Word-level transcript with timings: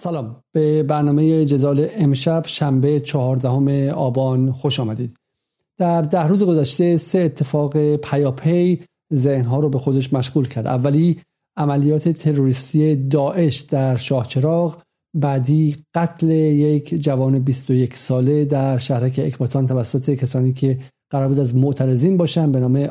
سلام. 0.00 0.36
به 0.52 0.82
برنامه 0.82 1.44
جدال 1.44 1.88
امشب 1.92 2.42
شنبه 2.46 3.00
چهاردهم 3.00 3.88
آبان 3.88 4.52
خوش 4.52 4.80
آمدید. 4.80 5.16
در 5.78 6.02
ده 6.02 6.26
روز 6.26 6.44
گذشته 6.44 6.96
سه 6.96 7.18
اتفاق 7.18 7.96
پیاپی 7.96 8.80
ذهنها 9.14 9.60
رو 9.60 9.68
به 9.68 9.78
خودش 9.78 10.12
مشغول 10.12 10.48
کرد. 10.48 10.66
اولی 10.66 11.20
عملیات 11.56 12.08
تروریستی 12.08 12.96
داعش 12.96 13.60
در 13.60 13.96
شاهچراغ 13.96 14.82
بعدی 15.16 15.76
قتل 15.94 16.30
یک 16.30 16.94
جوان 16.94 17.38
21 17.38 17.96
ساله 17.96 18.44
در 18.44 18.78
شهرک 18.78 19.20
اکباتان 19.24 19.66
توسط 19.66 20.10
کسانی 20.10 20.52
که 20.52 20.78
قرار 21.10 21.28
بود 21.28 21.38
از 21.38 21.54
معترضین 21.54 22.16
باشن 22.16 22.52
به 22.52 22.60
نام 22.60 22.88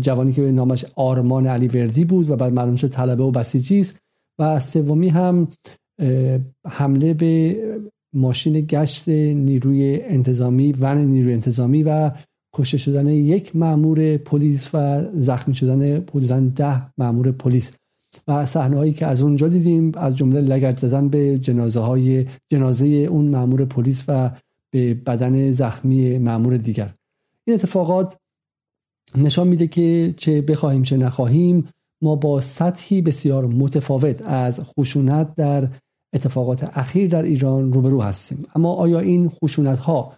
جوانی 0.00 0.32
که 0.32 0.42
به 0.42 0.52
نامش 0.52 0.84
آرمان 0.96 1.46
علی 1.46 1.68
وردی 1.68 2.04
بود 2.04 2.30
و 2.30 2.36
بعد 2.36 2.52
معلوم 2.52 2.76
شد 2.76 2.88
طلبه 2.88 3.22
و 3.22 3.30
بسیجی 3.30 3.80
است. 3.80 3.98
و 4.38 4.60
سومی 4.60 5.08
هم 5.08 5.48
حمله 6.66 7.14
به 7.14 7.56
ماشین 8.12 8.60
گشت 8.60 9.08
نیروی 9.08 10.00
انتظامی 10.02 10.72
ون 10.72 10.98
نیروی 10.98 11.32
انتظامی 11.32 11.82
و 11.82 12.10
کشته 12.54 12.78
شدن 12.78 13.06
یک 13.06 13.56
مامور 13.56 14.16
پلیس 14.16 14.70
و 14.74 15.04
زخمی 15.12 15.54
شدن 15.54 15.96
حدودا 15.96 16.40
ده 16.40 16.82
مامور 16.98 17.32
پلیس 17.32 17.72
و 18.28 18.46
صحنه 18.46 18.76
هایی 18.76 18.92
که 18.92 19.06
از 19.06 19.22
اونجا 19.22 19.48
دیدیم 19.48 19.92
از 19.94 20.16
جمله 20.16 20.40
لگت 20.40 20.78
زدن 20.78 21.08
به 21.08 21.38
جنازه 21.38 21.80
های 21.80 22.26
جنازه 22.48 22.86
اون 22.86 23.28
مامور 23.28 23.64
پلیس 23.64 24.04
و 24.08 24.30
به 24.70 24.94
بدن 24.94 25.50
زخمی 25.50 26.18
مامور 26.18 26.56
دیگر. 26.56 26.94
این 27.46 27.54
اتفاقات 27.54 28.16
نشان 29.16 29.48
میده 29.48 29.66
که 29.66 30.14
چه 30.16 30.42
بخواهیم 30.42 30.82
چه 30.82 30.96
نخواهیم 30.96 31.68
ما 32.02 32.16
با 32.16 32.40
سطحی 32.40 33.02
بسیار 33.02 33.46
متفاوت 33.46 34.22
از 34.22 34.60
خشونت 34.60 35.34
در 35.34 35.68
اتفاقات 36.16 36.70
اخیر 36.72 37.08
در 37.08 37.22
ایران 37.22 37.72
روبرو 37.72 38.02
هستیم. 38.02 38.46
اما 38.54 38.72
آیا 38.72 39.00
این 39.00 39.28
خشونت 39.28 39.78
ها 39.78 40.12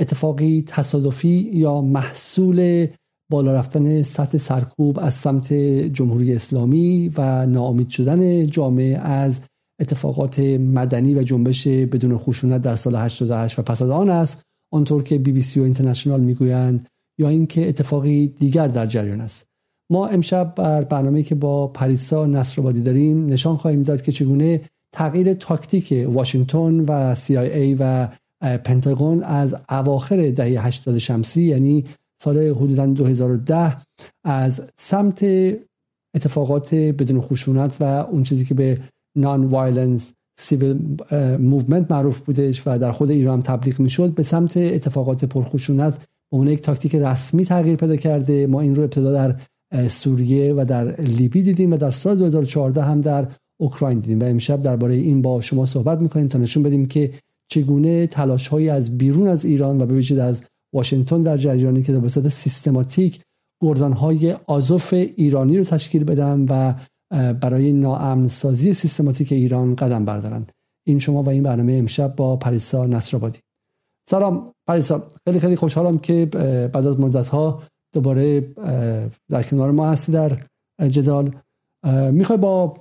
اتفاقی 0.00 0.62
تصادفی 0.66 1.50
یا 1.52 1.80
محصول 1.80 2.86
بالا 3.30 3.54
رفتن 3.54 4.02
سطح 4.02 4.38
سرکوب 4.38 4.98
از 4.98 5.14
سمت 5.14 5.52
جمهوری 5.92 6.34
اسلامی 6.34 7.12
و 7.16 7.46
ناامید 7.46 7.88
شدن 7.88 8.46
جامعه 8.46 8.98
از 8.98 9.40
اتفاقات 9.80 10.40
مدنی 10.40 11.14
و 11.14 11.22
جنبش 11.22 11.66
بدون 11.66 12.18
خشونت 12.18 12.62
در 12.62 12.76
سال 12.76 12.96
88 12.96 13.58
و 13.58 13.62
پس 13.62 13.82
از 13.82 13.90
آن 13.90 14.10
است 14.10 14.42
آنطور 14.72 15.02
که 15.02 15.18
بی 15.18 15.32
بی 15.32 15.40
سی 15.40 15.60
و 15.60 15.62
اینترنشنال 15.62 16.20
می‌گویند 16.20 16.88
یا 17.18 17.28
اینکه 17.28 17.68
اتفاقی 17.68 18.28
دیگر 18.28 18.68
در 18.68 18.86
جریان 18.86 19.20
است؟ 19.20 19.46
ما 19.90 20.06
امشب 20.06 20.54
بر 20.56 20.84
برنامه 20.84 21.22
که 21.22 21.34
با 21.34 21.68
پریسا 21.68 22.26
نصرآبادی 22.26 22.82
داریم 22.82 23.26
نشان 23.26 23.56
خواهیم 23.56 23.82
داد 23.82 24.02
که 24.02 24.12
چگونه 24.12 24.60
تغییر 24.92 25.34
تاکتیک 25.34 25.94
واشنگتن 26.08 26.80
و 26.80 27.14
CIA 27.14 27.76
و 27.78 28.08
پنتاگون 28.58 29.22
از 29.22 29.56
اواخر 29.68 30.30
دهه 30.30 30.66
80 30.66 30.98
شمسی 30.98 31.42
یعنی 31.42 31.84
سال 32.22 32.38
حدودا 32.38 32.86
2010 32.86 33.76
از 34.24 34.62
سمت 34.76 35.24
اتفاقات 36.14 36.74
بدون 36.74 37.20
خشونت 37.20 37.76
و 37.80 37.84
اون 37.84 38.22
چیزی 38.22 38.44
که 38.44 38.54
به 38.54 38.78
non-violence 39.16 40.12
civil 40.38 40.78
movement 41.38 41.90
معروف 41.90 42.20
بودش 42.20 42.62
و 42.66 42.78
در 42.78 42.92
خود 42.92 43.10
ایران 43.10 43.42
تبلیغ 43.42 43.80
می‌شد 43.80 44.14
به 44.14 44.22
سمت 44.22 44.56
اتفاقات 44.56 45.24
پرخشونت 45.24 45.98
به 46.30 46.36
عنوان 46.36 46.52
یک 46.52 46.62
تاکتیک 46.62 46.94
رسمی 46.94 47.44
تغییر 47.44 47.76
پیدا 47.76 47.96
کرده. 47.96 48.46
ما 48.46 48.60
این 48.60 48.76
رو 48.76 48.82
ابتدا 48.82 49.12
در 49.12 49.36
سوریه 49.88 50.54
و 50.54 50.64
در 50.68 51.00
لیبی 51.00 51.42
دیدیم 51.42 51.72
و 51.72 51.76
در 51.76 51.90
سال 51.90 52.16
2014 52.16 52.82
هم 52.82 53.00
در 53.00 53.26
اوکراین 53.60 53.98
دیدیم 53.98 54.20
و 54.20 54.24
امشب 54.24 54.62
درباره 54.62 54.94
این 54.94 55.22
با 55.22 55.40
شما 55.40 55.66
صحبت 55.66 56.00
می‌کنیم 56.00 56.28
تا 56.28 56.38
نشون 56.38 56.62
بدیم 56.62 56.86
که 56.86 57.10
چگونه 57.48 58.06
تلاش 58.06 58.48
های 58.48 58.68
از 58.68 58.98
بیرون 58.98 59.28
از 59.28 59.44
ایران 59.44 59.80
و 59.80 59.86
به 59.86 60.22
از 60.22 60.42
واشنگتن 60.72 61.22
در 61.22 61.36
جریانی 61.36 61.82
که 61.82 61.92
به 61.92 62.08
سیستماتیک 62.08 63.20
گردان 63.62 63.92
های 63.92 64.32
آزوف 64.46 64.92
ایرانی 64.92 65.58
رو 65.58 65.64
تشکیل 65.64 66.04
بدن 66.04 66.46
و 66.48 66.74
برای 67.32 67.72
ناامن 67.72 68.28
سازی 68.28 68.72
سیستماتیک 68.72 69.32
ایران 69.32 69.74
قدم 69.74 70.04
بردارن 70.04 70.46
این 70.86 70.98
شما 70.98 71.22
و 71.22 71.28
این 71.28 71.42
برنامه 71.42 71.72
امشب 71.72 72.16
با 72.16 72.36
پریسا 72.36 72.86
نصرآبادی. 72.86 73.38
سلام 74.10 74.52
پریسا. 74.66 75.08
خیلی 75.24 75.40
خیلی 75.40 75.56
خوشحالم 75.56 75.98
که 75.98 76.26
بعد 76.72 76.86
از 76.86 77.00
مدت 77.00 77.28
ها 77.28 77.62
دوباره 77.94 78.40
در 79.28 79.42
کنار 79.42 79.70
ما 79.70 79.90
هستی 79.90 80.12
در 80.12 80.38
جدال. 80.88 81.30
می‌خوای 82.12 82.38
با 82.38 82.74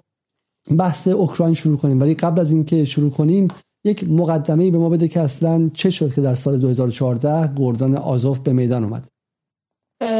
بحث 0.77 1.07
اوکراین 1.07 1.53
شروع 1.53 1.77
کنیم. 1.77 2.01
ولی 2.01 2.13
قبل 2.13 2.41
از 2.41 2.51
اینکه 2.51 2.85
شروع 2.85 3.11
کنیم 3.11 3.47
یک 3.83 4.03
مقدمه 4.09 4.71
به 4.71 4.77
ما 4.77 4.89
بده 4.89 5.07
که 5.07 5.19
اصلا 5.19 5.69
چه 5.73 5.89
شد 5.89 6.13
که 6.13 6.21
در 6.21 6.35
سال 6.35 6.57
2014 6.57 7.53
گردان 7.57 7.95
آزوف 7.95 8.39
به 8.39 8.53
میدان 8.53 8.83
اومد؟ 8.83 9.07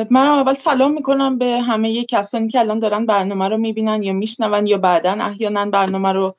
من 0.09 0.25
اول 0.27 0.53
سلام 0.53 0.93
می‌کنم 0.93 1.37
به 1.37 1.61
همه 1.61 2.05
کسانی 2.05 2.47
که 2.47 2.59
الان 2.59 2.79
دارن 2.79 3.05
برنامه 3.05 3.47
رو 3.47 3.57
می‌بینن 3.57 4.03
یا 4.03 4.13
میشنون 4.13 4.67
یا 4.67 4.77
بعدا 4.77 5.11
احیانا 5.11 5.65
برنامه 5.65 6.11
رو 6.11 6.35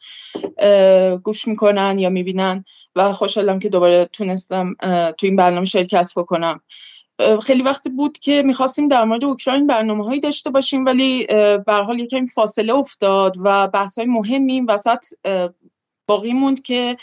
گوش 1.23 1.49
می‌کنن 1.49 1.99
یا 1.99 2.09
می‌بینن. 2.09 2.65
و 2.97 3.13
خوشحالم 3.13 3.59
که 3.59 3.69
دوباره 3.69 4.09
تونستم 4.13 4.75
تو 5.19 5.27
این 5.27 5.37
برنامه 5.37 5.67
شرکت 5.67 6.13
بکنم. 6.17 6.61
خیلی 7.43 7.63
وقتی 7.63 7.91
بود 7.91 8.19
که 8.19 8.43
می‌خواستیم 8.43 8.89
در 8.89 9.05
مورد 9.05 9.25
اوکراین 9.25 9.67
برنامه 9.67 10.05
هایی 10.05 10.21
داشته 10.21 10.51
باشیم 10.51 10.85
ولی 10.85 11.27
به 11.67 11.73
حال 11.73 12.01
یکم 12.01 12.27
فاصله 12.27 12.75
افتاد 12.75 13.37
و 13.45 13.69
بحث 13.69 13.99
های 13.99 14.07
مهمی 14.07 14.53
این 14.53 14.67
وسط 14.69 15.05
باقی 16.07 16.33
موند 16.33 16.63
که 16.63 16.97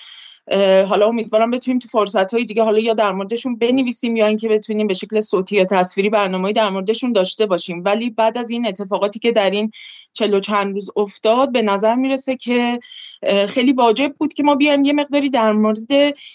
حالا 0.89 1.07
امیدوارم 1.07 1.51
بتونیم 1.51 1.79
تو 1.79 1.87
فرصت 1.87 2.33
های 2.33 2.45
دیگه 2.45 2.63
حالا 2.63 2.79
یا 2.79 2.93
در 2.93 3.11
موردشون 3.11 3.57
بنویسیم 3.57 4.15
یا 4.15 4.27
اینکه 4.27 4.49
بتونیم 4.49 4.87
به 4.87 4.93
شکل 4.93 5.19
صوتی 5.19 5.55
یا 5.55 5.65
تصویری 5.65 6.09
برنامه‌ای 6.09 6.53
در 6.53 6.69
موردشون 6.69 7.13
داشته 7.13 7.45
باشیم. 7.45 7.81
ولی 7.85 8.09
بعد 8.09 8.37
از 8.37 8.49
این 8.49 8.67
اتفاقاتی 8.67 9.19
که 9.19 9.31
در 9.31 9.49
این 9.49 9.71
چلو 10.17 10.39
چند 10.39 10.73
روز 10.73 10.89
افتاد 10.95 11.51
به 11.51 11.61
نظر 11.61 11.95
می‌رسه 11.95 12.37
که 12.37 12.79
خیلی 13.47 13.73
واجب 13.73 14.13
بود 14.17 14.33
که 14.33 14.43
ما 14.43 14.55
بیایم 14.55 14.85
یه 14.85 14.93
مقداری 14.93 15.29
در 15.29 15.51
مورد 15.51 15.91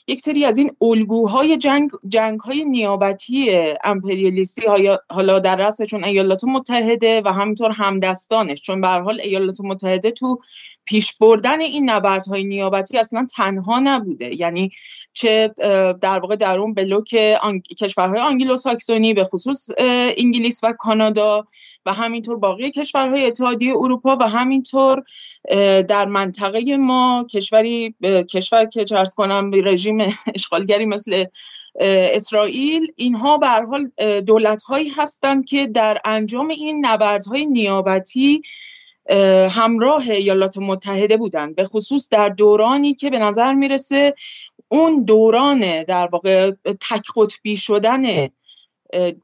یک 0.07 0.21
سری 0.21 0.45
از 0.45 0.59
این 0.59 0.71
الگوهای 0.81 1.59
جنگ 1.59 1.91
جنگ 2.09 2.41
های 2.41 2.65
نیابتی 2.65 3.51
امپریالیستی 3.85 4.63
حالا 5.11 5.39
در 5.39 5.57
رأسشون 5.57 6.05
ایالات 6.05 6.45
متحده 6.45 7.23
و 7.25 7.33
همینطور 7.33 7.71
همدستانش. 7.71 8.63
چون 8.63 8.81
به 8.81 8.89
حال 8.89 9.21
ایالات 9.21 9.61
متحده 9.61 10.11
تو 10.11 10.39
پیش 10.85 11.17
بردن 11.17 11.61
این 11.61 11.91
نبردهای 11.91 12.45
نیابتی 12.45 12.99
اصلا 12.99 13.27
تنها 13.37 13.81
نبوده. 13.81 14.41
یعنی 14.41 14.71
چه 15.13 15.55
در 16.01 16.19
واقع 16.19 16.37
در 16.37 16.59
اون 16.59 16.75
بلوک 16.75 17.15
کشورهای 17.81 18.21
آنگلو 18.21 18.57
ساکسونی 18.57 19.15
به 19.15 19.25
خصوص 19.25 19.69
انگلیس 20.17 20.65
و 20.65 20.73
کانادا 20.73 21.45
و 21.87 21.93
همینطور 21.93 22.37
باقی 22.37 22.71
کشورهای 22.71 23.27
اتحادیه 23.27 23.73
اروپا 23.77 24.17
و 24.21 24.29
همینطور 24.29 25.03
در 25.89 26.05
منطقه 26.05 26.77
ما 26.77 27.27
کشوری 27.31 27.95
کشور 28.31 28.65
که 28.65 28.85
چرس 28.85 29.15
کنم 29.15 29.51
رژیم 29.55 29.99
اشغالگری 30.35 30.87
مثل 30.87 31.25
اسرائیل 31.81 32.93
اینها 32.97 33.39
به 33.39 33.49
حال 33.49 33.91
دولت 34.21 34.63
هایی 34.63 34.89
هستند 34.89 35.45
که 35.45 35.67
در 35.67 36.01
انجام 36.05 36.49
این 36.49 36.87
نبردهای 36.87 37.47
نیابتی 37.47 38.43
همراه 39.51 40.11
ایالات 40.11 40.59
متحده 40.59 41.17
بودند. 41.17 41.55
به 41.55 41.65
خصوص 41.65 42.09
در 42.09 42.29
دورانی 42.29 42.95
که 42.95 43.11
به 43.11 43.19
نظر 43.19 43.53
می‌رسه 43.53 44.15
اون 44.69 45.05
دوران 45.05 45.83
در 45.83 46.07
واقع 46.07 46.51
تک 46.65 47.03
قطبی 47.17 47.57
شدن 47.57 48.29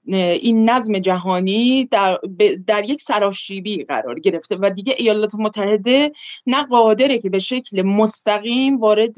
این 0.07 0.71
نظم 0.71 0.99
جهانی 0.99 1.85
در, 1.85 2.19
در 2.67 2.85
یک 2.85 3.01
سراشیبی 3.01 3.85
قرار 3.85 4.21
گرفته 4.21 4.57
و 4.57 4.71
دیگه 4.71 4.95
ایالات 4.99 5.35
متحده 5.35 6.13
نه 6.47 6.63
قادره 6.63 7.19
که 7.19 7.31
به 7.31 7.39
شکل 7.39 7.83
مستقیم 7.83 8.79
وارد 8.79 9.17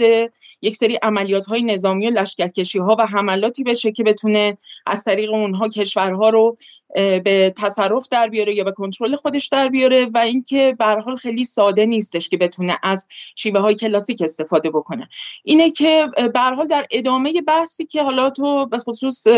یک 0.63 0.77
سری 0.77 0.99
عملیات 1.03 1.47
های 1.47 1.63
نظامی 1.63 2.07
و 2.07 2.11
لشکرکشی 2.11 2.79
ها 2.79 2.97
و 2.99 3.07
حملاتی 3.07 3.65
بشه 3.65 3.93
که 3.93 4.05
بتونه 4.05 4.59
از 4.87 5.05
طریق 5.05 5.31
اونها 5.31 5.69
کشورها 5.69 6.31
رو 6.31 6.57
به 6.95 7.55
تصرف 7.57 8.09
در 8.09 8.29
بیاره 8.29 8.55
یا 8.55 8.65
به 8.65 8.73
کنترل 8.73 9.17
خودش 9.17 9.49
در 9.49 9.69
بیاره 9.69 10.07
و 10.15 10.19
اینکه 10.19 10.77
به 10.79 10.85
حال 10.85 11.17
خیلی 11.17 11.45
ساده 11.45 11.87
نیستش 11.87 12.29
که 12.29 12.37
بتونه 12.37 12.79
از 12.83 13.09
شیوه 13.37 13.61
های 13.61 13.75
کلاسیک 13.75 14.23
استفاده 14.23 14.71
بکنه. 14.71 15.09
اینه 15.45 15.71
که 15.71 16.09
به 16.35 16.41
حال 16.41 16.67
در 16.67 16.87
ادامه 16.91 17.43
بحثی 17.47 17.87
که 17.87 18.03
حالا 18.03 18.31
تو 18.31 18.67
به 18.67 18.79
خصوص 18.79 19.29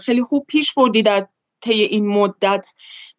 خیلی 0.00 0.22
خوب 0.22 0.46
پیش 0.46 0.61
بردی 0.70 1.02
در 1.02 1.26
طی 1.60 1.82
این 1.82 2.06
مدت 2.06 2.68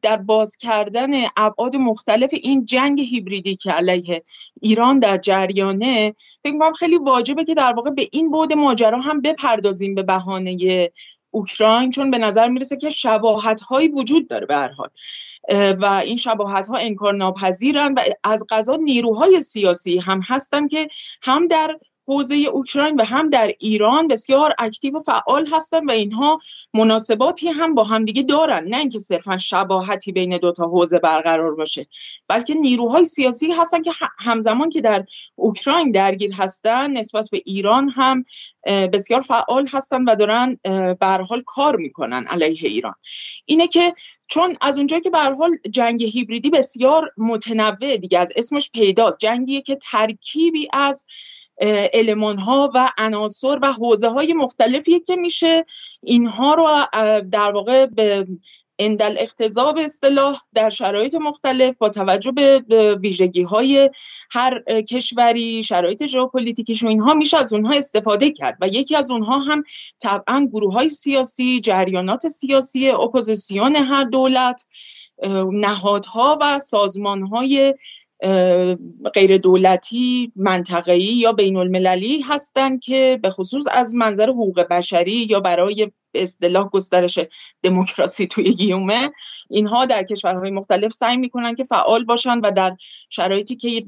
در 0.01 0.18
باز 0.18 0.57
کردن 0.57 1.10
ابعاد 1.38 1.75
مختلف 1.75 2.34
این 2.34 2.66
جنگ 2.66 3.01
هیبریدی 3.01 3.56
که 3.56 3.72
علیه 3.72 4.24
ایران 4.62 5.00
در 5.00 5.18
جریانه 5.18 6.16
فکر 6.44 6.57
کنم 6.57 6.74
خیلی 6.74 6.98
واجبه 6.98 7.44
که 7.44 7.54
در 7.54 7.74
واقع 7.74 7.90
به 7.90 8.10
این 8.12 8.31
بعد 8.31 8.54
ماجرا 8.54 9.00
هم 9.00 9.22
بپردازیم 9.22 9.95
به 9.95 10.04
بهانه 10.04 10.92
اوکراین 11.31 11.92
چون 11.92 12.12
به 12.12 12.18
نظر 12.18 12.48
می‌رسه 12.48 12.78
که 12.78 12.90
شباهت 12.90 13.62
هایی 13.62 13.88
وجود 13.88 14.28
داره 14.28 14.46
به 14.46 14.69
حال. 14.78 14.89
و 15.81 15.86
این 15.86 16.18
شباهت 16.18 16.68
ها 16.68 16.78
انکار 16.78 17.13
ناپذیرن 17.13 17.94
و 17.94 18.01
از 18.24 18.46
غذا 18.50 18.75
نیروهای 18.75 19.42
سیاسی 19.42 19.98
هم 19.98 20.22
هستن 20.28 20.68
که 20.68 20.88
هم 21.22 21.48
در 21.48 21.78
حوزه 22.07 22.35
اوکراین 22.35 22.95
و 22.95 23.03
هم 23.03 23.29
در 23.29 23.53
ایران 23.59 24.07
بسیار 24.07 24.53
اکتیو 24.59 24.97
و 24.97 25.00
فعال 25.00 25.47
هستن 25.51 25.85
و 25.85 25.91
اینها 25.91 26.39
مناسباتی 26.73 27.50
هم 27.50 27.75
با 27.75 27.83
همدیگه 27.83 28.23
دارن. 28.23 28.67
نه 28.67 28.77
اینکه 28.77 29.00
صرفا 29.00 29.38
شباهتی 29.38 30.11
بین 30.11 30.38
دوتا 30.38 30.65
حوزه 30.65 31.00
برقرار 31.00 31.55
باشه 31.55 31.85
بلکه 32.27 32.53
نیروهای 32.53 33.05
سیاسی 33.05 33.51
هستن 33.51 33.81
که 33.81 33.91
همزمان 34.19 34.69
که 34.69 34.81
در 34.81 35.05
اوکراین 35.35 35.91
درگیر 35.91 36.33
هستن 36.33 36.91
نسبت 36.91 37.29
به 37.31 37.41
ایران 37.45 37.89
هم 37.89 38.25
بسیار 38.94 39.21
فعال 39.21 39.67
هستن 39.67 40.03
و 40.03 40.15
دارن 40.15 40.59
به 41.00 41.25
حال 41.29 41.44
کار 41.45 41.75
می‌کنن 41.75 42.27
علیه 42.27 42.69
ایران. 42.69 42.95
اینه 43.45 43.67
که 43.67 43.94
چون 44.27 44.57
از 44.61 44.77
اونجایی 44.77 45.01
که 45.01 45.09
به 45.09 45.19
حال 45.19 45.57
جنگ 45.69 46.03
هیبریدی 46.03 46.50
بسیار 46.50 47.11
متنوع 47.17 47.97
دیگه 47.97 48.19
از 48.19 48.33
اسمش 48.35 48.71
پیداست. 48.71 49.19
جنگیه 49.19 49.61
که 49.61 49.75
ترکیبی 49.75 50.67
از 50.73 51.05
المان 51.94 52.38
ها 52.38 52.71
و 52.75 52.91
عناصر 52.97 53.59
و 53.61 53.73
حوزه 53.73 54.09
های 54.09 54.33
مختلفی 54.33 55.00
که 55.00 55.15
میشه 55.15 55.65
اینها 56.03 56.53
رو 56.53 56.85
در 57.31 57.51
واقع 57.51 57.85
به 57.85 58.27
عندالاقتضا 58.80 59.15
به 59.19 59.77
اصطلاح 59.77 60.41
در 60.53 60.69
شرایط 60.69 61.15
مختلف 61.15 61.77
با 61.77 61.89
توجه 61.89 62.31
به 62.31 62.95
ویژگی 63.01 63.41
های 63.41 63.89
هر 64.31 64.61
کشوری 64.81 65.63
شرایط 65.63 66.05
ژئوپلیتیکیش 66.05 66.83
و 66.83 66.88
اینها 66.88 67.13
میشه 67.13 67.38
از 67.38 67.53
اونها 67.53 67.73
استفاده 67.73 68.31
کرد 68.31 68.57
و 68.61 68.67
یکی 68.67 68.95
از 68.95 69.11
اونها 69.11 69.39
هم 69.39 69.63
طبعا 70.00 70.47
گروه 70.51 70.73
های 70.73 70.89
سیاسی 70.89 71.61
جریانات 71.61 72.27
سیاسی 72.27 72.89
اپوزیسیون 72.89 73.75
هر 73.75 74.03
دولت 74.03 74.65
نهادها 75.51 76.38
و 76.41 76.59
سازمانهای 76.59 77.73
غیر 79.14 79.38
دولتی 79.38 80.31
منطقه‌ای 80.36 81.04
یا 81.04 81.31
بین 81.31 81.58
المللی 81.58 82.22
هستند 82.22 82.81
که 82.81 83.20
به 83.24 83.30
خصوص 83.30 83.66
از 83.72 83.96
منظر 83.96 84.30
حقوق 84.30 84.68
بشری 84.70 85.25
یا 85.30 85.40
برای 85.40 85.92
اصطلاح 86.14 86.70
گسترش 86.70 87.20
دموکراسی 87.64 88.28
توی 88.28 88.54
گیومه 88.54 89.12
اینها 89.50 89.86
در 89.86 90.04
کشورهای 90.04 90.52
مختلف 90.52 90.94
سعی 90.94 91.18
می‌کنن 91.18 91.56
که 91.56 91.64
فعال 91.64 92.04
باشن 92.04 92.40
و 92.40 92.52
در 92.52 92.75
شرایطی 93.10 93.56
که 93.56 93.81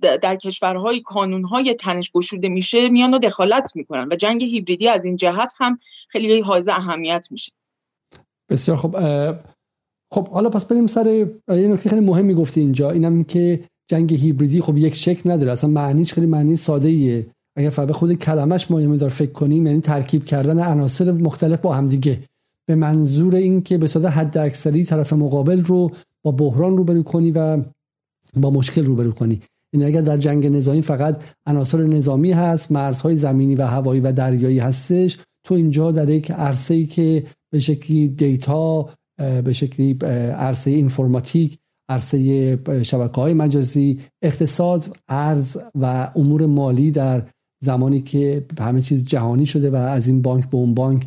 در 0.00 0.36
کشورهای 0.36 1.00
کانونهای 1.00 1.74
تنش 1.74 2.12
گشوده 2.12 2.48
میشه 2.48 2.88
میان 2.88 3.14
و 3.14 3.18
دخالت 3.18 3.76
می‌کنن 3.76 4.08
و 4.10 4.16
جنگ 4.16 4.42
هیبریدی 4.42 4.88
از 4.88 5.04
این 5.04 5.16
جهت 5.16 5.52
هم 5.58 5.76
خیلی 6.08 6.40
حائز 6.40 6.68
اهمیت 6.68 7.28
میشه. 7.30 7.52
بسیار 8.50 8.76
خب 8.76 8.96
خب 10.12 10.28
حالا 10.28 10.48
پس 10.48 10.64
بریم 10.64 10.86
سر 10.86 11.06
یه 11.06 11.68
نکته 11.68 11.88
خیلی 11.88 12.00
مهمی 12.00 12.34
گفتی 12.34 12.60
اینجا 12.60 12.90
اینم 12.90 13.24
که 13.24 13.60
جنگ 13.88 14.14
هیبریدی 14.14 14.60
خب 14.60 14.76
یک 14.76 14.94
شکل 14.94 15.30
نداره. 15.30 15.52
اصلا 15.52 15.70
معنیش 15.70 16.12
خیلی 16.12 16.26
معنی 16.26 16.56
ساده 16.56 16.88
ایه 16.88 17.26
اگر 17.56 17.70
فقط 17.70 17.90
خود 17.90 18.14
کلمش 18.14 18.70
ما 18.70 18.96
دار 18.96 19.10
فکر 19.10 19.32
کنیم 19.32 19.66
یعنی 19.66 19.80
ترکیب 19.80 20.24
کردن 20.24 20.58
عناصر 20.58 21.12
مختلف 21.12 21.60
با 21.60 21.74
همدیگه 21.74 22.22
به 22.68 22.74
منظور 22.74 23.34
این 23.34 23.62
که 23.62 23.78
به 23.78 23.86
صورت 23.86 24.06
حد 24.06 24.38
اکثری 24.38 24.84
طرف 24.84 25.12
مقابل 25.12 25.60
رو 25.60 25.90
با 26.24 26.32
بحران 26.32 26.76
روبرو 26.76 27.02
کنی 27.02 27.30
و 27.30 27.62
با 28.36 28.50
مشکل 28.50 28.84
روبرو 28.84 29.10
کنی. 29.10 29.40
این 29.72 29.82
یعنی 29.82 29.94
اگر 29.94 30.00
در 30.00 30.16
جنگ 30.16 30.46
نظامی 30.46 30.82
فقط 30.82 31.22
عناصر 31.46 31.82
نظامی 31.82 32.32
هست 32.32 32.72
مرزهای 32.72 33.16
زمینی 33.16 33.54
و 33.54 33.66
هوایی 33.66 34.00
و 34.00 34.12
دریایی 34.12 34.58
هستش 34.58 35.18
تو 35.44 35.54
اینجا 35.54 35.92
در 35.92 36.10
یک 36.10 36.30
عرصه 36.30 36.74
ای 36.74 36.86
که 36.86 37.24
به 37.52 37.60
شکلی 37.60 38.08
دیتا 38.08 38.88
به 39.18 39.52
شکلی 39.52 39.92
عرصه 40.32 40.70
اینفورماتیک 40.70 41.58
عرصه 41.88 42.58
شبکه 42.82 43.20
های 43.20 43.34
مجازی 43.34 43.98
اقتصاد 44.22 44.96
ارز 45.08 45.56
و 45.74 46.10
امور 46.16 46.46
مالی 46.46 46.90
در 46.90 47.22
زمانی 47.64 48.00
که 48.00 48.46
همه 48.60 48.80
چیز 48.80 49.04
جهانی 49.04 49.46
شده 49.46 49.70
و 49.70 49.74
از 49.74 50.08
این 50.08 50.22
بانک 50.22 50.50
به 50.50 50.56
اون 50.56 50.74
بانک 50.74 51.06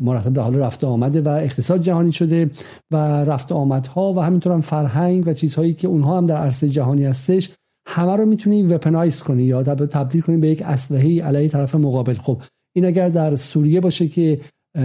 مرتب 0.00 0.32
در 0.32 0.42
حال 0.42 0.56
رفته 0.56 0.86
آمده 0.86 1.20
و 1.20 1.28
اقتصاد 1.28 1.82
جهانی 1.82 2.12
شده 2.12 2.50
و 2.92 2.96
رفته 3.24 3.54
آمدها 3.54 4.12
و 4.12 4.20
همینطور 4.20 4.52
هم 4.52 4.60
فرهنگ 4.60 5.26
و 5.26 5.32
چیزهایی 5.32 5.74
که 5.74 5.88
اونها 5.88 6.18
هم 6.18 6.26
در 6.26 6.36
عرصه 6.36 6.68
جهانی 6.68 7.04
هستش 7.04 7.50
همه 7.88 8.16
رو 8.16 8.26
می‌تونی 8.26 8.62
وپنایز 8.62 9.22
کنی 9.22 9.42
یا 9.42 9.62
تبدیل 9.62 10.20
کنی 10.20 10.36
به 10.36 10.48
یک 10.48 10.62
اسلحه 10.62 11.22
علیه 11.22 11.48
طرف 11.48 11.74
مقابل. 11.74 12.14
خب 12.14 12.42
این 12.76 12.84
اگر 12.84 13.08
در 13.08 13.36
سوریه 13.36 13.80
باشه 13.80 14.08
که 14.08 14.40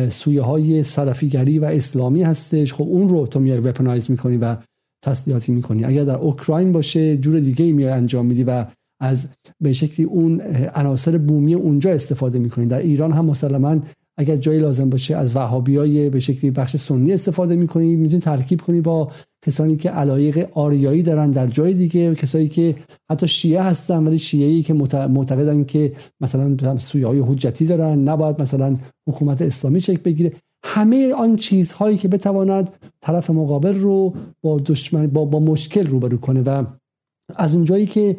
سویه 0.09 0.41
های 0.41 0.83
سلفیگری 0.83 1.59
و 1.59 1.65
اسلامی 1.65 2.23
هستش 2.23 2.73
خب 2.73 2.83
اون 2.83 3.09
رو 3.09 3.27
تو 3.27 3.39
میای 3.39 3.59
وپنایز 3.59 4.11
می‌کنی 4.11 4.37
و 4.37 4.55
تسلیحاتی 5.01 5.51
می‌کنی. 5.51 5.85
اگر 5.85 6.03
در 6.03 6.15
اوکراین 6.15 6.71
باشه 6.71 7.17
جور 7.17 7.39
دیگه 7.39 7.71
میای 7.71 7.91
انجام 7.91 8.25
میدی 8.25 8.43
و 8.43 8.65
از 9.01 9.27
به 9.61 9.73
شکلی 9.73 10.05
اون 10.05 10.41
عناصر 10.75 11.17
بومی 11.17 11.53
اونجا 11.53 11.91
استفاده 11.91 12.39
می‌کنی. 12.39 12.65
در 12.65 12.79
ایران 12.79 13.11
هم 13.11 13.25
مسلما 13.25 13.79
اگر 14.17 14.35
جایی 14.35 14.59
لازم 14.59 14.89
باشه 14.89 15.15
از 15.15 15.35
وهابیای 15.35 16.09
به 16.09 16.19
شکلی 16.19 16.51
بخش 16.51 16.75
سنی 16.75 17.13
استفاده 17.13 17.55
می‌کنی. 17.55 17.95
می‌تونی 17.95 18.21
ترکیب 18.21 18.61
کنی 18.61 18.81
با 18.81 19.11
کسانی 19.45 19.75
که 19.75 19.89
علایق 19.89 20.49
آریایی 20.53 21.03
دارن 21.03 21.31
در 21.31 21.47
جای 21.47 21.73
دیگه 21.73 22.15
کسایی 22.15 22.47
که 22.47 22.75
حتی 23.11 23.27
شیعه 23.27 23.61
هستن 23.61 24.07
ولی 24.07 24.17
شیعه 24.17 24.61
که 24.61 24.73
معتقدن 24.73 25.63
که 25.63 25.93
مثلا 26.21 26.77
سویه 26.77 27.07
های 27.07 27.19
حجتی 27.19 27.65
دارن. 27.65 27.99
نباید 27.99 28.41
مثلا 28.41 28.77
حکومت 29.07 29.41
اسلامی 29.41 29.81
شکل 29.81 30.01
بگیره. 30.05 30.31
همه 30.63 31.13
آن 31.13 31.35
چیزهایی 31.35 31.97
که 31.97 32.07
بتواند 32.07 32.71
طرف 33.01 33.29
مقابل 33.29 33.79
رو 33.79 34.15
با 34.41 34.59
دشمن 34.65 35.07
با, 35.07 35.25
با 35.25 35.39
مشکل 35.39 35.87
روبرو 35.87 36.17
کنه 36.17 36.41
و 36.41 36.65
از 37.35 37.55
اونجایی 37.55 37.85
که 37.85 38.17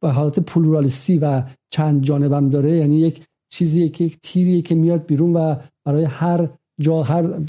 به 0.00 0.08
حالت 0.08 0.38
پلورالیستی 0.38 1.18
و 1.18 1.42
چند 1.70 2.02
جانبم 2.02 2.48
داره 2.48 2.76
یعنی 2.76 2.98
یک 2.98 3.22
چیزی 3.52 3.88
که 3.88 4.04
یک 4.04 4.18
تیریه 4.22 4.62
که 4.62 4.74
میاد 4.74 5.06
بیرون 5.06 5.36
و 5.36 5.56
برای 5.84 6.04
هر 6.04 6.48
جا 6.80 7.02
هر 7.02 7.40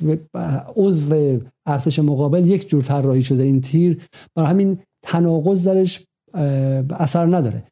عضو 0.75 1.39
ارتش 1.65 1.99
مقابل 1.99 2.45
یک 2.45 2.69
جور 2.69 2.81
طراحی 2.81 3.23
شده. 3.23 3.43
این 3.43 3.61
تیر 3.61 4.01
برای 4.35 4.49
همین 4.49 4.77
تناقض 5.03 5.67
درش 5.67 6.03
اثر 6.89 7.25
نداره. 7.25 7.63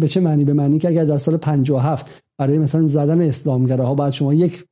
به 0.00 0.08
چه 0.08 0.20
معنی؟ 0.20 0.44
به 0.44 0.52
معنی 0.52 0.78
که 0.78 0.88
اگر 0.88 1.04
در 1.04 1.18
سال 1.18 1.36
57 1.36 2.22
برای 2.38 2.58
مثلا 2.58 2.86
زدن 2.86 3.20
اسلامگره 3.20 3.84
ها 3.84 3.94
بعد 3.94 4.12
شما 4.12 4.34
یک 4.34 4.64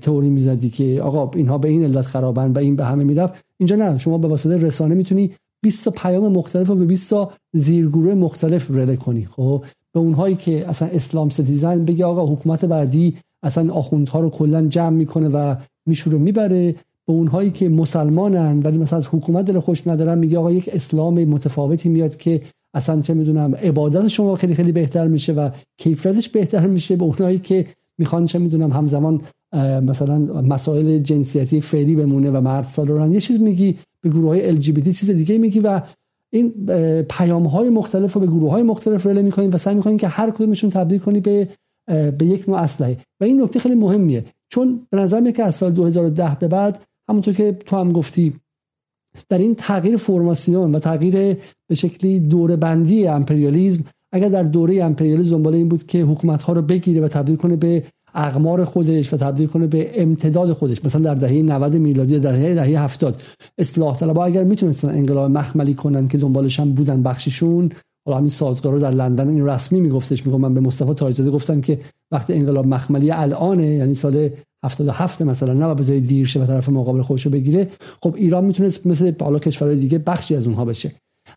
تئوری 0.00 0.28
می‌زدی 0.28 0.70
که 0.70 1.02
آقا 1.02 1.30
اینها 1.38 1.58
به 1.58 1.68
این 1.68 1.84
علت 1.84 2.04
خرابن 2.04 2.52
و 2.52 2.58
این 2.58 2.76
به 2.76 2.84
همه 2.84 3.04
می‌رفت. 3.04 3.44
اینجا 3.58 3.76
نه 3.76 3.98
شما 3.98 4.18
به 4.18 4.28
واسطه 4.28 4.56
رسانه 4.56 4.94
می‌تونی 4.94 5.30
20 5.62 5.88
پیام 5.88 6.32
مختلف 6.32 6.70
و 6.70 6.74
به 6.74 6.84
20 6.84 7.14
زیرگروه 7.52 8.14
مختلف 8.14 8.70
رله 8.70 8.96
کنی. 8.96 9.24
خب 9.24 9.64
به 9.92 10.00
اونهایی 10.00 10.34
که 10.34 10.68
اصلا 10.68 10.88
اسلام 10.88 11.28
ستیزن 11.28 11.84
بگی 11.84 12.02
آقا 12.02 12.32
حکومت 12.32 12.64
بعدی 12.64 13.14
اصلا 13.42 13.72
آخوندها 13.72 14.20
رو 14.20 14.30
کلا 14.30 14.66
جمع 14.66 14.96
می‌کنه 14.96 15.28
و 15.28 15.54
میشوره 15.86 16.18
می‌بره. 16.18 16.74
به 17.06 17.12
اونهایی 17.12 17.50
که 17.50 17.68
مسلمانن 17.68 18.58
ولی 18.58 18.78
مثلا 18.78 18.98
از 18.98 19.06
حکومت 19.06 19.44
دل 19.44 19.60
خوش 19.60 19.86
ندارن 19.86 20.18
میگه 20.18 20.38
آقا 20.38 20.52
یک 20.52 20.70
اسلام 20.72 21.24
متفاوتی 21.24 21.88
میاد 21.88 22.16
که 22.16 22.42
اصلا 22.74 23.00
چه 23.00 23.14
می‌دونم 23.14 23.54
عبادت 23.54 24.08
شما 24.08 24.36
خیلی 24.36 24.54
خیلی 24.54 24.72
بهتر 24.72 25.06
میشه 25.06 25.32
و 25.32 25.50
کیفیتش 25.78 26.28
بهتر 26.28 26.66
میشه. 26.66 26.96
به 26.96 27.04
اونهایی 27.04 27.38
که 27.38 27.64
می‌خوان 27.98 28.26
چه 28.26 28.38
می‌دونم 28.38 28.72
همزمان 28.72 29.20
مثلا 29.80 30.18
مسائل 30.42 30.98
جنسیتی 30.98 31.60
فعلی 31.60 31.96
بمونه 31.96 32.30
و 32.30 32.40
مرد 32.40 32.64
سالاران 32.64 33.12
یه 33.12 33.20
چیز 33.20 33.40
میگی 33.40 33.78
به 34.00 34.08
گروه 34.10 34.28
های 34.28 34.56
LGBT 34.56 34.84
چیز 34.84 35.10
دیگه 35.10 35.38
میگی 35.38 35.60
و 35.60 35.80
این 36.32 36.66
پیام 37.02 37.46
های 37.46 37.68
مختلف 37.68 38.12
رو 38.12 38.20
به 38.20 38.26
گروه 38.26 38.50
های 38.50 38.62
مختلف 38.62 39.06
رله 39.06 39.22
می‌کنیم 39.22 39.50
و 39.52 39.56
سعی 39.56 39.74
می‌کنیم 39.74 39.96
که 39.96 40.08
هر 40.08 40.30
کدومشون 40.30 40.70
تبدیل 40.70 40.98
کنی 40.98 41.20
به 41.20 41.48
به 41.88 42.26
یک 42.26 42.48
نوع 42.48 42.58
اسلحه. 42.58 42.98
و 43.20 43.24
این 43.24 43.42
نکته 43.42 43.58
خیلی 43.58 43.74
مهمیه. 43.74 44.24
چون 44.48 44.86
به 44.90 44.96
نظر 44.96 45.20
میاد 45.20 45.36
که 45.36 45.42
از 45.42 45.54
سال 45.54 45.72
2010 45.72 46.36
به 46.40 46.48
بعد 46.48 46.82
همونطور 47.08 47.34
که 47.34 47.52
تو 47.52 47.76
هم 47.76 47.92
گفتی 47.92 48.34
در 49.28 49.38
این 49.38 49.54
تغییر 49.54 49.96
فرماسیون 49.96 50.74
و 50.74 50.78
تغییر 50.78 51.36
به 51.68 51.74
شکلی 51.74 52.20
دوره 52.20 52.56
بندی 52.56 53.06
امپریالیزم 53.06 53.84
اگر 54.12 54.28
در 54.28 54.42
دوره 54.42 54.84
امپریالیسم 54.84 55.30
دنبال 55.30 55.54
این 55.54 55.68
بود 55.68 55.86
که 55.86 56.02
حکومت 56.02 56.42
ها 56.42 56.52
رو 56.52 56.62
بگیره 56.62 57.00
و 57.00 57.08
تبدیل 57.08 57.36
کنه 57.36 57.56
به 57.56 57.82
اقمار 58.16 58.64
خودش 58.64 59.12
و 59.12 59.16
تبدیل 59.16 59.46
کنه 59.46 59.66
به 59.66 60.02
امتداد 60.02 60.52
خودش. 60.52 60.84
مثلا 60.84 61.00
در 61.00 61.14
دهه 61.14 61.32
90 61.32 61.76
میلادی 61.76 62.18
در 62.18 62.32
دهه 62.32 62.54
دهه 62.54 62.82
70 62.82 63.22
اصلاح 63.58 63.96
طلبها 63.96 64.24
اگر 64.24 64.44
می‌تونستن 64.44 64.88
انقلاب 64.88 65.30
مخملی 65.30 65.74
کنن 65.74 66.08
که 66.08 66.18
دنبالش 66.18 66.60
هم 66.60 66.72
بودن 66.72 67.02
بخششون 67.02 67.70
حالا 68.06 68.18
همین 68.18 68.30
سازگارا 68.30 68.78
در 68.78 68.90
لندن 68.90 69.28
این 69.28 69.46
رسمی 69.46 69.80
میگفتش. 69.80 70.26
میگم 70.26 70.40
من 70.40 70.54
به 70.54 70.60
مصطفی 70.60 70.94
تاجزاده 70.94 71.30
گفتم 71.30 71.60
که 71.60 71.78
وقتی 72.12 72.32
انقلاب 72.34 72.66
مخملی 72.66 73.10
الانه 73.10 73.66
یعنی 73.66 73.94
سال 73.94 74.30
77 74.64 75.22
مثلا 75.22 75.52
نه 75.54 75.74
بذاری 75.74 76.00
دیر 76.00 76.26
شه 76.26 76.40
و 76.40 76.46
طرف 76.46 76.68
مقابل 76.68 77.02
خودشو 77.02 77.30
بگیره. 77.30 77.68
خب 78.02 78.14
ایران 78.16 78.44
می‌تونست 78.44 78.86
مثل 78.86 79.12
حالا 79.20 79.38
کشورهای 79.38 79.78
دیگه 79.78 79.98
بخشی 79.98 80.36
از 80.36 80.46
اونها 80.46 80.64
بشه. 80.64 80.92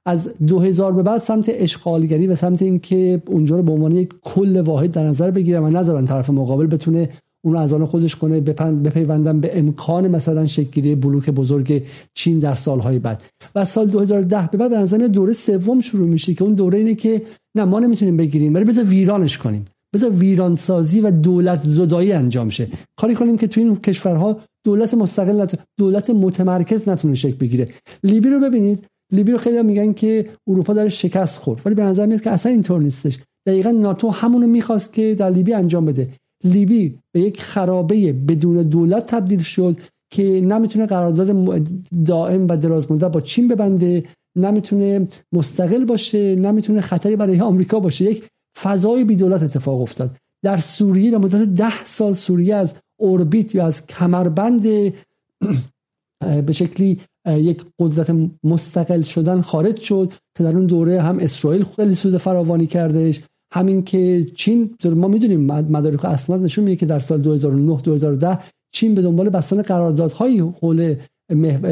از 0.05 0.29
2000 0.47 0.91
به 0.91 1.03
بعد 1.03 1.17
سمت 1.17 1.51
اشغالگری 1.53 2.27
و 2.27 2.35
سمت 2.35 2.61
اینکه 2.61 3.21
اونجا 3.27 3.55
رو 3.55 3.63
به 3.63 3.71
عنوان 3.71 3.91
یک 3.91 4.09
کل 4.21 4.61
واحد 4.61 4.91
در 4.91 5.03
نظر 5.03 5.31
بگیرن 5.31 5.63
و 5.63 5.69
نذارن 5.69 6.05
طرف 6.05 6.29
مقابل 6.29 6.67
بتونه 6.67 7.09
اون 7.41 7.55
از 7.55 7.73
آن 7.73 7.85
خودش 7.85 8.15
کنه 8.15 8.41
بپیوندن 8.41 9.39
به 9.39 9.59
امکان 9.59 10.07
مثلا 10.07 10.47
شکلی 10.47 10.95
بلوک 10.95 11.29
بزرگ 11.29 11.83
چین 12.13 12.39
در 12.39 12.53
سالهای 12.53 12.99
بعد. 12.99 13.23
و 13.55 13.65
سال 13.65 13.87
2010 13.87 14.49
به 14.51 14.57
بعد 14.57 14.69
به 14.71 14.77
نظر 14.77 14.97
دوره 14.97 15.33
سوم 15.33 15.79
شروع 15.79 16.07
میشه 16.07 16.33
که 16.33 16.43
اون 16.43 16.53
دوره 16.53 16.77
اینه 16.77 16.95
که 16.95 17.21
نه 17.55 17.65
ما 17.65 17.79
نمی‌تونیم 17.79 18.17
بگیریم 18.17 18.53
ولی 18.53 18.65
بذار 18.65 18.85
ویرانش 18.85 19.37
کنیم. 19.37 19.65
بذار 19.93 20.09
ویران 20.09 20.55
سازی 20.55 21.01
و 21.01 21.11
دولت 21.11 21.61
زدایی 21.63 22.11
انجام 22.11 22.49
شه. 22.49 22.67
کاری 22.97 23.15
کنیم 23.15 23.37
که 23.37 23.47
توی 23.47 23.63
این 23.63 23.75
کشورها 23.75 24.39
دولت 24.65 24.93
مستقل 24.93 25.47
دولت 25.77 26.09
متمرکز 26.09 26.89
نتونه 26.89 27.15
شکل 27.15 27.35
بگیره. 27.35 27.67
لیبی 28.03 28.29
رو 28.29 28.39
ببینید. 28.39 28.87
لیبی 29.11 29.31
رو 29.31 29.37
خیلی 29.37 29.61
میگن 29.61 29.93
که 29.93 30.29
اروپا 30.47 30.73
داره 30.73 30.89
شکست 30.89 31.37
خورد. 31.37 31.61
ولی 31.65 31.75
به 31.75 31.83
نظر 31.83 32.05
میاد 32.05 32.21
که 32.21 32.29
اصلا 32.29 32.51
اینطور 32.51 32.81
نیستش. 32.81 33.19
دقیقا 33.47 33.71
ناتو 33.71 34.09
همونو 34.09 34.47
می‌خواست 34.47 34.93
که 34.93 35.15
در 35.15 35.29
لیبی 35.29 35.53
انجام 35.53 35.85
بده. 35.85 36.09
لیبی 36.43 36.97
به 37.11 37.19
یک 37.19 37.41
خرابه 37.41 38.13
بدون 38.13 38.63
دولت 38.63 39.05
تبدیل 39.05 39.39
شد 39.39 39.77
که 40.11 40.23
نمی‌تونه 40.23 40.85
قرارداد 40.85 41.67
دائم 42.05 42.47
و 42.47 42.55
دراز 42.55 42.87
با 42.87 43.21
چین 43.21 43.47
ببنده 43.47 44.03
نمی‌تونه 44.35 45.05
مستقل 45.33 45.85
باشه 45.85 46.35
نمی‌تونه 46.35 46.81
خطری 46.81 47.15
برای 47.15 47.41
آمریکا 47.41 47.79
باشه. 47.79 48.05
یک 48.05 48.23
فضای 48.61 49.03
بی 49.03 49.15
دولت 49.15 49.43
اتفاق 49.43 49.81
افتاد. 49.81 50.15
در 50.43 50.57
سوریه 50.57 51.11
به 51.11 51.17
مدت 51.17 51.43
ده 51.49 51.85
سال 51.85 52.13
سوریه 52.13 52.55
از 52.55 52.73
اوربیت 52.99 53.55
یا 53.55 53.65
از 53.65 53.87
کمربند 53.87 54.61
به 56.45 56.53
شکلی 56.53 56.99
یک 57.27 57.61
قدرت 57.79 58.15
مستقل 58.43 59.01
شدن 59.01 59.41
خارج 59.41 59.79
شد 59.79 60.13
که 60.37 60.43
در 60.43 60.55
اون 60.55 60.65
دوره 60.65 61.01
هم 61.01 61.19
اسرائیل 61.19 61.63
خیلی 61.63 61.93
سود 61.93 62.17
فراوانی 62.17 62.67
کردش. 62.67 63.19
همین 63.53 63.83
که 63.83 64.27
چین 64.35 64.75
ما 64.85 65.07
می‌دونیم 65.07 65.45
مدارک 65.45 66.05
اسناد 66.05 66.41
نشون 66.41 66.63
میده 66.63 66.75
که 66.75 66.85
در 66.85 66.99
سال 66.99 67.21
2009 67.21 67.81
2010 67.81 68.37
چین 68.71 68.95
به 68.95 69.01
دنبال 69.01 69.29
بستن 69.29 69.61
قراردادهای 69.61 70.39
حول 70.39 70.95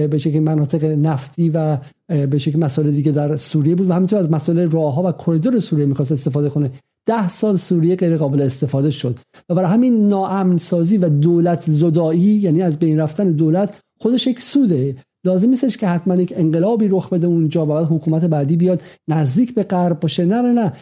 به 0.07 0.17
شکل 0.17 0.39
مناطق 0.39 0.85
نفتی 0.85 1.49
و 1.49 1.77
به 2.07 2.37
شکل 2.37 2.59
مسائل 2.59 2.91
دیگه 2.91 3.11
در 3.11 3.37
سوریه 3.37 3.75
بود 3.75 3.89
و 3.89 3.93
همینطور 3.93 4.19
از 4.19 4.31
مسائل 4.31 4.71
راهها 4.71 5.03
و 5.03 5.11
کریدور 5.11 5.59
سوریه 5.59 5.85
می‌خواست 5.85 6.11
استفاده 6.11 6.49
کنه. 6.49 6.71
ده 7.05 7.29
سال 7.29 7.57
سوریه 7.57 7.95
غیر 7.95 8.17
قابل 8.17 8.41
استفاده 8.41 8.89
شد 8.89 9.19
و 9.49 9.55
برای 9.55 9.69
همین 9.69 10.07
ناامن 10.07 10.57
سازی 10.57 10.97
و 10.97 11.09
دولت 11.09 11.63
زدایی 11.67 12.19
یعنی 12.19 12.61
از 12.61 12.79
بین 12.79 12.99
رفتن 12.99 13.31
دولت 13.31 13.81
خودش 13.99 14.27
یک 14.27 14.41
سوده. 14.41 14.95
لازم 15.25 15.49
نیستش 15.49 15.77
که 15.77 15.87
حتما 15.87 16.15
یک 16.15 16.33
انقلابی 16.35 16.87
رخ 16.87 17.09
بده 17.09 17.27
اونجا 17.27 17.65
و 17.65 17.69
بعد 17.69 17.85
حکومت 17.85 18.25
بعدی 18.25 18.57
بیاد 18.57 18.81
نزدیک 19.07 19.53
به 19.53 19.63
غرب 19.63 19.99
باشه. 19.99 20.25
نه 20.25 20.41
نه 20.41 20.51
نه. 20.51 20.73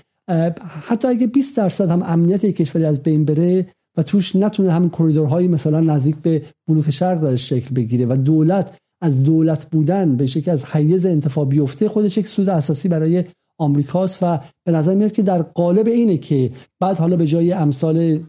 حتی 0.88 1.08
اگه 1.08 1.28
20 1.28 1.58
درصد 1.58 1.90
هم 1.90 2.04
امنیت 2.04 2.44
یک 2.44 2.56
کشوری 2.56 2.86
از 2.86 3.04
بین 3.04 3.26
بره 3.26 3.68
و 3.98 4.04
توش 4.04 4.36
نتونه 4.36 4.72
همین 4.72 4.90
کریدورهایی 4.90 5.48
مثلا 5.48 5.80
نزدیک 5.80 6.16
به 6.16 6.42
بلوک 6.68 6.92
شرق 6.92 7.22
داره 7.22 7.36
شکل 7.36 7.76
بگیره 7.76 8.06
و 8.06 8.16
دولت 8.16 8.78
از 9.02 9.24
دولت 9.24 9.66
بودن 9.72 10.16
به 10.16 10.26
شکل 10.26 10.52
از 10.52 10.66
حیز 10.66 11.06
انتفاع 11.06 11.46
بیفته 11.46 11.90
خودش 11.90 12.18
یک 12.18 12.28
سود 12.28 12.50
اساسی 12.50 12.90
برای 12.90 13.24
آمریکاست 13.60 14.20
و 14.22 14.40
به 14.66 14.72
نظر 14.72 14.96
میاد 14.96 15.12
که 15.12 15.22
در 15.22 15.42
قالب 15.42 15.88
اینه 15.88 16.18
که 16.18 16.52
بعد 16.80 16.98
حالا 16.98 17.16
به 17.16 17.28
جای 17.28 17.54
امثال 17.54 18.24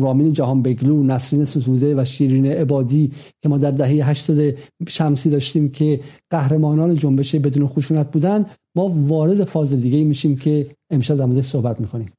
رامین 0.00 0.32
جهان 0.32 0.62
بگلو 0.62 1.02
نسرین 1.02 1.44
ستوده 1.44 1.94
و 1.94 2.04
شیرین 2.04 2.46
عبادی 2.46 3.12
که 3.42 3.48
ما 3.48 3.58
در 3.58 3.70
دهه 3.70 4.10
80 4.10 4.54
شمسی 4.88 5.30
داشتیم 5.30 5.68
که 5.68 6.00
قهرمانان 6.30 6.96
جنبش 6.96 7.34
بدون 7.34 7.68
خشونت 7.68 8.10
بودن 8.10 8.46
ما 8.76 8.88
وارد 8.94 9.44
فاز 9.44 9.72
دیگه 9.72 10.04
میشیم 10.04 10.36
که 10.36 10.66
امشب 10.90 11.16
در 11.16 11.24
موردش 11.24 11.44
صحبت 11.44 11.80
می‌کنیم. 11.80 12.12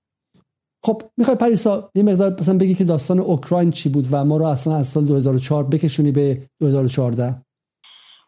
خب 0.85 1.01
می‌خوای 1.17 1.37
پریسا 1.37 1.89
یه 1.95 2.03
مقدار 2.03 2.37
مثلا 2.41 2.57
بگی 2.57 2.75
که 2.75 2.83
داستان 2.83 3.19
اوکراین 3.19 3.71
چی 3.71 3.89
بود 3.89 4.07
و 4.11 4.25
ما 4.25 4.37
رو 4.37 4.45
اصلا 4.45 4.75
از 4.75 4.87
سال 4.87 5.05
2004 5.05 5.63
بکشونی 5.63 6.11
به 6.11 6.41
2014 6.61 7.35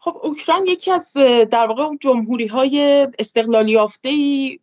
خب 0.08 0.20
اوکراین 0.24 0.68
یکی 0.68 0.92
از 0.92 1.14
در 1.52 1.68
واقع 1.68 1.96
جمهوری 2.02 2.48
های 2.48 3.08
استقلالی 3.20 3.72
یافته 3.72 4.12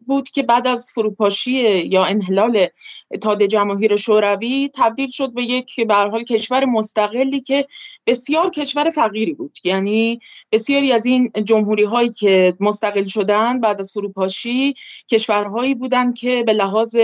بود 0.06 0.28
که 0.28 0.42
بعد 0.42 0.66
از 0.66 0.90
فروپاشی 0.94 1.52
یا 1.86 2.04
انحلال 2.04 2.66
اتحاد 3.10 3.42
جماهیر 3.42 3.96
شوروی 3.96 4.70
تبدیل 4.74 5.08
شد 5.08 5.34
به 5.34 5.44
یک 5.44 5.80
به 5.80 5.94
حال 5.94 6.22
کشور 6.22 6.64
مستقلی 6.64 7.40
که 7.40 7.66
بسیار 8.06 8.50
کشور 8.50 8.90
فقیری 8.90 9.32
بود. 9.32 9.58
یعنی 9.64 10.20
بسیاری 10.52 10.92
از 10.92 11.06
این 11.06 11.32
جمهوری 11.44 11.84
هایی 11.84 12.10
که 12.10 12.54
مستقل 12.60 13.04
شدن 13.04 13.60
بعد 13.60 13.80
از 13.80 13.92
فروپاشی 13.92 14.74
کشورهایی 15.10 15.74
بودند 15.74 16.18
که 16.18 16.42
به 16.46 16.52
لحاظ 16.52 16.96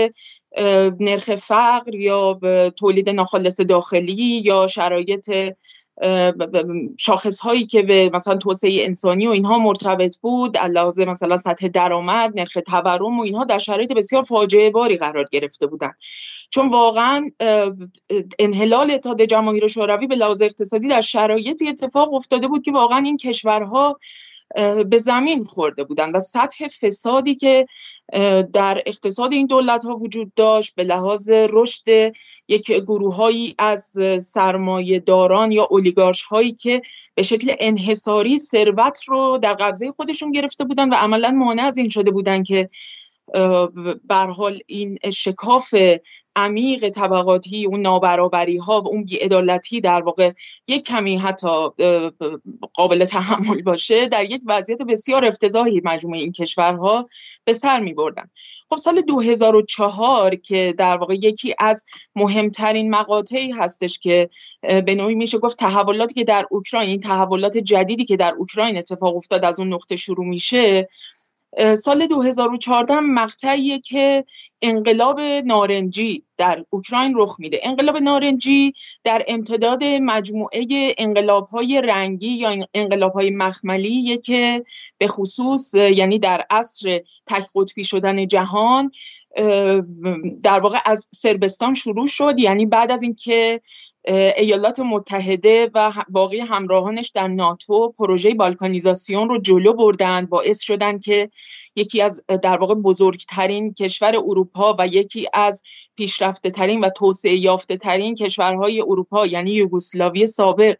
نرخ 0.99 1.35
فقر 1.35 1.95
یا 1.95 2.39
تولید 2.69 3.09
ناخالص 3.09 3.59
داخلی 3.59 4.41
یا 4.45 4.67
شرایط 4.67 5.29
شاخص 6.99 7.39
هایی 7.39 7.65
که 7.65 7.81
به 7.81 8.11
مثلا 8.13 8.35
توسعه 8.35 8.85
انسانی 8.85 9.27
و 9.27 9.29
اینها 9.29 9.59
مرتبط 9.59 10.17
بود 10.17 10.57
علاوه 10.57 11.05
مثلا 11.05 11.37
سطح 11.37 11.67
درآمد 11.67 12.39
نرخ 12.39 12.57
تورم 12.67 13.19
و 13.19 13.23
اینها 13.23 13.43
در 13.43 13.57
شرایط 13.57 13.93
بسیار 13.93 14.23
فاجعه 14.23 14.69
باری 14.69 14.97
قرار 14.97 15.27
گرفته 15.31 15.67
بودند. 15.67 15.95
چون 16.49 16.67
واقعا 16.67 17.31
انحلال 18.39 18.91
اتحاد 18.91 19.21
جماهیر 19.21 19.67
شوروی 19.67 20.07
به 20.07 20.15
لحاظ 20.15 20.41
اقتصادی 20.41 20.87
در 20.87 21.01
شرایطی 21.01 21.69
اتفاق 21.69 22.13
افتاده 22.13 22.47
بود 22.47 22.63
که 22.63 22.71
واقعا 22.71 22.97
این 22.97 23.17
کشورها 23.17 23.99
به 24.89 24.97
زمین 24.97 25.43
خورده 25.43 25.83
بودن 25.83 26.11
و 26.11 26.19
سطح 26.19 26.67
فسادی 26.67 27.35
که 27.35 27.67
در 28.53 28.83
اقتصاد 28.85 29.33
این 29.33 29.47
دولت 29.47 29.83
ها 29.83 29.95
وجود 29.95 30.33
داشت 30.35 30.75
به 30.75 30.83
لحاظ 30.83 31.29
رشد 31.29 32.13
یک 32.47 32.71
گروههایی 32.71 33.55
از 33.57 33.97
سرمایه 34.21 34.99
داران 34.99 35.51
یا 35.51 35.67
اولیگارش 35.69 36.23
هایی 36.23 36.51
که 36.51 36.81
به 37.15 37.23
شکل 37.23 37.55
انحصاری 37.59 38.37
ثروت 38.37 38.99
رو 39.07 39.39
در 39.41 39.53
قبضه 39.53 39.91
خودشون 39.91 40.31
گرفته 40.31 40.63
بودن 40.63 40.89
و 40.89 40.93
عملا 40.93 41.31
مانع 41.31 41.63
از 41.63 41.77
این 41.77 41.87
شده 41.87 42.11
بودن 42.11 42.43
که 42.43 42.67
بر 44.03 44.27
حال 44.27 44.59
این 44.67 44.99
شکاف 45.13 45.75
عمیق 46.35 46.89
طبقاتی 46.89 47.65
اون 47.65 47.81
نابرابری 47.81 48.57
ها 48.57 48.81
و 48.81 48.87
اون 48.87 49.03
بیعدالتی 49.03 49.81
در 49.81 50.01
واقع 50.01 50.31
یک 50.67 50.85
کمی 50.85 51.17
حتی 51.17 51.69
قابل 52.73 53.05
تحمل 53.05 53.61
باشه 53.61 54.07
در 54.07 54.23
یک 54.23 54.41
وضعیت 54.47 54.81
بسیار 54.81 55.25
افتضاحی 55.25 55.81
مجموعه 55.83 56.19
این 56.19 56.31
کشورها 56.31 57.03
به 57.45 57.53
سر 57.53 57.79
می 57.79 57.93
بردن 57.93 58.29
خب 58.69 58.77
سال 58.77 59.01
2004 59.01 60.35
که 60.35 60.75
در 60.77 60.97
واقع 60.97 61.13
یکی 61.13 61.55
از 61.59 61.85
مهمترین 62.15 62.89
مقاطعی 62.89 63.51
هستش 63.51 63.99
که 63.99 64.29
به 64.61 64.95
نوعی 64.95 65.15
میشه 65.15 65.37
گفت 65.37 65.59
تحولاتی 65.59 66.13
که 66.13 66.23
در 66.23 66.45
اوکراین 66.51 66.89
این 66.89 66.99
تحولات 66.99 67.57
جدیدی 67.57 68.05
که 68.05 68.17
در 68.17 68.33
اوکراین 68.37 68.77
اتفاق 68.77 69.15
افتاد 69.15 69.45
از 69.45 69.59
اون 69.59 69.73
نقطه 69.73 69.95
شروع 69.95 70.25
میشه 70.25 70.87
سال 71.77 72.07
2014 72.07 72.99
مقطعیه 72.99 73.79
که 73.79 74.25
انقلاب 74.61 75.19
نارنجی 75.19 76.23
در 76.37 76.65
اوکراین 76.69 77.13
رخ 77.15 77.35
میده. 77.39 77.59
انقلاب 77.63 77.97
نارنجی 77.97 78.73
در 79.03 79.25
امتداد 79.27 79.83
مجموعه 79.83 80.67
انقلاب 80.97 81.47
های 81.47 81.81
رنگی 81.81 82.27
یا 82.27 82.67
انقلاب 82.73 83.13
های 83.13 83.29
مخملی 83.29 84.17
که 84.17 84.63
به 84.97 85.07
خصوص 85.07 85.73
یعنی 85.73 86.19
در 86.19 86.45
عصر 86.49 87.01
تک 87.25 87.43
قطبی 87.55 87.83
شدن 87.83 88.27
جهان 88.27 88.91
در 90.43 90.59
واقع 90.59 90.79
از 90.85 91.09
سربستان 91.13 91.73
شروع 91.73 92.07
شد. 92.07 92.33
یعنی 92.37 92.65
بعد 92.65 92.91
از 92.91 93.03
اینکه 93.03 93.61
ایالات 94.07 94.79
متحده 94.79 95.71
و 95.73 95.93
باقی 96.09 96.39
همراهانش 96.39 97.09
در 97.09 97.27
ناتو 97.27 97.93
پروژه 97.97 98.33
بالکانیزاسیون 98.33 99.29
رو 99.29 99.41
جلو 99.41 99.73
بردن 99.73 100.25
باعث 100.25 100.61
شدن 100.61 100.99
که 100.99 101.29
یکی 101.75 102.01
از 102.01 102.25
در 102.43 102.57
واقع 102.57 102.73
بزرگترین 102.75 103.73
کشور 103.73 104.15
اروپا 104.15 104.75
و 104.79 104.87
یکی 104.87 105.27
از 105.33 105.63
پیشرفته 105.95 106.51
ترین 106.51 106.79
و 106.79 106.89
توسعه 106.89 107.35
یافته 107.35 107.77
ترین 107.77 108.15
کشورهای 108.15 108.81
اروپا 108.81 109.25
یعنی 109.25 109.51
یوگسلاوی 109.51 110.25
سابق 110.25 110.77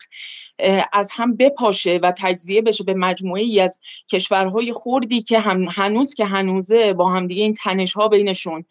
از 0.94 1.12
هم 1.14 1.36
بپاشه 1.38 2.00
و 2.04 2.14
تجزیه 2.18 2.62
بشه 2.62 2.84
به 2.84 2.94
مجموعه 2.94 3.44
ای 3.44 3.60
از 3.60 3.82
کشورهای 4.12 4.72
خوردی 4.72 5.22
که 5.22 5.40
هم 5.40 5.68
هنوز 5.72 6.14
که 6.14 6.26
هنوزه 6.26 6.94
با 6.94 7.10
همدیگه 7.10 7.44
این 7.44 7.54
تنش 7.54 7.94
ها 7.94 8.08
بینشون. 8.08 8.66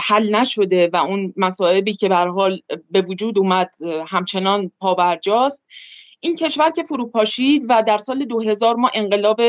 حل 0.00 0.34
نشده 0.34 0.90
و 0.92 0.96
اون 0.96 1.34
مسائبی 1.36 1.94
که 1.94 2.08
به 2.08 2.16
حال 2.16 2.60
به 2.90 3.02
وجود 3.02 3.38
اومد 3.38 3.70
همچنان 4.06 4.70
پابرجاست. 4.80 5.66
این 6.20 6.36
کشور 6.36 6.70
که 6.70 6.82
فروپاشید 6.82 7.64
و 7.68 7.82
در 7.86 7.98
سال 7.98 8.24
2000 8.24 8.76
ما 8.76 8.90
انقلاب 8.94 9.40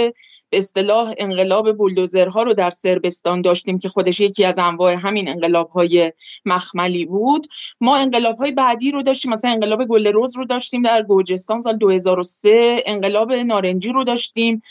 به 0.53 0.59
اصطلاح 0.59 1.13
انقلاب 1.17 1.77
بولدوزرها 1.77 2.43
رو 2.43 2.53
در 2.53 2.69
سربستان 2.69 3.41
داشتیم 3.41 3.79
که 3.79 3.89
خودش 3.89 4.19
یکی 4.19 4.45
از 4.45 4.59
انواع 4.59 4.93
همین 4.93 5.27
انقلاب 5.27 5.69
های 5.69 6.13
مخملی 6.45 7.05
بود. 7.05 7.47
ما 7.81 7.97
انقلاب 7.97 8.37
های 8.37 8.51
بعدی 8.51 8.91
رو 8.91 9.01
داشتیم 9.01 9.33
مثلا 9.33 9.51
انقلاب 9.51 9.85
گل 9.85 10.07
روز 10.07 10.37
رو 10.37 10.45
داشتیم 10.45 10.81
در 10.81 11.05
گرجستان 11.09 11.61
سال 11.61 11.77
2003 11.77 12.83
انقلاب 12.85 13.31
نارنجی 13.31 13.91
رو 13.91 14.03
داشتیم. 14.03 14.61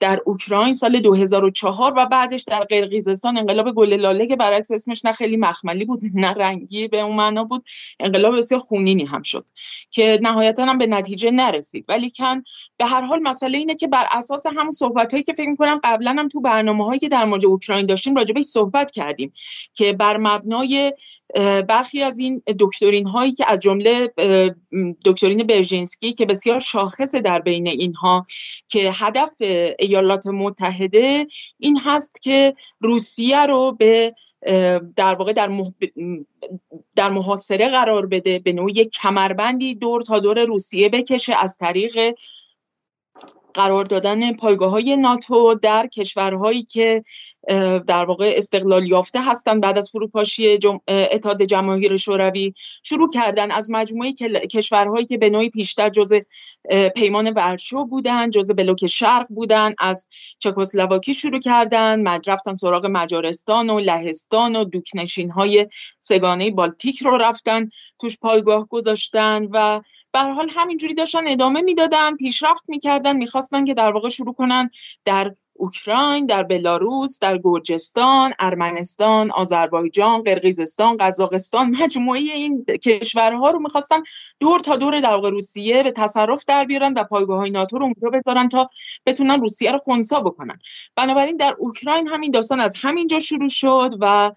در 0.00 0.20
اوکراین 0.26 0.72
سال 0.72 1.00
2004 1.00 1.94
و 1.96 2.06
بعدش 2.06 2.42
در 2.42 2.64
قرقیزستان 2.64 3.38
انقلاب 3.38 3.72
گل 3.72 3.94
لاله 3.94 4.26
که 4.26 4.36
برعکس 4.36 4.70
اسمش 4.70 5.04
نه 5.04 5.12
خیلی 5.12 5.36
مخملی 5.36 5.84
بود 5.84 6.00
نه 6.14 6.32
رنگی 6.32 6.88
به 6.88 7.00
اون 7.00 7.16
معنا 7.16 7.44
بود 7.44 7.64
انقلاب 8.00 8.38
بسیار 8.38 8.60
خونینی 8.60 9.04
هم 9.04 9.22
شد 9.22 9.44
که 9.90 10.18
نهایتا 10.22 10.64
هم 10.64 10.78
به 10.78 10.86
نتیجه 10.86 11.30
نرسید. 11.30 11.84
ولی 11.88 12.10
کن 12.10 12.42
به 12.76 12.86
هر 12.86 13.00
حال 13.00 13.18
مسئله 13.22 13.58
اینه 13.58 13.74
که 13.74 13.86
بر 13.86 14.06
اساس 14.10 14.46
همون 14.46 14.70
صحبت 14.70 15.12
هایی 15.12 15.22
که 15.22 15.32
فکر 15.32 15.48
می‌کنم 15.48 15.80
قبلا 15.84 16.16
هم 16.18 16.28
تو 16.28 16.40
برنامه 16.40 16.84
هایی 16.84 16.98
که 16.98 17.08
در 17.08 17.24
مورد 17.24 17.44
اوکراین 17.44 17.86
داشتیم 17.86 18.16
راجبش 18.16 18.44
صحبت 18.44 18.92
کردیم 18.92 19.32
که 19.74 19.92
بر 19.92 20.16
مبنای 20.16 20.92
برخی 21.68 22.02
از 22.02 22.18
این 22.18 22.42
دکترین 22.58 23.06
هایی 23.06 23.32
که 23.32 23.50
از 23.50 23.60
جمله 23.60 24.12
دکترین 25.04 25.46
برژینسکی 25.46 26.12
که 26.12 26.26
بسیار 26.26 26.60
شاخصه 26.60 27.20
در 27.20 27.38
بین 27.38 27.68
اینها 27.68 28.26
که 28.68 28.90
هدف 28.94 29.42
ایالات 29.88 30.26
متحده 30.26 31.26
این 31.58 31.80
هست 31.84 32.22
که 32.22 32.52
روسیه 32.80 33.46
رو 33.46 33.76
به 33.78 34.14
در 34.96 35.14
واقع 35.14 35.32
در, 35.32 35.50
در 36.96 37.10
محاصره 37.10 37.68
قرار 37.68 38.06
بده 38.06 38.38
به 38.38 38.52
نوعی 38.52 38.84
کمربندی 38.84 39.74
دور 39.74 40.02
تا 40.02 40.18
دور 40.18 40.44
روسیه 40.44 40.88
بکشه 40.88 41.34
از 41.38 41.58
طریق 41.58 42.14
قرار 43.58 43.84
دادن 43.84 44.32
پایگاه 44.32 44.70
های 44.70 44.96
ناتو 44.96 45.54
در 45.54 45.86
کشورهایی 45.86 46.62
که 46.62 47.02
در 47.86 48.04
واقع 48.04 48.34
استقلال 48.36 48.86
یافته 48.86 49.20
هستند 49.22 49.60
بعد 49.60 49.78
از 49.78 49.90
فروپاشی. 49.90 50.58
اتحاد 50.88 51.42
جماهیر 51.42 51.96
شوروی 51.96 52.54
شروع 52.82 53.08
کردن 53.14 53.50
از 53.50 53.70
مجموعه 53.70 54.12
کشورهایی 54.52 55.06
که 55.06 55.18
به 55.18 55.30
نوعی 55.30 55.50
پیشتر 55.50 55.88
جزء 55.88 56.20
پیمان 56.96 57.32
ورشو 57.32 57.84
بودن 57.84 58.30
جزء 58.30 58.54
بلوک 58.54 58.86
شرق 58.86 59.26
بودن 59.28 59.74
از 59.78 60.08
چکسلواکی 60.38 61.14
شروع 61.14 61.40
کردن 61.40 62.20
رفتن 62.26 62.52
سراغ 62.52 62.86
مجارستان 62.86 63.70
و 63.70 63.78
لهستان 63.78 64.56
و 64.56 64.64
دوکنشین 64.64 65.30
های 65.30 65.66
سگانه 65.98 66.50
بالتیک 66.50 67.02
رو 67.02 67.16
رفتن 67.16 67.68
توش 68.00 68.18
پایگاه 68.18 68.66
گذاشتن 68.68 69.48
و 69.52 69.80
به 70.26 70.32
حال 70.32 70.50
همینجوری 70.50 70.94
داشتن 70.94 71.28
ادامه 71.28 71.60
می‌دادن 71.60 72.16
پیشرفت 72.16 72.68
می‌کردن 72.68 73.16
می‌خواستن 73.16 73.64
که 73.64 73.74
در 73.74 73.92
واقع 73.92 74.08
شروع 74.08 74.34
کنن 74.34 74.70
در 75.04 75.34
اوکراین 75.58 76.26
در 76.26 76.42
بلاروس 76.42 77.18
در 77.18 77.38
گرجستان 77.38 78.32
ارمنستان 78.38 79.30
آذربایجان 79.30 80.22
قرقیزستان 80.22 80.96
قزاقستان 81.00 81.76
مجموعه 81.82 82.20
این 82.20 82.64
کشورها 82.64 83.50
رو 83.50 83.58
می‌خواستن 83.58 83.96
دور 84.40 84.60
تا 84.60 84.76
دور 84.76 85.00
در 85.00 85.14
واقع 85.14 85.30
روسیه 85.30 85.82
به 85.82 85.90
تصرف 85.90 86.44
در 86.44 86.64
بیارن 86.64 86.92
و 86.92 87.04
پایگاه 87.04 87.38
های 87.38 87.50
ناتو 87.50 87.78
رو 87.78 87.84
اونجا 87.84 88.18
بذارن 88.18 88.48
تا 88.48 88.70
بتونن 89.06 89.40
روسیه 89.40 89.72
رو 89.72 89.78
خونسا 89.78 90.20
بکنن. 90.20 90.58
بنابراین 90.96 91.36
در 91.36 91.54
اوکراین 91.58 92.08
همین 92.08 92.30
داستان 92.30 92.60
از 92.60 92.76
همینجا 92.82 93.18
شروع 93.18 93.48
شد 93.48 93.90
و 94.00 94.32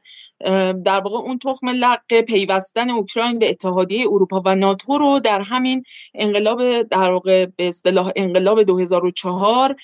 در 0.86 1.00
واقع 1.00 1.17
اون 1.17 1.39
تخم 1.39 1.69
لق 1.69 2.21
پیوستن 2.21 2.89
اوکراین 2.89 3.39
به 3.39 3.50
اتحادیه 3.50 4.05
اروپا 4.07 4.41
و 4.45 4.55
ناتو 4.55 4.98
رو 4.98 5.19
در 5.19 5.41
همین 5.41 5.83
انقلاب 6.13 6.81
در 6.81 7.12
واقع 7.12 7.45
به 7.45 7.67
اصطلاح 7.67 8.12
انقلاب 8.15 8.63
2004 8.63 9.75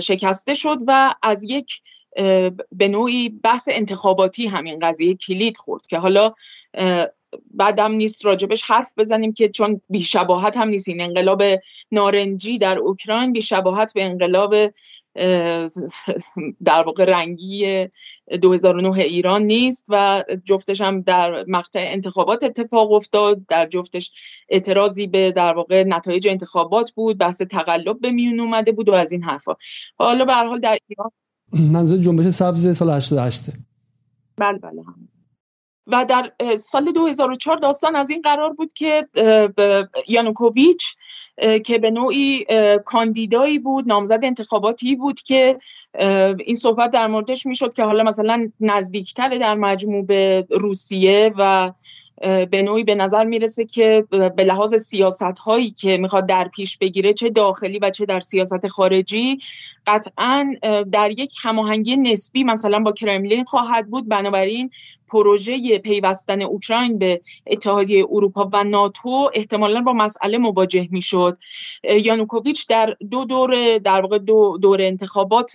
شکسته 0.00 0.54
شد 0.54 0.78
و 0.86 1.14
از 1.22 1.44
یک 1.44 1.70
به 2.72 2.88
نوعی 2.88 3.28
بحث 3.28 3.68
انتخاباتی 3.72 4.46
همین 4.46 4.78
قضیه 4.78 5.14
کلید 5.14 5.56
خورد 5.56 5.86
که 5.86 5.98
حالا 5.98 6.32
بعدم 7.50 7.92
نیست 7.92 8.24
راجبش 8.24 8.62
حرف 8.62 8.92
بزنیم 8.96 9.32
که 9.32 9.48
چون 9.48 9.80
بیشباهت 9.88 10.56
هم 10.56 10.68
نیست. 10.68 10.88
این 10.88 11.00
انقلاب 11.00 11.42
نارنجی 11.92 12.58
در 12.58 12.78
اوکراین 12.78 13.32
بیشباهت 13.32 13.94
به 13.94 14.04
انقلاب 14.04 14.54
در 16.64 16.82
واقع 16.82 17.04
رنگی 17.04 17.88
2009 18.42 18.98
ایران 18.98 19.42
نیست 19.42 19.86
و 19.90 20.24
جفتش 20.44 20.80
هم 20.80 21.00
در 21.00 21.44
مقطع 21.48 21.84
انتخابات 21.92 22.44
اتفاق 22.44 22.92
افتاد 22.92 23.46
در 23.46 23.66
جفتش 23.66 24.12
اعتراضی 24.48 25.06
به 25.06 25.32
در 25.32 25.54
واقع 25.54 25.84
نتایج 25.86 26.28
انتخابات 26.28 26.90
بود 26.90 27.18
بحث 27.18 27.42
تقلب 27.42 28.00
به 28.00 28.10
میون 28.10 28.40
اومده 28.40 28.72
بود 28.72 28.88
و 28.88 28.92
از 28.92 29.12
این 29.12 29.22
حرفا 29.22 29.54
حالا 29.98 30.24
به 30.24 30.32
هر 30.32 30.46
حال 30.46 30.60
در 30.60 30.78
ایران 30.88 31.10
منظور 31.72 31.98
جنبش 31.98 32.28
سبز 32.28 32.76
سال 32.76 32.90
88 32.90 33.40
بله 34.36 34.58
بله 34.58 34.82
هم. 34.82 35.08
و 35.86 36.04
در 36.04 36.32
سال 36.56 36.92
2004 36.92 37.56
داستان 37.56 37.96
از 37.96 38.10
این 38.10 38.22
قرار 38.22 38.52
بود 38.52 38.72
که 38.72 39.08
یانوکوویچ 40.08 40.96
که 41.64 41.78
به 41.78 41.90
نوعی 41.90 42.46
کاندیدایی 42.84 43.58
بود 43.58 43.88
نامزد 43.88 44.20
انتخاباتی 44.22 44.96
بود 44.96 45.20
که 45.20 45.56
این 46.38 46.54
صحبت 46.54 46.90
در 46.90 47.06
موردش 47.06 47.46
می‌شد 47.46 47.74
که 47.74 47.84
حالا 47.84 48.04
مثلا 48.04 48.50
نزدیکتر 48.60 49.38
در 49.38 49.54
مجموع 49.54 50.06
به 50.06 50.46
روسیه 50.50 51.30
و 51.38 51.72
به 52.22 52.62
نوعی 52.62 52.84
به 52.84 52.94
نظر 52.94 53.24
می‌رسه 53.24 53.64
که 53.64 54.04
به 54.10 54.44
لحاظ 54.44 54.74
سیاست 54.74 55.38
هایی 55.38 55.70
که 55.70 55.96
می‌خواد 55.96 56.26
در 56.26 56.48
پیش 56.48 56.78
بگیره 56.78 57.12
چه 57.12 57.30
داخلی 57.30 57.78
و 57.78 57.90
چه 57.90 58.06
در 58.06 58.20
سیاست 58.20 58.68
خارجی 58.68 59.38
قطعا 59.86 60.54
در 60.92 61.10
یک 61.10 61.32
هماهنگی 61.42 61.96
نسبی 61.96 62.44
مثلا 62.44 62.78
با 62.78 62.92
کرملین 62.92 63.44
خواهد 63.44 63.90
بود. 63.90 64.08
بنابراین 64.08 64.70
پروژه 65.08 65.78
پیوستن 65.78 66.42
اوکراین 66.42 66.98
به 66.98 67.20
اتحادیه 67.46 68.04
اروپا 68.10 68.50
و 68.52 68.64
ناتو 68.64 69.30
احتمالا 69.34 69.80
با 69.80 69.92
مسئله 69.92 70.38
مواجه 70.38 70.88
می‌شد. 70.90 71.38
یانوکوویچ 71.84 72.68
در 72.68 72.96
دو 73.10 73.24
دور 73.24 73.78
در 73.78 74.00
واقع 74.00 74.18
دو 74.18 74.58
دور 74.62 74.82
انتخابات 74.82 75.52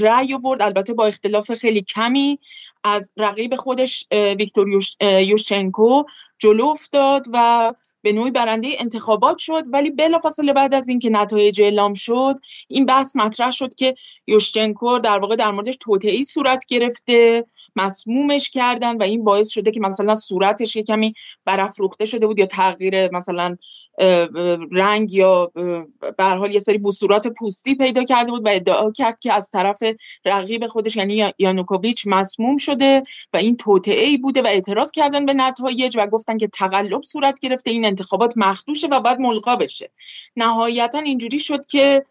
رأی 0.00 0.34
آورد. 0.34 0.62
البته 0.62 0.94
با 0.94 1.06
اختلاف 1.06 1.54
خیلی 1.54 1.82
کمی. 1.82 2.38
از 2.84 3.14
رقیب 3.16 3.54
خودش 3.54 4.06
ویکتور 4.12 4.68
یوشچنکو 5.02 6.02
جلو 6.38 6.66
افتاد 6.66 7.26
و 7.32 7.72
به 8.02 8.12
نوعی 8.12 8.30
برنده 8.30 8.68
انتخابات 8.78 9.38
شد. 9.38 9.64
ولی 9.72 9.90
بلافاصله 9.90 10.52
بعد 10.52 10.74
از 10.74 10.88
اینکه 10.88 11.10
نتایج 11.10 11.62
اعلام 11.62 11.94
شد 11.94 12.34
این 12.68 12.86
بحث 12.86 13.16
مطرح 13.16 13.50
شد 13.50 13.74
که 13.74 13.94
یوشچنکو 14.26 14.98
در 14.98 15.18
واقع 15.18 15.36
در 15.36 15.50
موردش 15.50 15.76
توطئه‌ای 15.80 16.24
صورت 16.24 16.64
گرفته 16.68 17.44
مسمومش 17.76 18.50
کردن 18.50 18.96
و 18.96 19.02
این 19.02 19.24
باعث 19.24 19.48
شده 19.48 19.70
که 19.70 19.80
مثلا 19.80 20.14
صورتش 20.14 20.76
یه 20.76 20.82
کمی 20.82 21.14
برافروخته 21.44 22.04
شده 22.04 22.26
بود 22.26 22.38
یا 22.38 22.46
تغییر 22.46 23.16
مثلا 23.16 23.56
رنگ 24.72 25.12
یا 25.12 25.52
به 26.18 26.24
حال 26.24 26.52
یه 26.52 26.58
سری 26.58 26.78
بصورات 26.78 27.28
پوستی 27.28 27.74
پیدا 27.74 28.04
کرده 28.04 28.30
بود 28.30 28.46
و 28.46 28.48
ادعا 28.48 28.90
کرد 28.90 29.18
که 29.18 29.32
از 29.32 29.50
طرف 29.50 29.82
رقیب 30.24 30.66
خودش 30.66 30.96
یعنی 30.96 31.32
یانوکوویچ 31.38 32.04
مسموم 32.06 32.56
شده 32.56 33.02
و 33.32 33.36
این 33.36 33.56
توطئه 33.56 34.04
ای 34.04 34.16
بوده 34.16 34.42
و 34.42 34.46
اعتراض 34.46 34.92
کردن 34.92 35.26
به 35.26 35.34
نتایج 35.34 35.96
و 35.98 36.06
گفتن 36.06 36.38
که 36.38 36.48
تقلب 36.48 37.02
صورت 37.02 37.40
گرفته 37.40 37.70
این 37.70 37.84
انتخابات 37.84 38.34
مخدوشه 38.36 38.86
و 38.86 39.00
باید 39.00 39.18
ملغا 39.18 39.56
بشه. 39.56 39.90
نهایتا 40.36 40.98
اینجوری 40.98 41.38
شد 41.38 41.66
که 41.66 42.02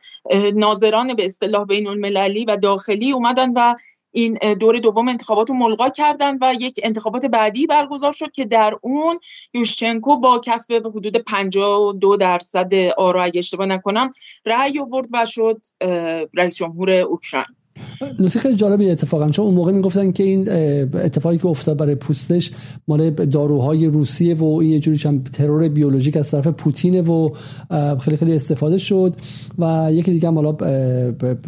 ناظران 0.55 1.13
به 1.13 1.25
اصطلاح 1.25 1.65
بین 1.65 1.87
المللی 1.87 2.45
و 2.45 2.57
داخلی 2.57 3.11
اومدن 3.11 3.51
و 3.55 3.75
این 4.11 4.37
دور 4.59 4.79
دوم 4.79 5.07
انتخابات 5.07 5.49
رو 5.49 5.55
ملغا 5.55 5.89
کردن 5.89 6.37
و 6.41 6.53
یک 6.59 6.79
انتخابات 6.83 7.25
بعدی 7.25 7.67
برگزار 7.67 8.11
شد 8.11 8.31
که 8.31 8.45
در 8.45 8.77
اون 8.81 9.19
یوشچنکو 9.53 10.17
با 10.17 10.39
کسب 10.39 10.73
حدود 10.73 11.17
52 11.17 12.17
درصد 12.17 12.73
آرا 12.97 13.23
اگه 13.23 13.39
اشتباه 13.39 13.67
نکنم 13.67 14.11
رأی 14.45 14.79
آورد 14.79 15.07
و 15.13 15.25
شد 15.25 15.61
رئیس 16.33 16.57
جمهور 16.57 16.91
اوکراین. 16.91 17.60
نکته 18.19 18.39
خیلی 18.39 18.55
جالبی 18.55 18.89
اتفاقا. 18.89 19.29
چون 19.29 19.45
اون 19.45 19.53
موقع 19.53 19.71
می‌گفتن 19.71 20.11
که 20.11 20.23
این 20.23 20.49
اتفاقی 20.95 21.37
که 21.37 21.47
افتاد 21.47 21.77
برای 21.77 21.95
پوستش 21.95 22.51
مال 22.87 23.09
داروهای 23.09 23.85
روسیه 23.85 24.35
و 24.35 24.43
این 24.43 24.71
یه 24.71 24.79
جوری 24.79 24.99
هم 25.05 25.23
ترور 25.23 25.69
بیولوژیک 25.69 26.17
از 26.17 26.31
طرف 26.31 26.47
پوتینه 26.47 27.01
و 27.01 27.29
خیلی 27.99 28.17
خیلی 28.17 28.35
استفاده 28.35 28.77
شد 28.77 29.15
و 29.59 29.89
یکی 29.91 30.11
دیگه 30.11 30.27
هم 30.27 30.35
حالا 30.35 30.55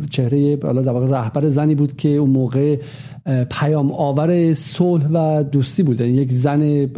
چهره 0.10 0.60
حالا 0.64 0.82
در 0.82 0.92
واقع 0.92 1.08
رهبر 1.08 1.50
زنی 1.50 1.76
بود 1.76 1.98
که 1.98 2.10
اون 2.10 2.30
موقع 2.30 2.78
پیام 3.52 3.92
آور 3.92 4.54
صلح 4.54 5.08
و 5.14 5.44
دوستی 5.44 5.84
بوده 5.84 6.08
یک 6.08 6.32
زن 6.32 6.90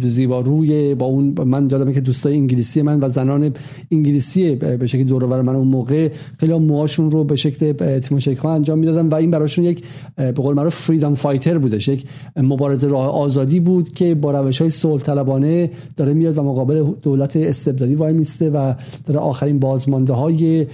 زیباروی 0.00 0.94
با 0.94 1.06
اون 1.06 1.34
من 1.44 1.70
یادمه 1.70 1.92
که 1.92 2.00
دوستای 2.00 2.34
انگلیسی 2.34 2.82
من 2.82 3.00
و 3.02 3.08
زنان 3.08 3.54
انگلیسی 3.90 4.54
به 4.54 4.86
شکل 4.86 5.04
دور 5.04 5.42
من 5.42 5.56
اون 5.56 5.68
موقع 5.68 6.08
خیلی 6.40 6.58
موهاشون 6.58 7.10
رو 7.10 7.24
به 7.24 7.36
شکل 7.36 7.72
تیموشی 7.98 8.34
انجام 8.52 8.78
می‌دادن 8.78 9.08
و 9.08 9.14
این 9.14 9.30
براشون 9.30 9.64
یک 9.64 9.84
به 10.16 10.32
قول 10.32 10.54
معروف 10.54 10.76
فریدم 10.76 11.14
فایتر 11.14 11.58
بودش. 11.58 11.88
یک 11.88 12.04
مبارزه 12.36 12.88
راه 12.88 13.06
آزادی 13.06 13.60
بود 13.60 13.92
که 13.92 14.14
با 14.14 14.30
روش 14.30 14.60
های 14.60 14.70
صلح 14.70 15.02
طلبانه 15.02 15.70
داره 15.96 16.14
میاد 16.14 16.38
و 16.38 16.42
مقابل 16.42 16.84
دولت 17.02 17.36
استبدادی 17.36 17.94
وای 17.94 18.12
میسته 18.12 18.50
و 18.50 18.74
داره 19.06 19.20
آخرین 19.20 19.58
بازمانده 19.58 20.12
های 20.12 20.66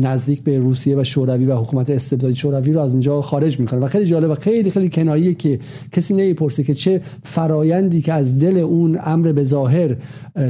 نزدیک 0.00 0.42
به 0.42 0.58
روسیه 0.58 0.96
و 0.96 1.04
شوروی 1.04 1.46
و 1.46 1.56
حکومت 1.56 1.90
استبدادی 1.90 2.36
شوروی 2.36 2.72
رو 2.72 2.80
از 2.80 2.92
اینجا 2.92 3.22
خارج 3.22 3.60
می‌کنه. 3.60 3.80
و 3.80 3.86
خیلی 3.86 4.06
جالب 4.06 4.30
و 4.30 4.34
خیلی 4.34 4.70
خیلی 4.70 4.88
کناییه 4.88 5.34
که 5.34 5.58
کسی 5.92 6.14
نمی‌پرسه 6.14 6.64
که 6.64 6.74
چه 6.74 7.00
فرایندی 7.22 8.02
که 8.02 8.12
از 8.12 8.38
دل 8.38 8.58
اون 8.58 8.98
امر 9.04 9.32
به 9.32 9.44
ظاهر 9.44 9.96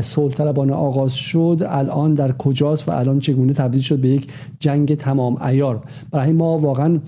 صلح 0.00 0.32
طلبانه 0.32 0.72
آغاز 0.72 1.14
شد 1.14 1.62
الان 1.66 2.14
در 2.14 2.32
کجاست 2.32 2.88
و 2.88 2.92
الان 2.92 3.18
چگونه 3.18 3.52
تبدیل 3.52 3.82
شد 3.82 3.98
به 3.98 4.08
یک 4.08 4.26
جنگ 4.60 4.94
تمام 4.94 5.42
ایار 5.42 5.80
برای 6.10 6.32
ما 6.32 6.58
واقعا 6.64 7.00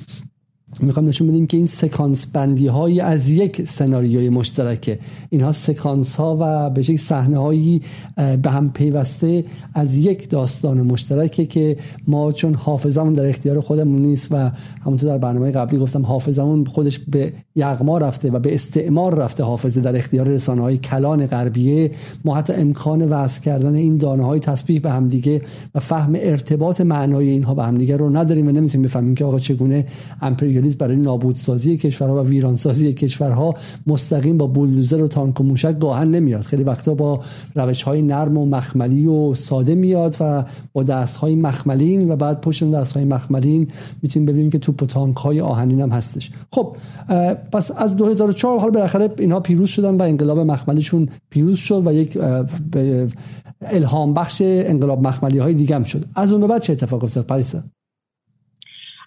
می‌خوام 0.80 1.08
نشون 1.08 1.28
بدیم 1.28 1.46
که 1.46 1.56
این 1.56 1.66
سکانس 1.66 2.26
بندی 2.26 2.66
های 2.66 3.00
از 3.00 3.30
یک 3.30 3.68
سناریوی 3.68 4.28
مشترکه. 4.28 4.98
اینها 5.30 5.52
سکانس 5.52 6.16
ها 6.16 6.36
و 6.40 6.70
به 6.70 6.82
شکل 6.82 6.96
صحنه 6.96 7.38
هایی 7.38 7.82
به 8.16 8.50
هم 8.50 8.72
پیوسته 8.72 9.44
از 9.74 9.96
یک 9.96 10.28
داستان 10.28 10.82
مشترکه 10.82 11.46
که 11.46 11.76
ما 12.08 12.32
چون 12.32 12.54
حافظمون 12.54 13.14
در 13.14 13.26
اختیار 13.26 13.60
خودمون 13.60 14.02
نیست 14.02 14.28
و 14.30 14.50
همونطور 14.84 15.10
در 15.10 15.18
برنامه 15.18 15.50
قبلی 15.50 15.78
گفتم 15.78 16.06
حافظمون 16.06 16.64
خودش 16.64 16.98
به 16.98 17.32
یغما 17.54 17.98
رفته 17.98 18.30
و 18.30 18.38
به 18.38 18.54
استعمار 18.54 19.14
رفته 19.14 19.44
حافظه 19.44 19.80
در 19.80 19.96
اختیار 19.96 20.28
رسانه 20.28 20.62
های 20.62 20.78
کلان 20.78 21.26
غربیه. 21.26 21.90
ما 22.24 22.34
حتی 22.34 22.52
امکان 22.52 23.08
وضع 23.08 23.42
کردن 23.42 23.74
این 23.74 23.96
دانه 23.96 24.26
های 24.26 24.40
تسبیح 24.40 24.80
به 24.80 24.90
همدیگه 24.90 25.42
و 25.74 25.80
فهم 25.80 26.12
ارتباط 26.16 26.80
معنای 26.80 27.28
اینها 27.28 27.54
به 27.54 27.64
همدیگه 27.64 27.96
رو 27.96 28.16
نداریم 28.16 28.48
و 28.48 28.50
نمی‌تونیم 28.50 28.86
بفهمیم 28.88 29.14
که 29.14 29.24
آقا 29.24 29.38
چگونه 29.38 29.84
امپریالیسم 30.66 30.78
برای 30.78 30.96
نابودسازی 30.96 31.76
کشورها 31.76 32.22
و 32.22 32.26
ویرانسازی 32.26 32.92
کشورها 32.92 33.54
مستقیم 33.86 34.38
با 34.38 34.46
بولدوزر 34.46 35.02
و 35.02 35.08
تانک 35.08 35.40
و 35.40 35.44
موشک 35.44 35.78
گاهن 35.78 36.10
نمیاد. 36.10 36.42
خیلی 36.42 36.62
وقتا 36.62 36.94
با 36.94 37.20
روش 37.54 37.82
های 37.82 38.02
نرم 38.02 38.38
و 38.38 38.46
مخملی 38.46 39.06
و 39.06 39.34
ساده 39.34 39.74
میاد 39.74 40.16
و 40.20 40.44
با 40.72 40.82
دست 40.82 41.16
های 41.16 41.36
مخملین 41.36 42.10
و 42.10 42.16
بعد 42.16 42.40
پشت 42.40 42.64
دست 42.70 42.92
های 42.92 43.04
مخملین 43.04 43.68
می‌تونیم 44.02 44.26
ببینیم 44.26 44.50
که 44.50 44.58
توپ 44.58 44.82
و 44.82 44.86
تانک 44.86 45.16
های 45.16 45.40
آهنین 45.40 45.80
هم 45.80 45.90
هستش. 45.90 46.30
خب 46.52 46.76
پس 47.52 47.70
از 47.76 47.96
2004 47.96 48.58
حال 48.58 48.70
بالاخره 48.70 49.10
اینها 49.18 49.40
پیروز 49.40 49.68
شدن 49.68 49.94
و 49.94 50.02
انقلاب 50.02 50.38
مخملیشون 50.38 51.08
پیروز 51.30 51.58
شد 51.58 51.86
و 51.86 51.92
یک 51.92 52.18
الهام 53.62 54.14
بخش 54.14 54.42
انقلاب 54.44 55.06
مخملی 55.06 55.38
های 55.38 55.54
دیگه 55.54 55.74
هم 55.74 55.82
شد. 55.82 56.04
از 56.14 56.32
اون 56.32 56.46
بعد 56.46 56.62
چه 56.62 56.72
اتفاق 56.72 57.04
افتاد؟ 57.04 57.26
پاریسا 57.26 57.62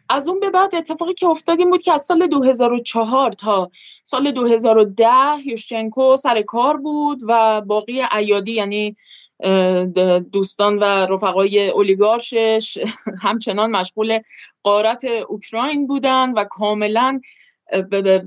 از 0.10 0.28
اون 0.28 0.40
به 0.40 0.50
بعد 0.50 0.76
اتفاقی 0.76 1.14
که 1.14 1.28
افتاد 1.28 1.60
این 1.60 1.70
بود 1.70 1.82
که 1.82 1.94
از 1.94 2.02
سال 2.02 2.28
2004 2.28 3.32
تا 3.32 3.72
سال 4.04 4.32
2010 4.32 5.08
یوشچنکو 5.46 6.16
سر 6.16 6.42
کار 6.42 6.78
بود 6.78 7.20
و 7.28 7.62
باقی 7.62 8.02
ایادی 8.02 8.52
یعنی 8.52 8.96
دوستان 10.32 10.78
و 10.80 10.84
رفقای 10.84 11.70
اولیگارشش 11.70 12.78
همچنان 13.24 13.72
مشغول 13.72 14.20
قارت 14.64 15.06
اوکراین 15.06 15.88
بودن 15.88 16.32
و 16.32 16.44
کاملا 16.44 17.22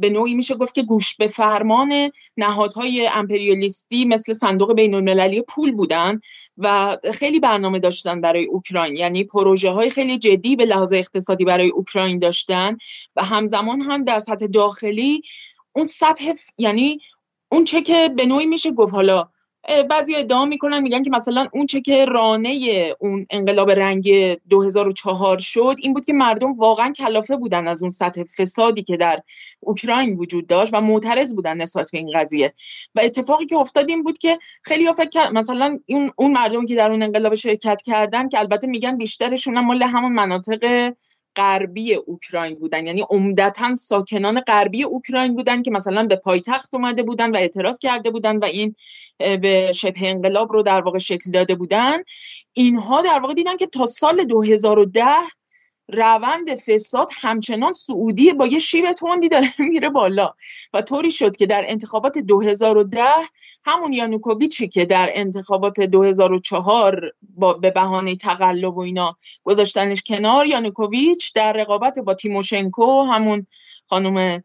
به 0.00 0.10
نوعی 0.12 0.34
میشه 0.34 0.54
گفت 0.54 0.74
که 0.74 0.82
گوش 0.82 1.16
به 1.16 1.26
فرمان 1.26 2.10
نهادهای 2.36 3.06
امپریالیستی 3.06 4.04
مثل 4.04 4.32
صندوق 4.32 4.74
بین 4.74 4.94
المللی 4.94 5.42
پول 5.42 5.72
بودن. 5.72 6.20
و 6.58 6.98
خیلی 7.14 7.40
برنامه 7.40 7.78
داشتن 7.78 8.20
برای 8.20 8.44
اوکراین. 8.44 8.96
یعنی 8.96 9.24
پروژه 9.24 9.70
های 9.70 9.90
خیلی 9.90 10.18
جدی 10.18 10.56
به 10.56 10.64
لحاظ 10.64 10.92
اقتصادی 10.92 11.44
برای 11.44 11.68
اوکراین 11.68 12.18
داشتن 12.18 12.76
و 13.16 13.24
همزمان 13.24 13.80
هم 13.80 14.04
در 14.04 14.18
سطح 14.18 14.46
داخلی 14.46 15.22
اون 15.72 15.84
سطح 15.84 16.32
یعنی 16.58 17.00
اون 17.52 17.64
چه 17.64 17.82
که 17.82 18.10
به 18.16 18.26
نوعی 18.26 18.46
میشه 18.46 18.72
گفت 18.72 18.94
حالا 18.94 19.28
بعضی 19.90 20.16
ادعا 20.16 20.44
می‌کنن 20.44 20.80
میگن 20.80 21.02
که 21.02 21.10
مثلا 21.10 21.48
اون 21.52 21.66
چه 21.66 21.80
که 21.80 22.04
رانه 22.04 22.94
اون 23.00 23.26
انقلاب 23.30 23.70
رنگ 23.70 24.34
2004 24.48 25.38
شد 25.38 25.76
این 25.78 25.94
بود 25.94 26.04
که 26.04 26.12
مردم 26.12 26.52
واقعا 26.52 26.92
کلافه 26.92 27.36
بودن 27.36 27.68
از 27.68 27.82
اون 27.82 27.90
سطح 27.90 28.24
فسادی 28.24 28.82
که 28.82 28.96
در 28.96 29.22
اوکراین 29.60 30.16
وجود 30.16 30.46
داشت 30.46 30.74
و 30.74 30.80
معترض 30.80 31.34
بودن 31.34 31.56
نسبت 31.56 31.90
به 31.92 31.98
این 31.98 32.10
قضیه. 32.14 32.52
و 32.94 33.00
اتفاقی 33.04 33.46
که 33.46 33.56
افتاد 33.56 33.88
این 33.88 34.02
بود 34.02 34.18
که 34.18 34.38
خیلی 34.62 34.92
فکر 34.92 35.30
مثلا 35.30 35.78
اون 35.88 36.12
اون 36.16 36.32
مردم 36.32 36.66
که 36.66 36.74
در 36.74 36.90
اون 36.90 37.02
انقلاب 37.02 37.34
شرکت 37.34 37.82
کردن 37.82 38.28
که 38.28 38.38
البته 38.38 38.66
میگن 38.66 38.96
بیشترشون 38.96 39.56
هم 39.56 39.66
مال 39.66 39.82
همون 39.82 40.12
مناطق 40.12 40.92
غربی 41.36 41.94
اوکراین 41.94 42.54
بودن. 42.54 42.86
یعنی 42.86 43.04
عمدتا 43.10 43.74
ساکنان 43.74 44.40
غربی 44.40 44.82
اوکراین 44.82 45.34
بودن 45.34 45.62
که 45.62 45.70
مثلا 45.70 46.06
به 46.06 46.16
پایتخت 46.16 46.74
اومده 46.74 47.02
بودن 47.02 47.30
و 47.30 47.36
اعتراض 47.36 47.78
کرده 47.78 48.10
بودن 48.10 48.36
و 48.36 48.44
این 48.44 48.74
به 49.18 49.72
شبه 49.74 50.10
انقلاب 50.10 50.52
رو 50.52 50.62
در 50.62 50.80
واقع 50.80 50.98
شکل 50.98 51.30
داده 51.30 51.54
بودن. 51.54 51.98
اینها 52.52 53.02
در 53.02 53.20
واقع 53.20 53.34
دیدن 53.34 53.56
که 53.56 53.66
تا 53.66 53.86
سال 53.86 54.24
2010 54.24 55.04
روند 55.88 56.54
فساد 56.54 57.10
همچنان 57.20 57.72
سعودی 57.72 58.32
با 58.32 58.46
یه 58.46 58.58
شیب 58.58 58.92
تندی 58.92 59.28
داره 59.28 59.48
میره 59.70 59.88
بالا. 59.88 60.34
و 60.72 60.82
طوری 60.82 61.10
شد 61.10 61.36
که 61.36 61.46
در 61.46 61.64
انتخابات 61.66 62.18
2010 62.18 63.02
همون 63.64 63.92
یانوکوویچی 63.92 64.68
که 64.68 64.84
در 64.84 65.10
انتخابات 65.12 65.80
2004 65.80 67.12
با 67.22 67.52
به 67.52 67.70
بهانه 67.70 68.16
تقلب 68.16 68.76
و 68.76 68.80
اینا 68.80 69.16
گذاشتنش 69.42 70.02
کنار 70.02 70.46
یانوکوویچ 70.46 71.34
در 71.34 71.52
رقابت 71.52 71.98
با 71.98 72.14
تیموشنکو 72.14 73.02
همون 73.02 73.46
خانم 73.86 74.42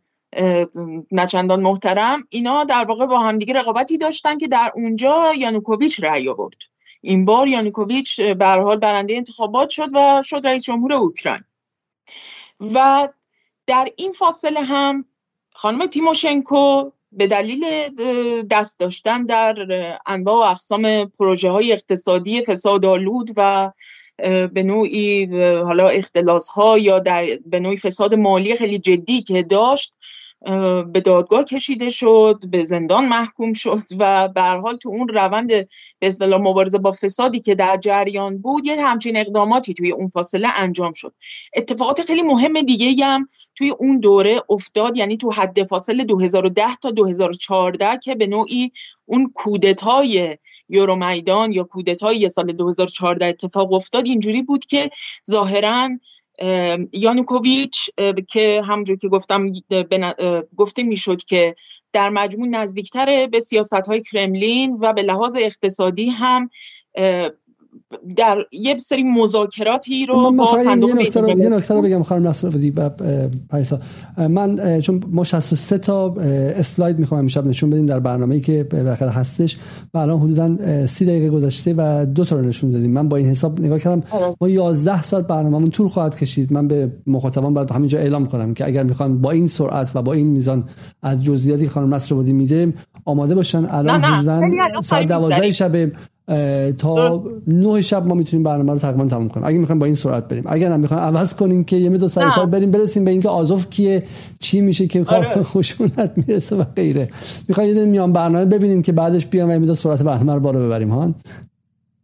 نچندان 1.12 1.62
محترم 1.62 2.28
اینا 2.30 2.64
در 2.64 2.86
واقع 2.86 3.06
با 3.06 3.20
همدیگه 3.20 3.54
رقابتی 3.54 3.98
داشتن 3.98 4.38
که 4.38 4.48
در 4.48 4.72
اونجا 4.76 5.34
یانوکوویچ 5.38 6.04
رأی 6.04 6.30
آورد. 6.30 6.77
این 7.02 7.26
بار 7.26 7.48
یانوکوویچ 7.48 8.22
به 8.22 8.46
حال 8.46 8.78
برنده 8.78 9.16
انتخابات 9.16 9.70
شد 9.70 9.90
و 9.94 10.22
شد 10.24 10.42
رئیس 10.44 10.66
جمهور 10.66 10.94
اوکراین. 10.94 11.44
و 12.60 13.08
در 13.68 13.88
این 13.96 14.12
فاصله 14.12 14.64
هم 14.64 15.06
خانم 15.54 15.86
تیموشنکو 15.86 16.92
به 17.12 17.28
دلیل 17.28 17.66
دست 18.52 18.80
داشتن 18.80 19.26
در 19.26 19.56
انواع 20.06 20.36
و 20.48 20.52
اقسام 20.52 21.06
پروژه 21.06 21.50
های 21.50 21.72
اقتصادی 21.72 22.44
فسادآلود 22.44 23.32
و 23.38 23.72
به 24.54 24.64
نوعی 24.64 25.26
حالا 25.64 25.88
اختلاس 25.88 26.48
ها 26.48 26.78
یا 26.78 27.00
در 27.00 27.26
به 27.46 27.60
نوعی 27.60 27.78
فساد 27.78 28.16
مالی 28.16 28.56
خیلی 28.56 28.80
جدی 28.80 29.22
که 29.22 29.44
داشت 29.44 29.94
به 30.94 31.02
دادگاه 31.06 31.44
کشیده 31.44 31.90
شد 31.90 32.40
به 32.52 32.64
زندان 32.64 33.06
محکوم 33.06 33.54
شد 33.54 33.80
و 34.00 34.28
به 34.28 34.42
حال 34.42 34.78
تو 34.78 34.90
اون 34.90 35.08
روند 35.08 35.48
به 35.48 35.68
اصطلاح 36.02 36.42
مبارزه 36.42 36.78
با 36.78 36.92
فسادی 36.92 37.40
که 37.40 37.56
در 37.56 37.78
جریان 37.78 38.38
بود 38.38 38.66
یه 38.66 38.88
همچین 38.88 39.18
اقداماتی 39.18 39.74
توی 39.74 39.92
اون 39.92 40.08
فاصله 40.08 40.48
انجام 40.56 40.94
شد. 40.94 41.14
اتفاقات 41.56 42.02
خیلی 42.02 42.22
مهم 42.22 42.62
دیگه 42.62 43.06
هم 43.06 43.28
توی 43.56 43.70
اون 43.70 44.00
دوره 44.00 44.42
افتاد 44.50 44.98
یعنی 44.98 45.18
تو 45.18 45.32
حد 45.32 45.64
فاصله 45.64 46.04
2010 46.04 46.76
تا 46.76 46.92
2014 46.92 48.00
که 48.04 48.16
به 48.16 48.28
نوعی 48.28 48.72
اون 49.06 49.32
کودتای 49.36 50.38
یورومیدان 50.70 51.52
یا 51.52 51.64
کودتای 51.64 52.30
سال 52.30 52.52
2014 52.52 53.26
اتفاق 53.26 53.74
افتاد. 53.74 54.06
اینجوری 54.06 54.42
بود 54.42 54.66
که 54.66 54.90
ظاهراً 55.30 55.90
یانوکوویچ 56.92 57.90
که 58.30 58.62
همونجور 58.66 58.98
که 58.98 59.08
گفتم 59.08 59.52
گفته 60.56 60.84
می‌شد 60.84 61.22
که 61.22 61.56
در 61.94 62.10
مجموع 62.10 62.48
نزدیکتر 62.48 63.28
به 63.28 63.40
سیاست 63.40 63.88
های 63.88 64.02
کرملین 64.02 64.78
و 64.82 64.94
به 64.94 65.02
لحاظ 65.02 65.36
اقتصادی 65.40 66.10
هم 66.10 66.50
در 68.18 68.38
یه 68.52 68.78
سری 68.78 69.04
مذاکراتی 69.04 70.06
رو 70.06 70.32
با 70.32 70.58
صندوق 70.64 70.90
یه 70.90 71.50
نکته 71.50 71.74
رو, 71.74 71.82
بگم 71.82 72.04
خانم 72.04 72.28
نصرآبادی 72.28 72.70
و 72.70 72.90
پریسا. 73.50 73.80
من 74.18 74.80
چون 74.82 75.04
ما 75.12 75.24
63 75.24 75.78
تا 75.78 76.14
اسلاید 76.14 77.00
می‌خوام 77.00 77.20
امشب 77.20 77.46
نشون 77.46 77.70
بدیم 77.70 77.86
در 77.86 78.00
برنامه‌ای 78.00 78.42
که 78.42 78.68
بالاخره 78.72 79.12
هستش 79.12 79.58
و 79.94 79.98
الان 79.98 80.20
حدودا 80.20 80.86
30 80.88 81.06
دقیقه 81.06 81.30
گذشته 81.30 81.74
و 81.78 82.06
دو 82.06 82.26
تا 82.26 82.36
رو 82.36 82.42
نشون 82.42 82.72
دادیم. 82.72 82.92
من 82.92 83.10
با 83.10 83.18
این 83.18 83.28
حساب 83.28 83.62
نگاه 83.62 83.80
کردم 83.80 84.04
آره. 84.12 84.36
ما 84.42 84.50
11 84.50 85.02
ساعت 85.02 85.28
برنامه‌مون 85.28 85.70
طول 85.70 85.88
خواهد 85.88 86.18
کشید. 86.18 86.54
من 86.54 86.68
به 86.68 86.92
مخاطبان 87.08 87.54
باید 87.54 87.72
همینجا 87.72 88.00
اعلام 88.00 88.26
کنم 88.26 88.54
که 88.54 88.68
اگر 88.68 88.84
می‌خوان 88.84 89.22
با 89.22 89.32
این 89.32 89.48
سرعت 89.48 89.92
و 89.96 90.02
با 90.02 90.14
این 90.14 90.28
میزان 90.28 90.64
از 91.02 91.24
جزئیاتی 91.24 91.68
خانم 91.68 91.94
نصرآبادی 91.94 92.34
میده 92.34 92.74
آماده 93.06 93.36
باشن. 93.36 93.66
الان 93.66 94.04
حدودا 94.04 94.42
ساعت 94.82 95.08
12 95.08 95.52
شب 95.52 95.92
تا 96.78 97.12
نه 97.48 97.82
شب 97.82 98.06
ما 98.06 98.16
می‌تونیم 98.16 98.44
برنامه 98.44 98.74
رو 98.74 98.80
تقریبا 98.80 99.06
تموم 99.06 99.30
کنیم. 99.30 99.48
اگه 99.48 99.58
می‌خوایم 99.58 99.80
با 99.80 99.86
این 99.86 99.96
سرعت 99.96 100.28
بریم. 100.28 100.44
اگر 100.48 100.72
هم 100.72 100.80
می‌خوایم 100.80 101.04
عوض 101.04 101.36
کنیم 101.36 101.64
که 101.64 101.76
یه 101.76 101.90
مدو 101.90 102.08
سریعتر 102.08 102.46
بریم. 102.46 102.72
برسیم 102.72 103.06
به 103.06 103.12
اینکه 103.12 103.30
آزوف 103.30 103.70
کیه 103.70 104.04
چی 104.40 104.62
میشه 104.62 104.88
که 104.88 105.04
کار 105.04 105.26
آره. 105.26 105.44
خوشونت 105.54 106.12
می‌رسه 106.16 106.56
و 106.56 106.64
غیره. 106.76 107.10
می‌خوایم 107.48 107.78
یه 107.78 107.86
میان 107.86 108.14
برنامه 108.14 108.46
ببینیم 108.46 108.82
که 108.82 108.92
بعدش 108.92 109.26
بیام 109.26 109.50
و 109.50 109.66
یه 109.66 109.74
سرعت 109.74 110.04
برنامه 110.04 110.34
رو 110.34 110.40
بالا 110.40 110.60
ببریم. 110.60 110.90
ها؟ 110.90 111.14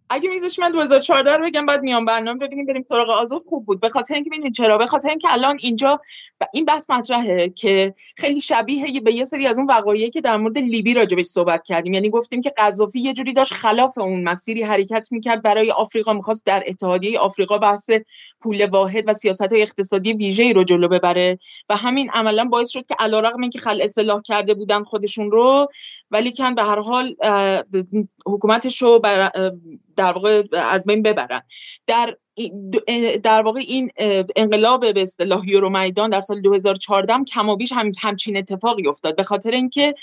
اگه 0.09 0.29
میزش 0.29 0.59
من 0.59 0.71
2014 0.71 1.37
رو 1.37 1.45
بگم 1.45 1.65
بعد 1.65 1.83
میام 1.83 2.05
برنامه 2.05 2.39
ببینیم 2.39 2.65
بریم 2.65 2.85
سراغ 2.89 3.09
آزوف. 3.09 3.41
خوب 3.49 3.65
بود. 3.65 3.79
به 3.79 3.89
خاطر 3.89 4.15
اینکه 4.15 4.29
ببینید 4.29 4.53
چرا؟ 4.53 4.77
به 4.77 4.85
خاطر 4.85 5.09
اینکه 5.09 5.27
الان 5.31 5.57
اینجا 5.61 6.01
این 6.53 6.65
بحث 6.65 6.89
مطرحه 6.89 7.49
که 7.49 7.93
خیلی 8.17 8.41
شبیه 8.41 8.99
به 8.99 9.13
یه 9.13 9.23
سری 9.23 9.47
از 9.47 9.57
اون 9.57 9.67
وقایعی 9.67 10.09
که 10.09 10.21
در 10.21 10.37
مورد 10.37 10.57
لیبی 10.57 10.93
راجبش 10.93 11.25
صحبت 11.25 11.63
کردیم. 11.63 11.93
یعنی 11.93 12.09
گفتیم 12.09 12.41
که 12.41 12.53
قذافی 12.57 13.01
یه 13.01 13.13
جوری 13.13 13.33
داشت 13.33 13.53
خلاف 13.53 13.97
اون 13.97 14.23
مسیری 14.23 14.63
حرکت 14.63 15.07
می‌کرد 15.11 15.41
برای 15.41 15.71
آفریقا 15.71 16.13
می‌خواست 16.13 16.45
در 16.45 16.63
اتحادیه 16.67 17.19
آفریقا 17.19 17.57
بحث 17.57 17.89
پول 18.41 18.65
واحد 18.65 19.03
و 19.07 19.13
سیاست 19.13 19.53
های 19.53 19.61
اقتصادی 19.61 20.13
ویژه‌ای 20.13 20.53
رو 20.53 20.63
جلو 20.63 20.87
ببره 20.87 21.39
و 21.69 21.75
همین 21.75 22.09
عملا 22.09 22.45
باعث 22.45 22.69
شد 22.69 22.85
که 22.85 22.95
علیرغم 22.99 23.41
اینکه 23.41 23.59
خل 23.59 23.81
اصلاح 23.81 24.21
کرده 24.21 24.53
بودن 24.53 24.83
خودشون 24.83 25.31
رو 25.31 25.67
ولی 26.11 26.31
کن 26.31 26.55
به 26.55 26.63
هر 26.63 26.79
حال 26.79 27.15
حکومتش 28.25 28.81
رو 28.81 29.01
در 29.95 30.11
واقع 30.11 30.43
از 30.53 30.85
بین 30.85 31.01
ببرن. 31.01 31.41
در 31.87 32.17
در 33.23 33.41
واقع 33.41 33.59
این 33.59 33.91
انقلاب 34.35 34.93
به 34.93 35.01
اصطلاح 35.01 35.49
یورو 35.49 35.69
میدان 35.69 36.09
در 36.09 36.21
سال 36.21 36.41
2014 36.41 37.13
کمابیش 37.33 37.71
هم 37.71 37.91
همچین 38.01 38.37
اتفاقی 38.37 38.87
افتاد. 38.87 39.15
به 39.15 39.23
خاطر 39.23 39.51
اینکه 39.51 39.95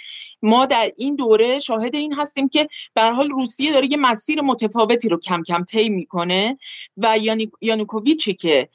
ما 0.42 0.66
در 0.66 0.92
این 0.96 1.16
دوره 1.16 1.58
شاهد 1.58 1.94
این 1.94 2.14
هستیم 2.14 2.48
که 2.48 2.68
به 2.94 3.02
حال 3.02 3.30
روسیه 3.30 3.72
داره 3.72 3.88
یه 3.90 3.96
مسیر 3.96 4.40
متفاوتی 4.40 5.08
رو 5.08 5.18
کم 5.18 5.42
کم 5.42 5.64
طی 5.64 5.88
می‌کنه 5.88 6.58
و 6.96 7.18
یانوکوویچی 7.60 8.34
که 8.34 8.68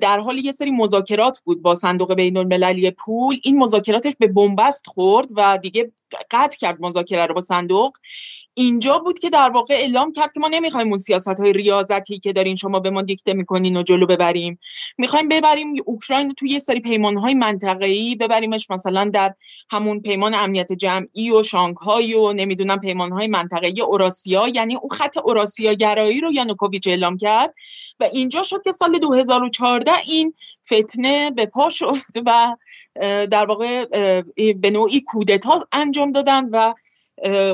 در 0.00 0.18
حال 0.18 0.38
یه 0.38 0.52
سری 0.52 0.70
مذاکرات 0.70 1.40
بود 1.44 1.62
با 1.62 1.74
صندوق 1.74 2.14
بین 2.14 2.36
المللی 2.36 2.90
پول 2.90 3.36
این 3.42 3.58
مذاکراتش 3.58 4.12
به 4.20 4.26
بنبست 4.26 4.86
خورد 4.86 5.28
و 5.36 5.58
دیگه 5.62 5.92
قطع 6.30 6.58
کرد 6.58 6.80
مذاکره 6.80 7.26
رو 7.26 7.34
با 7.34 7.40
صندوق. 7.40 7.92
اینجا 8.58 8.98
بود 8.98 9.18
که 9.18 9.30
در 9.30 9.50
واقع 9.50 9.74
اعلام 9.74 10.12
کرد 10.12 10.32
که 10.32 10.40
ما 10.40 10.48
نمی‌خوایم 10.48 10.88
اون 10.88 10.98
سیاست 10.98 11.40
های 11.40 11.52
ریاضتی 11.52 12.18
که 12.18 12.32
دارین 12.32 12.56
شما 12.56 12.80
به 12.80 12.90
ما 12.90 13.02
دیکته 13.02 13.34
می‌کنین 13.34 13.76
و 13.76 13.82
جلو 13.82 14.06
ببریم. 14.06 14.58
می‌خوایم 14.98 15.28
ببریم 15.28 15.74
اوکراین 15.84 16.30
توی 16.30 16.50
یه 16.50 16.58
سری 16.58 16.80
پیمان 16.80 17.16
های 17.16 17.34
منطقه‌ای 17.34 18.14
ببریمش 18.14 18.70
مثلا 18.70 19.10
در 19.14 19.34
همون 19.70 20.00
پیمان 20.00 20.34
امنیت 20.34 20.72
جمعی 20.72 21.30
و 21.30 21.42
شانگهای 21.42 22.14
و 22.14 22.32
نمی‌دونم 22.32 22.80
پیمان 22.80 23.12
های 23.12 23.26
منطقه‌ای 23.26 23.80
اوراسیا 23.80 24.48
یعنی 24.48 24.76
اون 24.76 24.88
خط 24.88 25.16
اوراسیا 25.16 25.72
گرایی 25.72 26.20
رو 26.20 26.32
یانوکوویچ 26.32 26.88
اعلام 26.88 27.16
کرد 27.16 27.54
و 28.00 28.04
اینجا 28.04 28.42
شد 28.42 28.62
که 28.62 28.70
سال 28.70 28.98
2014 28.98 29.92
این 30.06 30.34
فتنه 30.66 31.30
به 31.30 31.46
پا 31.46 31.68
شد 31.68 31.94
و 32.26 32.56
در 33.30 33.46
واقع 33.46 33.84
به 34.52 34.70
نوعی 34.70 35.00
کودتا 35.00 35.68
انجام 35.72 36.12
دادن 36.12 36.48
و 36.52 36.74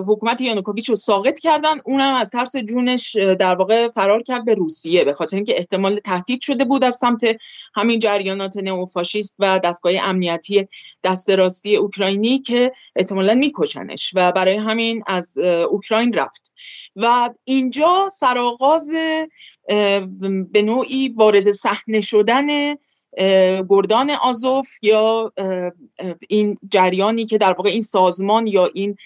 حکومت 0.08 0.40
یانوکوویچ 0.40 0.88
رو 0.88 0.96
ساقط 0.96 1.38
کردن. 1.38 1.80
اونم 1.84 2.14
از 2.14 2.30
ترس 2.30 2.56
جونش 2.56 3.16
در 3.16 3.54
واقع 3.54 3.88
فرار 3.88 4.22
کرد 4.22 4.44
به 4.44 4.54
روسیه 4.54 5.04
به 5.04 5.12
خاطر 5.12 5.36
اینکه 5.36 5.58
احتمال 5.58 6.00
تهدید 6.00 6.40
شده 6.40 6.64
بود 6.64 6.84
از 6.84 6.96
سمت 6.96 7.36
همین 7.74 7.98
جریانات 7.98 8.56
نئوفاشیست 8.56 9.36
و 9.38 9.60
دستگاه 9.64 9.92
امنیتی 10.00 10.68
دست 11.04 11.30
راستی 11.30 11.76
اوکراینی 11.76 12.38
که 12.38 12.72
احتمالا 12.96 13.34
میکشنش 13.34 14.10
و 14.14 14.32
برای 14.32 14.56
همین 14.56 15.02
از 15.06 15.38
اوکراین 15.70 16.12
رفت. 16.12 16.54
و 16.96 17.30
اینجا 17.44 18.08
سرآغاز 18.12 18.90
به 20.52 20.62
نوعی 20.62 21.08
وارد 21.08 21.50
صحنه 21.50 22.00
شدن 22.00 22.74
گردان 23.68 24.10
آزوف 24.10 24.68
یا 24.82 25.32
این 26.28 26.58
جریانی 26.70 27.26
که 27.26 27.38
در 27.38 27.52
واقع 27.52 27.70
این 27.70 27.80
سازمان 27.80 28.46
یا 28.46 28.70
این 28.74 28.96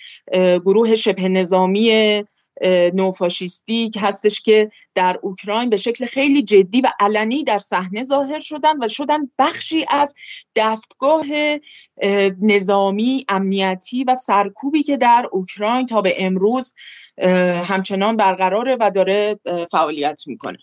گروه 0.65 0.95
شبه 0.95 1.29
نظامی 1.29 2.23
نوفاشیستی 2.95 3.91
هستش 3.97 4.41
که 4.41 4.71
در 4.95 5.19
اوکراین 5.23 5.71
به 5.71 5.77
شکل 5.77 6.07
خیلی 6.07 6.43
جدی 6.43 6.81
و 6.81 6.89
علنی 7.01 7.45
در 7.45 7.59
صحنه 7.59 8.03
ظاهر 8.03 8.39
شدن 8.39 8.85
و 8.85 8.89
شدن 8.89 9.31
بخشی 9.39 9.85
از 9.89 10.15
دستگاه 10.57 11.25
نظامی 12.43 13.25
امنیتی 13.29 14.05
و 14.05 14.15
سرکوبی 14.15 14.83
که 14.83 14.97
در 14.97 15.29
اوکراین 15.33 15.87
تا 15.87 16.01
به 16.01 16.15
امروز 16.25 16.75
همچنان 17.65 18.17
برقراره 18.17 18.77
و 18.81 18.91
داره 18.95 19.39
فعالیت 19.71 20.23
می‌کنه. 20.27 20.59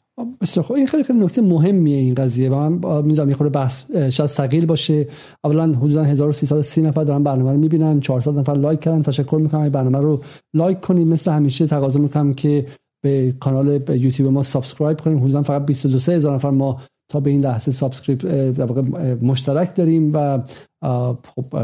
خب 0.62 0.74
این 0.74 0.88
خیلی 0.88 1.04
خیلی 1.04 1.20
نکته 1.20 1.42
مهمیه 1.42 1.98
این 1.98 2.14
قضیه 2.14 2.50
و 2.50 2.56
من 2.56 3.06
می‌دونم 3.06 3.30
یه 3.30 3.36
خورده 3.36 3.60
بحث 3.60 3.92
شاید 3.92 4.30
ثقیل 4.30 4.66
باشه. 4.66 5.08
اولا 5.44 5.64
حدودا 5.64 6.04
1330 6.04 6.82
نفر 6.82 7.04
دارن 7.04 7.24
برنامه 7.24 7.52
رو 7.52 7.58
می‌بینن 7.58 8.00
400 8.00 8.38
نفر 8.38 8.54
لایک 8.54 8.80
کردن. 8.80 9.02
تشکر 9.02 9.38
می‌کنم 9.38 9.62
این 9.62 9.72
برنامه 9.72 9.98
رو 9.98 10.22
لایک 10.54 10.82
کنید. 10.82 11.08
مثل 11.08 11.32
همیشه 11.32 11.68
تقاضا 11.68 12.00
می‌کنم 12.00 12.34
که 12.34 12.66
به 13.04 13.34
کانال 13.40 13.82
یوتیوب 13.90 14.34
ما 14.34 14.44
subscribe 14.44 15.00
کنید 15.00 15.20
حدودا 15.20 15.42
فقط 15.42 15.66
22 15.66 16.12
هزار 16.12 16.36
نفر 16.36 16.50
ما 16.50 16.82
تا 17.12 17.20
به 17.20 17.30
این 17.30 17.42
لحظه 17.42 17.72
subscribe 17.72 18.26
در 18.58 18.66
واقع 18.66 18.82
مشترک 19.14 19.76
داریم 19.76 20.12
و 20.14 20.44
خب 21.36 21.56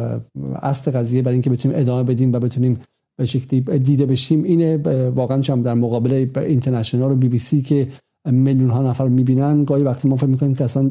اصل 0.62 0.92
قضیه 0.92 1.22
برای 1.22 1.34
اینکه 1.34 1.50
بتونیم 1.50 1.78
ادامه 1.80 2.04
بدیم 2.04 2.34
و 2.34 2.40
بتونیم 2.40 2.80
به 3.20 3.26
شکلی 3.26 3.62
دیده 3.62 4.06
بشیم 4.06 4.44
اینه. 4.44 4.78
واقعا 5.16 5.38
در 5.38 5.74
مقابله 5.74 6.30
اینترنشنال 6.38 7.12
و 7.12 7.16
بی 7.16 7.28
بی 7.28 7.38
سی 7.38 7.62
که 7.62 7.88
میلیون 8.26 8.70
ها 8.70 8.90
نفر 8.90 9.08
می‌بینن. 9.08 9.64
گاهی 9.64 9.84
وقتی 9.84 10.08
ما 10.08 10.16
فکر 10.16 10.26
می‌کنیم 10.26 10.56
که 10.56 10.64
اصلا 10.64 10.90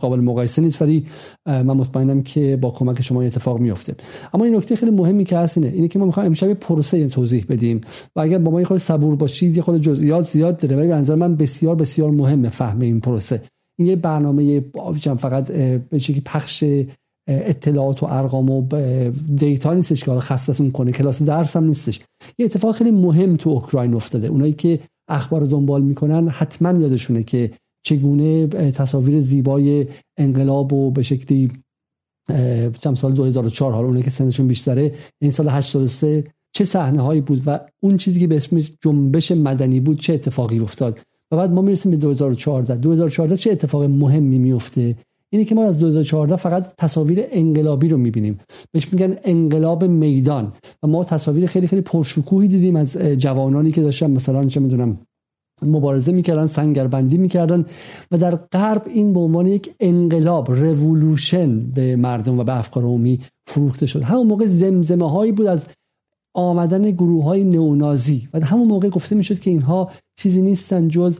قابل 0.00 0.20
مقایسه 0.20 0.62
نیست 0.62 0.82
ولی 0.82 1.06
من 1.46 1.64
مطمئنم 1.64 2.22
که 2.22 2.58
با 2.60 2.70
کمک 2.70 3.02
شما 3.02 3.22
اتفاق 3.22 3.58
میفته 3.58 3.94
اما 4.34 4.44
این 4.44 4.56
نکته 4.56 4.76
خیلی 4.76 4.92
مهمی 4.92 5.24
که 5.24 5.38
هست 5.38 5.58
اینه 5.58 5.70
اینه 5.70 5.88
که 5.88 5.98
ما 5.98 6.06
می‌خوایم 6.06 6.26
امشب 6.26 6.54
پروسه 6.54 7.08
توضیح 7.08 7.46
بدیم. 7.48 7.80
و 8.16 8.20
اگر 8.20 8.38
با 8.38 8.52
ما 8.52 8.60
یه 8.60 8.66
خرده 8.66 8.78
صبور 8.78 9.16
باشید 9.16 9.56
یه 9.56 9.62
خرده 9.62 9.80
جزئیات 9.80 10.30
زیاد 10.30 10.56
داره. 10.56 10.76
ولی 10.76 10.88
به 10.88 10.94
نظر 10.94 11.14
من 11.14 11.36
بسیار 11.36 11.74
بسیار 11.74 12.10
مهمه 12.10 12.48
فهم 12.48 12.80
این 12.80 13.00
پروسه. 13.00 13.42
این 13.78 13.88
یه 13.88 13.96
برنامه 13.96 14.64
فقط 15.18 15.52
به 15.52 15.98
پخش 16.24 16.64
اطلاعات 17.28 18.02
و 18.02 18.06
ارقام 18.06 18.50
و 18.50 18.62
دیتا 19.36 19.74
نیستش 19.74 20.04
که 20.04 20.10
حالا 20.10 20.20
خستتون 20.20 20.70
کنه. 20.70 20.92
کلاس 20.92 21.22
درس 21.22 21.56
هم 21.56 21.64
نیستش. 21.64 22.00
یه 22.38 22.46
اتفاق 22.46 22.74
خیلی 22.74 22.90
مهم 22.90 23.36
تو 23.36 23.50
اوکراین 23.50 23.94
افتاده. 23.94 24.28
اونایی 24.28 24.52
که 24.52 24.78
اخبار 25.10 25.40
رو 25.40 25.46
دنبال 25.46 25.82
می‌کنن 25.82 26.28
حتما 26.28 26.78
یادشونه 26.78 27.22
که 27.22 27.50
چگونه 27.82 28.46
تصاویر 28.46 29.20
زیبای 29.20 29.86
انقلاب 30.18 30.72
و 30.72 30.90
به 30.90 31.02
شکلی 31.02 31.50
چند 32.80 32.96
سال 32.96 33.12
2004 33.12 33.72
حالا 33.72 33.86
اونایی 33.86 34.04
که 34.04 34.10
سنشون 34.10 34.48
بیشتره 34.48 34.94
این 35.22 35.30
سال 35.30 35.48
83 35.48 36.24
چه 36.52 36.64
صحنه 36.64 37.00
هایی 37.00 37.20
بود 37.20 37.42
و 37.46 37.60
اون 37.82 37.96
چیزی 37.96 38.20
که 38.20 38.26
به 38.26 38.36
اسم 38.36 38.58
جنبش 38.80 39.32
مدنی 39.32 39.80
بود 39.80 40.00
چه 40.00 40.14
اتفاقی 40.14 40.58
افتاد؟ 40.58 40.98
و 41.30 41.36
بعد 41.36 41.50
ما 41.50 41.62
می‌رسیم 41.62 41.90
به 41.90 41.96
2014 41.96 42.76
2014 42.76 43.36
چه 43.36 43.50
اتفاق 43.50 43.82
مهمی 43.82 44.38
میفته 44.38 44.96
اینی 45.32 45.44
که 45.44 45.54
ما 45.54 45.64
از 45.64 45.78
2014 45.78 46.36
فقط 46.36 46.74
تصاویر 46.78 47.24
انقلابی 47.30 47.88
رو 47.88 47.96
می‌بینیم. 47.96 48.38
بهش 48.72 48.92
میگن 48.92 49.16
انقلاب 49.24 49.84
میدان. 49.84 50.52
و 50.82 50.86
ما 50.86 51.04
تصاویر 51.04 51.46
خیلی 51.46 51.66
خیلی 51.66 51.82
پرشکوهی 51.82 52.48
دیدیم 52.48 52.76
از 52.76 52.96
جوانانی 52.96 53.72
که 53.72 53.82
داشتن 53.82 54.10
مثلا 54.10 54.44
چه 54.44 54.60
می‌دونم 54.60 54.98
مبارزه 55.62 56.12
می‌کردن 56.12 56.46
سنگربندی 56.46 57.18
می‌کردن. 57.18 57.64
و 58.10 58.18
در 58.18 58.36
غرب 58.36 58.82
این 58.94 59.12
به 59.12 59.20
عنوان 59.20 59.46
یک 59.46 59.74
انقلاب 59.80 60.50
رولوشن 60.50 61.60
به 61.60 61.96
مردم 61.96 62.38
و 62.38 62.44
به 62.44 62.58
افکار 62.58 62.84
عمومی 62.84 63.20
فروخته 63.46 63.86
شد. 63.86 64.02
همون 64.02 64.26
موقع 64.26 64.46
زمزمه 64.46 65.10
هایی 65.10 65.32
بود 65.32 65.46
از 65.46 65.66
آمدن 66.34 66.90
گروه 66.90 67.24
های 67.24 67.44
نئونازی. 67.44 68.28
و 68.34 68.46
همون 68.46 68.68
موقع 68.68 68.88
گفته 68.88 69.16
می‌شد 69.16 69.38
که 69.38 69.50
اینها 69.50 69.90
چیزی 70.16 70.42
نیستن 70.42 70.88
جز 70.88 71.18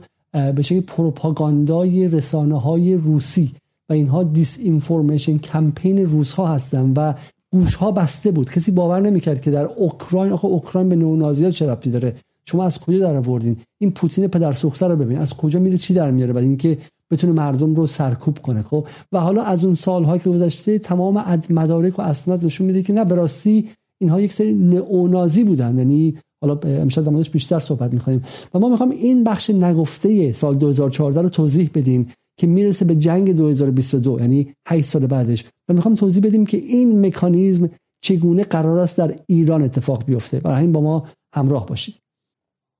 به 0.55 0.61
شکل 0.61 0.81
پروپاگاندای 0.81 2.07
رسانه 2.07 2.59
های 2.59 2.95
روسی. 2.95 3.51
اینها 3.91 4.23
دیس 4.23 4.57
اینفورمیشن 4.59 5.37
کمپین 5.37 6.05
روس 6.05 6.33
ها 6.33 6.47
هستن 6.47 6.93
و 6.97 7.13
گوش 7.51 7.75
ها 7.75 7.91
بسته 7.91 8.31
بود. 8.31 8.49
کسی 8.49 8.71
باور 8.71 8.99
نمی‌کرد 8.99 9.41
که 9.41 9.51
در 9.51 9.65
اوکراین 9.65 10.31
آخه 10.31 10.45
اوکراین 10.45 10.89
به 10.89 10.95
نئونازی‌ها 10.95 11.51
چه 11.51 11.71
ربطی 11.71 11.91
داره؟ 11.91 12.15
شما 12.45 12.65
از 12.65 12.79
کجا 12.79 12.99
در 12.99 13.17
آوردین 13.17 13.57
این 13.77 13.91
پوتین 13.91 14.27
پدر 14.27 14.51
سوخته 14.53 14.87
رو 14.87 14.95
ببین 14.95 15.17
از 15.17 15.33
کجا 15.33 15.59
میره 15.59 15.77
چی 15.77 15.93
در 15.93 16.11
میاره؟ 16.11 16.33
بعد 16.33 16.43
اینکه 16.43 16.77
بتونه 17.11 17.33
مردم 17.33 17.75
رو 17.75 17.87
سرکوب 17.87 18.39
کنه 18.39 18.61
خب؟ 18.61 18.87
و 19.11 19.19
حالا 19.19 19.43
از 19.43 19.65
اون 19.65 19.75
سالها 19.75 20.17
که 20.17 20.29
گذشته 20.29 20.79
تمام 20.79 21.39
مدارک 21.49 21.99
و 21.99 22.01
اسناد 22.01 22.45
نشون 22.45 22.67
میده 22.67 22.83
که 22.83 22.93
نه 22.93 23.05
به 23.05 23.15
راستی 23.15 23.69
اینها 24.01 24.21
یک 24.21 24.33
سری 24.33 24.53
نئونازی 24.53 25.43
بودن. 25.43 25.77
یعنی 25.77 26.15
حالا 26.41 26.59
امشب 26.63 27.03
در 27.03 27.11
بیشتر 27.11 27.59
صحبت 27.59 27.93
می‌کنیم 27.93 28.23
و 28.53 28.59
ما 28.59 28.69
می‌خوام 28.69 28.89
این 28.89 29.23
بخش 29.23 29.49
نگفته 29.49 30.31
سال 30.31 30.55
2014 30.55 31.21
رو 31.21 31.29
توضیح 31.29 31.69
بدیم. 31.73 32.07
که 32.41 32.47
می‌رسه 32.47 32.85
به 32.85 32.95
جنگ 32.95 33.35
2022 33.35 34.19
یعنی 34.19 34.53
8 34.67 34.85
سال 34.85 35.07
بعدش. 35.07 35.45
و 35.69 35.73
می‌خوام 35.73 35.95
توضیح 35.95 36.23
بدیم 36.23 36.45
که 36.45 36.57
این 36.57 37.05
مکانیزم 37.05 37.69
چگونه 38.03 38.43
قرار 38.43 38.79
است 38.79 38.97
در 38.97 39.19
ایران 39.27 39.63
اتفاق 39.63 40.05
بیفته. 40.05 40.39
برای 40.39 40.61
این 40.61 40.71
با 40.71 40.81
ما 40.81 41.07
همراه 41.35 41.65
باشید. 41.65 41.95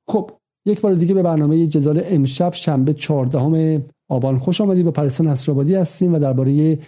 خب 0.10 0.32
یک 0.67 0.82
بار 0.82 0.93
دیگه 0.93 1.13
به 1.13 1.24
برنامه 1.24 1.67
جدال 1.67 2.02
امشب 2.06 2.54
شنبه 2.54 2.93
14 2.93 3.84
آبان. 4.10 4.39
خوش 4.39 4.62
آمدید. 4.62 4.86
با 4.86 4.91
پرستان 4.91 5.28
اسرابادی 5.28 5.76
هستیم 5.76 6.13
و 6.13 6.19
درباره 6.19 6.80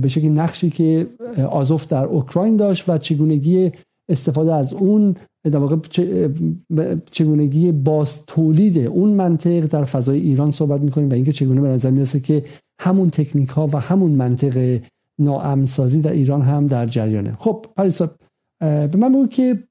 به 0.00 0.08
شکلی 0.08 0.28
نقشی 0.28 0.70
که 0.70 1.06
آزوف 1.50 1.88
در 1.88 2.04
اوکراین 2.04 2.56
داشت 2.56 2.88
و 2.88 2.98
چگونگی 2.98 3.72
استفاده 4.08 4.54
از 4.54 4.72
اون 4.72 5.14
در 5.44 5.58
واقع 5.58 5.76
چگونگی 7.10 7.72
باز 7.72 8.26
تولید 8.26 8.78
اون 8.78 9.10
منطق 9.10 9.66
در 9.66 9.84
فضای 9.84 10.20
ایران 10.20 10.50
صحبت 10.50 10.80
می‌کنیم 10.80 11.10
و 11.10 11.12
اینکه 11.12 11.32
چگونه 11.32 11.60
به 11.60 11.68
نظر 11.68 11.90
می‌رسه 11.90 12.20
که 12.20 12.44
همون 12.80 13.10
تکنیک 13.10 13.48
ها 13.48 13.66
و 13.72 13.80
همون 13.80 14.10
منطق 14.10 14.80
ناامنسازی 15.20 16.00
در 16.00 16.12
ایران 16.12 16.42
هم 16.42 16.66
در 16.66 16.86
جریانه. 16.86 17.36
خب 17.38 17.66
پریسا 17.76 18.10
به 18.60 18.96
من 18.98 19.12
بگو 19.12 19.26
که 19.26 19.62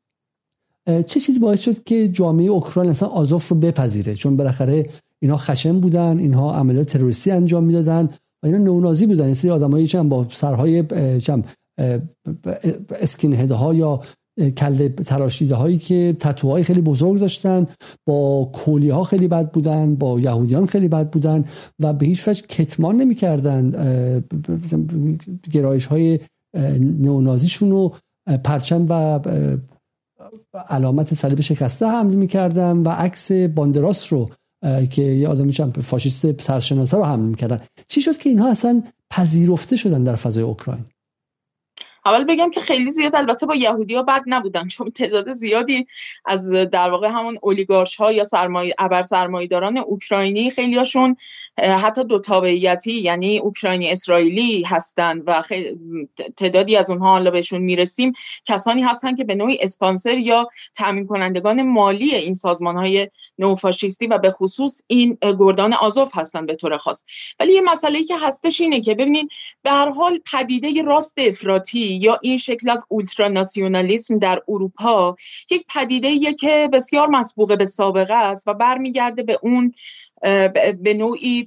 چه 1.08 1.19
چیزی 1.19 1.39
باعث 1.39 1.62
شد 1.62 1.84
که 1.84 2.08
جامعه 2.08 2.47
اوکراین 2.47 2.89
اصلا 2.89 3.10
آزوف 3.10 3.50
رو 3.50 3.58
بپذیره؟ 3.58 4.15
چون 4.15 4.38
بالاخره 4.38 4.89
اینها 5.21 5.38
خشم 5.38 5.80
بودن 5.80 6.19
اینها 6.19 6.56
عملیات 6.56 6.88
تروریستی 6.88 7.32
انجام 7.32 7.63
می‌دادن 7.63 8.10
و 8.43 8.45
اینا 8.45 8.58
نونازی 8.58 9.06
بودن. 9.06 9.26
این 9.26 9.34
سری 9.34 9.52
آدمایی 9.52 9.88
چند 9.88 10.10
با 10.10 10.28
سرهای 10.30 10.84
چند 11.19 11.45
اسکین 13.00 13.52
ها 13.52 13.73
یا 13.73 14.02
کله 14.58 14.89
تراشیده 14.89 15.56
هایی 15.56 15.78
که 15.78 16.15
تتوهای 16.19 16.63
خیلی 16.63 16.82
بزرگ 16.82 17.19
داشتن 17.19 17.67
با 18.08 18.50
کولی 18.54 18.89
ها 18.89 19.04
خیلی 19.04 19.28
بد 19.28 19.52
بودن 19.52 19.95
با 19.95 20.19
یهودیان 20.19 20.65
خیلی 20.65 20.88
بد 20.88 21.10
بودن 21.10 21.45
و 21.80 21.93
به 21.93 22.06
هیچ 22.06 22.28
وجه 22.28 22.41
کتمان 22.41 22.95
نمی‌کردن 22.95 23.71
گرایش 25.52 25.86
های 25.86 26.19
نئونازیشون 26.80 27.71
رو 27.71 27.95
پرچم 28.43 28.86
و 28.89 29.19
علامت 30.69 31.13
صلیب 31.13 31.41
شکسته 31.41 31.86
حمل 31.86 32.13
می‌کردن 32.13 32.78
و 32.78 32.89
عکس 32.89 33.32
باندراس 33.32 34.13
رو 34.13 34.30
که 34.89 35.02
یه 35.02 35.28
آدمی 35.28 35.54
فاشیست 35.82 36.41
سرشناسه 36.41 36.97
رو 36.97 37.04
حمل 37.04 37.26
می‌کردن. 37.26 37.60
چی 37.88 38.02
شد 38.02 38.17
که 38.17 38.30
اینها 38.30 38.50
اصلا 38.50 38.84
پذیرفته 39.10 39.76
شدن 39.76 40.04
در 40.04 40.15
فضای 40.15 40.43
اوکراین؟ 40.43 40.86
اول 42.08 42.24
بگم 42.24 42.52
که 42.52 42.60
خیلی 42.60 42.91
زیاد 42.91 43.15
البته 43.15 43.46
با 43.46 43.56
یهودیا 43.56 44.04
بد 44.04 44.22
نبودن 44.26 44.67
چون 44.67 44.91
تعداد 44.91 45.32
زیادی 45.32 45.88
از 46.26 46.52
در 46.52 46.89
واقع 46.89 47.08
همون 47.08 47.38
اولیگارش 47.41 47.96
ها 47.96 48.12
یا 48.12 48.24
سرمایه 48.24 48.76
ابر 48.78 49.02
سرمایه‌داران 49.02 49.78
اوکراینی 49.78 50.50
خیلیاشون 50.50 51.15
حتی 51.58 52.04
دو 52.04 52.20
تابعیتی 52.20 52.93
یعنی 52.93 53.38
اوکراینی 53.38 53.91
اسرائیلی 53.91 54.63
هستند 54.63 55.24
و 55.28 55.43
تعدادی 56.38 56.76
از 56.76 56.89
اونها 56.89 57.10
حالا 57.10 57.32
بهشون 57.32 57.62
می‌رسیم 57.62 58.13
کسانی 58.46 58.82
هستن 58.82 59.15
که 59.15 59.24
به 59.24 59.36
نوعی 59.36 59.58
اسپانسر 59.62 60.17
یا 60.17 60.48
تامین 60.78 61.08
کنندگان 61.08 61.62
مالی 61.62 62.15
این 62.15 62.34
سازمان 62.34 62.78
های 62.78 63.10
نوفاشیستی 63.39 64.08
و 64.08 64.17
به 64.17 64.30
خصوص 64.30 64.82
این 64.88 65.17
گردان 65.22 65.74
آزوف 65.74 66.17
هستن 66.17 66.46
به 66.46 66.56
طور 66.56 66.78
خاص. 66.78 67.06
ولی 67.39 67.54
یه 67.54 67.62
مسئله 67.62 68.04
که 68.04 68.15
هستش 68.17 68.62
اینه 68.62 68.82
که 68.82 68.93
ببینید 68.93 69.30
به 69.63 69.72
هر 69.72 69.89
حال 69.89 70.20
پدیده 70.34 70.82
راست 70.82 71.17
افراطی 71.17 71.97
یا 71.98 72.20
این 72.22 72.38
شکل 72.38 72.70
از 72.70 72.86
اولتراناسیونالیسم 72.90 74.20
در 74.20 74.42
اروپا 74.48 75.16
یک 75.52 75.66
پدیده 75.76 76.34
که 76.34 76.70
بسیار 76.74 77.08
مسبوقه 77.08 77.56
به 77.56 77.66
سابقه 77.66 78.16
است 78.16 78.48
و 78.48 78.54
برمیگرده 78.54 79.24
به 79.24 79.40
اون 79.42 79.74
به 80.82 80.94
نوعی 80.94 81.44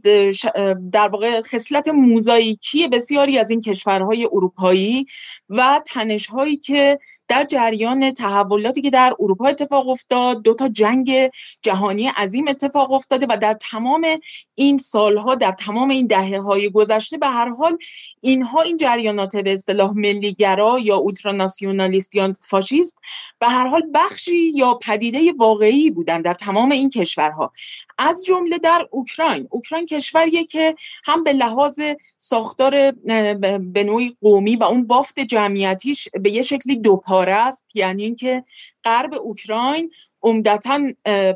در 0.93 1.09
واقع 1.09 1.41
خصلت 1.41 1.89
موزاییکی 1.89 2.89
بسیاری 2.89 3.39
از 3.39 3.51
این 3.51 3.61
کشورهای 3.61 4.29
اروپایی 4.33 5.07
و 5.49 5.81
تنشهایی 5.87 6.57
که 6.57 6.99
در 7.31 7.45
جریان 7.45 8.12
تحولاتی 8.12 8.83
که 8.83 8.90
در 8.90 9.14
اروپا 9.21 9.47
اتفاق 9.47 9.88
افتاد 9.88 10.43
دو 10.43 10.55
تا 10.55 10.69
جنگ 10.69 11.31
جهانی 11.62 12.07
عظیم 12.07 12.49
اتفاق 12.49 12.93
افتاده 12.93 13.27
و 13.31 13.37
در 13.37 13.55
تمام 13.55 14.07
این 14.55 14.79
سالها 14.79 15.35
در 15.35 15.53
تمام 15.53 15.90
این 15.90 16.07
دهه 16.07 16.38
های 16.38 16.71
گذشته 16.71 17.19
به 17.19 17.27
هر 17.27 17.49
حال 17.49 17.79
اینها 18.21 18.62
این 18.62 18.77
جریانات 18.77 19.37
به 19.37 19.53
اصطلاح 19.53 19.93
ملیگرا 19.97 20.79
یا 20.79 20.97
اولتراناسیونالیست 20.97 22.14
یا 22.14 22.33
فاشیست 22.40 22.99
به 23.38 23.49
هر 23.49 23.66
حال 23.66 23.83
بخشی 23.95 24.53
یا 24.55 24.75
پدیده 24.75 25.33
واقعی 25.38 25.90
بودن 25.90 26.23
در 26.23 26.35
تمام 26.35 26.71
این 26.71 26.88
کشورها. 26.88 27.53
از 27.99 28.25
جمله 28.25 28.59
در 28.59 28.87
اوکراین. 28.90 29.49
اوکراین 29.51 29.87
کشوریه 29.87 30.45
که 30.45 30.75
هم 31.05 31.25
به 31.25 31.33
لحاظ 31.33 31.81
ساختار 32.19 32.90
به 33.59 33.85
نوعی 33.85 34.16
قومی 34.21 34.57
و 34.57 34.64
اون 34.64 34.87
بافت 34.87 35.21
جمعیتیش 35.21 36.09
به 36.09 36.31
یه 36.31 36.43
شکلی 36.43 36.77
دوپاره 36.77 37.19
است. 37.28 37.66
یعنی 37.74 38.02
اینکه 38.02 38.44
غرب 38.85 39.14
اوکراین 39.14 39.90
عمدتا 40.22 40.80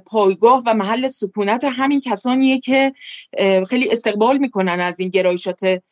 پایگاه 0.07 0.63
و 0.67 0.75
محل 0.75 1.07
سکونت 1.07 1.65
همین 1.65 2.01
کسانیه 2.01 2.61
که 2.61 2.93
خیلی 3.69 3.91
استقبال 3.91 4.39
می‌کنن 4.39 4.81
از 4.81 5.01
این 5.01 5.09
گرایشات 5.09 5.83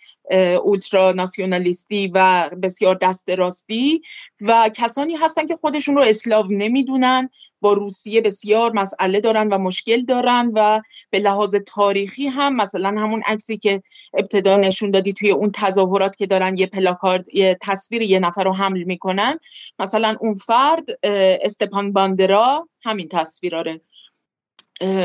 اولترا 0.64 1.12
ناسیونالیستی 1.12 2.10
و 2.14 2.50
بسیار 2.62 2.94
دست 2.94 3.30
راستی 3.30 4.02
و 4.40 4.70
کسانی 4.76 5.16
هستن 5.16 5.46
که 5.46 5.56
خودشون 5.56 5.94
رو 5.94 6.02
اسلاو 6.02 6.46
نمی‌دونن 6.50 7.28
با 7.60 7.72
روسیه 7.72 8.20
بسیار 8.20 8.72
مسئله 8.72 9.20
دارن 9.20 9.48
و 9.48 9.58
مشکل 9.58 10.02
دارن 10.02 10.52
و 10.54 10.80
به 11.10 11.18
لحاظ 11.18 11.54
تاریخی 11.54 12.26
هم 12.26 12.56
مثلا 12.56 12.88
همون 12.88 13.22
عکسی 13.26 13.56
که 13.56 13.82
ابتدا 14.14 14.56
نشون 14.56 14.90
دادی 14.90 15.12
توی 15.12 15.30
اون 15.30 15.50
تظاهرات 15.54 16.16
که 16.16 16.26
دارن 16.26 16.56
یه 16.56 16.66
پلاکارد 16.66 17.34
یه 17.34 17.58
تصویر 17.60 18.02
یه 18.02 18.18
نفر 18.18 18.44
رو 18.44 18.54
حمل 18.54 18.82
می‌کنن 18.82 19.38
مثلا 19.78 20.16
اون 20.20 20.34
فرد 20.34 20.84
استپان 21.44 21.92
باندرا 21.92 22.68
همین 22.82 23.08
تصویراره. 23.08 23.80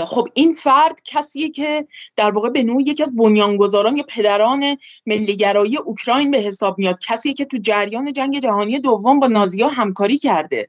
خب 0.06 0.28
این 0.34 0.54
فرد 0.54 1.02
کسیه 1.06 1.50
که 1.50 1.88
در 2.16 2.32
واقع 2.32 2.50
به 2.50 2.64
نوع 2.64 2.82
یکی 2.82 3.04
از 3.04 3.16
بنیانگذاران 3.16 3.98
یا 3.98 4.04
پدران 4.04 4.78
ملیگرایی 5.06 5.78
اوکراین 5.78 6.32
به 6.32 6.38
حساب 6.38 6.80
میاد. 6.80 7.00
کسی 7.08 7.34
که 7.34 7.46
تو 7.46 7.58
جریان 7.58 8.14
جنگ 8.14 8.40
جهانی 8.40 8.80
دوم 8.80 9.20
با 9.20 9.28
نازیا 9.28 9.68
همکاری 9.68 10.18
کرده. 10.18 10.68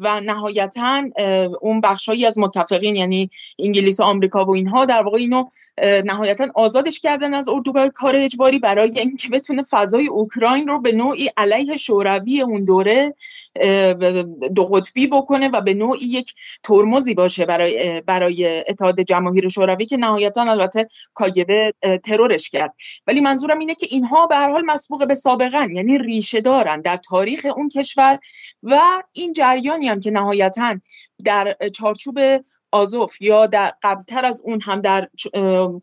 و 0.00 0.20
نهایتا 0.20 1.02
اون 1.60 1.80
بخشهایی 1.80 2.26
از 2.26 2.38
متفقین 2.38 2.96
یعنی 2.96 3.30
انگلیس 3.58 4.00
و 4.00 4.02
آمریکا 4.02 4.44
و 4.44 4.54
اینها 4.54 4.84
در 4.84 5.02
واقع 5.02 5.18
اینو 5.18 5.44
نهایتا 6.04 6.46
آزادش 6.54 7.00
کردن 7.00 7.34
از 7.34 7.48
اردوگاه 7.48 7.88
کار 7.88 8.16
اجباری 8.16 8.58
برای 8.58 8.98
اینکه 8.98 9.28
بتونه 9.28 9.62
فضای 9.70 10.06
اوکراین 10.06 10.68
رو 10.68 10.80
به 10.80 10.92
نوعی 10.92 11.30
علیه 11.36 11.74
شوروی 11.74 12.40
اون 12.40 12.64
دوره 12.64 13.14
دو 14.54 14.64
قطبی 14.64 15.06
بکنه 15.06 15.48
و 15.48 15.60
به 15.60 15.74
نوعی 15.74 16.06
یک 16.06 16.34
ترمزی 16.62 17.14
باشه 17.14 17.46
برای 17.46 17.95
برای 18.00 18.64
اتحاد 18.68 19.00
جماهیر 19.00 19.48
شوروی 19.48 19.86
که 19.86 19.96
نهایتا 19.96 20.42
البته 20.42 20.88
کاگبه 21.14 21.74
ترورش 22.04 22.50
کرد. 22.50 22.74
ولی 23.06 23.20
منظورم 23.20 23.58
اینه 23.58 23.74
که 23.74 23.86
اینها 23.90 24.26
به 24.26 24.36
هر 24.36 24.50
حال 24.50 24.62
مسبوق 24.66 25.08
به 25.08 25.14
سابقن 25.14 25.70
یعنی 25.70 25.98
ریشه 25.98 26.40
دارن 26.40 26.80
در 26.80 26.96
تاریخ 26.96 27.46
اون 27.56 27.68
کشور 27.68 28.18
و 28.62 29.02
این 29.12 29.32
جریانی 29.32 29.88
هم 29.88 30.00
که 30.00 30.10
نهایتا 30.10 30.80
در 31.24 31.56
چارچوب 31.74 32.18
آزوف 32.76 33.22
یا 33.22 33.46
در 33.46 33.72
قبلتر 33.82 34.24
از 34.24 34.42
اون 34.44 34.60
هم 34.60 34.80
در 34.80 35.08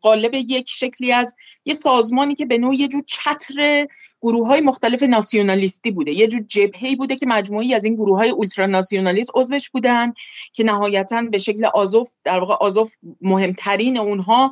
قالب 0.01 0.34
یک 0.34 0.65
شکلی 0.69 1.12
از 1.12 1.36
یه 1.65 1.73
سازمانی 1.73 2.36
که 2.36 2.45
به 2.45 2.58
نوع 2.58 2.75
یه 2.75 2.88
جور 2.88 3.03
چتر 3.08 3.88
گروه 4.21 4.47
های 4.47 4.62
مختلف 4.62 5.03
ناسیونالیستی 5.03 5.91
بوده. 5.91 6.12
یه 6.12 6.27
جور 6.27 6.41
جبهه‌ای 6.47 6.95
بوده 6.95 7.15
که 7.15 7.25
مجموعی 7.25 7.73
از 7.73 7.86
این 7.86 7.95
گروه 7.95 8.17
های 8.17 8.29
اولترا 8.29 8.65
ناسیونالیست 8.65 9.32
عضوش 9.36 9.69
بودن 9.69 10.13
که 10.53 10.63
نهایتا 10.63 11.21
به 11.32 11.38
شکل 11.38 11.65
آزوف 11.65 12.10
در 12.23 12.39
واقع 12.39 12.53
آزوف 12.53 12.93
مهمترین 13.21 13.97
اونها 13.97 14.51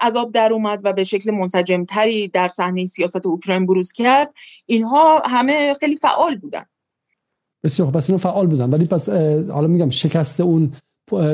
عذاب 0.00 0.32
در 0.32 0.52
اومد 0.52 0.80
و 0.84 0.92
به 0.92 1.04
شکل 1.04 1.30
منسجمتری 1.30 2.28
در 2.28 2.48
صحنه 2.48 2.84
سیاست 2.84 3.26
اوکراین 3.26 3.66
بروز 3.66 3.92
کرد. 3.92 4.32
اینها 4.66 5.22
همه 5.24 5.74
خیلی 5.74 5.96
فعال 5.96 6.36
بودن. 6.36 6.64
بسیار 7.64 7.90
پس 7.90 8.10
اینو 8.10 8.18
فعال 8.18 8.46
بودن. 8.46 8.70
ولی 8.70 8.84
پس 8.84 9.08
حالا 9.48 9.66
میگم 9.66 9.90
شکست 9.90 10.40
اون 10.40 10.72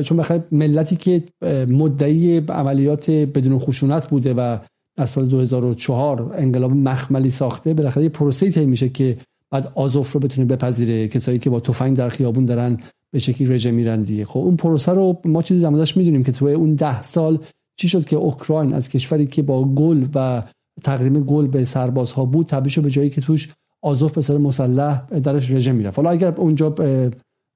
چون 0.05 0.17
بخیر 0.17 0.41
ملتی 0.53 0.97
که 0.97 1.23
مدعی 1.69 2.39
عملیات 2.39 3.11
بدون 3.11 3.59
خشونت 3.59 4.09
بوده 4.09 4.35
و 4.35 4.59
در 4.97 5.07
سال 5.07 5.27
2004 5.27 6.35
انقلاب 6.37 6.73
مخملی 6.73 7.31
ساخته 7.31 7.75
بالاخره 7.75 8.03
یه 8.03 8.09
پروسه 8.09 8.51
طی 8.51 8.67
میشه 8.67 8.89
که 8.89 9.17
بعد 9.51 9.73
آزوف 9.75 10.13
رو 10.13 10.21
بتونه 10.21 10.47
بپذیره. 10.47 11.09
کسایی 11.09 11.39
که 11.39 11.51
با 11.51 11.61
تفنگ 11.61 11.97
در 11.97 12.09
خیابون 12.09 12.45
دارن 12.45 12.77
به 13.11 13.19
شکلی 13.19 13.47
رژه 13.47 13.71
میرن 13.71 14.03
دیگه. 14.03 14.25
خب 14.25 14.41
اون 14.41 14.57
پروسه 14.57 14.93
رو 14.93 15.21
ما 15.25 15.43
چیزی 15.43 15.61
زمانش 15.61 15.97
می‌دونیم 15.97 16.25
که 16.25 16.33
توی 16.33 16.53
اون 16.53 16.75
ده 16.75 17.03
سال 17.03 17.39
چی 17.77 17.89
شد 17.89 18.05
که 18.05 18.17
اوکراین 18.17 18.73
از 18.73 18.89
کشوری 18.89 19.27
که 19.27 19.43
با 19.43 19.65
گل 19.65 20.07
و 20.15 20.43
تقدیم 20.85 21.21
گل 21.21 21.47
به 21.47 21.65
سربازها 21.65 22.25
بود 22.25 22.47
تبدیل 22.47 22.83
به 22.83 22.91
جایی 22.91 23.11
که 23.11 23.21
توش 23.21 23.53
آزوف 23.83 24.13
به 24.13 24.23
سر 24.23 24.39
مسلح 24.39 25.07
درش 25.07 25.51
رژه 25.51 25.73
می‌رفت. 25.73 25.97
حالا 25.99 26.11
اگر 26.11 26.35
اونجا 26.37 26.75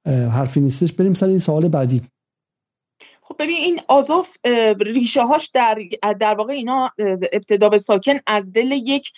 حرفی 0.07 0.61
نیستش. 0.61 0.93
بریم 0.93 1.15
سر 1.15 1.27
این 1.27 1.39
سوال 1.39 1.69
بعدی. 1.69 2.03
خب 3.23 3.37
ببین 3.39 3.57
این 3.57 3.81
آزوف 3.89 4.37
ریشه 4.81 5.23
هاش 5.23 5.47
در 5.55 5.79
در 6.21 6.35
واقع 6.35 6.53
اینا 6.53 6.91
ابتدا 7.33 7.69
به 7.69 7.79
ساکن 7.79 8.19
از 8.27 8.53
دل 8.53 8.73
یک 8.73 9.13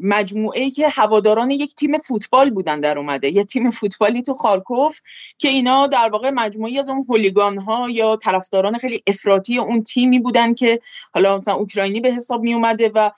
مجموعه 0.00 0.70
که 0.70 0.88
هواداران 0.88 1.50
یک 1.50 1.74
تیم 1.74 1.98
فوتبال 1.98 2.50
بودن 2.50 2.80
در 2.80 2.98
اومده. 2.98 3.30
یه 3.30 3.44
تیم 3.44 3.70
فوتبالی 3.70 4.22
تو 4.22 4.34
خارکوف 4.34 5.00
که 5.38 5.48
اینا 5.48 5.86
در 5.86 6.08
واقع 6.12 6.30
مجموعی 6.30 6.78
از 6.78 6.88
اون 6.88 7.04
هولیگان 7.08 7.58
ها 7.58 7.90
یا 7.90 8.16
طرفداران 8.16 8.78
خیلی 8.78 9.02
افراطی 9.06 9.58
اون 9.58 9.82
تیمی 9.82 10.18
بودن 10.18 10.54
که 10.54 10.80
حالا 11.14 11.36
مثلا 11.36 11.54
اوکراینی 11.54 12.00
به 12.00 12.12
حساب 12.12 12.42
می 12.42 12.54
اومده 12.54 12.90
و 12.94 13.10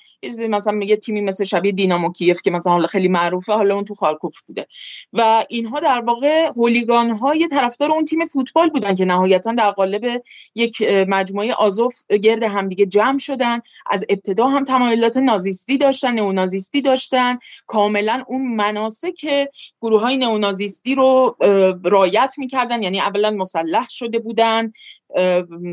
مثلا 0.49 0.73
میگه 0.73 0.97
تیمی 0.97 1.21
مثل 1.21 1.45
شبیه 1.45 1.73
دینامو 1.73 2.13
کیف 2.13 2.43
که 2.43 2.51
مثلا 2.51 2.73
حالا 2.73 2.87
خیلی 2.87 3.09
معروفه 3.09 3.53
حالا 3.53 3.75
اون 3.75 3.85
تو 3.85 3.95
خارکوف 3.95 4.41
بوده. 4.47 4.67
و 5.13 5.45
اینها 5.49 5.81
در 5.81 6.01
واقع 6.01 6.47
هولیگان 6.57 7.13
های 7.13 7.49
طرفدار 7.49 7.93
اون 7.93 8.05
تیم 8.05 8.27
فوتبال 8.27 8.71
بودن 8.71 8.95
که 8.95 9.05
نهایتا 9.05 9.53
در 9.53 9.71
قالب 9.71 10.23
یک 10.55 10.83
مجموعه 11.09 11.55
آزوف 11.55 11.95
گرد 12.07 12.43
همدیگه 12.43 12.87
جمع 12.87 13.19
شدن. 13.19 13.61
از 13.87 14.05
ابتدا 14.09 14.47
هم 14.47 14.65
تمایلات 14.65 15.17
نازیستی 15.33 15.79
داشتن 15.79 16.15
نئونازیستی 16.15 16.83
داشتن. 16.83 17.39
کاملا 17.67 18.25
اون 18.27 18.57
مناسک 18.57 19.49
گروه 19.81 20.01
های 20.01 20.17
نئونازیستی 20.17 20.95
رو 20.95 21.37
رایت 21.85 22.35
می‌کردن. 22.39 22.83
یعنی 22.83 23.01
اولا 23.01 23.31
مسلح 23.31 23.87
شده 23.91 24.19
بودن. 24.19 24.71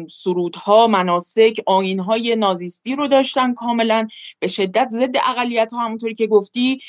سرودها 0.09 0.87
مناسک 0.87 1.61
آینهای 1.65 2.35
نازیستی 2.35 2.95
رو 2.95 3.07
داشتن 3.07 3.53
کاملا. 3.53 4.07
به 4.39 4.47
شدت 4.47 4.87
ضد 4.89 5.17
اقلیت 5.17 5.73
ها 5.73 5.79
همونطوری 5.79 6.13
که 6.13 6.27
گفتی 6.27 6.79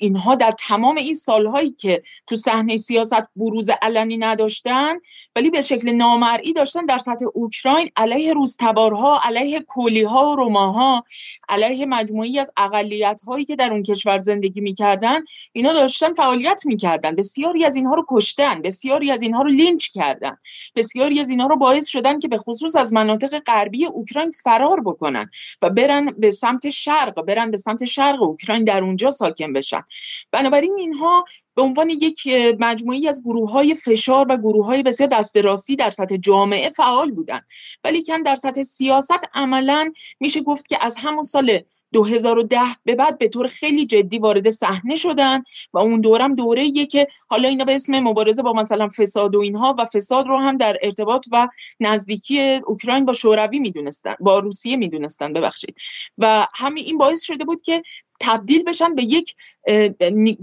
اینها 0.00 0.34
در 0.34 0.50
تمام 0.50 0.96
این 0.96 1.14
سالهایی 1.14 1.70
که 1.70 2.02
تو 2.26 2.36
صحنه 2.36 2.76
سیاست 2.76 3.30
بروز 3.36 3.70
علنی 3.82 4.16
نداشتن 4.16 4.94
ولی 5.36 5.50
به 5.50 5.62
شکل 5.62 5.92
نامرئی 5.92 6.52
داشتن 6.52 6.86
در 6.86 6.98
سطح 6.98 7.26
اوکراین 7.34 7.90
علیه 7.96 8.32
روزتبارها 8.32 9.20
علیه 9.22 9.60
کولیها 9.60 10.30
و 10.30 10.36
روماها 10.36 11.04
علیه 11.48 11.86
مجموعی 11.86 12.38
از 12.38 12.50
اقلیت 12.56 13.20
هایی 13.26 13.44
که 13.44 13.56
در 13.56 13.72
اون 13.72 13.82
کشور 13.82 14.18
زندگی 14.18 14.60
می‌کردن 14.60 15.20
اینا 15.52 15.72
داشتن 15.72 16.12
فعالیت 16.12 16.62
می‌کردن. 16.66 17.16
بسیاری 17.16 17.64
از 17.64 17.76
اینها 17.76 17.94
رو 17.94 18.06
کشتن 18.08 18.62
بسیاری 18.62 19.10
از 19.10 19.22
اینها 19.22 19.42
رو 19.42 19.50
لینچ 19.50 19.88
کردن 19.88 20.36
بسیاری 20.76 21.20
از 21.20 21.30
اینها 21.30 21.46
رو 21.46 21.56
باعث 21.56 21.83
شدن 21.84 22.18
که 22.18 22.28
به 22.28 22.36
خصوص 22.36 22.76
از 22.76 22.92
مناطق 22.92 23.38
غربی 23.38 23.86
اوکراین 23.86 24.30
فرار 24.30 24.80
بکنن 24.80 25.30
و 25.62 25.70
برن 25.70 26.06
به 26.18 26.30
سمت 26.30 26.70
شرق 26.70 27.22
برن 27.22 27.50
به 27.50 27.56
سمت 27.56 27.84
شرق 27.84 28.22
اوکراین 28.22 28.64
در 28.64 28.82
اونجا 28.82 29.10
ساکن 29.10 29.52
بشن. 29.52 29.82
بنابراین 30.30 30.74
اینها 30.78 31.24
به 31.56 31.62
عنوان 31.62 31.90
یک 31.90 32.28
مجموعی 32.58 33.08
از 33.08 33.22
گروه 33.22 33.50
های 33.50 33.74
فشار 33.74 34.26
و 34.28 34.36
گروه 34.36 34.66
های 34.66 34.82
بسیار 34.82 35.08
دست 35.08 35.36
راستی 35.36 35.76
در 35.76 35.90
سطح 35.90 36.16
جامعه 36.16 36.70
فعال 36.70 37.10
بودند. 37.10 37.46
ولی 37.84 38.02
کم 38.02 38.22
در 38.22 38.34
سطح 38.34 38.62
سیاست 38.62 39.20
عملا 39.34 39.92
میشه 40.20 40.40
گفت 40.40 40.68
که 40.68 40.84
از 40.84 40.96
همون 40.96 41.22
سال 41.22 41.58
2010 41.92 42.58
به 42.84 42.94
بعد 42.94 43.18
به 43.18 43.28
طور 43.28 43.46
خیلی 43.46 43.86
جدی 43.86 44.18
وارد 44.18 44.50
صحنه 44.50 44.96
شدن 44.96 45.42
و 45.72 45.78
اون 45.78 46.00
دورم 46.00 46.32
دوره 46.32 46.86
که 46.86 47.06
حالا 47.28 47.48
اینا 47.48 47.64
به 47.64 47.74
اسم 47.74 48.00
مبارزه 48.00 48.42
با 48.42 48.52
مثلا 48.52 48.88
فساد 48.88 49.34
و 49.34 49.40
اینها 49.40 49.74
و 49.78 49.84
فساد 49.84 50.26
رو 50.26 50.38
هم 50.38 50.56
در 50.56 50.78
ارتباط 50.82 51.26
و 51.32 51.48
نزدیکی 51.80 52.40
اوکراین 52.66 53.04
با 53.04 53.12
شوروی 53.12 53.58
می‌دونستن 53.58 54.14
با 54.20 54.38
روسیه 54.38 54.76
می‌دونستن 54.76 55.32
ببخشید. 55.32 55.76
و 56.18 56.46
همین 56.54 56.84
این 56.84 56.98
باعث 56.98 57.22
شده 57.22 57.44
بود 57.44 57.62
که 57.62 57.82
تبدیل 58.20 58.62
بشن 58.62 58.94
به 58.94 59.02
یک 59.02 59.34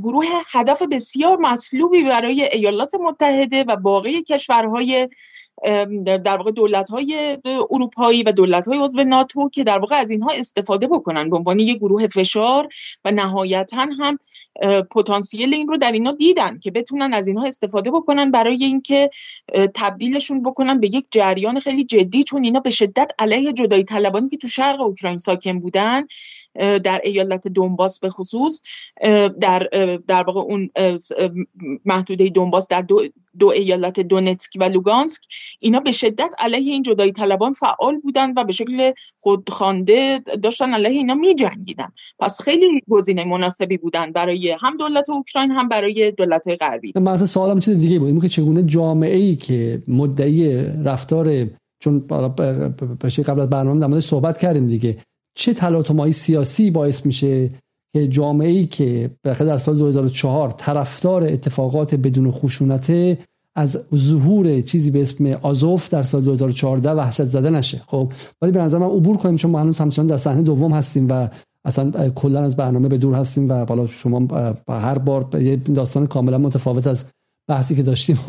گروه 0.01 0.25
هدف 0.51 0.81
بسیار 0.81 1.37
مطلوبی 1.37 2.03
برای 2.03 2.43
ایالات 2.43 2.95
متحده 2.95 3.63
و 3.63 3.75
باقی 3.75 4.23
کشورهای 4.23 5.09
در 6.03 6.37
واقع 6.37 6.51
دولت 6.51 6.89
های 6.89 7.37
اروپایی 7.71 8.23
و 8.23 8.31
دولت 8.31 8.67
های 8.67 8.77
عضو 8.77 9.03
ناتو 9.03 9.49
که 9.49 9.63
در 9.63 9.79
واقع 9.79 9.95
از 9.95 10.11
اینها 10.11 10.29
استفاده 10.33 10.87
بکنن. 10.87 11.29
به 11.29 11.37
عنوان 11.37 11.59
یک 11.59 11.77
گروه 11.77 12.07
فشار 12.07 12.67
و 13.05 13.11
نهایتا 13.11 13.87
هم 13.99 14.17
پتانسیل 14.91 15.53
این 15.53 15.67
رو 15.67 15.77
در 15.77 15.91
اینا 15.91 16.11
دیدن 16.11 16.57
که 16.57 16.71
بتونن 16.71 17.13
از 17.13 17.27
اینها 17.27 17.45
استفاده 17.45 17.91
بکنن 17.91 18.31
برای 18.31 18.63
اینکه 18.63 19.09
تبدیلشون 19.75 20.43
بکنن 20.43 20.79
به 20.79 20.87
یک 20.87 21.05
جریان 21.11 21.59
خیلی 21.59 21.83
جدی 21.83 22.23
چون 22.23 22.43
اینا 22.43 22.59
به 22.59 22.69
شدت 22.69 23.11
علیه 23.19 23.53
جدایی 23.53 23.83
طلبانی 23.83 24.29
که 24.29 24.37
تو 24.37 24.47
شرق 24.47 24.81
اوکراین 24.81 25.17
ساکن 25.17 25.59
بودن 25.59 26.07
در 26.55 27.01
ایالت 27.03 27.47
دونباس 27.47 27.99
به 27.99 28.09
خصوص 28.09 28.61
در 29.41 29.67
در 30.07 30.23
واقع 30.23 30.39
اون 30.39 30.69
محدوده 31.85 32.29
دونباس 32.29 32.67
در 32.67 32.81
دو, 32.81 33.01
دو 33.39 33.47
ایالت 33.47 33.99
دونتسک 33.99 34.51
و 34.59 34.63
لوگانسک. 34.63 35.21
اینا 35.59 35.79
به 35.79 35.91
شدت 35.91 36.33
علیه 36.39 36.71
این 36.71 36.83
جدایی 36.83 37.11
طلبان 37.11 37.53
فعال 37.53 37.97
بودن 37.97 38.33
و 38.37 38.43
به 38.43 38.51
شکل 38.51 38.91
خودخوانده 39.19 40.19
داشتن 40.43 40.73
علیه 40.73 40.97
اینا 40.97 41.13
می 41.13 41.35
جنگیدن 41.35 41.89
پس 42.19 42.41
خیلی 42.41 42.67
گزینه 42.89 43.23
مناسبی 43.23 43.77
بودن 43.77 44.11
برای 44.11 44.55
هم 44.61 44.77
دولت 44.77 45.09
اوکراین 45.09 45.51
هم 45.51 45.69
برای 45.69 46.11
دولت 46.11 46.47
غربی. 46.61 46.93
من 46.95 47.07
اصلا 47.07 47.25
سوالم 47.25 47.59
چیز 47.59 47.79
دیگه 47.79 47.99
بود. 47.99 48.21
که 48.21 48.29
چگونه 48.29 48.63
جامعه 48.63 49.15
ای 49.15 49.35
که 49.35 49.83
مدعی 49.87 50.65
رفتار 50.85 51.47
چون 51.79 52.07
قبل 52.07 53.39
از 53.39 53.49
برنامه 53.49 53.79
در 53.79 53.99
صحبت 53.99 54.37
کردیم 54.37 54.67
دیگه 54.67 54.97
چه 55.35 55.53
تلاطم‌های 55.53 56.11
سیاسی 56.11 56.71
باعث 56.71 57.05
میشه 57.05 57.49
که 57.93 58.07
جامعه 58.07 58.49
ای 58.49 58.67
که 58.67 59.09
در 59.23 59.57
سال 59.57 59.77
2004 59.77 60.51
طرفدار 60.51 61.23
اتفاقات 61.23 61.95
بدون 61.95 62.31
خشونت 62.31 63.17
از 63.55 63.79
ظهور 63.95 64.61
چیزی 64.61 64.91
به 64.91 65.01
اسم 65.01 65.25
آزوف 65.25 65.89
در 65.89 66.03
سال 66.03 66.21
2014 66.21 66.91
وحشت 66.91 67.23
زده 67.23 67.49
نشه. 67.49 67.81
خب 67.87 68.11
ولی 68.41 68.51
به 68.51 68.59
نظر 68.59 68.77
من 68.77 68.87
عبور 68.87 69.17
کنیم 69.17 69.35
چون 69.35 69.51
ما 69.51 69.59
هنوز 69.59 69.79
همچنان 69.79 70.07
در 70.07 70.17
صحنه 70.17 70.41
دوم 70.41 70.71
هستیم 70.71 71.07
و 71.09 71.27
اصلا 71.65 72.09
کلا 72.09 72.41
از 72.41 72.55
برنامه 72.55 72.87
به 72.87 72.97
دور 72.97 73.15
هستیم 73.15 73.49
و 73.49 73.65
بالا 73.65 73.87
شما 73.87 74.27
هر 74.69 74.97
بار 74.97 75.41
یه 75.41 75.55
داستان 75.55 76.07
کاملا 76.07 76.37
متفاوت 76.37 76.87
از 76.87 77.05
بحثی 77.49 77.75
که 77.75 77.83
داشتیم 77.83 78.19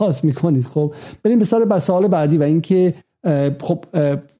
باز 0.00 0.24
می‌کنید. 0.24 0.64
خب 0.64 0.94
بریم 1.22 1.38
به 1.38 1.44
سال 1.44 1.78
سوال 1.78 2.08
بعدی 2.08 2.38
و 2.38 2.42
اینکه 2.42 2.94
خب 3.60 3.84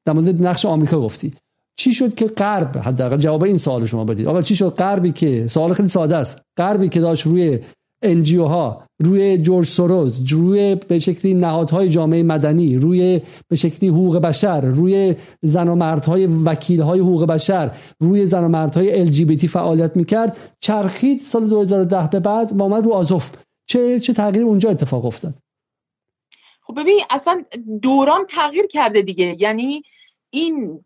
در 0.04 0.12
مورد 0.14 0.46
نقش 0.46 0.66
آمریکا 0.66 1.00
گفتی. 1.00 1.32
چی 1.78 1.92
شد 1.94 2.14
که 2.14 2.26
غرب 2.26 2.78
حداقل 2.78 3.16
جواب 3.16 3.44
این 3.44 3.58
سوال 3.58 3.86
شما 3.86 4.04
بدید. 4.04 4.26
آقا 4.26 4.42
چی 4.42 4.56
شد؟ 4.56 4.68
غربی 4.68 5.12
که 5.12 5.46
سوال 5.48 5.72
خیلی 5.72 5.88
ساده 5.88 6.16
است. 6.16 6.42
غربی 6.56 6.88
که 6.88 7.00
داشت 7.00 7.26
روی 7.26 7.58
انجیو 8.02 8.44
ها 8.44 8.82
روی 9.02 9.38
جورج 9.38 9.66
سوروز 9.66 10.32
روی 10.32 10.74
به 10.74 10.98
شکلی 10.98 11.34
نهادهای 11.34 11.88
جامعه 11.88 12.22
مدنی 12.22 12.76
روی 12.76 13.20
به 13.48 13.56
شکلی 13.56 13.88
حقوق 13.88 14.16
بشر 14.18 14.60
روی 14.60 15.14
زن 15.42 15.68
و 15.68 15.74
مردهای 15.74 16.26
وکیل 16.26 16.80
های 16.80 17.00
حقوق 17.00 17.26
بشر 17.26 17.70
روی 18.00 18.26
زن 18.26 18.44
و 18.44 18.48
مردهای 18.48 19.00
ال 19.00 19.36
فعالیت 19.36 19.96
می‌کرد. 19.96 20.36
چرخید 20.60 21.20
سال 21.20 21.48
2010 21.48 22.08
به 22.12 22.20
بعد 22.20 22.60
و 22.60 22.62
آمد 22.62 22.84
رو 22.84 22.92
آزوف. 22.92 23.30
چه 23.66 24.00
چه 24.00 24.12
تغییر 24.12 24.44
اونجا 24.44 24.70
اتفاق 24.70 25.04
افتاد؟ 25.04 25.34
خب 26.62 26.80
ببین 26.80 27.00
اصلا 27.10 27.42
دوران 27.82 28.26
تغییر 28.28 28.66
کرده 28.66 29.02
دیگه. 29.02 29.36
یعنی 29.38 29.82
این 30.30 30.84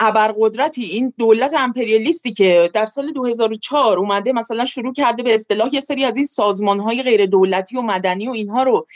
ابرقدرتی 0.00 0.84
این 0.84 1.12
دولت 1.18 1.54
امپریالیستی 1.54 2.32
که 2.32 2.70
در 2.74 2.86
سال 2.86 3.12
2004 3.12 3.98
اومده 3.98 4.32
مثلا 4.32 4.64
شروع 4.64 4.92
کرده 4.92 5.22
به 5.22 5.34
اصطلاح 5.34 5.74
یه 5.74 5.80
سری 5.80 6.04
از 6.04 6.16
این 6.16 6.26
سازمان 6.26 6.80
های 6.80 7.02
غیر 7.02 7.26
دولتی 7.26 7.76
و 7.76 7.82
مدنی 7.82 8.28
و 8.28 8.30
اینها 8.30 8.62
رو 8.62 8.86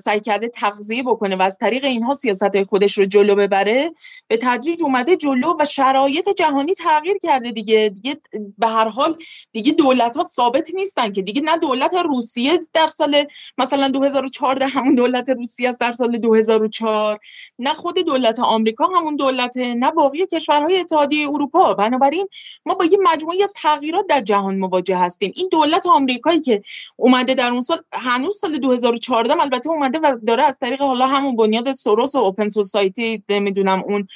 سعی 0.00 0.20
کرده 0.20 0.48
تغذیه 0.48 1.02
بکنه 1.02 1.36
و 1.36 1.42
از 1.42 1.58
طریق 1.58 1.84
اینها 1.84 2.14
سیاست 2.14 2.62
خودش 2.62 2.98
رو 2.98 3.04
جلو 3.04 3.34
ببره 3.34 3.92
به 4.28 4.36
تدریج 4.36 4.82
اومده 4.82 5.16
جلو 5.16 5.56
و 5.60 5.64
شرایط 5.64 6.28
جهانی 6.28 6.74
تغییر 6.74 7.18
کرده 7.18 7.50
دیگه. 7.50 7.92
دیگه 7.94 8.20
به 8.58 8.66
هر 8.66 8.88
حال 8.88 9.18
دیگه 9.52 9.72
دولت 9.72 10.16
ها 10.16 10.24
ثابت 10.24 10.74
نیستن 10.74 11.12
که 11.12 11.22
دیگه 11.22 11.40
نه 11.40 11.58
دولت 11.58 11.94
روسیه 11.94 12.60
در 12.74 12.86
سال 12.86 13.26
مثلا 13.58 13.88
2014 13.88 14.66
همون 14.66 14.94
دولت 14.94 15.30
روسیه 15.30 15.68
است 15.68 15.80
در 15.80 15.92
سال 15.92 16.18
2004 16.18 17.20
نه 17.58 17.74
خود 17.74 17.98
دولت 17.98 18.40
آمریکا 18.40 18.86
همون 18.86 19.16
دولت 19.16 19.56
نه 19.56 19.90
باقی 19.90 20.26
کشورهای 20.26 20.80
اتحادیه 20.80 21.28
اروپا. 21.28 21.74
بنابراین 21.74 22.28
ما 22.66 22.74
با 22.74 22.84
یه 22.84 22.98
مجموعی 23.02 23.42
از 23.42 23.52
تغییرات 23.52 24.06
در 24.06 24.20
جهان 24.20 24.58
مواجه 24.58 24.96
هستیم. 24.96 25.32
این 25.34 25.48
دولت 25.52 25.86
آمریکایی 25.86 26.40
که 26.40 26.62
اومده 26.96 27.34
در 27.34 27.50
اون 27.50 27.60
سال 27.60 27.82
هنوز 27.92 28.38
سال 28.38 28.58
2014 28.58 29.40
البته 29.40 29.61
اومده 29.70 29.98
و 29.98 30.16
داره 30.26 30.42
از 30.42 30.58
طریق 30.58 30.80
حالا 30.82 31.06
همون 31.06 31.36
بنیاد 31.36 31.72
سوروس 31.72 32.14
و 32.14 32.18
اوپن 32.18 32.48
سوسایتی 32.48 33.24
نمی‌دونم 33.28 33.82
اون 33.86 34.06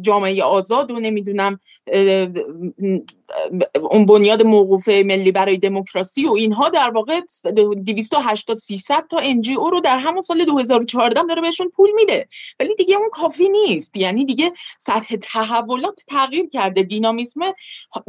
جامعه 0.00 0.42
آزاد 0.42 0.90
و 0.90 1.00
نمی‌دونم 1.00 1.58
اون 3.90 4.06
بنیاد 4.06 4.42
موقوف 4.42 4.88
ملی 4.88 5.32
برای 5.32 5.56
دموکراسی 5.56 6.26
و 6.26 6.32
اینها 6.32 6.68
در 6.68 6.90
واقع 6.90 7.20
280 7.86 8.56
300 8.56 9.04
تا 9.10 9.18
انجی 9.18 9.54
او 9.54 9.70
رو 9.70 9.80
در 9.80 9.96
همون 9.96 10.20
سال 10.20 10.44
2014 10.44 11.22
داره 11.28 11.42
بهشون 11.42 11.68
پول 11.76 11.90
میده. 11.94 12.28
ولی 12.60 12.74
دیگه 12.74 12.96
اون 12.96 13.08
کافی 13.12 13.48
نیست. 13.48 13.96
یعنی 13.96 14.24
دیگه 14.24 14.52
سطح 14.78 15.16
تحولات 15.16 16.00
تغییر 16.08 16.48
کرده. 16.48 16.82
دینامیسم 16.82 17.40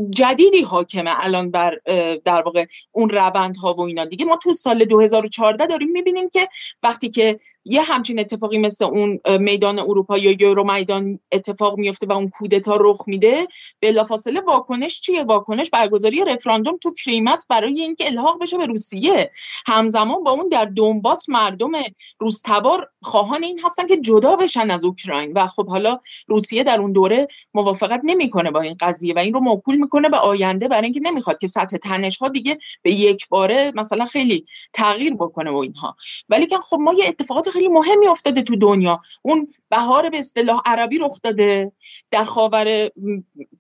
جدیدی 0.10 0.62
حاکمه 0.62 1.26
الان 1.26 1.52
بر 1.52 1.78
در 2.26 2.42
واقع 2.42 2.66
اون 2.92 3.10
روندها 3.10 3.74
و 3.74 3.82
اینا. 3.82 4.06
دیگه 4.06 4.26
ما 4.26 4.38
تو 4.38 4.54
سال 4.54 4.86
2014 4.86 5.66
داریم 5.66 5.92
می‌بینیم 5.92 6.30
که 6.30 6.48
وقتی 6.84 7.10
که 7.10 7.40
یه 7.66 7.82
همچین 7.82 8.20
اتفاقی 8.20 8.58
مثل 8.58 8.86
اون 8.86 9.20
میدان 9.40 9.80
اروپا 9.80 10.18
یا 10.18 10.32
یورو 10.32 10.74
میدان 10.74 11.20
اتفاق 11.40 11.78
میفته 11.78 12.08
و 12.08 12.12
اون 12.12 12.30
کودتا 12.30 12.78
رخ 12.80 13.04
میده 13.08 13.48
بلافاصله 13.82 14.42
واکنش 14.42 15.02
چیه؟ 15.02 15.24
واکنش 15.24 15.70
برگزاری 15.70 16.26
رفراندوم 16.26 16.78
تو 16.78 16.94
کریم 16.94 17.28
است 17.28 17.48
برای 17.48 17.82
اینکه 17.82 18.08
الحاق 18.08 18.42
بشه 18.42 18.58
به 18.58 18.66
روسیه. 18.66 19.32
همزمان 19.68 20.24
با 20.24 20.32
اون 20.32 20.50
در 20.50 20.66
دونباس 20.66 21.30
مردم 21.30 21.72
روستبار 22.20 22.90
خواهان 23.02 23.44
این 23.44 23.60
هستن 23.64 23.88
که 23.88 23.98
جدا 23.98 24.36
بشن 24.36 24.72
از 24.72 24.86
اوکراین. 24.86 25.34
و 25.36 25.48
خب 25.48 25.68
حالا 25.68 26.00
روسیه 26.28 26.64
در 26.64 26.82
اون 26.82 26.92
دوره 26.92 27.28
موافقت 27.54 28.02
نمی‌کنه 28.04 28.52
با 28.52 28.62
این 28.62 28.76
قضیه 28.80 29.14
و 29.14 29.20
این 29.20 29.34
رو 29.34 29.40
موکول 29.40 29.76
می‌کنه 29.76 30.10
به 30.10 30.18
آینده 30.18 30.68
برای 30.68 30.84
اینکه 30.84 31.00
نمی‌خواد 31.00 31.40
که 31.40 31.48
سطح 31.48 31.78
تنش 31.78 32.18
ها 32.18 32.28
دیگه 32.28 32.58
به 32.82 32.92
یک 32.92 33.30
باره 33.30 33.72
مثلا 33.76 34.06
خیلی 34.06 34.46
تغییر 34.74 35.14
بکنه 35.14 35.52
و 35.52 35.58
اینها. 35.58 35.96
ولی 36.30 36.46
که 36.46 36.58
خب 36.58 36.78
ما 36.80 36.94
یه 36.94 37.08
اتفاقات 37.08 37.50
خیلی 37.50 37.68
مهمی 37.68 38.08
افتاده 38.08 38.42
تو 38.42 38.56
دنیا. 38.56 39.02
اون 39.22 39.48
بهار 39.70 40.10
به 40.10 40.20
اصطلاح 40.20 40.62
عربی 40.66 40.98
رخ 40.98 41.20
داده 41.32 41.72
در 42.12 42.24
خاور 42.24 42.66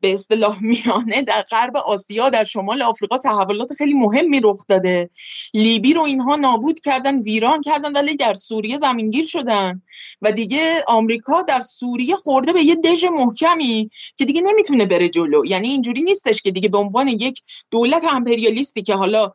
به 0.02 0.14
اصطلاح 0.14 0.64
میانه 0.64 1.22
در 1.22 1.42
غرب 1.42 1.78
آسیا 1.78 2.30
در 2.30 2.44
شمال 2.44 2.82
آفریقا 2.82 3.18
تحولات 3.18 3.74
خیلی 3.74 3.94
مهمی 3.94 4.42
رخ 4.44 4.66
داده. 4.68 5.10
لیبی 5.54 5.94
رو 5.94 6.02
اینها 6.02 6.36
نابود 6.36 6.80
کردن 6.80 7.20
ویران 7.20 7.62
کردن 7.62 7.92
ولی 7.92 8.16
در 8.16 8.34
سوریه 8.34 8.78
زمینگیر 8.78 9.26
شدن. 9.26 9.82
و 10.22 10.32
دیگه 10.32 10.84
آمریکا 10.88 11.42
در 11.42 11.60
سوریه 11.60 12.16
خورده 12.16 12.54
به 12.54 12.64
یه 12.64 12.76
دژ 12.76 13.06
محکمی 13.06 13.90
که 14.18 14.26
دیگه 14.26 14.42
نمی‌تونه 14.42 14.86
بره 14.86 15.10
جلو. 15.10 15.46
یعنی 15.46 15.68
اینجوری 15.68 16.02
نیستش 16.02 16.42
که 16.42 16.52
دیگه 16.52 16.70
به 16.70 16.78
عنوان 16.78 17.08
یک 17.08 17.42
دولت 17.72 18.04
امپریالیستی 18.04 18.82
که 18.82 18.96
حالا 18.96 19.34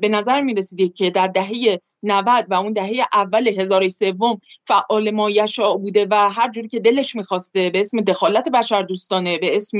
به 0.00 0.08
نظر 0.08 0.40
می‌رسیده 0.40 0.88
که 0.88 1.10
در 1.10 1.26
دهه 1.26 1.80
90 2.02 2.46
و 2.48 2.54
اون 2.54 2.72
دهه 2.72 3.06
اول 3.12 3.48
هزار 3.48 3.88
سوم 3.88 4.40
فعال 4.64 5.10
مایشا 5.10 5.74
بوده 5.74 6.06
و 6.10 6.30
هر 6.30 6.50
جوری 6.50 6.68
که 6.68 6.80
دلش 6.80 7.16
می‌خواسته 7.16 7.69
به 7.70 7.80
اسم 7.80 8.00
دخالت 8.00 8.48
بشر 8.48 8.82
دوستانه 8.82 9.38
به 9.38 9.56
اسم 9.56 9.78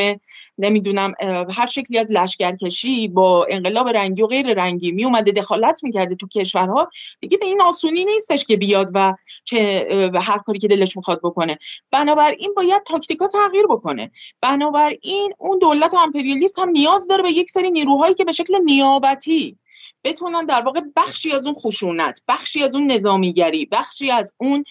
نمی‌دونم 0.58 1.14
هر 1.50 1.66
شکلی 1.66 1.98
از 1.98 2.12
لشکرکشی 2.12 3.08
با 3.08 3.46
انقلاب 3.50 3.88
رنگی 3.88 4.22
و 4.22 4.26
غیر 4.26 4.54
رنگی 4.54 4.92
میومده 4.92 5.32
دخالت 5.32 5.84
می‌کرده 5.84 6.14
تو 6.14 6.28
کشورها 6.28 6.90
دیگه 7.20 7.36
به 7.36 7.46
این 7.46 7.62
آسونی 7.62 8.04
نیستش 8.04 8.44
که 8.44 8.56
بیاد 8.56 8.90
و 8.94 9.14
چه 9.44 9.88
هر 10.14 10.38
کاری 10.38 10.58
که 10.58 10.68
دلش 10.68 10.96
می‌خواد 10.96 11.20
بکنه. 11.22 11.58
بنابراین 11.90 12.54
باید 12.56 12.82
تاکتیکا 12.82 13.28
تغییر 13.28 13.66
بکنه. 13.66 14.10
بنابراین 14.40 15.32
اون 15.38 15.58
دولت 15.58 15.94
امپریالیست 15.94 16.58
هم 16.58 16.68
نیاز 16.68 17.08
داره 17.08 17.22
به 17.22 17.32
یک 17.32 17.50
سری 17.50 17.70
نیروهایی 17.70 18.14
که 18.14 18.24
به 18.24 18.32
شکل 18.32 18.58
نیابتی 18.64 19.56
بتونن 20.04 20.46
در 20.46 20.62
واقع 20.62 20.80
بخشی 20.96 21.32
از 21.32 21.46
اون 21.46 21.54
خشونت 21.54 22.20
بخشی 22.28 22.62
از 22.62 22.74
اون 22.74 22.92
نظامیگری 22.92 23.68
بخشی 23.72 24.10
از 24.10 24.34
اون 24.38 24.64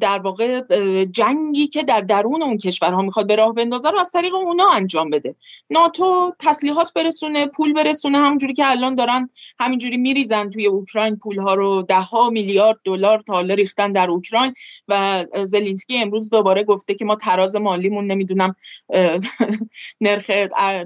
در 0.00 0.18
واقع 0.18 0.60
جنگی 1.04 1.66
که 1.66 1.82
در 1.82 2.00
درون 2.00 2.42
اون 2.42 2.58
کشورها 2.58 3.02
می‌خواد 3.02 3.26
به 3.26 3.36
راه 3.36 3.54
بندازه 3.54 3.90
رو 3.90 4.00
از 4.00 4.12
طریق 4.12 4.34
اونا 4.34 4.68
انجام 4.70 5.10
بده. 5.10 5.34
ناتو 5.70 6.32
تسلیحات 6.38 6.92
برسونه 6.92 7.46
پول 7.46 7.72
برسونه 7.72 8.18
همونجوری 8.18 8.52
که 8.52 8.70
الان 8.70 8.94
دارن 8.94 9.28
همینجوری 9.58 9.96
میریزن 9.96 10.50
توی 10.50 10.66
اوکراین 10.66 11.16
پول 11.16 11.38
ها 11.38 11.54
رو 11.54 11.82
ده 11.82 12.00
ها 12.00 12.30
میلیارد 12.30 12.78
دلار 12.84 13.18
تا 13.18 13.40
ریختن 13.40 13.92
در 13.92 14.10
اوکراین 14.10 14.54
و 14.88 15.24
زلینسکی 15.44 15.98
امروز 15.98 16.30
دوباره 16.30 16.64
گفته 16.64 16.94
که 16.94 17.04
ما 17.04 17.16
تراز 17.16 17.56
مالیمون 17.56 18.06
نمی‌دونم 18.06 18.54
نرخ 20.00 20.30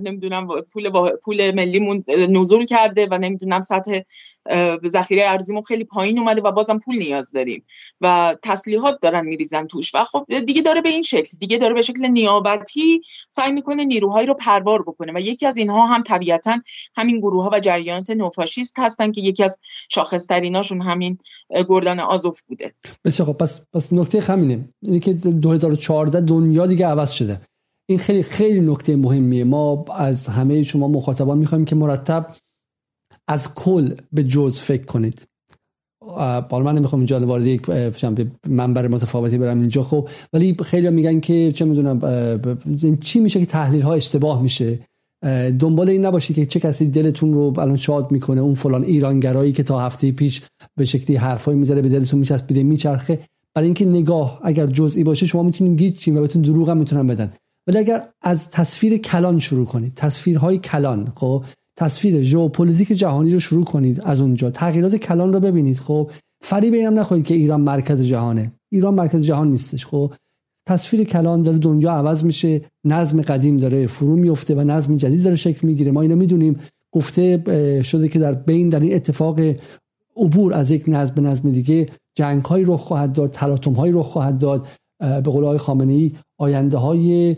نمی‌دونم 0.03 0.47
پول 0.73 0.91
پول 1.25 1.55
ملیمون 1.55 2.05
نزول 2.09 2.65
کرده 2.65 3.09
و 3.11 3.19
نمی‌دونم 3.19 3.61
سطح 3.61 4.01
ذخیره 4.87 5.23
ارزیمون 5.27 5.63
خیلی 5.63 5.85
پایین 5.85 6.19
اومده 6.19 6.43
و 6.43 6.53
بازم 6.53 6.79
پول 6.79 6.99
نیاز 6.99 7.33
داریم. 7.33 7.65
و 8.01 8.37
تسلیحات 8.43 8.99
دارن 9.03 9.27
میریزن 9.27 9.67
توش. 9.67 9.95
و 9.95 10.05
خب 10.05 10.27
دیگه 10.47 10.63
داره 10.63 10.81
به 10.81 10.89
این 10.89 11.03
شکل 11.03 11.37
دیگه 11.41 11.59
داره 11.59 11.75
به 11.75 11.83
شکل 11.83 12.07
نیابتی 12.07 13.01
سعی 13.31 13.53
می‌کنه 13.53 13.85
نیروهایی 13.85 14.27
رو 14.27 14.35
پروار 14.35 14.83
بکنه. 14.83 15.13
و 15.15 15.19
یکی 15.19 15.47
از 15.47 15.57
اینها 15.57 15.87
هم 15.87 16.03
طبیعتا 16.03 16.61
همین 16.97 17.19
گروه 17.19 17.45
ها 17.45 17.51
و 17.53 17.61
جریانات 17.61 18.11
نوفاشیست 18.11 18.75
هستن 18.79 19.13
که 19.13 19.21
یکی 19.21 19.45
از 19.45 19.59
شاخصتریناشون 19.89 20.83
همین 20.83 21.19
گردان 21.69 22.01
آزوف 22.01 22.43
بوده. 22.43 22.73
بسیار 23.05 23.29
خب 23.29 23.37
پس 23.39 23.61
پس 23.73 23.93
نکته 23.93 24.21
همینه. 24.21 24.69
اینه 24.83 25.01
که 25.01 25.13
2014 25.13 26.21
دنیا 26.21 26.67
دیگه 26.67 26.87
عوض 26.87 27.11
شده. 27.11 27.41
این 27.89 27.99
خیلی 27.99 28.23
خیلی 28.23 28.61
نکته 28.61 28.97
مهمیه. 28.97 29.45
ما 29.45 29.85
از 29.97 30.27
همه 30.27 30.63
شما 30.63 30.89
مخاطبان 30.89 31.39
می‌خوایم 31.39 31.65
که 31.65 31.77
مرتب 31.77 32.27
از 33.29 33.55
کل 33.55 33.95
به 34.13 34.25
جز 34.25 34.59
فکر 34.59 34.85
کنید. 34.85 35.23
بالا 36.49 36.65
من 36.65 36.75
نمی‌خوام 36.75 37.01
اینجا 37.01 37.27
وارد 37.27 37.47
یک 37.47 37.69
منبر 38.49 38.89
متفاوتی 38.89 39.39
برم 39.39 39.61
اینجا 39.61 39.83
خب 39.83 40.09
ولی 40.33 40.57
خیلی 40.65 40.91
میگن 40.91 41.21
که 41.21 41.53
چه 41.53 41.65
می‌دونم 41.65 42.01
چی 43.01 43.21
میشه 43.21 43.41
که 43.41 43.47
تحلیل 43.47 43.83
ها 43.83 43.95
اشتباه 43.95 44.43
میشه؟ 44.43 44.79
دنبال 45.59 45.91
این 45.91 46.05
نباشی 46.05 46.35
که 46.35 46.47
چه 46.47 46.61
کسی 46.61 46.87
دلتون 46.87 47.35
رو 47.35 47.61
الان 47.61 47.77
شاد 47.77 48.13
می‌کنه 48.13 48.41
اون 48.41 48.55
فلان 48.55 48.85
ایرانگرایی 48.85 49.53
که 49.53 49.63
تا 49.63 49.81
هفته 49.81 50.13
پیش 50.13 50.43
به 50.77 50.85
شکلی 50.85 51.17
حرفایی 51.17 51.59
می‌ذاره 51.59 51.83
به 51.83 51.89
دلتون 51.89 52.21
میچسبیده 52.21 52.63
میچرخه. 52.63 53.19
برای 53.55 53.67
اینکه 53.67 53.85
نگاه 53.85 54.41
اگر 54.43 54.67
جزئی 54.67 55.05
باشه 55.05 55.27
شما 55.27 55.43
می‌تونید 55.43 55.79
گیج 55.79 56.09
و 56.09 56.21
بهتون 56.21 56.43
دروغ 56.43 56.69
هم 56.69 56.77
می‌تونن 56.77 57.07
بدن. 57.07 57.33
ولی 57.67 57.79
اگر 57.79 58.09
از 58.23 58.51
تصویر 58.51 58.97
کلان 58.97 59.39
شروع 59.39 59.67
کنید 59.67 59.95
تصویرهای 59.95 60.59
کلان 60.59 61.13
خب 61.17 61.45
تصویر 61.77 62.23
ژئوپلیتیک 62.23 62.89
جهانی 62.89 63.31
رو 63.31 63.41
شروع 63.41 63.65
کنید 63.65 64.01
از 64.05 64.21
اونجا. 64.21 64.51
تغییرات 64.51 64.97
کلان 64.97 65.33
رو 65.33 65.41
ببینید 65.41 65.79
خب؟ 65.79 66.11
فریب 66.43 66.75
اینم 66.75 66.99
نخورید 66.99 67.27
که 67.27 67.35
ایران 67.35 67.61
مرکز 67.61 68.03
جهانه. 68.03 68.53
ایران 68.73 68.95
مرکز 68.95 69.25
جهان 69.25 69.51
نیستش 69.51 69.87
خب؟ 69.87 70.13
تصویر 70.69 71.05
کلان 71.05 71.43
داره 71.43 71.59
دنیا 71.59 71.93
عوض 71.93 72.25
میشه 72.25 72.61
نظم 72.85 73.23
قدیم 73.23 73.57
داره 73.57 73.87
فرو 73.87 74.17
میفته 74.17 74.55
و 74.55 74.61
نظم 74.61 74.97
جدید 74.97 75.25
داره 75.25 75.37
شکل 75.37 75.67
می‌گیره. 75.67 75.91
ما 75.91 76.03
اینو 76.03 76.17
می‌دونیم. 76.17 76.57
گفته 76.93 77.43
شده 77.85 78.09
که 78.09 78.19
در 78.19 78.33
بین 78.35 78.69
در 78.69 78.81
این 78.81 78.95
اتفاق 78.95 79.41
عبور 80.17 80.55
از 80.55 80.71
یک 80.71 80.85
نظم 80.89 81.15
به 81.15 81.23
نظم 81.23 81.51
دیگه 81.51 81.87
جنگ 82.15 82.45
های 82.45 82.65
رخ 82.65 82.81
خواهد 82.81 83.13
داد 83.13 83.31
تلاطم 83.31 83.73
های 83.73 83.93
رخ 83.93 84.07
خواهد 84.07 84.39
داد 84.39 84.67
به 85.01 85.21
قول 85.21 85.45
آقای 85.45 85.59
خامنه 85.59 85.93
ای 85.93 86.13
آینده 86.39 86.77
های 86.77 87.37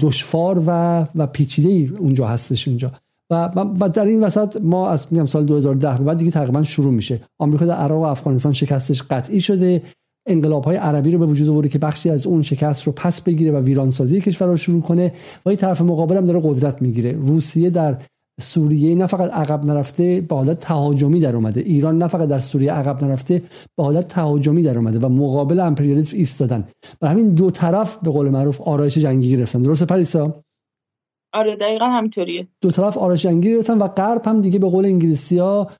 دشوار 0.00 0.62
و 0.66 0.70
و 1.14 1.26
پیچیده 1.26 1.98
اونجا 1.98 2.26
هستش 2.26 2.68
اونجا 2.68 2.92
و, 3.30 3.50
و 3.80 3.88
در 3.88 4.04
این 4.04 4.24
وسط 4.24 4.56
ما 4.62 4.88
از 4.88 5.06
میگم 5.10 5.26
سال 5.26 5.44
2010 5.44 6.04
بعد 6.04 6.16
دیگه 6.16 6.30
تقریبا 6.30 6.62
شروع 6.62 6.92
میشه. 6.92 7.20
آمریکا 7.38 7.66
در 7.66 7.74
عراق 7.74 8.02
و 8.02 8.04
افغانستان 8.04 8.52
شکستش 8.52 9.02
قطعی 9.02 9.40
شده. 9.40 9.82
انقلاب 10.26 10.64
های 10.64 10.76
عربی 10.76 11.10
رو 11.10 11.18
به 11.18 11.26
وجود 11.26 11.48
آورده 11.48 11.68
که 11.68 11.78
بخشی 11.78 12.10
از 12.10 12.26
اون 12.26 12.42
شکست 12.42 12.82
رو 12.82 12.92
پس 12.92 13.20
بگیره 13.20 13.52
و 13.52 13.56
ویرانسازی 13.56 14.20
کشور 14.20 14.48
رو 14.48 14.56
شروع 14.56 14.82
کنه. 14.82 15.12
و 15.44 15.48
این 15.48 15.58
طرف 15.58 15.80
مقابل 15.80 16.16
هم 16.16 16.26
داره 16.26 16.40
قدرت 16.42 16.82
می‌گیره. 16.82 17.12
روسیه 17.12 17.70
در 17.70 17.98
سوریه 18.40 18.94
نه 18.94 19.06
فقط 19.06 19.30
عقب 19.30 19.64
نرفته 19.64 20.20
به 20.20 20.34
حالت 20.34 20.58
تهاجمی 20.58 21.20
در 21.20 21.36
اومده. 21.36 21.60
ایران 21.60 21.98
نه 21.98 22.08
فقط 22.08 22.28
در 22.28 22.38
سوریه 22.38 22.72
عقب 22.72 23.04
نرفته 23.04 23.42
به 23.76 23.84
حالت 23.84 24.08
تهاجمی 24.08 24.62
در 24.62 24.78
اومده 24.78 24.98
و 24.98 25.08
مقابل 25.08 25.60
امپریالیسم 25.60 26.16
ایستادن. 26.16 26.64
و 27.02 27.08
همین 27.08 27.28
دو 27.28 27.50
طرف 27.50 27.96
به 28.02 28.10
قول 28.10 28.28
معروف 28.28 28.60
آرایش 28.60 28.98
جنگی 28.98 29.30
گرفتن. 29.30 29.62
درسته 29.62 29.86
پریسا؟ 29.86 30.34
آره 31.32 31.56
دقیقا 31.56 31.84
همینطوریه. 31.84 32.48
دو 32.60 32.70
طرف 32.70 32.98
آرش 32.98 33.22
جنگی 33.22 33.54
گرفتن 33.54 33.78
و 33.78 33.88
غرب 33.88 34.22
هم 34.26 34.40
دیگه 34.40 34.58
به 34.58 34.68
قول 34.68 34.84
انگلیسی 34.84 35.38
ها 35.38 35.70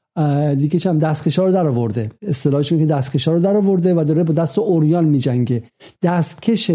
دیگه 0.55 0.79
چم 0.79 0.99
دستکشا 0.99 1.47
رو 1.47 1.53
در 1.53 1.67
آورده 1.67 2.11
اصطلاحشون 2.23 2.79
که 2.79 2.87
دستکشا 2.87 3.33
رو 3.33 3.41
در 3.41 3.57
آورده 3.57 3.95
و 3.95 4.05
داره 4.05 4.25
با 4.25 4.35
دست 4.35 4.59
اوریان 4.59 5.05
میجنگه. 5.05 5.63
دستکش 6.03 6.71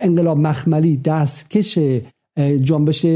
انقلاب 0.00 0.38
مخملی 0.38 0.96
دستکش 0.96 1.78
جنبش 2.62 3.06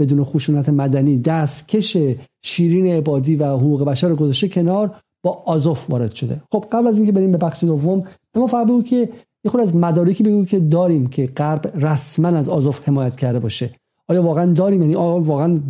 بدون 0.00 0.24
خشونت 0.24 0.68
مدنی 0.68 1.18
دستکش 1.18 1.96
شیرین 2.44 2.86
عبادی 2.86 3.36
و 3.36 3.44
حقوق 3.44 3.84
بشر 3.84 4.08
رو 4.08 4.16
گذاشته 4.16 4.48
کنار 4.48 4.96
با 5.24 5.42
آزوف 5.46 5.90
وارد 5.90 6.14
شده. 6.14 6.40
خب 6.52 6.66
قبل 6.72 6.86
از 6.86 6.96
اینکه 6.96 7.12
بریم 7.12 7.32
به 7.32 7.38
بخش 7.38 7.64
دوم 7.64 8.04
به 8.32 8.40
ما 8.40 8.82
که 8.82 9.08
یه 9.44 9.50
خود 9.50 9.60
از 9.60 9.76
مدارکی 9.76 10.22
بگو 10.22 10.44
که 10.44 10.58
داریم 10.58 11.06
که 11.06 11.26
غرب 11.26 11.86
رسما 11.86 12.28
از 12.28 12.48
آزوف 12.48 12.88
حمایت 12.88 13.16
کرده 13.16 13.40
باشه. 13.40 13.70
آیا 14.08 14.22
واقعا 14.22 14.52
داریم؟ 14.52 14.82
یعنی 14.82 14.94
آیا 14.94 15.18
واقعا 15.18 15.60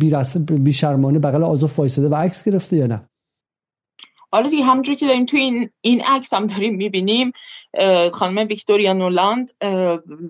بیشرمانه 0.63 1.19
بغل 1.19 1.43
آزوف 1.43 1.79
وایساده 1.79 2.09
و 2.09 2.15
عکس 2.15 2.43
گرفته 2.43 2.77
یا 2.77 2.87
نه؟ 2.87 3.09
حالا 4.31 4.49
دیگه 4.49 4.63
همونجور 4.63 4.95
که 4.95 5.07
داریم 5.07 5.25
تو 5.25 5.37
این 5.37 5.69
این 5.81 6.01
عکس 6.01 6.33
هم 6.33 6.47
داریم 6.47 6.75
می‌بینیم. 6.75 7.31
خانم 8.11 8.47
ویکتوریا 8.47 8.93
نولاند 8.93 9.51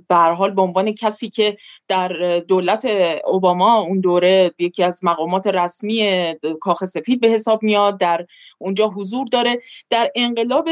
به 0.10 0.16
حال 0.16 0.52
به 0.52 0.62
عنوان 0.62 0.92
کسی 0.92 1.30
که 1.30 1.58
در 1.88 2.40
دولت 2.48 2.86
اوباما 3.26 3.80
اون 3.80 4.00
دوره 4.00 4.52
یکی 4.60 4.84
از 4.84 5.04
مقامات 5.04 5.48
رسمی 5.48 6.26
کاخ 6.62 6.86
سفید 6.86 7.22
به 7.22 7.28
حساب 7.28 7.64
میاد 7.64 8.00
در 8.00 8.26
اونجا 8.58 8.88
حضور 8.88 9.28
داره. 9.28 9.62
در 9.90 10.12
انقلاب 10.16 10.70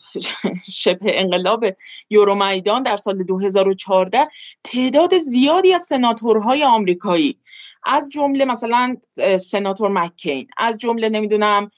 شبه 0.82 1.20
انقلاب 1.20 1.64
یورومیدان 2.10 2.82
در 2.82 2.96
سال 2.96 3.22
2014 3.22 4.28
تعداد 4.64 5.18
زیادی 5.18 5.72
از 5.72 5.82
سناتورهای 5.82 6.64
آمریکایی 6.64 7.38
از 7.84 8.10
جمله 8.10 8.44
مثلا 8.44 8.96
سناتور 9.40 9.90
مکین 9.90 10.46
از 10.56 10.78
جمله 10.78 11.08
نمی‌دونم 11.08 11.70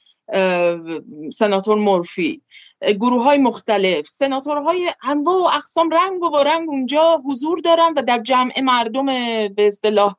سناتور 1.33 1.79
مورفی 1.79 2.43
گروه 2.83 3.25
های 3.25 3.39
مختلف. 3.39 4.07
سناتورهای 4.07 4.93
انواع 5.03 5.37
و 5.37 5.57
اقسام 5.57 5.91
رنگ 5.91 6.23
و 6.23 6.37
رنگ 6.37 6.69
اونجا 6.69 7.23
حضور 7.25 7.61
دارن 7.61 7.95
و 7.97 8.03
در 8.03 8.19
جمع 8.19 8.61
مردم 8.61 9.07
به 9.49 9.67
اصطلاح 9.67 10.15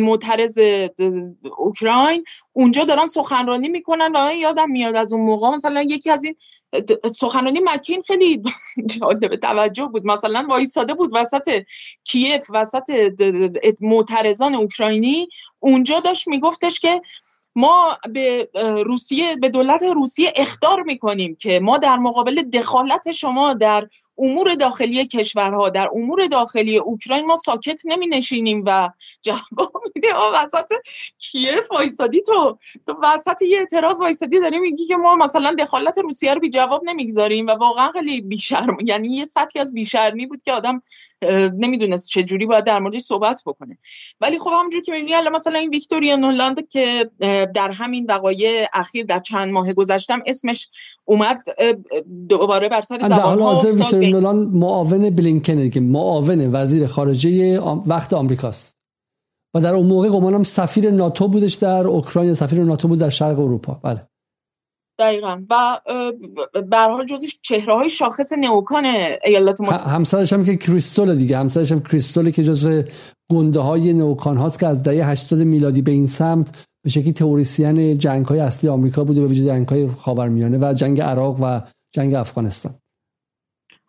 معترض 0.00 0.58
اوکراین 1.58 2.24
اونجا 2.52 2.84
دارن 2.84 3.06
سخنرانی 3.06 3.68
می‌کنن 3.68 4.12
و 4.16 4.34
یادم 4.34 4.70
میاد 4.70 4.96
از 4.96 5.12
اون 5.12 5.22
موقع 5.22 5.50
مثلا 5.50 5.82
یکی 5.82 6.10
از 6.10 6.24
این 6.24 6.36
سخنرانی 7.14 7.60
مکین 7.64 8.02
خیلی 8.02 8.42
جالب 9.00 9.36
توجه 9.36 9.86
بود. 9.86 10.06
مثلا 10.06 10.46
وایساده 10.48 10.94
بود 10.94 11.10
وسط 11.14 11.62
کیف 12.04 12.46
وسط 12.50 12.90
معترضان 13.80 14.54
اوکراینی. 14.54 15.28
اونجا 15.60 16.00
داشت 16.00 16.28
میگفتش 16.28 16.80
که 16.80 17.02
ما 17.56 17.96
به 18.12 18.48
روسیه 18.86 19.36
به 19.36 19.48
دولت 19.48 19.82
روسیه 19.82 20.32
اخطار 20.36 20.82
می‌کنیم 20.82 21.36
که 21.36 21.60
ما 21.60 21.78
در 21.78 21.96
مقابل 21.96 22.42
دخالت 22.42 23.10
شما 23.10 23.54
در 23.54 23.88
امور 24.18 24.54
داخلی 24.54 25.06
کشورها 25.06 25.68
در 25.68 25.88
امور 25.94 26.26
داخلی 26.26 26.78
اوکراین 26.78 27.26
ما 27.26 27.36
ساکت 27.36 27.80
نمی 27.84 28.06
نشینیم 28.06 28.62
و 28.66 28.90
جواب 29.22 29.72
میده. 29.94 30.08
وسط 30.34 30.72
کیف 31.18 31.70
وایسادی 31.70 32.22
تو؟ 32.22 32.58
تو 32.86 32.94
وسط 33.02 33.42
یه 33.42 33.58
اعتراض 33.58 34.00
وایسادی 34.00 34.40
داری 34.40 34.58
میگی 34.58 34.86
که 34.86 34.96
ما 34.96 35.16
مثلا 35.16 35.54
دخالت 35.58 35.98
روسیه 35.98 36.34
رو 36.34 36.40
بی 36.40 36.50
جواب 36.50 36.82
نمی‌گذاریم 36.84 37.46
و 37.46 37.50
واقعا 37.50 37.92
خیلی 37.92 38.20
بیشرم. 38.20 38.76
یعنی 38.84 39.08
یه 39.08 39.24
سطحی 39.24 39.60
از 39.60 39.74
بیشرمی 39.74 40.26
بود 40.26 40.42
که 40.42 40.52
آدم 40.52 40.82
نمی‌دونست 41.58 42.10
چه 42.10 42.22
جوری 42.22 42.46
باید 42.46 42.64
در 42.64 42.78
موردش 42.78 43.00
صحبت 43.00 43.42
بکنه. 43.46 43.78
ولی 44.20 44.38
خب 44.38 44.50
همونجور 44.50 44.82
که 44.82 44.92
میگی 44.92 45.14
الان 45.14 45.32
مثلا 45.32 45.58
این 45.58 45.70
ویکتوریا 45.70 46.16
نولاند 46.16 46.68
که 46.68 47.10
در 47.54 47.70
همین 47.70 48.06
وقایع 48.08 48.66
اخیر 48.72 49.06
در 49.06 49.20
چند 49.20 49.52
ماه 49.52 49.72
گذشتم 49.72 50.22
اسمش 50.26 50.68
اومد 51.04 51.42
دوباره 52.28 52.68
بر 52.68 52.80
سر 52.80 53.02
زبان 53.02 53.42
ها 54.06 54.12
نولان 54.12 54.36
معاون 54.36 55.10
بلینکنه 55.10 55.70
که 55.70 55.80
معاون 55.80 56.54
وزیر 56.54 56.86
خارجه 56.86 57.60
وقت 57.86 58.12
آمریکاست. 58.12 58.76
و 59.54 59.60
در 59.60 59.74
اون 59.74 59.86
موقع 59.86 60.08
گمانم 60.08 60.42
سفیر 60.42 60.90
ناتو 60.90 61.28
بودش 61.28 61.54
در 61.54 61.86
اوکراین 61.86 62.34
سفیر 62.34 62.64
ناتو 62.64 62.88
بود 62.88 62.98
در 62.98 63.08
شرق 63.08 63.40
اروپا. 63.40 63.80
بله. 63.82 64.00
دقیقا. 64.98 65.42
و 65.50 65.80
به 66.70 66.76
حال 66.76 67.04
جزی 67.04 67.26
چهره 67.42 67.74
های 67.74 67.88
شاخص 67.88 68.32
نئوکان 68.32 68.84
ایالات 69.24 69.60
متحده. 69.60 69.82
همسرش 69.82 70.32
هم 70.32 70.44
که 70.44 70.56
کریستول 70.56 71.16
دیگه. 71.16 71.38
همسرش 71.38 71.72
هم 71.72 71.80
کریستول 71.80 72.30
که 72.30 72.44
جزو 72.44 72.82
گنده 73.30 73.60
های 73.60 73.92
نئوکان 73.92 74.36
هاست 74.36 74.58
که 74.58 74.66
از 74.66 74.82
دهه 74.82 75.10
80 75.10 75.38
میلادی 75.38 75.82
به 75.82 75.90
این 75.90 76.06
سمت 76.06 76.66
به 76.84 76.90
شکلی 76.90 77.12
تئوریسین 77.12 77.98
جنگ 77.98 78.26
های 78.26 78.40
اصلی 78.40 78.70
آمریکا 78.70 79.04
بوده 79.04 79.20
به 79.20 79.26
وجود 79.26 79.46
جنگ 79.46 79.68
های 79.68 79.88
خاورمیانه 79.88 80.58
و 80.58 80.74
جنگ 80.74 81.00
عراق 81.00 81.38
و 81.42 81.60
جنگ 81.94 82.14
افغانستان. 82.14 82.74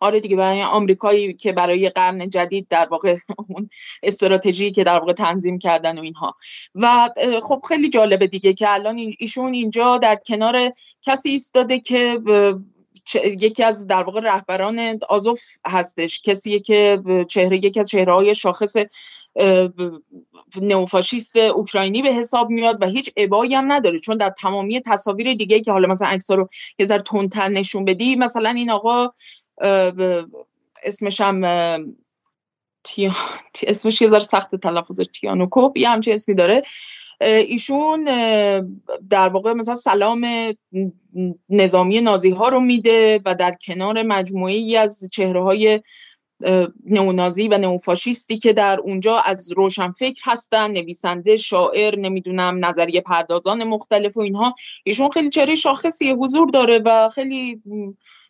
آره 0.00 0.20
دیگه 0.20 0.36
برای 0.36 0.62
آمریکایی 0.62 1.34
که 1.34 1.52
برای 1.52 1.88
قرن 1.88 2.30
جدید 2.30 2.68
در 2.68 2.88
واقع 2.90 3.16
اون 3.48 3.70
استراتژی 4.02 4.70
که 4.70 4.84
در 4.84 4.98
واقع 4.98 5.12
تنظیم 5.12 5.58
کردن 5.58 5.98
و 5.98 6.02
اینها. 6.02 6.36
و 6.74 7.10
خب 7.42 7.62
خیلی 7.68 7.88
جالبه 7.88 8.26
دیگه 8.26 8.52
که 8.52 8.72
الان 8.72 9.12
ایشون 9.18 9.54
اینجا 9.54 9.98
در 9.98 10.18
کنار 10.26 10.70
کسی 11.02 11.30
ایستاده 11.30 11.80
که 11.80 12.20
یکی 13.14 13.64
از 13.64 13.86
در 13.86 14.02
واقع 14.02 14.20
رهبران 14.20 14.98
آزوف 15.08 15.40
هستش 15.66 16.22
کسی 16.22 16.60
که 16.60 17.02
چهره 17.28 17.56
یکی 17.56 17.80
از 17.80 17.88
چهره 17.88 18.14
های 18.14 18.34
شاخص 18.34 18.76
نوفاشیست 20.62 21.36
اوکراینی 21.36 22.02
به 22.02 22.14
حساب 22.14 22.50
میاد 22.50 22.82
و 22.82 22.86
هیچ 22.86 23.10
ابایی 23.16 23.54
هم 23.54 23.72
نداره 23.72 23.98
چون 23.98 24.16
در 24.16 24.30
تمامی 24.30 24.80
تصاویر 24.80 25.34
دیگه 25.34 25.60
که 25.60 25.72
حالا 25.72 25.88
مثلا 25.88 26.08
عکس 26.08 26.30
رو 26.30 26.48
یه 26.78 26.86
ذره 26.86 27.00
تندتر 27.00 27.48
نشون 27.48 27.84
بدی 27.84 28.16
مثلا 28.16 28.50
این 28.50 28.70
آقا 28.70 29.12
اسمش 30.82 31.20
هم 31.20 31.44
اسمش 33.66 34.02
یه 34.02 34.08
ذره 34.08 34.20
سخت 34.20 34.54
تلفظ 34.54 35.00
تیانوکوب 35.00 35.76
یه 35.76 35.88
همچه 35.88 36.14
اسمی 36.14 36.34
داره. 36.34 36.60
ایشون 37.20 38.04
در 39.10 39.28
واقع 39.28 39.52
مثلا 39.52 39.74
سلام 39.74 40.26
نظامی 41.48 42.00
نازی 42.00 42.30
ها 42.30 42.48
رو 42.48 42.60
میده 42.60 43.20
و 43.24 43.34
در 43.34 43.56
کنار 43.66 44.02
مجموعه 44.02 44.54
ای 44.54 44.76
از 44.76 45.08
چهره 45.12 45.42
های 45.42 45.80
نئونازی 46.86 47.48
و 47.48 47.58
نئوفاشیستی 47.58 48.38
که 48.38 48.52
در 48.52 48.80
اونجا 48.80 49.18
از 49.18 49.52
روشنفکر 49.52 50.22
هستن 50.24 50.70
نویسنده 50.70 51.36
شاعر 51.36 51.98
نمی‌دونم 51.98 52.64
نظریه 52.64 53.00
پردازان 53.00 53.64
مختلف 53.64 54.16
و 54.16 54.20
اینها. 54.20 54.54
ایشون 54.84 55.10
خیلی 55.10 55.30
چهره 55.30 55.54
شاخصی 55.54 56.10
حضور 56.10 56.50
داره 56.50 56.78
و 56.84 57.08
خیلی 57.08 57.62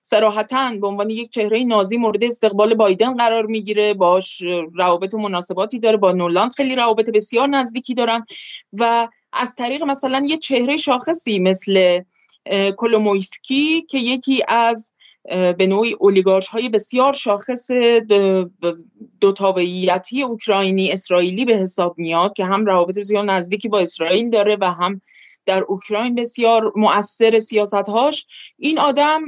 سراحتا 0.02 0.72
به 0.80 0.86
عنوان 0.86 1.10
یک 1.10 1.30
چهره 1.30 1.64
نازی 1.64 1.96
مورد 1.96 2.24
استقبال 2.24 2.74
بایدن 2.74 3.16
قرار 3.16 3.46
می‌گیره. 3.46 3.94
باش 3.94 4.42
روابط 4.74 5.14
و 5.14 5.18
مناسباتی 5.18 5.78
داره. 5.78 5.96
با 5.96 6.12
نولاند 6.12 6.52
خیلی 6.52 6.76
روابط 6.76 7.10
بسیار 7.10 7.48
نزدیکی 7.48 7.94
دارن. 7.94 8.26
و 8.72 9.08
از 9.32 9.54
طریق 9.54 9.82
مثلا 9.82 10.24
یه 10.26 10.36
چهره 10.36 10.76
شاخصی 10.76 11.38
مثل 11.38 12.00
کولومویسکی 12.76 13.82
که 13.82 13.98
یکی 13.98 14.42
از 14.48 14.94
به 15.58 15.66
نوعی 15.66 15.96
اولیگارش 16.00 16.48
های 16.48 16.68
بسیار 16.68 17.12
شاخص 17.12 17.70
دو 19.20 19.32
تابعیتی 19.32 20.22
اوکراینی 20.22 20.92
اسرائیلی 20.92 21.44
به 21.44 21.56
حساب 21.56 21.98
میاد 21.98 22.32
که 22.32 22.44
هم 22.44 22.66
روابط 22.66 22.98
بسیار 22.98 23.24
نزدیکی 23.24 23.68
با 23.68 23.78
اسرائیل 23.78 24.30
داره 24.30 24.56
و 24.60 24.64
هم 24.64 25.00
در 25.48 25.62
اوکراین 25.62 26.14
بسیار 26.14 26.72
مؤثر 26.76 27.38
سیاستهاش. 27.38 28.26
این 28.58 28.78
آدم 28.78 29.20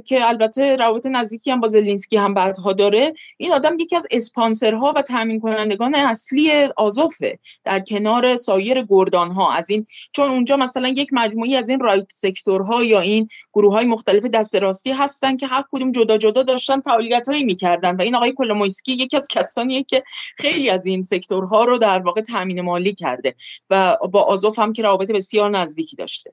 که 0.00 0.28
البته 0.28 0.76
روابط 0.76 1.06
نزدیکی 1.06 1.50
هم 1.50 1.60
با 1.60 1.68
زلینسکی 1.68 2.16
هم 2.16 2.34
بعدها 2.34 2.72
داره 2.72 3.14
این 3.36 3.52
آدم 3.52 3.76
یکی 3.78 3.96
از 3.96 4.06
اسپانسرها 4.10 4.92
و 4.96 5.02
تامین 5.02 5.40
کنندگان 5.40 5.94
اصلی 5.94 6.68
آزوفه 6.76 7.38
در 7.64 7.80
کنار 7.80 8.36
سایر 8.36 8.82
گردان 8.88 9.30
ها 9.30 9.52
از 9.52 9.70
این 9.70 9.86
چون 10.12 10.30
اونجا 10.30 10.56
مثلا 10.56 10.88
یک 10.88 11.08
مجموعی 11.12 11.56
از 11.56 11.68
این 11.68 11.80
Right 11.80 12.12
Sector 12.12 12.74
ها 12.74 12.84
یا 12.84 13.00
این 13.00 13.28
گروه 13.54 13.72
های 13.72 13.86
مختلف 13.86 14.24
دست 14.24 14.56
راستی 14.56 14.90
هستن 14.92 15.36
که 15.36 15.46
هر 15.46 15.64
کدوم 15.72 15.92
جدا 15.92 16.18
جدا 16.18 16.42
داشتن 16.42 16.80
فعالیت 16.80 17.28
هایی 17.28 17.44
می‌کردن 17.44 17.96
و 17.96 18.00
این 18.02 18.14
آقای 18.14 18.32
کلومویسکی 18.36 18.92
یکی 18.92 19.16
از 19.16 19.28
کسانیه 19.30 19.82
که 19.82 20.02
خیلی 20.36 20.70
از 20.70 20.86
این 20.86 21.02
sector 21.02 21.55
ها 21.55 21.64
رو 21.64 21.78
در 21.78 21.98
واقع 21.98 22.20
تامین 22.20 22.60
مالی 22.60 22.94
کرده 22.94 23.34
و 23.70 23.96
با 24.12 24.22
آزوف 24.22 24.58
هم 24.58 24.72
که 24.72 24.82
روابط 24.82 25.10
بسیار 25.12 25.50
نزدیکی 25.68 25.96
داشته. 25.96 26.32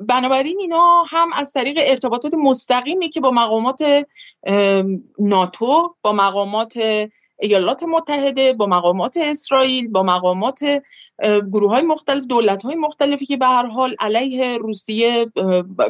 بنابراین 0.00 0.58
اینا 0.60 1.02
هم 1.08 1.32
از 1.32 1.52
طریق 1.52 1.78
ارتباطات 1.80 2.34
مستقیمی 2.34 3.08
که 3.08 3.20
با 3.20 3.30
مقامات 3.30 4.06
ناتو 5.18 5.96
با 6.02 6.12
مقامات 6.12 6.78
ایالات 7.40 7.82
متحده 7.82 8.52
با 8.52 8.66
مقامات 8.66 9.16
اسرائیل 9.16 9.88
با 9.88 10.02
مقامات 10.02 10.60
گروه 11.52 11.70
های 11.70 11.82
مختلف 11.82 12.26
دولت 12.26 12.62
های 12.62 12.74
مختلفی 12.74 13.26
که 13.26 13.36
به 13.36 13.46
هر 13.46 13.66
حال 13.66 13.96
علیه 13.98 14.58
روسیه 14.58 15.26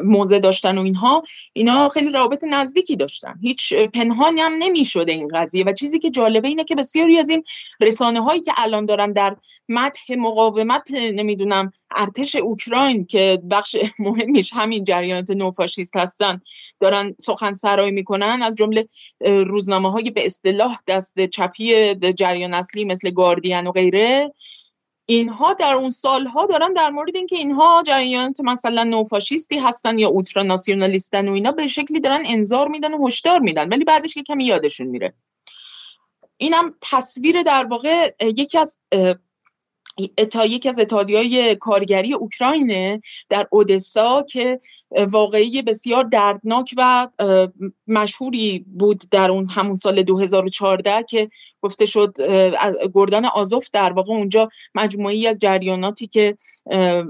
موضع 0.03 0.39
داشتن 0.39 0.77
و 0.77 0.81
اینها 0.81 1.23
اینا 1.53 1.89
خیلی 1.89 2.11
رابط 2.11 2.43
نزدیکی 2.43 2.95
داشتن. 2.95 3.35
هیچ 3.41 3.73
پنهانی 3.73 4.41
هم 4.41 4.53
نمی‌شده 4.59 5.11
این 5.11 5.27
قضیه. 5.27 5.63
و 5.63 5.73
چیزی 5.73 5.99
که 5.99 6.09
جالبه 6.09 6.47
اینه 6.47 6.63
که 6.63 6.75
بسیاری 6.75 7.19
از 7.19 7.29
این 7.29 7.43
رسانه 7.81 8.23
هایی 8.23 8.41
که 8.41 8.51
الان 8.57 8.85
دارن 8.85 9.13
در 9.13 9.35
متح 9.69 10.15
مقاومت 10.17 10.91
نمی‌دونم 10.91 11.71
ارتش 11.95 12.35
اوکراین 12.35 13.05
که 13.05 13.41
بخش 13.51 13.75
مهمیش 13.99 14.53
همین 14.53 14.83
جریانات 14.83 15.31
نوفاشیست 15.31 15.97
هستن 15.97 16.41
دارن 16.79 17.15
سخن 17.19 17.53
سرایی 17.53 17.91
می‌کنن 17.91 18.39
از 18.41 18.55
جمله 18.55 18.87
روزنامه 19.21 19.91
های 19.91 20.11
به 20.11 20.25
اصطلاح 20.25 20.77
دست 20.87 21.19
چپی 21.39 21.95
جریان 21.95 22.53
اصلی 22.53 22.85
مثل 22.85 23.11
گاردین 23.11 23.67
و 23.67 23.71
غیره 23.71 24.33
اینها 25.05 25.53
در 25.53 25.73
اون 25.73 25.89
سالها 25.89 26.45
دارن 26.45 26.73
در 26.73 26.89
مورد 26.89 27.15
اینکه 27.15 27.35
اینها 27.35 27.83
جریانات 27.85 28.41
مثلا 28.41 28.83
نوفاشیستی 28.83 29.59
هستن 29.59 29.99
یا 29.99 30.09
اولترا 30.09 30.43
ناسیونالیستن 30.43 31.29
و 31.29 31.33
اینا 31.33 31.51
به 31.51 31.67
شکلی 31.67 31.99
دارن 31.99 32.23
انظار 32.25 32.67
میدن 32.67 32.93
و 32.93 33.07
هشدار 33.07 33.39
میدن 33.39 33.69
ولی 33.69 33.83
بعدش 33.83 34.13
که 34.13 34.23
کمی 34.23 34.45
یادشون 34.45 34.87
میره. 34.87 35.13
اینم 36.37 36.73
تصویر 36.81 37.43
در 37.43 37.65
واقع 37.65 38.13
یکی 38.21 38.57
از 38.57 38.81
اتا 40.17 40.45
یکی 40.45 40.69
از 40.69 40.79
اتحادیه 40.79 41.55
کارگری 41.55 42.13
اوکراینه 42.13 43.01
در 43.29 43.47
اودسا 43.51 44.23
که 44.23 44.57
واقعی 44.91 45.61
بسیار 45.61 46.03
دردناک 46.03 46.73
و 46.77 47.07
مشهوری 47.87 48.65
بود 48.67 49.01
در 49.11 49.31
اون 49.31 49.49
همون 49.49 49.75
سال 49.75 50.03
2014 50.03 51.03
که 51.09 51.29
گفته 51.61 51.85
شد 51.85 52.13
گردان 52.93 53.25
آزوف 53.25 53.69
در 53.73 53.93
واقع 53.93 54.13
اونجا 54.13 54.49
مجموعی 54.75 55.27
از 55.27 55.39
جریاناتی 55.39 56.07
که 56.07 56.35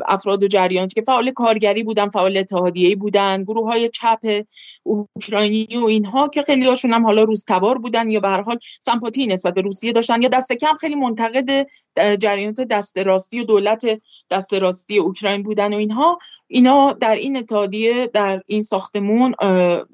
افراد 0.08 0.44
و 0.44 0.48
جریاناتی 0.48 0.96
که 0.96 1.02
فعال 1.02 1.32
کارگری 1.32 1.84
بودن 1.84 2.10
فعال 2.10 2.38
اتحادیه‌ای 2.38 2.96
بودن 2.96 3.44
گروه 3.44 3.68
های 3.68 3.90
چپ 3.90 4.20
اوکراینی 4.84 5.68
و 5.84 5.86
اینها 5.86 6.28
که 6.28 6.42
خیلی 6.42 6.66
هاشون 6.66 6.94
هم 6.94 7.06
حالا 7.06 7.24
روزتبار 7.24 7.78
بودن 7.78 8.10
یا 8.10 8.20
به 8.20 8.28
هر 8.28 8.42
حال 8.42 8.60
سمپاتی 8.80 9.28
نسبت 9.28 9.54
به 9.54 9.62
روسیه 9.62 9.92
داشتن 9.92 10.22
یا 10.22 10.30
دست 10.30 10.54
کم 10.54 10.74
خیلی 10.74 10.96
منتقد 10.96 11.68
جریانات 12.20 12.62
دست 12.80 12.98
راستی 12.98 13.40
و 13.40 13.44
دولت 13.44 13.86
دست 14.32 14.54
راستی 14.54 14.98
اوکراین 14.98 15.44
بودن 15.44 15.74
و 15.74 15.78
اینها 15.78 16.20
اینا 16.48 16.92
در 16.92 17.16
این 17.16 17.38
اتحادیه 17.38 18.10
در 18.14 18.42
این 18.46 18.62
ساختمون 18.62 19.34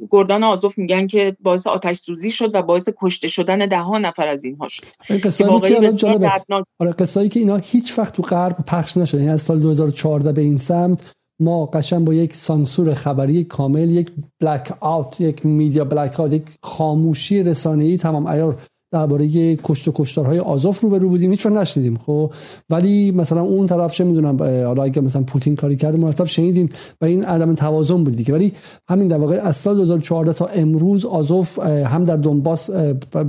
گردان 0.09 0.43
آزوف 0.43 0.77
میگن 0.77 1.07
که 1.07 1.37
باعث 1.39 1.67
آتش 1.67 1.97
سوزی 1.97 2.31
شد 2.31 2.55
و 2.55 2.61
باعث 2.61 2.89
کشته 3.01 3.27
شدن 3.27 3.67
ده 3.67 3.79
ها 3.79 3.97
نفر 3.97 4.27
از 4.27 4.43
اینها 4.43 4.67
شد. 4.67 4.83
آره 6.79 6.91
قصایی 6.91 7.29
که 7.29 7.39
اینا 7.39 7.57
هیچ 7.57 7.99
وقت 7.99 8.15
تو 8.15 8.23
غرب 8.23 8.55
پخش 8.67 8.97
نشده 8.97 9.21
یعنی 9.21 9.33
از 9.33 9.41
سال 9.41 9.59
2014 9.59 10.31
به 10.31 10.41
این 10.41 10.57
سمت 10.57 11.13
ما 11.39 11.65
قشن 11.65 12.05
با 12.05 12.13
یک 12.13 12.33
سانسور 12.33 12.93
خبری 12.93 13.43
کامل 13.43 13.89
یک 13.89 14.11
بلک 14.39 14.73
آوت 14.79 15.21
یک 15.21 15.45
میدیا 15.45 15.85
بلک 15.85 16.19
آوت 16.19 16.33
یک 16.33 16.43
خاموشی 16.63 17.43
رسانه‌ای 17.43 17.97
تمام 17.97 18.27
عیار 18.27 18.57
درباره 18.91 19.55
کشت 19.55 19.87
و 19.87 19.91
کشتارهای 19.95 20.39
آزوف 20.39 20.79
رو 20.79 21.09
بودیم 21.09 21.31
هیچ 21.31 21.45
نشنیدیم 21.45 21.97
خب. 21.97 22.31
ولی 22.69 23.11
مثلا 23.11 23.41
اون 23.41 23.65
طرف 23.65 23.93
چه 23.93 24.03
می‌دونم 24.03 24.37
حالا 24.43 24.83
اگه 24.83 25.01
مثلا 25.01 25.23
پوتین 25.23 25.55
کاری 25.55 25.75
کرده 25.75 25.97
مرتب 25.97 26.25
شنیدیم 26.25 26.69
و 27.01 27.05
این 27.05 27.23
عدم 27.23 27.53
توازن 27.53 28.03
بود 28.03 28.15
دیگه. 28.15 28.33
ولی 28.33 28.53
همین 28.89 29.07
در 29.07 29.17
واقع 29.17 29.35
از 29.35 29.55
سال 29.55 29.75
2014 29.75 30.33
تا 30.33 30.45
امروز 30.45 31.05
آزوف 31.05 31.59
هم 31.59 32.03
در 32.03 32.15
دونباس 32.15 32.69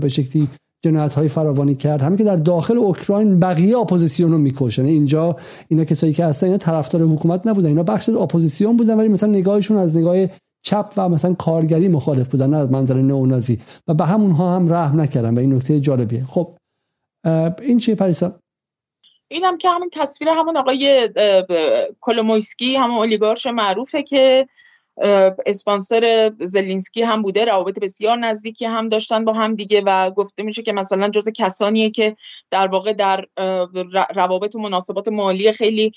به 0.01 0.09
شکلی 0.09 0.49
جنایت 0.85 1.15
های 1.15 1.29
فراوانی 1.29 1.75
کرد 1.75 2.03
همین 2.03 2.19
که 2.19 2.25
در 2.25 2.37
داخل 2.37 2.79
اوکراین 2.79 3.41
بقیه 3.41 3.79
اپوزیسیون 3.79 4.33
رو 4.33 4.39
می‌کشن. 4.39 4.83
یعنی 4.83 4.95
اینجا 4.95 5.37
اینا 5.69 5.85
کسایی 5.85 6.13
که 6.13 6.25
هستن 6.25 6.47
اینا 6.47 6.59
طرفدار 6.59 7.03
حکومت 7.03 7.47
نبودن 7.47 7.69
اینا 7.69 7.83
بخش 7.83 8.09
اپوزیسیون 8.09 8.77
بودن 8.77 8.97
ولی 8.97 9.09
مثلا 9.09 9.31
نگاهشون 9.31 9.77
از 9.77 9.97
نگاه 9.97 10.17
چپ 10.67 10.93
و 10.97 11.09
مثلا 11.09 11.35
کارگری 11.35 11.89
مخالف 11.89 12.31
بودن 12.31 12.55
از 12.55 12.71
منظر 12.71 12.95
نئونازی. 12.95 13.59
و 13.89 13.95
به 13.95 14.05
همونها 14.05 14.55
هم 14.55 14.73
رحم 14.73 15.01
نکردن 15.01 15.35
و 15.35 15.39
این 15.39 15.55
نکته 15.55 15.81
جالبیه. 15.81 16.25
خب 16.25 16.57
این 17.63 17.79
چیه 17.79 17.95
پریسا؟ 17.95 18.41
اینم 19.29 19.59
که 19.59 19.71
همین 19.71 19.91
تصویر 19.93 20.31
همون 20.31 20.57
آقای 20.57 21.11
کولومویسکی 22.01 22.77
همون 22.77 22.97
اولیگارش 22.97 23.47
معروفه 23.47 24.03
که 24.03 24.49
اسپانسر 25.47 26.33
زلینسکی 26.41 27.03
هم 27.03 27.23
بوده 27.23 27.45
روابط 27.45 27.81
بسیار 27.81 28.19
نزدیکی 28.19 28.65
هم 28.65 28.89
داشتن 28.89 29.25
با 29.25 29.33
هم 29.33 29.55
دیگه 29.55 29.83
و 29.87 30.11
گفته 30.11 30.43
میشه 30.43 30.63
که 30.63 30.73
مثلا 30.73 31.09
جز 31.09 31.29
کسانیه 31.37 31.91
که 31.91 32.17
در 32.51 32.67
واقع 32.67 32.93
در 32.93 33.25
روابط 34.15 34.55
و 34.55 34.59
مناسبات 34.59 35.09
مالی 35.09 35.53
خیلی 35.53 35.93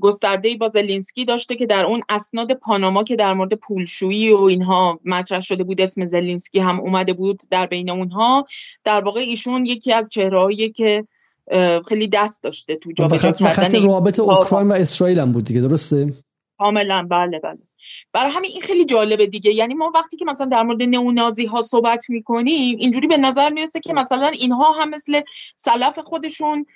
گسترده 0.00 0.56
با 0.56 0.68
زلینسکی 0.68 1.24
داشته 1.24 1.56
که 1.56 1.66
در 1.66 1.84
اون 1.84 2.02
اسناد 2.08 2.52
پاناما 2.52 3.04
که 3.04 3.16
در 3.16 3.34
مورد 3.34 3.54
پولشویی 3.54 4.32
و 4.32 4.42
اینها 4.42 5.00
مطرح 5.04 5.40
شده 5.40 5.64
بود 5.64 5.80
اسم 5.80 6.04
زلینسکی 6.04 6.60
هم 6.60 6.80
اومده 6.80 7.12
بود 7.12 7.40
در 7.50 7.66
بین 7.66 7.90
اونها. 7.90 8.46
در 8.84 9.00
واقع 9.00 9.20
ایشون 9.20 9.66
یکی 9.66 9.92
از 9.92 10.10
چهرههایی 10.10 10.70
که 10.70 11.06
خیلی 11.88 12.08
دست 12.08 12.42
داشته 12.42 12.76
تو 12.76 12.92
جابجا 12.92 13.32
کردن 13.32 13.82
روابط 13.82 14.20
اوکراین 14.20 14.68
و 14.68 14.72
اسرائیل 14.72 15.18
هم 15.18 15.32
بود 15.32 15.44
دیگه 15.44 15.60
درسته؟ 15.60 16.14
کاملا 16.58 17.06
بله 17.10 17.38
بله. 17.38 17.58
برای 18.12 18.32
همین 18.32 18.50
این 18.50 18.62
خیلی 18.62 18.84
جالبه 18.84 19.26
دیگه. 19.26 19.52
یعنی 19.52 19.74
ما 19.74 19.92
وقتی 19.94 20.16
که 20.16 20.24
مثلا 20.24 20.46
در 20.46 20.62
مورد 20.62 20.82
نئونازی 20.82 21.46
ها 21.46 21.62
صحبت 21.62 22.10
می‌کنیم 22.10 22.76
اینجوری 22.78 23.06
به 23.06 23.16
نظر 23.16 23.50
می‌رسه 23.50 23.80
که 23.80 23.92
مثلا 23.92 24.28
اینها 24.28 24.72
هم 24.72 24.90
مثل 24.90 25.20
سلف 25.56 25.98
خودشون 25.98 26.66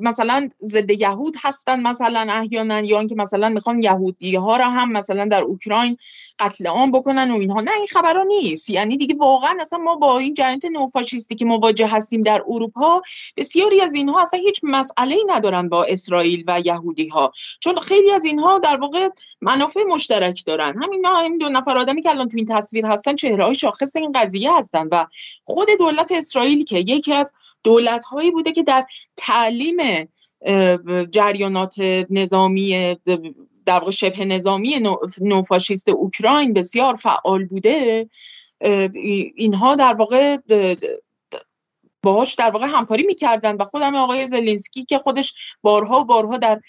مثلا 0.00 0.48
ضد 0.62 0.90
یهود 0.90 1.34
هستن 1.42 1.80
مثلا 1.80 2.26
احیانا 2.30 2.80
یا 2.80 2.98
اینکه 2.98 3.14
مثلا 3.14 3.48
می‌خوان 3.48 3.82
یهودی 3.82 4.36
ها 4.36 4.56
را 4.56 4.70
هم 4.70 4.92
مثلا 4.92 5.24
در 5.24 5.42
اوکراین 5.42 5.96
قتل 6.38 6.66
عام 6.66 6.92
بکنن 6.92 7.30
و 7.30 7.38
اینها. 7.38 7.60
نه 7.60 7.70
این 7.76 7.86
خبرها 7.86 8.24
نیست. 8.24 8.70
یعنی 8.70 8.96
دیگه 8.96 9.14
واقعا 9.14 9.56
اصلا 9.60 9.78
ما 9.78 9.96
با 9.96 10.18
این 10.18 10.34
جریان 10.34 10.60
نوفاشیستی 10.72 11.34
که 11.34 11.44
مواجه 11.44 11.86
هستیم 11.86 12.20
در 12.20 12.42
اروپا 12.48 13.02
بسیاری 13.36 13.80
از 13.80 13.94
اینها 13.94 14.22
اصلا 14.22 14.40
هیچ 14.40 14.60
مسئله 14.62 15.14
ای 15.14 15.24
ندارن 15.28 15.68
با 15.68 15.84
اسرائیل 15.84 16.44
و 16.46 16.60
یهودی 16.60 17.08
ها 17.08 17.32
چون 17.60 17.80
خیلی 17.80 18.10
از 18.10 18.24
اینها 18.24 18.58
در 18.58 18.76
واقع 18.76 19.08
منافع 19.40 19.82
مشترک 19.82 20.42
دارن. 20.46 20.82
همین 20.82 21.06
این 21.06 21.38
دو 21.38 21.48
نفر 21.48 21.78
آدمی 21.78 22.02
که 22.02 22.10
الان 22.10 22.28
تو 22.28 22.36
این 22.36 22.46
تصویر 22.46 22.86
هستن 22.86 23.16
چهره 23.16 23.44
های 23.44 23.54
شاخص 23.54 23.96
این 23.96 24.12
قضیه 24.12 24.58
هستن 24.58 24.88
و 24.92 25.06
خود 25.44 25.68
دولت 25.78 26.12
اسرائیل 26.12 26.64
که 26.64 26.78
یکی 26.78 27.12
از 27.12 27.34
دولت 27.64 28.04
هایی 28.04 28.30
بوده 28.30 28.52
که 28.52 28.62
در 28.62 28.86
تعلیم 29.28 29.76
جریانات 31.10 31.74
نظامی 32.10 32.96
در 33.66 33.78
واقع 33.78 33.90
شبه 33.90 34.24
نظامی 34.24 34.82
نوفاشیست 35.20 35.88
اوکراین 35.88 36.52
بسیار 36.52 36.94
فعال 36.94 37.44
بوده. 37.44 38.08
اینها 39.36 39.76
حمایت 39.80 40.42
باهاش 42.02 42.34
در 42.34 42.50
واقع 42.50 42.66
همکاری 42.68 43.02
می‌کردن 43.06 43.56
و 43.56 43.64
خودم 43.64 43.94
آقای 43.94 44.26
زلینسکی 44.26 44.84
که 44.84 44.98
خودش 44.98 45.34
بارها 45.62 46.00
و 46.00 46.04
بارها 46.04 46.36
در 46.36 46.60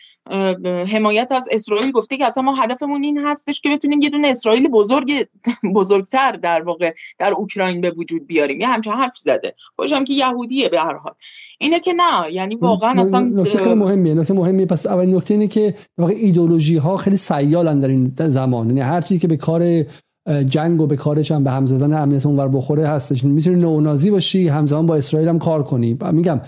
حمایت 0.93 1.31
از 1.31 1.47
اسرائیل 1.51 1.91
گفته 1.91 2.17
که 2.17 2.25
اصلا 2.25 2.43
ما 2.43 2.55
هدفمون 2.55 3.03
این 3.03 3.17
هستش 3.17 3.61
که 3.61 3.69
بتونیم 3.69 4.01
یه 4.01 4.09
دونه 4.09 4.27
اسرائیل 4.27 4.67
بزرگ 4.67 5.27
بزرگتر 5.75 6.31
در 6.31 6.61
واقع 6.61 6.93
در 7.19 7.33
اوکراین 7.33 7.81
به 7.81 7.91
وجود 7.91 8.27
بیاریم. 8.27 8.61
یه 8.61 8.67
همچین 8.67 8.93
حرف 8.93 9.17
زده. 9.17 9.55
خوشم 9.75 10.03
که 10.03 10.13
یهودیه 10.13 10.69
به 10.69 10.79
هر 10.79 10.95
حال. 10.95 11.13
اینه 11.59 11.79
که 11.79 11.93
نه 11.93 12.33
یعنی 12.33 12.55
واقعا 12.55 13.01
اصلا 13.01 13.19
نکته 13.19 13.73
مهمیه 13.73 14.13
نکته 14.13 14.33
مهمیه. 14.33 14.65
پس 14.65 14.85
اول 14.85 15.15
نکته 15.15 15.33
اینه 15.33 15.47
که 15.47 15.75
واقع 15.97 16.13
ایدولوژی 16.13 16.77
ها 16.77 16.97
خیلی 16.97 17.17
سیالن 17.17 17.79
در 17.79 17.87
این 17.87 18.13
زمان. 18.17 18.67
یعنی 18.67 18.79
هر 18.79 19.01
چیزی 19.01 19.19
که 19.19 19.27
به 19.27 19.37
کار 19.37 19.85
جنگ 20.29 20.81
و 20.81 20.87
به 20.87 20.95
کارش 20.95 21.31
هم 21.31 21.43
به 21.43 21.51
هم 21.51 21.65
زدن 21.65 21.93
امنیت 21.93 22.25
اونور 22.25 22.47
بخوره 22.47 22.87
هستش. 22.87 23.23
می‌تونی 23.23 23.61
نئونازی 23.61 24.11
باشی 24.11 24.47
همزمان 24.47 24.85
با 24.85 24.95
اسرائیل 24.95 25.29
هم 25.29 25.39
کار 25.39 25.63
کنی. 25.63 25.97
میگم 26.11 26.41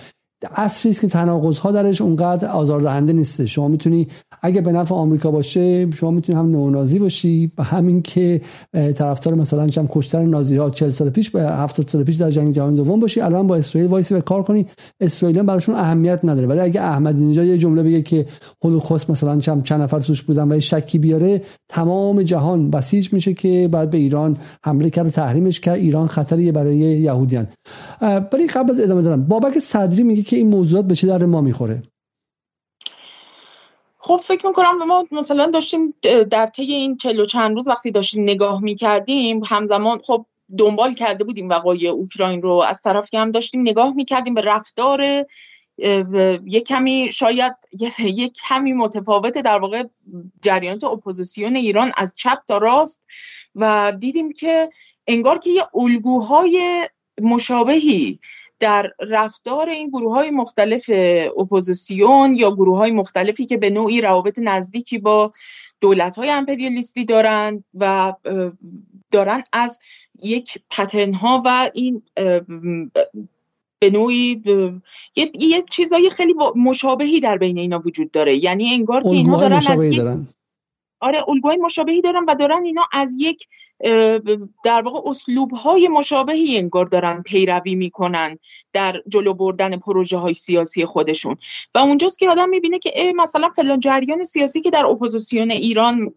اصلی 0.55 0.91
است 0.91 1.01
که 1.01 1.07
تناقض 1.07 1.57
ها 1.57 1.71
درش 1.71 2.01
اونقدر 2.01 2.47
آزاردهنده 2.47 3.13
نیست 3.13 3.45
شما 3.45 3.67
می‌تونی 3.67 4.07
اگه 4.41 4.61
به 4.61 4.71
نفع 4.71 4.95
آمریکا 4.95 5.31
باشه 5.31 5.91
شما 5.91 6.11
می‌تونی 6.11 6.39
هم 6.39 6.51
نئونازی 6.51 6.99
باشی 6.99 7.51
و 7.57 7.63
همین 7.63 8.01
که 8.01 8.41
طرفدار 8.73 9.33
مثلا 9.33 9.67
هم 9.77 9.87
کشتن 9.89 10.25
نازی 10.25 10.57
ها 10.57 10.69
40 10.69 10.89
سال 10.89 11.09
پیش 11.09 11.29
به 11.29 11.41
70 11.41 11.87
سال 11.87 12.03
پیش 12.03 12.15
در 12.15 12.31
جنگ 12.31 12.53
جهانی 12.53 12.75
دوم 12.75 12.99
باشی 12.99 13.21
الان 13.21 13.47
با 13.47 13.55
اسرائیل 13.55 13.89
وایسی 13.89 14.13
به 14.13 14.21
کار 14.21 14.43
کنی. 14.43 14.65
اسرائیل 14.99 15.41
براشون 15.41 15.75
اهمیت 15.75 16.19
نداره. 16.23 16.47
ولی 16.47 16.59
اگه 16.59 16.81
احمد 16.81 17.19
اینجا 17.19 17.43
یه 17.43 17.57
جمله 17.57 17.83
بگه 17.83 18.01
که 18.01 18.25
هولوکوست 18.63 19.09
مثلا 19.09 19.39
چند 19.39 19.63
چند 19.63 19.81
نفر 19.81 19.99
توش 19.99 20.21
بودن 20.21 20.51
و 20.51 20.59
شکی 20.59 20.99
بیاره 20.99 21.41
تمام 21.69 22.23
جهان 22.23 22.69
بسیج 22.69 23.13
میشه 23.13 23.33
که 23.33 23.69
بعد 23.71 23.89
به 23.89 23.97
ایران 23.97 24.37
حمله 24.65 24.89
کرد 24.89 25.09
تحریمش 25.09 25.59
کرد. 25.59 25.75
ایران 25.75 26.07
خطری 26.07 26.51
برای 26.51 26.77
یهودیان. 26.77 27.47
ولی 28.33 28.47
قبل 28.47 28.71
از 28.71 28.79
ادامه 28.79 29.01
دادم 29.01 29.23
بابک 29.23 29.59
صدری 29.59 30.03
میگه 30.03 30.21
که 30.31 30.37
این 30.37 30.49
موضوعات 30.49 30.85
به 30.85 30.95
چه 30.95 31.07
درد 31.07 31.23
ما 31.23 31.41
می‌خوره؟ 31.41 31.83
خب 33.97 34.21
فکر 34.23 34.47
می‌کنم 34.47 34.85
ما 34.87 35.07
مثلا 35.11 35.51
داشتیم 35.51 35.93
در 36.29 36.45
طی 36.45 36.73
این 36.73 36.97
چهل 36.97 37.20
و 37.20 37.25
چند 37.25 37.55
روز 37.55 37.67
وقتی 37.67 37.91
داشتیم 37.91 38.23
نگاه 38.23 38.63
می‌کردیم 38.63 39.43
همزمان 39.43 39.99
خب 40.03 40.25
دنبال 40.57 40.93
کرده 40.93 41.23
بودیم 41.23 41.49
وقایع 41.49 41.89
اوکراین 41.89 42.41
رو. 42.41 42.51
از 42.51 42.81
طرفی 42.81 43.17
هم 43.17 43.31
داشتیم 43.31 43.61
نگاه 43.61 43.93
می‌کردیم 43.93 44.33
به 44.33 44.41
رفتار 44.41 45.25
یک 46.45 46.67
کمی 46.67 47.09
شاید 47.11 47.53
یه 48.19 48.29
کمی 48.29 48.73
متفاوت 48.73 49.37
در 49.37 49.59
واقع 49.59 49.83
جریانات 50.41 50.83
اپوزیسیون 50.83 51.55
ایران 51.55 51.91
از 51.97 52.13
چپ 52.15 52.39
تا 52.47 52.57
راست 52.57 53.07
و 53.55 53.93
دیدیم 53.99 54.33
که 54.33 54.69
انگار 55.07 55.37
که 55.37 55.49
یه 55.49 55.63
الگوهای 55.75 56.89
مشابهی 57.21 58.19
در 58.61 58.91
رفتار 58.99 59.69
این 59.69 59.89
گروه 59.89 60.13
های 60.13 60.31
مختلف 60.31 60.89
اپوزیسیون 61.37 62.35
یا 62.35 62.51
گروه 62.51 62.77
های 62.77 62.91
مختلفی 62.91 63.45
که 63.45 63.57
به 63.57 63.69
نوعی 63.69 64.01
روابط 64.01 64.39
نزدیکی 64.43 64.97
با 64.97 65.31
دولت 65.81 66.15
های 66.15 66.29
امپریالیستی 66.29 67.05
دارند 67.05 67.63
و 67.73 68.13
دارن 69.11 69.43
از 69.53 69.79
یک 70.23 70.59
پتن 70.69 71.13
ها 71.13 71.41
و 71.45 71.71
این 71.73 72.01
به 73.79 73.89
نوعی 73.89 74.41
یه, 75.15 75.31
یه 75.33 75.63
چیزای 75.69 76.09
خیلی 76.09 76.33
مشابهی 76.55 77.19
در 77.19 77.37
بین 77.37 77.57
اینا 77.57 77.81
وجود 77.85 78.11
داره. 78.11 78.37
یعنی 78.37 78.73
انگار 78.73 79.03
که 79.03 79.09
اینها 79.09 79.39
دارن 79.39 79.61
از 79.67 79.85
آره 81.01 81.29
الگوهای 81.29 81.57
مشابهی 81.57 82.01
دارن 82.01 82.25
و 82.27 82.35
دارن 82.35 82.65
اینا 82.65 82.81
از 82.91 83.15
یک 83.19 83.47
در 84.63 84.81
واقع 84.81 85.09
اسلوب 85.09 85.51
های 85.51 85.87
مشابهی 85.87 86.57
انگار 86.57 86.85
دارن 86.85 87.21
پیروی 87.21 87.75
می‌کنن 87.75 88.39
در 88.73 89.01
جلو 89.07 89.33
بردن 89.33 89.77
پروژه 89.77 90.17
های 90.17 90.33
سیاسی 90.33 90.85
خودشون. 90.85 91.37
و 91.75 91.79
اونجاست 91.79 92.19
که 92.19 92.29
آدم 92.29 92.49
می‌بینه 92.49 92.79
که 92.79 93.13
مثلا 93.15 93.49
فلان 93.49 93.79
جریان 93.79 94.23
سیاسی 94.23 94.61
که 94.61 94.69
در 94.69 94.85
اپوزیسیون 94.85 95.51
ایران 95.51 96.13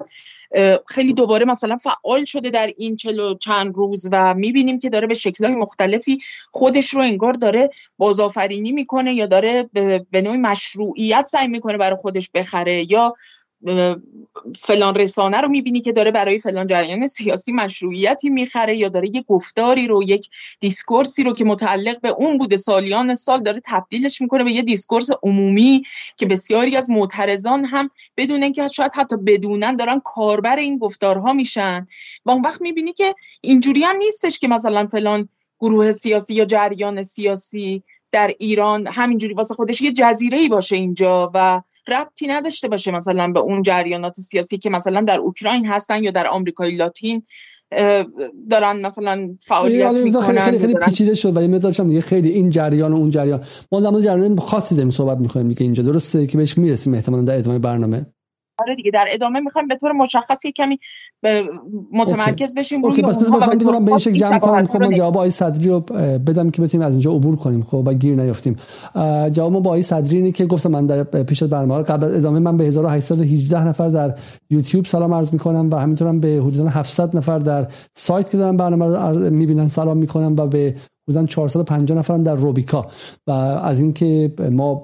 خیلی 0.86 1.12
دوباره 1.12 1.44
مثلا 1.44 1.76
فعال 1.76 2.24
شده 2.24 2.50
در 2.50 2.72
این 2.76 2.96
چلو 2.96 3.34
چند 3.34 3.74
روز 3.74 4.08
و 4.12 4.34
می‌بینیم 4.34 4.78
که 4.78 4.90
داره 4.90 5.06
به 5.06 5.14
شکلهای 5.14 5.54
مختلفی 5.54 6.18
خودش 6.50 6.94
رو 6.94 7.00
انگار 7.00 7.32
داره 7.32 7.70
بازآفرینی 7.98 8.72
می‌کنه 8.72 9.14
یا 9.14 9.26
داره 9.26 9.70
به 10.10 10.22
نوعی 10.22 10.36
مشروعیت 10.36 11.26
سعی 11.26 11.48
می‌کنه 11.48 11.78
برای 11.78 11.96
خودش 11.96 12.30
بخره 12.34 12.92
یا 12.92 13.14
فلان 14.60 14.94
رسانه 14.94 15.40
رو 15.40 15.48
می‌بینی 15.48 15.80
که 15.80 15.92
داره 15.92 16.10
برای 16.10 16.38
فلان 16.38 16.66
جریان 16.66 17.06
سیاسی 17.06 17.52
مشروعیتی 17.52 18.28
می‌خره 18.30 18.76
یا 18.76 18.88
داره 18.88 19.08
یک 19.08 19.24
گفتاری 19.26 19.86
رو 19.86 20.02
یک 20.02 20.28
discourse 20.60 21.18
ی 21.18 21.24
رو 21.24 21.32
که 21.34 21.44
متعلق 21.44 22.00
به 22.00 22.08
اون 22.08 22.38
بوده 22.38 22.56
سالیان 22.56 23.14
سال 23.14 23.42
داره 23.42 23.60
تبدیلش 23.64 24.20
می‌کنه 24.20 24.44
به 24.44 24.52
یه 24.52 24.62
discourse 24.62 25.10
عمومی 25.22 25.82
که 26.16 26.26
بسیاری 26.26 26.76
از 26.76 26.90
معترضان 26.90 27.64
هم 27.64 27.90
بدون 28.16 28.42
اینکه 28.42 28.68
شاید 28.68 28.92
حتی 28.94 29.16
بدونن 29.16 29.76
دارن 29.76 30.00
کاربر 30.04 30.56
این 30.56 30.78
گفتارها 30.78 31.32
میشن. 31.32 31.84
و 32.24 32.30
اون 32.30 32.42
وقت 32.42 32.60
می‌بینی 32.60 32.92
که 32.92 33.14
اینجوری 33.40 33.82
هم 33.82 33.96
نیستش 33.96 34.38
که 34.38 34.48
مثلا 34.48 34.86
فلان 34.86 35.28
گروه 35.60 35.92
سیاسی 35.92 36.34
یا 36.34 36.44
جریان 36.44 37.02
سیاسی 37.02 37.82
در 38.14 38.34
ایران 38.38 38.86
همینجوری 38.86 39.34
واسه 39.34 39.54
خودش 39.54 39.82
یه 39.82 39.92
جزیره 39.92 40.38
ای 40.38 40.48
باشه 40.48 40.76
اینجا 40.76 41.30
و 41.34 41.62
ربطی 41.88 42.26
نداشته 42.26 42.68
باشه 42.68 42.90
مثلا 42.90 43.32
به 43.32 43.40
اون 43.40 43.62
جریانات 43.62 44.14
سیاسی 44.14 44.58
که 44.58 44.70
مثلا 44.70 45.00
در 45.00 45.18
اوکراین 45.18 45.66
هستن 45.66 46.04
یا 46.04 46.10
در 46.10 46.26
آمریکای 46.26 46.76
لاتین 46.76 47.22
دارن 48.50 48.86
مثلا 48.86 49.36
فعالیت 49.42 49.96
می‌کنن 49.96 50.22
خیلی 50.22 50.40
خیلی, 50.40 50.58
خیلی 50.58 50.74
پیچیده 50.74 51.14
شد 51.14 51.36
ولی 51.36 51.46
مثلا 51.46 51.86
دیگه 51.86 52.00
خیلی 52.00 52.28
این 52.28 52.50
جریان 52.50 52.92
و 52.92 52.96
اون 52.96 53.10
جریان. 53.10 53.44
ما 53.72 53.80
در 53.80 53.90
مورد 53.90 54.02
جریان 54.02 54.38
خاصی 54.38 54.74
داریم 54.74 54.90
صحبت 54.90 55.18
می‌کنیم 55.18 55.48
دیگه 55.48 55.62
اینجا. 55.62 55.82
درسته 55.82 56.26
که 56.26 56.38
بهش 56.38 56.58
می‌رسیم 56.58 56.94
احتمالاً 56.94 57.22
در 57.22 57.38
ادامه 57.38 57.58
برنامه. 57.58 58.06
آره 58.58 58.74
دیگه 58.74 58.90
در 58.90 59.06
ادامه 59.10 59.40
می‌خوایم 59.40 59.68
به 59.68 59.76
طور 59.76 59.92
مشخص 59.92 60.46
کمی 60.56 60.78
متمرکز 61.92 62.54
بشیم. 62.54 62.82
روی 62.82 63.02
پس 63.02 63.16
بذار 63.16 63.80
به 63.80 63.88
این 63.88 63.98
شکل 63.98 64.18
جمع 64.18 64.38
کنم 64.38 64.66
خب 64.66 64.82
من 64.82 64.94
جواب 64.94 65.16
آقای 65.16 65.30
صدری 65.30 65.68
رو 65.68 65.80
بدم 66.26 66.50
که 66.50 66.62
بتونیم 66.62 66.86
از 66.86 66.92
اینجا 66.92 67.12
عبور 67.12 67.36
کنیم. 67.36 67.62
خب 67.62 67.82
با 67.82 67.92
گیر 67.92 68.14
نیافتیم 68.14 68.56
جواب 69.30 69.52
ما 69.52 69.60
با 69.60 69.70
آقای 69.70 69.82
صدری 69.82 70.16
اینه 70.16 70.32
که 70.32 70.46
گفتم 70.46 70.70
من 70.70 70.86
در 70.86 71.02
پیش 71.02 71.42
از 71.42 71.50
برنامه 71.50 71.82
قبل 71.82 72.16
ادامه 72.16 72.38
من 72.38 72.56
به 72.56 72.64
1818 72.64 73.68
نفر 73.68 73.88
در 73.88 74.14
یوتیوب 74.50 74.86
سلام 74.86 75.14
عرض 75.14 75.32
می‌کنم 75.32 75.70
و 75.70 75.76
همینطورم 75.76 76.20
به 76.20 76.40
حدود 76.42 76.66
700 76.66 77.16
نفر 77.16 77.38
در 77.38 77.66
سایت 77.94 78.30
که 78.30 78.36
دارن 78.36 78.56
برنامه 78.56 78.96
رو 78.96 79.30
می‌بینن 79.30 79.68
سلام 79.68 79.96
می‌کنم 79.96 80.36
و 80.38 80.46
به 80.46 80.74
بودن 81.06 81.26
450 81.26 81.98
نفرم 81.98 82.22
در 82.22 82.34
روبیکا 82.34 82.86
و 83.26 83.30
از 83.30 83.80
اینکه 83.80 84.32
ما 84.50 84.80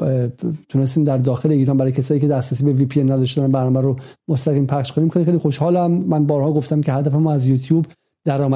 تونستیم 0.69 1.05
در 1.05 1.19
داخل 1.19 1.51
ایران 1.51 1.77
برای 1.77 1.93
کسایی 1.93 2.21
که 2.21 2.29
دسترسی 2.29 2.65
به 2.65 2.73
وی 2.73 2.87
پی 2.87 3.05
نداشتن 3.05 3.53
برنامه 3.53 3.81
رو 3.81 3.97
مستقیم 4.29 4.67
پخش 4.67 4.93
کنیم 4.93 5.09
خیلی 5.09 5.25
خیلی 5.25 5.39
خوشحالم. 5.39 5.91
من 5.91 6.27
بارها 6.27 6.53
گفتم 6.53 6.81
که 6.81 6.93
هدف 6.93 7.15
ما 7.15 7.33
از 7.33 7.47
یوتیوب 7.47 7.87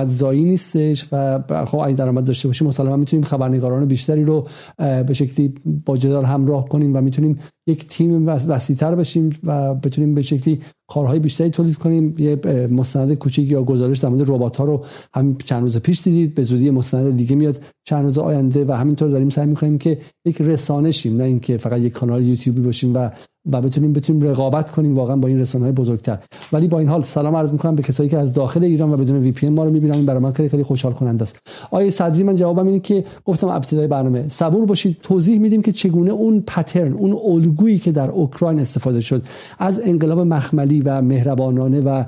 زایی 0.04 0.44
نیستش 0.44 1.08
و 1.12 1.42
خب 1.66 1.78
اگه 1.78 1.96
درآمد 1.96 2.26
داشته 2.26 2.48
باشیم 2.48 2.68
مسلما 2.68 2.96
می‌تونیم 2.96 3.24
خبرنگاران 3.24 3.84
بیشتری 3.84 4.24
رو 4.24 4.46
به 4.78 5.14
شکلی 5.14 5.54
با 5.86 5.96
جدال 5.96 6.24
همراه 6.24 6.68
کنیم 6.68 6.96
و 6.96 7.00
می‌تونیم 7.00 7.38
یک 7.66 7.86
تیم 7.86 8.26
وسیعتر 8.26 8.94
بشیم 8.94 9.38
و 9.44 9.74
بتونیم 9.74 10.14
به 10.14 10.22
شکلی 10.22 10.60
کارهای 10.88 11.18
بیشتری 11.18 11.50
تولید 11.50 11.74
کنیم. 11.74 12.14
یه 12.18 12.40
مستند 12.70 13.14
کوچیک 13.14 13.50
یا 13.50 13.62
گزارش 13.62 13.98
در 13.98 14.08
مورد 14.08 14.30
ربات 14.30 14.56
ها 14.56 14.64
رو 14.64 14.84
هم 15.14 15.36
چند 15.44 15.62
روز 15.62 15.78
پیش 15.78 16.02
دیدید. 16.02 16.34
به 16.34 16.42
زودی 16.42 16.70
مستند 16.70 17.16
دیگه 17.16 17.36
میاد 17.36 17.60
چند 17.84 18.04
روز 18.04 18.18
آینده 18.18 18.64
و 18.64 18.72
همینطور 18.72 19.08
داریم 19.08 19.30
سعی 19.30 19.46
می‌کنیم 19.46 19.78
که 19.78 19.98
یک 20.24 20.40
رسانه 20.40 20.90
شیم 20.90 21.16
نه 21.16 21.24
اینکه 21.24 21.56
فقط 21.56 21.80
یک 21.80 21.92
کانال 21.92 22.22
یوتیوبی 22.22 22.60
باشیم 22.60 22.94
و 22.94 23.10
و 23.52 23.60
بتونیم 23.60 23.92
بتونیم 23.92 24.22
رقابت 24.22 24.70
کنیم 24.70 24.94
واقعا 24.94 25.16
با 25.16 25.28
این 25.28 25.40
رسانه‌های 25.40 25.72
بزرگتر. 25.72 26.18
ولی 26.52 26.68
با 26.68 26.78
این 26.78 26.88
حال 26.88 27.02
سلام 27.02 27.36
عرض 27.36 27.52
می‌کنم 27.52 27.74
به 27.74 27.82
کسایی 27.82 28.08
که 28.08 28.18
از 28.18 28.32
داخل 28.32 28.64
ایران 28.64 28.92
و 28.92 28.96
بدون 28.96 29.16
وی 29.16 29.32
پی 29.32 29.48
ما 29.48 29.64
رو 29.64 29.70
می‌بینن. 29.70 29.94
این 29.94 30.06
برای 30.06 30.20
من 30.20 30.32
خیلی 30.32 30.48
خیلی 30.48 30.62
خوشحال 30.62 30.92
کننده 30.92 31.22
است. 31.22 31.38
آیه 31.70 31.90
صدری 31.90 32.22
من 32.22 32.34
جوابم 32.34 32.66
اینه 32.66 32.80
که 32.80 33.04
گفتم 33.24 33.48
ابتدای 33.48 33.86
برنامه. 33.86 34.28
صبور 34.28 34.66
باشید. 34.66 34.98
توضیح 35.02 35.38
میدیم 35.38 35.62
که 35.62 35.72
چگونه 35.72 36.10
اون 36.10 36.40
پترن 36.46 36.92
اون 36.92 37.12
الگویی 37.24 37.78
که 37.78 37.92
در 37.92 38.10
اوکراین 38.10 38.60
استفاده 38.60 39.00
شد 39.00 39.22
از 39.58 39.80
انقلاب 39.84 40.20
مخملی 40.20 40.80
و 40.80 41.02
مهربانانه 41.02 41.80
و 41.80 42.04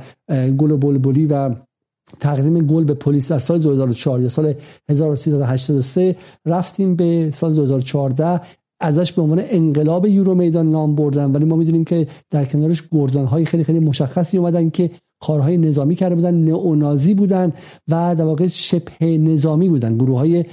گل 0.57 0.71
و 0.71 0.77
بلبلی 0.77 1.27
و 1.27 1.51
تقدیم 2.21 2.67
گل 2.67 2.85
به 2.85 2.95
پلیس 2.95 3.33
در 3.33 3.39
سال 3.39 3.59
2004 3.59 4.21
یا 4.21 4.29
سال 4.29 4.55
1383 4.89 6.17
رفتیم 6.47 6.97
به 6.97 7.31
سال 7.31 7.55
2014 7.55 8.41
ازش 8.81 9.13
به 9.13 9.23
عنوان 9.23 9.43
انقلاب 9.49 10.07
یورو 10.07 10.35
میدان 10.35 10.71
نام 10.71 10.95
بردن. 10.95 11.33
ولی 11.33 11.45
ما 11.45 11.57
می‌دونیم 11.57 11.85
که 11.85 12.07
در 12.31 12.45
کنارش 12.45 12.83
گردان 12.93 13.25
های 13.25 13.45
خیلی 13.45 13.65
خیلی 13.65 13.79
مشخصی 13.79 14.39
اومدن 14.39 14.71
که 14.71 14.91
کارهای 15.21 15.57
نظامی 15.57 15.95
کرده 15.95 16.15
بودن 16.15 16.35
نئونازی 16.35 17.15
بودن 17.15 17.53
و 17.89 18.15
در 18.19 18.25
واقع 18.25 18.47
شبه 18.47 19.19
نظامی 19.19 19.69
بودن. 19.69 19.97
گروه 19.97 20.19
های 20.19 20.45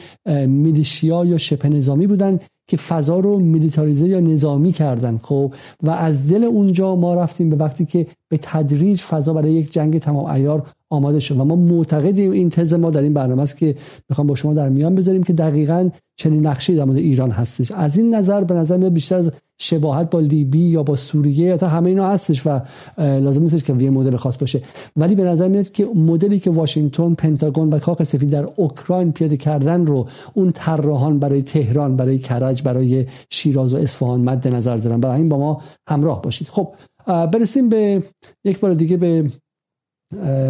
میلیشیا 0.47 1.26
یا 1.26 1.38
شبه 1.38 1.69
نظامی 1.69 2.07
بودن 2.07 2.39
که 2.67 2.78
فضا 2.78 3.19
رو 3.19 3.39
میلیتاریزه 3.39 4.07
یا 4.07 4.19
نظامی 4.19 4.71
کردن. 4.71 5.17
خب 5.17 5.53
و 5.84 5.89
از 5.89 6.28
دل 6.30 6.43
اونجا 6.43 6.95
ما 6.95 7.13
رفتیم 7.13 7.49
به 7.49 7.55
وقتی 7.55 7.86
که 7.86 8.07
به 8.32 8.39
تدریج 8.41 9.01
فضا 9.01 9.34
برای 9.34 9.53
یک 9.53 9.74
جنگ 9.74 9.99
تمام 9.99 10.26
ایار 10.26 10.67
آماده 10.94 11.20
شد 11.20 11.39
و 11.39 11.44
ما 11.44 11.56
معتقدیم 11.56 12.32
این 12.32 12.50
تز 12.50 12.74
ما 12.74 12.89
در 12.89 13.02
این 13.02 13.14
برنامه 13.14 13.41
است 13.41 13.58
که 13.58 13.76
می‌خوام 14.10 14.28
با 14.28 14.36
شما 14.36 14.54
در 14.54 14.70
میان 14.70 14.96
بذاریم 14.96 15.24
که 15.24 15.34
دقیقا 15.34 15.89
چنین 16.16 16.48
نقشه 16.48 16.76
در 16.76 16.84
مورد 16.84 16.98
ایران 16.98 17.32
هستش. 17.32 17.72
از 17.72 17.98
این 17.98 18.16
نظر 18.16 18.44
به 18.44 18.54
نظر 18.54 18.78
میاد 18.78 18.94
بیشتر 18.94 19.16
از 19.16 19.32
شباهت 19.58 20.10
با 20.10 20.20
لیبی 20.20 20.60
یا 20.60 20.84
با 20.84 20.96
سوریه 20.96 21.48
یا 21.48 21.58
تا 21.58 21.68
همه 21.68 21.89
اینا 21.89 22.08
هستش 22.08 22.48
و 22.48 22.60
لازم 22.98 23.41
نیستش 23.41 23.64
که 23.64 23.74
یه 23.74 23.89
مدل 23.89 24.16
خاص 24.16 24.38
باشه. 24.38 24.62
ولی 24.96 25.16
به 25.16 25.24
نظر 25.24 25.48
میاد 25.48 25.72
که 25.72 25.86
مدلی 25.86 26.39
که 26.39 26.52
واشنگتن 26.52 27.14
پنتاگون 27.14 27.70
و 27.70 27.80
کاخ 27.80 28.04
سفید 28.04 28.30
در 28.30 28.48
اوکراین 28.56 29.12
پیاده 29.12 29.38
کردن 29.38 29.86
رو 29.86 30.08
اون 30.34 30.52
طراحان 30.52 31.20
برای 31.20 31.41
تهران 31.41 31.96
برای 31.96 32.20
کرج 32.20 32.64
برای 32.64 33.06
شیراز 33.30 33.74
و 33.74 33.78
اصفهان 33.78 34.22
مد 34.22 34.48
نظر 34.48 34.78
دارن. 34.78 35.00
برای 35.00 35.18
این 35.18 35.30
با 35.30 35.38
ما 35.38 35.62
همراه 35.88 36.22
باشید. 36.22 36.48
خب 36.48 36.68
برسیم 37.06 37.70
به 37.70 38.04
یک 38.46 38.60
بار 38.60 38.74
دیگه 38.74 38.98
به 38.98 39.32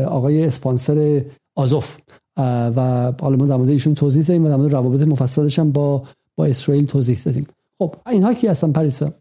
آقای 0.08 0.44
اسپانسر 0.44 1.22
آزوف. 1.56 1.98
و 2.38 3.14
حالا 3.22 3.36
ما 3.36 3.46
در 3.46 3.56
مورد 3.56 3.70
ایشون 3.70 3.96
توضیح 3.96 4.24
دادیم 4.24 4.46
و 4.46 4.50
در 4.50 4.56
مورد 4.56 4.74
روابط 4.74 5.02
مفصلش 5.02 5.60
هم 5.60 5.72
با 5.72 6.04
با 6.36 6.46
اسرائیل 6.46 6.86
توضیح 6.86 7.18
دادیم. 7.26 7.48
خب 7.78 7.96
اینها 8.08 8.34
کی 8.34 8.48
هستن 8.48 8.72
پریسا؟ 8.72 9.14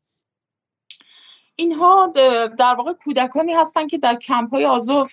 اینها 1.57 2.13
در 2.59 2.75
واقع 2.79 2.93
کودکانی 3.05 3.53
هستن 3.53 3.87
که 3.87 3.99
در 3.99 4.15
کمپ 4.15 4.51
های 4.51 4.65
آزوف 4.65 5.13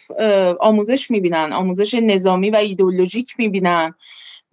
آموزش 0.59 1.11
می‌بینن 1.11 1.53
آموزش 1.53 1.93
نظامی 1.93 2.49
و 2.49 2.55
ایدئولوژیک 2.55 3.33
می‌بینن. 3.37 3.93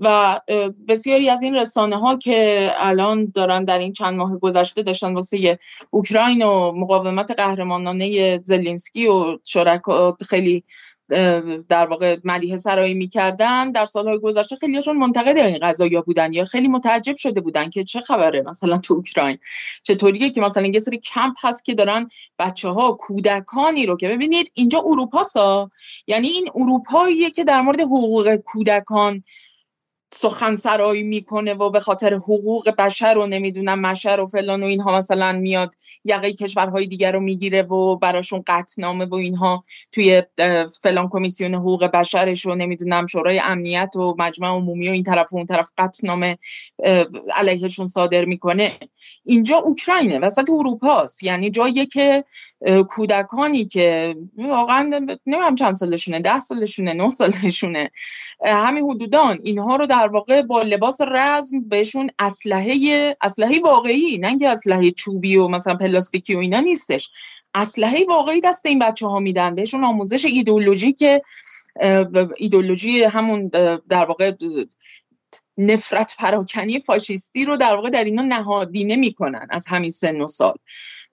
و 0.01 0.41
بسیاری 0.89 1.29
از 1.31 1.43
این 1.43 1.55
رسانه 1.55 1.99
ها 1.99 2.17
که 2.17 2.71
الان 2.77 3.33
دارن 3.35 3.65
در 3.65 3.79
این 3.79 3.93
چند 3.93 4.15
ماه 4.15 4.39
گذشته 4.39 4.83
داشتن 4.83 5.15
واسه 5.15 5.59
اوکراین 5.91 6.43
و 6.43 6.73
مقاومت 6.73 7.31
قهرمانانه 7.31 8.39
زلینسکی 8.45 9.07
و 9.07 9.39
شرکا 9.45 10.17
خیلی 10.29 10.65
در 11.69 11.87
واقع 11.87 12.17
ملیه 12.25 12.57
سرایی 12.57 12.95
می‌کردن 12.95 13.73
در 13.73 13.85
سالهای 13.85 14.19
گذشته 14.19 14.57
خیلیشون 14.57 14.97
منتقد 14.97 15.39
این 15.39 15.59
قضايا 15.63 16.01
بودن 16.01 16.33
یا 16.33 16.45
خیلی 16.45 16.69
متعجب 16.69 17.17
شده 17.17 17.41
بودن 17.41 17.71
که 17.71 17.85
چه 17.85 18.01
خبره 18.01 18.43
مثلا 18.43 18.79
تو 18.79 18.95
اوکراین. 18.95 19.39
چطوریه 19.83 20.31
که 20.31 20.41
مثلا 20.41 20.67
یه 20.67 20.79
سری 20.79 20.99
کمپ 20.99 21.35
هست 21.43 21.65
که 21.65 21.75
دارن 21.75 22.07
بچه 22.39 22.69
ها 22.69 22.93
کودکانی 22.93 23.87
رو 23.87 23.97
که 23.97 24.09
ببینید 24.09 24.51
اینجا 24.55 24.83
اروپا 24.87 25.25
سا 25.25 25.71
یعنی 26.07 26.29
این 26.29 26.51
اروپاییه 26.55 27.31
که 27.31 27.45
در 27.45 27.61
مورد 27.61 27.81
حقوق 27.81 28.37
کودکان 28.37 29.23
سخن 30.15 30.57
سرایی 30.57 31.03
می‌کنه 31.03 31.55
و 31.55 31.71
به 31.71 31.81
خاطر 31.81 32.15
حقوق 32.15 32.71
بشر 32.71 33.19
و 33.19 33.27
نمی‌دونم 33.27 33.81
مشر 33.81 34.21
و 34.21 34.27
فلان 34.27 34.63
و 34.63 34.67
اینها 34.67 34.99
مثلا 34.99 35.33
میاد 35.33 35.75
یقه 36.05 36.33
کشورهای 36.33 36.87
دیگر 36.87 37.13
رو 37.13 37.21
می‌گیره 37.21 37.63
و 37.63 37.97
براشون 37.97 38.43
قطنامه 38.47 39.05
و 39.05 39.15
اینها 39.15 39.65
توی 39.93 40.23
فلان 40.83 41.09
کمیسیون 41.09 41.55
حقوق 41.55 41.85
بشرش 41.85 42.47
و 42.47 42.55
نمی‌دونم 42.55 43.07
شورای 43.07 43.39
امنیت 43.39 43.97
و 43.97 44.15
مجمع 44.19 44.49
عمومی 44.49 44.89
و 44.89 44.93
این 44.93 45.03
طرف 45.03 45.33
و 45.33 45.37
اون 45.37 45.47
طرف 45.47 45.71
قطنامه 45.79 46.39
علیهشون 47.37 47.89
صادر 47.89 48.25
می‌کنه. 48.25 48.79
اینجا 49.25 49.57
اوکراینه 49.57 50.19
وسط 50.19 50.51
اروپاست. 50.51 51.23
یعنی 51.23 51.51
جایی 51.51 51.87
که 51.87 52.25
کودکانی 52.89 53.65
که 53.65 54.17
واقعا 54.39 54.83
نمی‌دونم 54.83 55.55
چند 55.55 55.77
سالشونه 55.77 56.21
ده 56.21 56.39
سالشونه 56.39 56.93
نه 56.93 57.11
سالشونه 57.11 57.91
همین 58.45 58.91
حدودان 58.91 59.39
اینها 59.43 59.77
رو 59.77 59.87
در 59.97 60.09
واقع 60.09 60.43
با 60.43 60.63
لباس 60.63 61.01
رزم 61.01 61.69
بهشون 61.69 62.11
اسلحه 62.19 63.17
اسلحه 63.23 63.61
واقعی 63.61 64.19
نه 64.19 64.29
اینکه 64.29 64.49
اسلحه 64.49 64.91
چوبی 64.91 65.37
و 65.37 65.49
مثلا 65.49 65.75
پلاستیکی 65.75 66.35
و 66.35 66.39
اینا 66.39 66.61
نیستش. 66.61 67.11
اسلحه 67.55 68.05
واقعی 68.09 68.41
دست 68.41 68.67
این 68.67 68.79
بچه 68.79 69.07
ها 69.07 69.19
میدن. 69.19 69.55
بهشون 69.55 69.85
آموزش 69.85 70.25
ایدئولوژی 70.25 70.93
که 70.93 71.23
ایدئولوژی 72.37 73.03
همون 73.03 73.49
در 73.89 74.05
واقع 74.05 74.33
نفرت 75.59 76.15
پراکنی 76.19 76.81
فاشیستی 76.81 77.45
رو 77.45 77.57
در 77.57 77.75
واقع 77.75 77.91
در 77.91 78.05
اینا 78.05 78.23
نهادینه 78.23 78.97
می‌کنن 78.97 79.47
از 79.51 79.67
همین 79.67 79.91
سن 79.91 80.21
و 80.21 80.27
سال. 80.27 80.55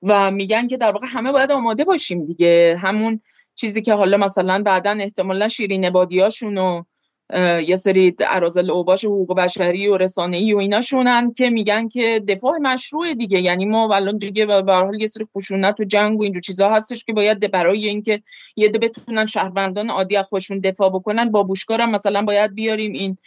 و 0.01 0.31
میگن 0.31 0.67
که 0.67 0.77
در 0.77 0.91
واقع 0.91 1.07
همه 1.09 1.31
باید 1.31 1.51
آماده 1.51 1.83
باشیم 1.83 2.25
دیگه. 2.25 2.77
همون 2.81 3.21
چیزی 3.55 3.81
که 3.81 3.93
حالا 3.93 4.17
مثلا 4.17 4.63
بعدا 4.63 4.97
احتمالا 4.99 5.47
شیرین 5.47 5.89
بادیاشون 5.89 6.57
و 6.57 6.83
یه 7.67 7.75
سری 7.75 8.15
ارازل 8.27 8.71
اوباش 8.71 9.05
حقوق 9.05 9.35
بشری 9.35 9.87
و 9.87 9.97
رسانه‌ای 9.97 10.53
و 10.53 10.57
اینا 10.57 10.81
شونن 10.81 11.33
که 11.33 11.49
میگن 11.49 11.87
که 11.87 12.23
دفاع 12.27 12.57
مشروع 12.57 13.13
دیگه. 13.13 13.39
یعنی 13.39 13.65
ما 13.65 13.95
الان 13.95 14.17
دیگه 14.17 14.45
به 14.45 14.73
حال 14.73 15.01
یه 15.01 15.07
سری 15.07 15.25
خشونت 15.25 15.79
و 15.79 15.83
جنگ 15.83 16.19
و 16.19 16.23
اینجور 16.23 16.41
چیزا 16.41 16.69
هستش 16.69 17.05
که 17.05 17.13
باید 17.13 17.51
برای 17.51 17.87
اینکه 17.87 18.21
یه 18.55 18.69
ده 18.69 18.79
بتونن 18.79 19.25
شهروندان 19.25 19.89
عادی 19.89 20.15
از 20.15 20.27
خودشون 20.29 20.59
دفاع 20.59 20.89
بکنن 20.89 21.31
با 21.31 21.43
بوشکارم 21.43 21.91
مثلا 21.91 22.21
باید 22.21 22.55
بیاریم 22.55 22.93
این 22.93 23.17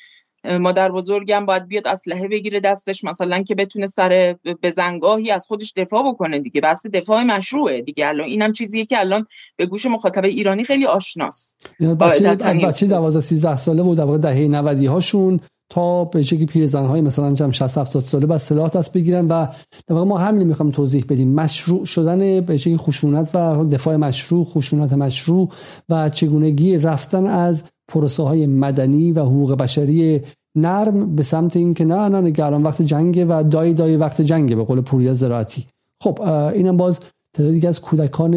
مادر 0.61 0.93
بزرگم 0.93 1.47
باید 1.47 1.69
بیاد 1.69 1.89
اسلحه 1.89 2.29
بگیره 2.29 2.61
دستش 2.61 3.05
مثلا 3.05 3.43
که 3.43 3.55
بتونه 3.55 3.87
سر 3.87 4.37
بزنگاهی 4.63 5.31
از 5.31 5.47
خودش 5.47 5.73
دفاع 5.77 6.13
بکنه 6.13 6.39
دیگه. 6.39 6.61
بحث 6.61 6.87
دفاع 6.87 7.23
مشروعه 7.23 7.83
دیگه. 7.83 8.09
الان 8.09 8.27
اینم 8.27 8.53
چیزیه 8.53 8.85
که 8.85 9.01
الان 9.01 9.25
به 9.57 9.67
گوش 9.67 9.87
مخاطب 9.87 10.25
ایرانی 10.25 10.65
خیلی 10.65 10.87
آشناست. 10.87 11.71
بچه 12.01 12.29
از 12.29 12.61
بچه 12.61 12.87
12 12.87 13.21
13 13.21 13.57
ساله 13.57 13.83
بود 13.83 13.99
در 13.99 14.17
دهه 14.17 14.49
90 14.49 14.85
هاشون 14.85 15.41
تا 15.71 16.05
به 16.05 16.23
شکلی 16.23 16.47
پیرزن 16.47 17.01
مثلا 17.01 17.35
جمع 17.35 17.53
60 17.53 17.79
70 17.79 18.03
ساله 18.03 18.27
با 18.27 18.39
سلاح 18.39 18.69
دست 18.69 18.93
بگیرن 18.93 19.27
و 19.27 19.47
در 19.87 19.95
واقع 19.95 20.07
ما 20.07 20.19
همین 20.19 20.47
می‌خوام 20.47 20.71
توضیح 20.71 21.05
بدیم. 21.09 21.35
مشروع 21.35 21.85
شدن 21.85 22.41
به 22.41 22.57
شکلی 22.57 22.77
خشونت 22.77 23.31
و 23.35 23.65
دفاع 23.65 23.97
مشروع 23.97 24.45
خشونت 24.45 24.93
مشروع 24.93 25.53
و 25.89 26.11
چگونگی 26.11 26.79
رفتن 26.79 27.27
از 27.27 27.65
پروسه 27.89 28.23
های 28.23 28.47
مدنی 28.47 29.13
و 29.13 29.21
حقوق 29.21 29.55
بشری 29.55 30.23
نرم 30.55 31.17
به 31.17 31.23
سمت 31.23 31.57
اینکه 31.57 31.85
نه 31.85 32.09
نه 32.09 32.21
نه 32.21 32.45
الان 32.45 32.63
وقت 32.63 32.83
جنگه 32.83 33.25
و 33.25 33.43
دای 33.51 33.75
دای 33.75 33.97
وقت 33.97 34.21
جنگه 34.21 34.57
به 34.57 34.65
قول 34.65 34.81
پوریا 34.81 35.13
زراعتی. 35.13 35.67
خب 36.01 36.21
اینم 36.55 36.77
باز 36.77 37.01
تعداد 37.35 37.53
دیگه 37.53 37.69
از 37.69 37.81
کودکان 37.81 38.35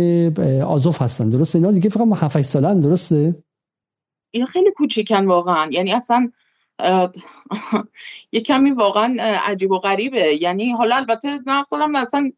آزوف 0.61 1.01
هستن. 1.01 1.29
درسته؟ 1.29 1.55
اینا 1.55 1.71
دیگه 1.71 1.89
فقط 1.89 2.23
7 2.23 2.41
سالن 2.41 2.79
درسته؟ 2.79 3.35
اینا 4.31 4.45
خیلی 4.45 4.71
کوچیکن 4.71 5.25
واقعا. 5.25 5.69
یعنی 5.71 5.93
اصلا 5.93 6.31
یه 8.31 8.41
کمی 8.41 8.71
واقعا 8.71 9.15
عجیب 9.19 9.71
و 9.71 9.77
غریبه. 9.77 10.41
یعنی 10.41 10.71
حالا 10.71 10.95
البته 10.95 11.39
من 11.45 11.63
خودم 11.63 11.95
اصلا 11.95 12.31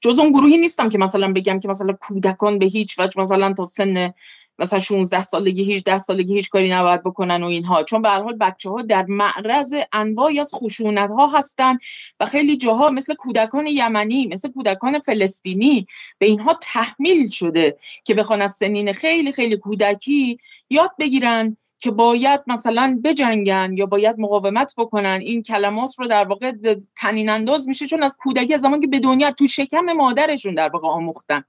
جز 0.00 0.18
اون 0.18 0.30
گروهی 0.30 0.58
نیستم 0.58 0.88
که 0.88 0.98
مثلا 0.98 1.32
بگم 1.32 1.60
که 1.60 1.68
مثلا 1.68 1.92
کودکان 2.00 2.58
به 2.58 2.66
هیچ 2.66 2.98
وجه 2.98 3.20
مثلا 3.20 3.52
تا 3.52 3.64
سن 3.64 4.12
مثلا 4.58 4.78
16 4.78 5.22
سالگی 5.22 5.74
18 5.74 5.98
سالگی 5.98 6.34
هیچ 6.34 6.50
کاری 6.50 6.70
نباید 6.70 7.02
بکنن 7.02 7.42
و 7.42 7.46
اینها. 7.46 7.82
چون 7.82 8.02
به 8.02 8.08
هر 8.08 8.22
حال 8.22 8.36
بچه 8.36 8.70
ها 8.70 8.82
در 8.82 9.06
معرض 9.08 9.74
انواعی 9.92 10.40
از 10.40 10.50
خشونت 10.54 11.10
ها 11.10 11.26
هستن 11.38 11.78
و 12.20 12.24
خیلی 12.24 12.56
جاها 12.56 12.90
مثل 12.90 13.14
کودکان 13.14 13.66
یمنی 13.66 14.26
مثل 14.26 14.52
کودکان 14.52 14.98
فلسطینی 14.98 15.86
به 16.18 16.26
اینها 16.26 16.58
تحمیل 16.62 17.28
شده 17.28 17.76
که 18.04 18.14
بخوان 18.14 18.42
از 18.42 18.52
سنین 18.52 18.92
خیلی 18.92 19.32
خیلی 19.32 19.56
کودکی 19.56 20.38
یاد 20.70 20.90
بگیرن 20.98 21.56
که 21.84 21.90
باید 21.90 22.40
مثلا 22.46 23.00
بجنگن 23.04 23.74
یا 23.76 23.86
باید 23.86 24.16
مقاومت 24.18 24.74
بکنن 24.76 25.18
این 25.20 25.42
کلمات 25.42 25.98
رو 25.98 26.06
در 26.06 26.24
واقع 26.24 26.52
تنین 26.96 27.28
انداز 27.28 27.68
میشه 27.68 27.86
چون 27.86 28.02
از 28.02 28.16
کودکی 28.18 28.54
از 28.54 28.60
زمان 28.60 28.80
که 28.80 28.86
به 28.86 28.98
دنیا 28.98 29.32
تو 29.32 29.46
شکم 29.46 29.92
مادرشون 29.92 30.54
در 30.54 30.68
واقع 30.68 30.88
آموختن. 30.88 31.44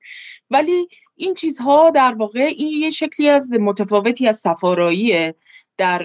ولی 0.49 0.87
این 1.15 1.33
چیزها 1.33 1.89
در 1.89 2.13
واقع 2.13 2.39
این 2.39 2.81
یه 2.81 2.89
شکلی 2.89 3.29
از 3.29 3.53
متفاوتی 3.53 4.27
از 4.27 4.37
سفارایی 4.37 5.33
در 5.77 5.99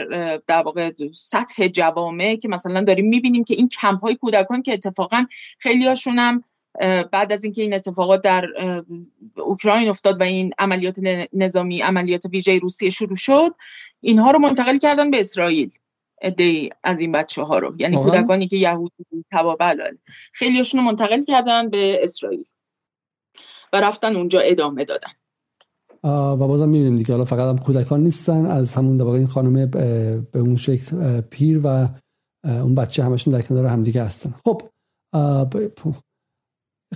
در 0.47 0.62
واقع 0.62 0.91
سطح 1.14 1.68
جوامع 1.68 2.37
که 2.37 2.49
مثلا 2.49 2.81
داریم 2.81 3.09
می‌بینیم 3.09 3.45
که 3.45 3.55
این 3.55 3.68
کمپ 3.68 4.01
های 4.01 4.14
کودکان 4.14 4.62
که 4.62 4.72
اتفاقا 4.72 5.26
خیلی 5.59 5.87
هاشون 5.87 6.18
بعد 7.12 7.33
از 7.33 7.45
اینکه 7.45 7.62
این 7.62 7.74
اتفاقات 7.74 8.20
در 8.20 8.45
اوکراین 9.37 9.89
افتاد 9.89 10.20
و 10.20 10.22
این 10.22 10.53
عملیات 10.59 11.01
نظامی 11.33 11.81
عملیات 11.81 12.24
ویژه 12.24 12.59
روسیه 12.59 12.91
شروع 12.91 13.16
شد 13.16 13.55
اینها 14.01 14.31
رو 14.31 14.39
منتقل 14.39 14.76
کردن 14.76 15.11
به 15.11 15.20
اسرائیل 15.20 15.70
ادهی 16.22 16.70
از 16.83 17.01
این 17.01 17.12
بچه 17.12 17.43
ها 17.43 17.59
رو. 17.59 17.74
یعنی 17.78 17.97
کودکانی 17.97 18.47
که 18.47 18.57
یهودی 18.57 19.05
بله. 19.61 19.99
خیلی 20.33 20.59
هاشون 20.59 20.81
رو 20.81 20.87
منتقل 20.87 21.20
کردن 21.20 21.70
به 21.70 22.05
اسرائیل 22.05 22.45
و 23.72 23.81
رفتن 23.81 24.16
اونجا 24.16 24.41
ادامه 24.41 24.85
دادن. 24.85 25.11
و 26.05 26.37
بازم 26.37 26.68
می‌بینیم 26.68 26.97
دیگه 26.97 27.12
حالا 27.12 27.24
فقط 27.24 27.49
هم 27.49 27.59
کودکان 27.59 28.01
نیستن 28.01 28.47
از 28.47 28.74
همون 28.74 28.97
در 28.97 29.05
این 29.05 29.26
خانم 29.26 29.70
به 30.33 30.39
اون 30.39 30.57
شکل 30.57 31.20
پیر 31.20 31.61
و 31.64 31.89
اون 32.45 32.74
بچه 32.74 33.05
همشون 33.05 33.33
در 33.33 33.43
کنار 33.43 33.66
همدیگه 33.66 34.05
هستن. 34.05 34.35
خب 34.45 34.62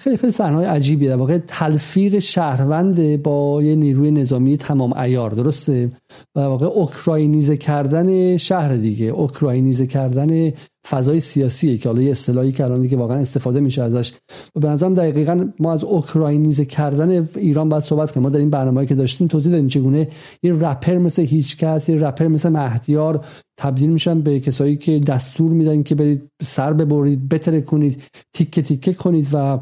خیلی 0.01 0.17
خیلی 0.17 0.33
صحنه 0.33 0.67
عجیبیه. 0.67 1.09
در 1.09 1.17
واقع 1.17 1.39
تلفیق 1.39 2.19
شهروند 2.19 3.23
با 3.23 3.63
یه 3.63 3.75
نیروی 3.75 4.11
نظامی 4.11 4.57
تمام 4.57 4.93
ایار 4.93 5.31
درسته؟ 5.31 5.91
و 6.37 6.41
واقع 6.41 6.67
اوکراینیزه 6.67 7.57
کردن 7.57 8.37
شهر 8.37 8.77
دیگه 8.77 9.07
اوکراینیزه 9.07 9.87
کردن 9.87 10.53
فضای 10.91 11.21
سیاسیه 11.21 11.79
که 11.79 11.89
حالا 11.89 12.03
یه 12.03 12.11
اصطلاحی 12.11 12.53
که 12.53 12.65
الان 12.65 12.83
دیگه 12.83 12.97
واقعا 12.97 13.19
استفاده 13.19 13.61
میشه 13.61 13.83
ازش. 13.83 14.13
و 14.57 14.61
به 14.61 14.69
نظرم 14.69 14.95
دقیقا 14.95 15.49
ما 15.61 15.73
از 15.73 15.85
اوکراینیزه 15.85 16.65
کردن 16.65 17.29
ایران 17.37 17.69
باید 17.69 17.83
صحبت 17.83 18.11
کنیم. 18.11 18.23
ما 18.23 18.31
در 18.31 18.39
این 18.39 18.51
برنامه‌ای 18.51 18.87
که 18.87 18.95
داشتیم 18.95 19.27
توضیح 19.27 19.53
دادیم 19.53 19.69
چگونه 19.69 20.09
یه 20.43 20.53
رپر 20.53 20.99
مثل 20.99 21.23
هیچکس 21.23 21.89
یه 21.89 21.97
رپر 21.97 22.29
مثل 22.29 22.49
مهدیار 22.49 23.25
تبدیل 23.57 23.91
میشن 23.91 24.21
به 24.21 24.41
کسایی 24.41 24.77
که 24.77 24.99
دستور 24.99 25.51
میدن 25.51 25.83
که 25.83 25.95
برید 25.95 26.31
سر 26.43 26.73
ببرید 26.73 27.29
بتره 27.29 27.61
کنید 27.61 28.03
تیکه 28.33 28.63
تیکه 28.63 28.93
کنید 28.93 29.29
و 29.33 29.59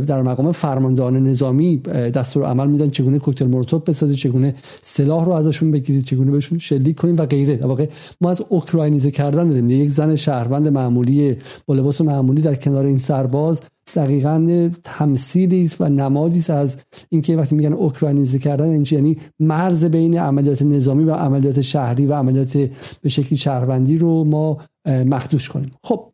در 0.00 0.22
مقام 0.22 0.52
فرماندهان 0.52 1.26
نظامی 1.26 1.78
دستور 2.14 2.44
عمل 2.44 2.66
میدن 2.66 2.90
چگونه 2.90 3.18
کوکتل 3.18 3.46
مولوتوف 3.46 3.82
بسازید 3.82 4.16
چگونه 4.16 4.54
سلاح 4.82 5.24
رو 5.24 5.32
ازشون 5.32 5.70
بگیرید 5.70 6.04
چگونه 6.04 6.30
بهشون 6.30 6.58
شلیک 6.58 6.96
کنید 6.96 7.20
و 7.20 7.26
غیره. 7.26 7.66
واقع 7.66 7.86
ما 8.20 8.30
از 8.30 8.42
اوکراینیزه 8.48 9.10
کردن 9.10 9.48
داریم. 9.48 9.70
یک 9.70 9.88
زن 9.88 10.16
شهروند 10.16 10.68
معمولی 10.68 11.36
با 11.66 11.74
لباس 11.74 12.00
معمولی 12.00 12.42
در 12.42 12.54
کنار 12.54 12.84
این 12.84 12.98
سرباز 12.98 13.60
دقیقا 13.94 14.70
تمثیلی 14.84 15.64
است 15.64 15.80
و 15.80 15.88
نمادی 15.88 16.38
است 16.38 16.50
از 16.50 16.76
اینکه 17.08 17.36
وقتی 17.36 17.54
میگن 17.54 17.72
اوکراینیزه 17.72 18.38
کردن 18.38 18.84
یعنی 18.90 19.16
مرز 19.40 19.84
بین 19.84 20.18
عملیات 20.18 20.62
نظامی 20.62 21.04
و 21.04 21.14
عملیات 21.14 21.60
شهری 21.60 22.06
و 22.06 22.14
عملیات 22.14 22.56
به 23.02 23.08
شکلی 23.08 23.38
شهروندی 23.38 23.98
رو 23.98 24.24
ما 24.24 24.58
مخدوش 24.86 25.48
کنیم. 25.48 25.70
خب. 25.82 26.12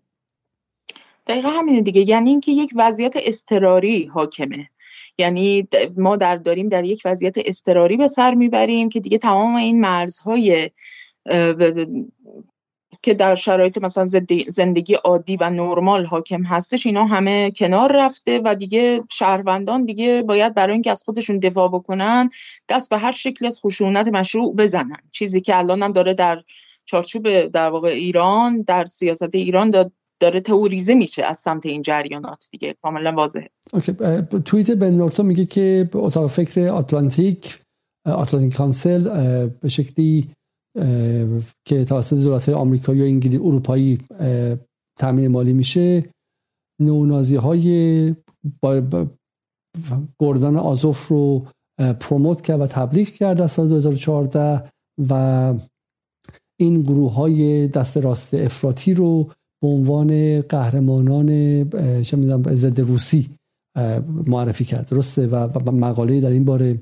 دقیقا 1.26 1.48
همینه 1.48 1.82
دیگه. 1.82 2.08
یعنی 2.08 2.30
اینکه 2.30 2.52
یک 2.52 2.70
وضعیت 2.76 3.14
استراری 3.16 4.06
حاکمه. 4.06 4.66
یعنی 5.18 5.68
ما 5.96 6.16
در 6.16 6.36
داریم 6.36 6.68
در 6.68 6.84
یک 6.84 7.02
وضعیت 7.04 7.34
استراری 7.38 7.96
به 7.96 8.08
سر 8.08 8.34
می‌بریم 8.34 8.88
که 8.88 9.00
دیگه 9.00 9.18
تمام 9.18 9.54
این 9.54 9.80
مرزهای 9.80 10.70
که 13.04 13.14
در 13.14 13.34
شرایط 13.34 13.78
مثلا 13.78 14.06
زندگی 14.48 14.94
عادی 14.94 15.36
و 15.36 15.50
نرمال 15.50 16.04
حاکم 16.04 16.42
هستش 16.42 16.86
اینا 16.86 17.04
همه 17.04 17.50
کنار 17.50 17.92
رفته 17.96 18.40
و 18.44 18.54
دیگه 18.54 19.02
شهروندان 19.10 19.84
دیگه 19.84 20.22
باید 20.22 20.54
برای 20.54 20.72
اینکه 20.72 20.90
از 20.90 21.02
خودشون 21.02 21.38
دفاع 21.38 21.68
بکنن 21.68 22.28
دست 22.68 22.90
به 22.90 22.98
هر 22.98 23.10
شکل 23.10 23.46
از 23.46 23.60
خشونت 23.64 24.06
مشروع 24.06 24.56
بزنن. 24.56 24.96
چیزی 25.10 25.40
که 25.40 25.58
الان 25.58 25.82
هم 25.82 25.92
داره 25.92 26.14
در 26.14 26.42
چارچوب 26.84 27.46
در 27.46 27.70
واقع 27.70 27.88
ایران 27.88 28.62
در 28.62 28.84
سیاست 28.84 29.34
ایران 29.34 29.90
داره 30.20 30.40
تئوریزه 30.40 30.94
میشه 30.94 31.24
از 31.24 31.38
سمت 31.38 31.66
این 31.66 31.82
جریانات 31.82 32.48
دیگه. 32.50 32.74
کاملا 32.82 33.12
واضحه. 33.12 33.50
اوکی. 33.72 33.92
توییت 34.44 34.70
بن 34.70 34.90
نورتو 34.90 35.22
میگه 35.22 35.44
که 35.44 35.88
اتاق 35.94 36.26
فکر 36.26 36.68
آتلانتیک 36.68 37.58
آتلانتیک 38.06 38.56
کانسل 38.56 39.08
به 39.46 39.68
شکلی 39.68 40.30
که 41.64 41.84
توسط 41.84 42.16
دولت 42.16 42.48
آمریکایی 42.48 43.00
و 43.00 43.04
انگلیس 43.04 43.40
اروپایی 43.40 43.98
تامین 44.98 45.28
مالی 45.28 45.52
میشه. 45.52 46.04
نونازی 46.80 47.36
های 47.36 48.14
گردان 50.20 50.56
آزوف 50.56 51.08
رو 51.08 51.46
پروموت 52.00 52.40
کرد 52.40 52.60
و 52.60 52.66
تبلیغ 52.66 53.08
کرد 53.08 53.36
در 53.38 53.46
سال 53.46 53.68
2014 53.68 54.70
و 55.08 55.54
این 56.60 56.82
گروه 56.82 57.12
های 57.12 57.68
دست 57.68 57.96
راست 57.96 58.34
افراطی 58.34 58.94
رو 58.94 59.30
به 59.62 59.68
عنوان 59.68 60.40
قهرمانان 60.40 61.28
ضد 62.54 62.80
روسی 62.80 63.30
معرفی 64.26 64.64
کرد. 64.64 64.88
درسته؟ 64.88 65.26
و 65.26 65.70
مقاله 65.72 66.20
در 66.20 66.30
این 66.30 66.44
باره 66.44 66.80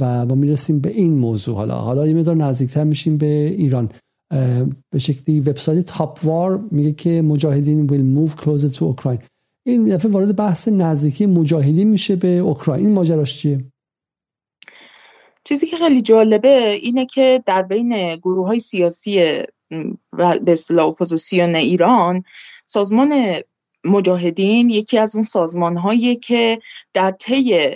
و 0.00 0.26
ما 0.26 0.34
می‌رسیم 0.34 0.80
به 0.80 0.90
این 0.90 1.18
موضوع. 1.18 1.54
حالا 1.54 1.74
حالا 1.74 2.06
یه 2.06 2.14
مقدار 2.14 2.36
نزدیکتر 2.36 2.84
میشیم 2.84 3.18
به 3.18 3.54
ایران. 3.58 3.90
به 4.90 4.98
شکلی 4.98 5.40
وبسایت 5.40 5.86
تاپ 5.86 6.18
وار 6.24 6.68
میگه 6.70 6.92
که 6.92 7.22
مجاهدین 7.22 7.88
will 7.88 8.18
move 8.18 8.34
closer 8.40 8.76
to 8.76 8.80
Ukraine. 8.80 9.24
این 9.66 9.84
دفعه 9.84 10.10
وارد 10.10 10.36
بحث 10.36 10.68
نزدیکی 10.68 11.26
مجاهدین 11.26 11.88
میشه 11.88 12.16
به 12.16 12.28
اوکراین 12.28 12.86
این 12.86 12.94
ماجراش 12.94 13.38
چیه؟ 13.38 13.64
چیزی 15.44 15.66
که 15.66 15.76
خیلی 15.76 16.00
جالبه 16.00 16.78
اینه 16.82 17.06
که 17.06 17.42
در 17.46 17.62
بین 17.62 18.16
گروه 18.16 18.46
های 18.46 18.58
سیاسی 18.58 19.16
به 20.16 20.52
اصطلاح 20.52 20.86
اپوزیسیون 20.86 21.54
ایران 21.54 22.22
سازمان 22.66 23.12
مجاهدین 23.84 24.70
یکی 24.70 24.98
از 24.98 25.16
اون 25.16 25.24
سازمان 25.24 25.76
هایی 25.76 26.16
که 26.16 26.58
در 26.94 27.10
طی 27.10 27.70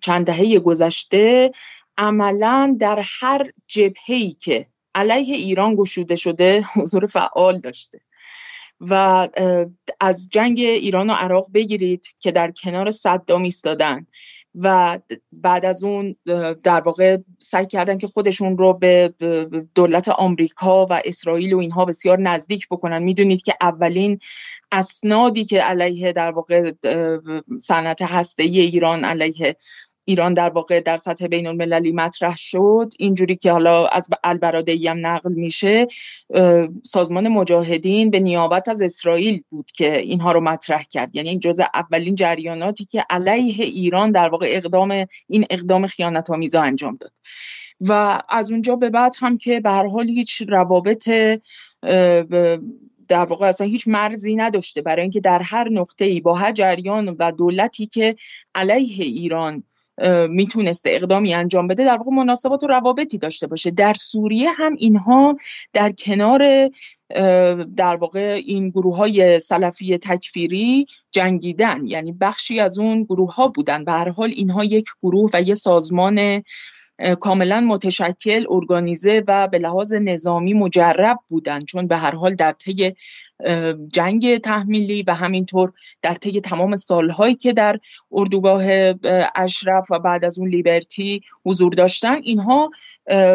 چند 0.00 0.26
دهه 0.26 0.58
گذشته 0.58 1.50
عملا 1.98 2.76
در 2.80 3.02
هر 3.20 3.50
جبهه‌ای 3.66 4.30
که 4.30 4.66
علیه 4.94 5.36
ایران 5.36 5.74
گشوده 5.76 6.16
شده 6.16 6.62
حضور 6.76 7.06
فعال 7.06 7.58
داشته. 7.58 8.00
و 8.80 9.28
از 10.00 10.28
جنگ 10.30 10.58
ایران 10.58 11.10
و 11.10 11.12
عراق 11.12 11.46
بگیرید 11.54 12.06
که 12.18 12.32
در 12.32 12.50
کنار 12.50 12.90
صدام 12.90 13.42
ایستادن. 13.42 14.06
و 14.54 14.98
بعد 15.32 15.64
از 15.64 15.84
اون 15.84 16.16
در 16.62 16.80
واقع 16.80 17.18
سعی 17.38 17.66
کردن 17.66 17.98
که 17.98 18.06
خودشون 18.06 18.58
رو 18.58 18.74
به 18.74 19.14
دولت 19.74 20.08
آمریکا 20.08 20.86
و 20.86 21.00
اسرائیل 21.04 21.52
و 21.54 21.58
اینها 21.58 21.84
بسیار 21.84 22.20
نزدیک 22.20 22.68
بکنن. 22.70 23.02
می‌دونید 23.02 23.42
که 23.42 23.54
اولین 23.60 24.18
اسنادی 24.72 25.44
که 25.44 25.60
علیه 25.62 26.12
در 26.12 26.30
واقع 26.30 26.72
صنعت 27.60 28.02
هسته 28.02 28.42
ایران 28.42 29.04
علیه 29.04 29.56
ایران 30.08 30.34
در 30.34 30.48
واقع 30.48 30.80
در 30.80 30.96
سطح 30.96 31.26
بین 31.26 31.46
المللی 31.46 31.92
مطرح 31.92 32.36
شد. 32.36 32.88
اینجوری 32.98 33.36
که 33.36 33.52
حالا 33.52 33.86
از 33.86 34.08
البرادعی 34.24 34.88
هم 34.88 35.06
نقل 35.06 35.32
میشه 35.32 35.86
سازمان 36.84 37.28
مجاهدین 37.28 38.10
به 38.10 38.20
نیابت 38.20 38.68
از 38.68 38.82
اسرائیل 38.82 39.42
بود 39.50 39.70
که 39.70 39.98
اینها 39.98 40.32
رو 40.32 40.40
مطرح 40.40 40.82
کرد. 40.82 41.10
یعنی 41.14 41.28
این 41.28 41.38
جزء 41.38 41.64
اولین 41.74 42.14
جریاناتی 42.14 42.84
که 42.84 43.04
علیه 43.10 43.64
ایران 43.64 44.10
در 44.10 44.28
واقع 44.28 44.46
اقدام 44.50 45.06
این 45.28 45.46
اقدام 45.50 45.86
خیانت 45.86 46.30
آمیزا 46.30 46.62
انجام 46.62 46.96
داد. 47.00 47.12
و 47.80 48.22
از 48.28 48.50
اونجا 48.50 48.76
به 48.76 48.90
بعد 48.90 49.14
هم 49.20 49.38
که 49.38 49.60
به 49.60 49.70
هر 49.70 49.86
حال 49.86 50.08
هیچ 50.08 50.42
روابط 50.48 51.10
در 53.08 53.24
واقع 53.24 53.46
اصلا 53.46 53.66
هیچ 53.66 53.88
مرزی 53.88 54.34
نداشته. 54.34 54.82
برای 54.82 55.02
اینکه 55.02 55.20
در 55.20 55.42
هر 55.42 55.68
نقطه 55.68 56.04
ای 56.04 56.20
با 56.20 56.34
هر 56.34 56.52
جریان 56.52 57.16
و 57.18 57.32
دولتی 57.32 57.86
که 57.86 58.16
علیه 58.54 59.04
ایران 59.04 59.62
می‌تونسته 60.28 60.90
اقدامی 60.92 61.34
انجام 61.34 61.66
بده 61.66 61.84
در 61.84 61.96
واقع 61.96 62.10
مناسبات 62.10 62.64
و 62.64 62.66
روابطی 62.66 63.18
داشته 63.18 63.46
باشه. 63.46 63.70
در 63.70 63.92
سوریه 63.92 64.50
هم 64.50 64.74
اینها 64.78 65.36
در 65.72 65.92
کنار 65.92 66.70
در 67.76 67.96
واقع 67.96 68.40
این 68.46 68.70
گروه 68.70 68.96
های 68.96 69.40
سلفی 69.40 69.98
تکفیری 69.98 70.86
جنگیدن. 71.12 71.86
یعنی 71.86 72.12
بخشی 72.12 72.60
از 72.60 72.78
اون 72.78 73.02
گروه 73.04 73.34
ها 73.34 73.48
بودن. 73.48 73.84
به 73.84 73.92
هر 73.92 74.08
حال 74.08 74.32
اینها 74.36 74.64
یک 74.64 74.86
گروه 75.02 75.30
و 75.34 75.42
یه 75.42 75.54
سازمان 75.54 76.42
کاملا 77.20 77.60
متشکل 77.60 78.44
ارگانیزه 78.50 79.22
و 79.28 79.48
به 79.48 79.58
لحاظ 79.58 79.94
نظامی 79.94 80.54
مجرب 80.54 81.18
بودن. 81.28 81.60
چون 81.60 81.86
به 81.86 81.96
هر 81.96 82.14
حال 82.14 82.34
در 82.34 82.52
طی 82.52 82.94
جنگ 83.92 84.38
تحمیلی 84.38 85.02
و 85.02 85.14
همینطور 85.14 85.72
در 86.02 86.14
طی 86.14 86.40
تمام 86.40 86.76
سالهایی 86.76 87.34
که 87.34 87.52
در 87.52 87.78
اردوگاه 88.12 88.62
اشرف 89.34 89.90
و 89.90 89.98
بعد 89.98 90.24
از 90.24 90.38
اون 90.38 90.48
لیبرتی 90.48 91.22
حضور 91.44 91.72
داشتن 91.72 92.14
اینها 92.22 92.70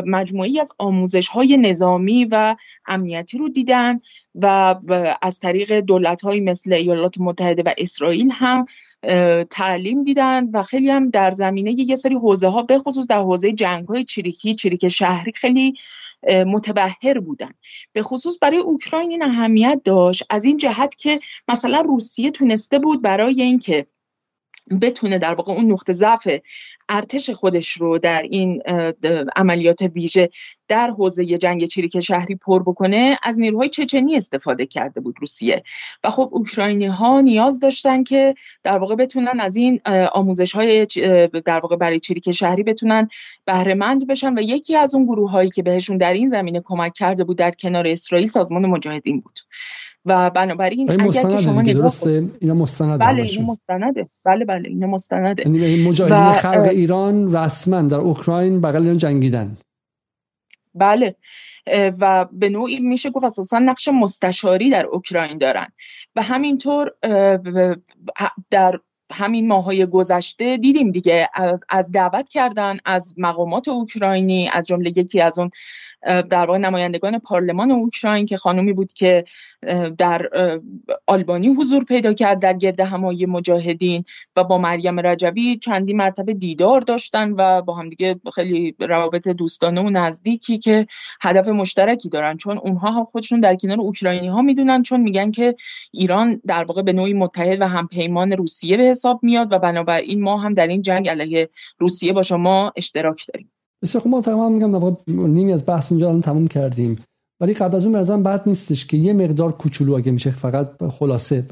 مجموعی 0.05 0.59
از 0.59 0.71
آموزش 0.79 1.27
های 1.27 1.57
نظامی 1.57 2.25
و 2.25 2.55
امنیتی 2.85 3.37
رو 3.37 3.49
دیدن 3.49 3.99
و 4.35 4.75
از 5.21 5.39
طریق 5.39 5.79
دولت 5.79 6.21
های 6.21 6.39
مثل 6.39 6.73
ایالات 6.73 7.15
متحده 7.19 7.63
و 7.65 7.73
اسرائیل 7.77 8.31
هم 8.31 8.65
تعلیم 9.49 10.03
دیدن 10.03 10.49
و 10.53 10.63
خیلی 10.63 10.89
هم 10.89 11.09
در 11.09 11.31
زمینه 11.31 11.79
یه 11.79 11.95
سری 11.95 12.15
حوزه 12.15 12.47
ها 12.47 12.61
به 12.61 12.77
خصوص 12.77 13.07
در 13.07 13.19
حوزه 13.19 13.53
جنگ 13.53 13.87
های 13.87 14.03
چریکی 14.03 14.55
چریک 14.55 14.87
شهری 14.87 15.31
خیلی 15.35 15.73
متبهر 16.45 17.19
بودن. 17.19 17.51
به 17.93 18.01
خصوص 18.01 18.37
برای 18.41 18.57
اوکراین 18.57 19.11
این 19.11 19.23
اهمیت 19.23 19.81
داشت. 19.83 20.23
از 20.29 20.45
این 20.45 20.57
جهت 20.57 20.95
که 20.95 21.19
مثلا 21.47 21.81
روسیه 21.81 22.31
تونسته 22.31 22.79
بود 22.79 23.01
برای 23.01 23.41
اینکه 23.41 23.85
بتونه 24.81 25.17
در 25.17 25.33
واقع 25.33 25.53
اون 25.53 25.71
نقطه 25.71 25.93
ضعف 25.93 26.27
ارتش 26.89 27.29
خودش 27.29 27.71
رو 27.71 27.97
در 27.97 28.21
این 28.21 28.61
عملیات 29.35 29.81
ویژه 29.81 30.29
در 30.67 30.89
حوزه 30.89 31.25
جنگ 31.25 31.65
چریک 31.65 31.99
شهری 31.99 32.35
پر 32.35 32.63
بکنه 32.63 33.17
از 33.23 33.39
نیروهای 33.39 33.69
چچنی 33.69 34.15
استفاده 34.15 34.65
کرده 34.65 35.01
بود 35.01 35.15
روسیه. 35.19 35.63
و 36.03 36.09
خب 36.09 36.29
اوکراینی 36.31 36.85
ها 36.85 37.21
نیاز 37.21 37.59
داشتن 37.59 38.03
که 38.03 38.33
در 38.63 38.77
واقع 38.77 38.95
بتونن 38.95 39.39
از 39.39 39.55
این 39.55 39.81
آموزش 40.11 40.51
های 40.51 40.85
در 41.45 41.59
واقع 41.59 41.75
برای 41.75 41.99
چریک 41.99 42.31
شهری 42.31 42.63
بتونن 42.63 43.07
بهره 43.45 43.73
مند 43.73 44.07
بشن. 44.07 44.37
و 44.37 44.41
یکی 44.41 44.75
از 44.75 44.95
اون 44.95 45.05
گروه 45.05 45.31
هایی 45.31 45.49
که 45.49 45.63
بهشون 45.63 45.97
در 45.97 46.13
این 46.13 46.27
زمینه 46.27 46.61
کمک 46.65 46.93
کرده 46.93 47.23
بود 47.23 47.37
در 47.37 47.51
کنار 47.51 47.87
اسرائیل 47.87 48.27
سازمان 48.27 48.65
مجاهدین 48.65 49.19
بود. 49.19 49.39
و 50.05 50.29
بنابراین 50.29 50.91
اگر 50.91 51.37
شما 51.37 51.61
درسته؟ 51.61 52.29
اینا 52.39 52.53
مستنده 52.53 52.97
بله 53.05 53.23
اینا 53.23 53.45
مستنده. 53.45 54.09
بله 54.25 54.45
بله 54.45 54.69
اینا 54.69 54.87
مستنده. 54.87 55.43
یعنی 55.43 55.89
مجاهدین 55.89 56.17
و... 56.17 56.31
خلق 56.31 56.67
ایران 56.67 57.35
رسما 57.35 57.81
در 57.81 57.97
اوکراین 57.97 58.61
بغل 58.61 58.95
جنگیدن. 58.95 59.57
بله 60.75 61.15
و 61.99 62.25
به 62.31 62.49
نوعی 62.49 62.79
میشه 62.79 63.09
گفت 63.09 63.25
اساسا 63.25 63.59
نقش 63.59 63.87
مستشاری 63.87 64.69
در 64.69 64.85
اوکراین 64.85 65.37
دارن. 65.37 65.67
و 66.15 66.21
همینطور 66.21 66.91
در 68.49 68.79
همین 69.13 69.47
ماهای 69.47 69.85
گذشته 69.85 70.57
دیدیم 70.57 70.91
دیگه 70.91 71.29
از 71.69 71.91
دعوت 71.91 72.29
کردن 72.29 72.77
از 72.85 73.15
مقامات 73.17 73.67
اوکراینی 73.67 74.49
از 74.53 74.65
جمله 74.65 74.89
یکی 74.95 75.21
از 75.21 75.39
اون 75.39 75.49
در 76.05 76.45
واقع 76.45 76.57
نمایندگان 76.57 77.19
پارلمان 77.19 77.71
اوکراین 77.71 78.25
که 78.25 78.37
خانومی 78.37 78.73
بود 78.73 78.93
که 78.93 79.23
در 79.97 80.29
آلبانی 81.07 81.47
حضور 81.47 81.83
پیدا 81.83 82.13
کرد 82.13 82.39
در 82.39 82.53
گرد 82.53 82.79
همایی 82.79 83.25
مجاهدین 83.25 84.03
و 84.35 84.43
با 84.43 84.57
مریم 84.57 84.99
رجبی 84.99 85.57
چندی 85.57 85.93
مرتبه 85.93 86.33
دیدار 86.33 86.81
داشتن 86.81 87.31
و 87.31 87.61
با 87.61 87.73
همدیگه 87.73 88.19
خیلی 88.35 88.75
روابط 88.79 89.27
دوستانه 89.27 89.81
و 89.81 89.89
نزدیکی 89.89 90.57
که 90.57 90.87
هدف 91.21 91.47
مشترکی 91.47 92.09
دارن. 92.09 92.37
چون 92.37 92.57
اونها 92.57 92.91
هم 92.91 93.05
خودشون 93.05 93.39
در 93.39 93.55
کنار 93.55 93.79
اوکراینی 93.79 94.27
ها 94.27 94.41
می‌دونن 94.41 94.83
چون 94.83 95.01
میگن 95.01 95.31
که 95.31 95.55
ایران 95.91 96.41
در 96.47 96.63
واقع 96.63 96.81
به 96.81 96.93
نوعی 96.93 97.13
متحد 97.13 97.61
و 97.61 97.67
همپیمان 97.67 98.31
روسیه 98.31 98.77
به 98.77 98.83
حساب 98.83 99.19
میاد 99.23 99.51
و 99.51 99.59
بنابراین 99.59 100.21
ما 100.21 100.37
هم 100.37 100.53
در 100.53 100.67
این 100.67 100.81
جنگ 100.81 101.09
علیه 101.09 101.49
روسیه 101.79 102.13
با 102.13 102.21
شما 102.21 102.73
اشتراک 102.75 103.27
داریم. 103.33 103.52
بسیار 103.83 104.03
خب 104.03 104.09
ما 104.09 104.21
تمام 104.21 104.53
میگم 104.53 104.97
نیمی 105.07 105.53
از 105.53 105.63
بحث 105.65 105.91
اینجا 105.91 106.07
الان 106.07 106.21
تموم 106.21 106.47
کردیم. 106.47 106.97
ولی 107.41 107.53
قبل 107.53 107.75
از 107.75 107.83
اون 107.83 107.93
برزن 107.93 108.23
بد 108.23 108.43
نیستش 108.45 108.85
که 108.85 108.97
یه 108.97 109.13
مقدار 109.13 109.51
کوچولو 109.51 109.93
اگه 109.93 110.11
میشه 110.11 110.31
فقط 110.31 110.69
خلاصه 110.89 111.45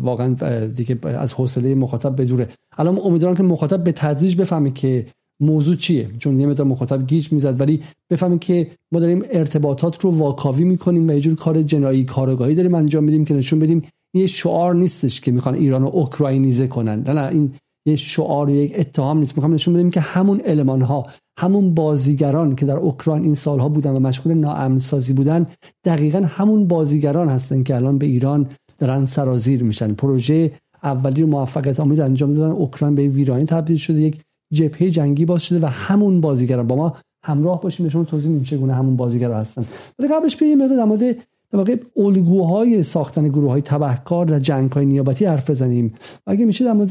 واقعا 0.00 0.66
دیگه 0.66 0.98
از 1.06 1.32
حوصله 1.32 1.74
مخاطب 1.74 2.22
بدوره. 2.22 2.48
الان 2.78 2.98
امیدوارم 3.04 3.36
که 3.36 3.42
مخاطب 3.42 3.84
به 3.84 3.92
تدریج 3.92 4.36
بفهمه 4.36 4.70
که 4.70 5.06
موضوع 5.40 5.76
چیه. 5.76 6.08
چون 6.18 6.40
یه 6.40 6.46
مقدار 6.46 6.66
مخاطب 6.66 7.06
گیج 7.06 7.32
می‌زد 7.32 7.60
ولی 7.60 7.82
بفهمه 8.10 8.38
که 8.38 8.70
ما 8.92 9.00
داریم 9.00 9.24
ارتباطات 9.30 10.00
رو 10.00 10.10
واکاوی 10.10 10.64
می‌کنیم 10.64 11.08
و 11.08 11.12
یه 11.12 11.20
جور 11.20 11.34
کار 11.34 11.62
جنایی 11.62 12.04
کارگاهی 12.04 12.54
داریم 12.54 12.74
انجام 12.74 13.04
میدیم 13.04 13.24
که 13.24 13.34
نشون 13.34 13.58
بدیم 13.58 13.82
یه 14.14 14.26
شعار 14.26 14.74
نیستش 14.74 15.20
که 15.20 15.32
می‌خوان 15.32 15.54
ایران 15.54 15.82
رو 15.82 15.88
اوکراینیزه 15.88 16.66
کنن. 16.66 17.02
نه 17.06 17.12
نه 17.12 17.28
این 17.28 17.52
یه 17.86 17.96
شعار 17.96 18.50
یک 18.50 18.78
اتهام 18.78 19.18
نیست. 19.18 19.36
می‌خوام 19.36 19.54
نشون 19.54 19.74
بدیم 19.74 19.90
که 19.90 20.00
همون 20.00 20.40
المان 20.44 20.82
ها 20.82 21.06
همون 21.38 21.74
بازیگران 21.74 22.54
که 22.54 22.66
در 22.66 22.76
اوکراین 22.76 23.24
این 23.24 23.34
سالها 23.34 23.68
بودن 23.68 23.90
و 23.90 24.00
مشغول 24.00 24.34
ناامن 24.34 24.78
سازی 24.78 25.12
بودن 25.12 25.46
دقیقا 25.84 26.20
همون 26.28 26.68
بازیگران 26.68 27.28
هستن 27.28 27.62
که 27.62 27.76
الان 27.76 27.98
به 27.98 28.06
ایران 28.06 28.46
دارن 28.78 29.06
سرازیر 29.06 29.62
میشن. 29.62 29.94
پروژه 29.94 30.52
اولی 30.82 31.22
رو 31.22 31.28
موفقیت 31.28 31.80
آمیز 31.80 32.00
انجام 32.00 32.32
دادن 32.32 32.50
اوکراین 32.50 32.94
به 32.94 33.08
ویرانی 33.08 33.44
تبدیل 33.44 33.76
شده 33.76 34.00
یک 34.00 34.20
جبهه 34.52 34.90
جنگی 34.90 35.24
باز 35.24 35.42
شده 35.42 35.66
و 35.66 35.66
همون 35.66 36.20
بازیگران. 36.20 36.66
با 36.66 36.76
ما 36.76 36.96
همراه 37.24 37.60
باشیم 37.60 37.88
شما 37.88 38.04
توضیح 38.04 38.28
میدیم 38.30 38.44
چگونه 38.44 38.74
همون 38.74 38.96
بازیگرا 38.96 39.38
هستن. 39.38 39.64
ولی 39.98 40.08
قبلش 40.08 40.34
در 40.34 40.84
مورد 40.84 41.00
در 41.00 41.14
واقع 41.56 41.76
الگوهای 41.96 42.82
ساختن 42.82 43.28
گروه 43.28 43.50
های 43.50 43.60
تبهکار 43.60 44.26
در 44.26 44.40
جنگ 44.40 44.72
های 44.72 44.86
نیابتی 44.86 45.24
حرف 45.24 45.50
بزنیم. 45.50 45.92
و 46.26 46.30
اگه 46.30 46.44
میشه 46.44 46.64
در 46.64 46.72
مورد 46.72 46.90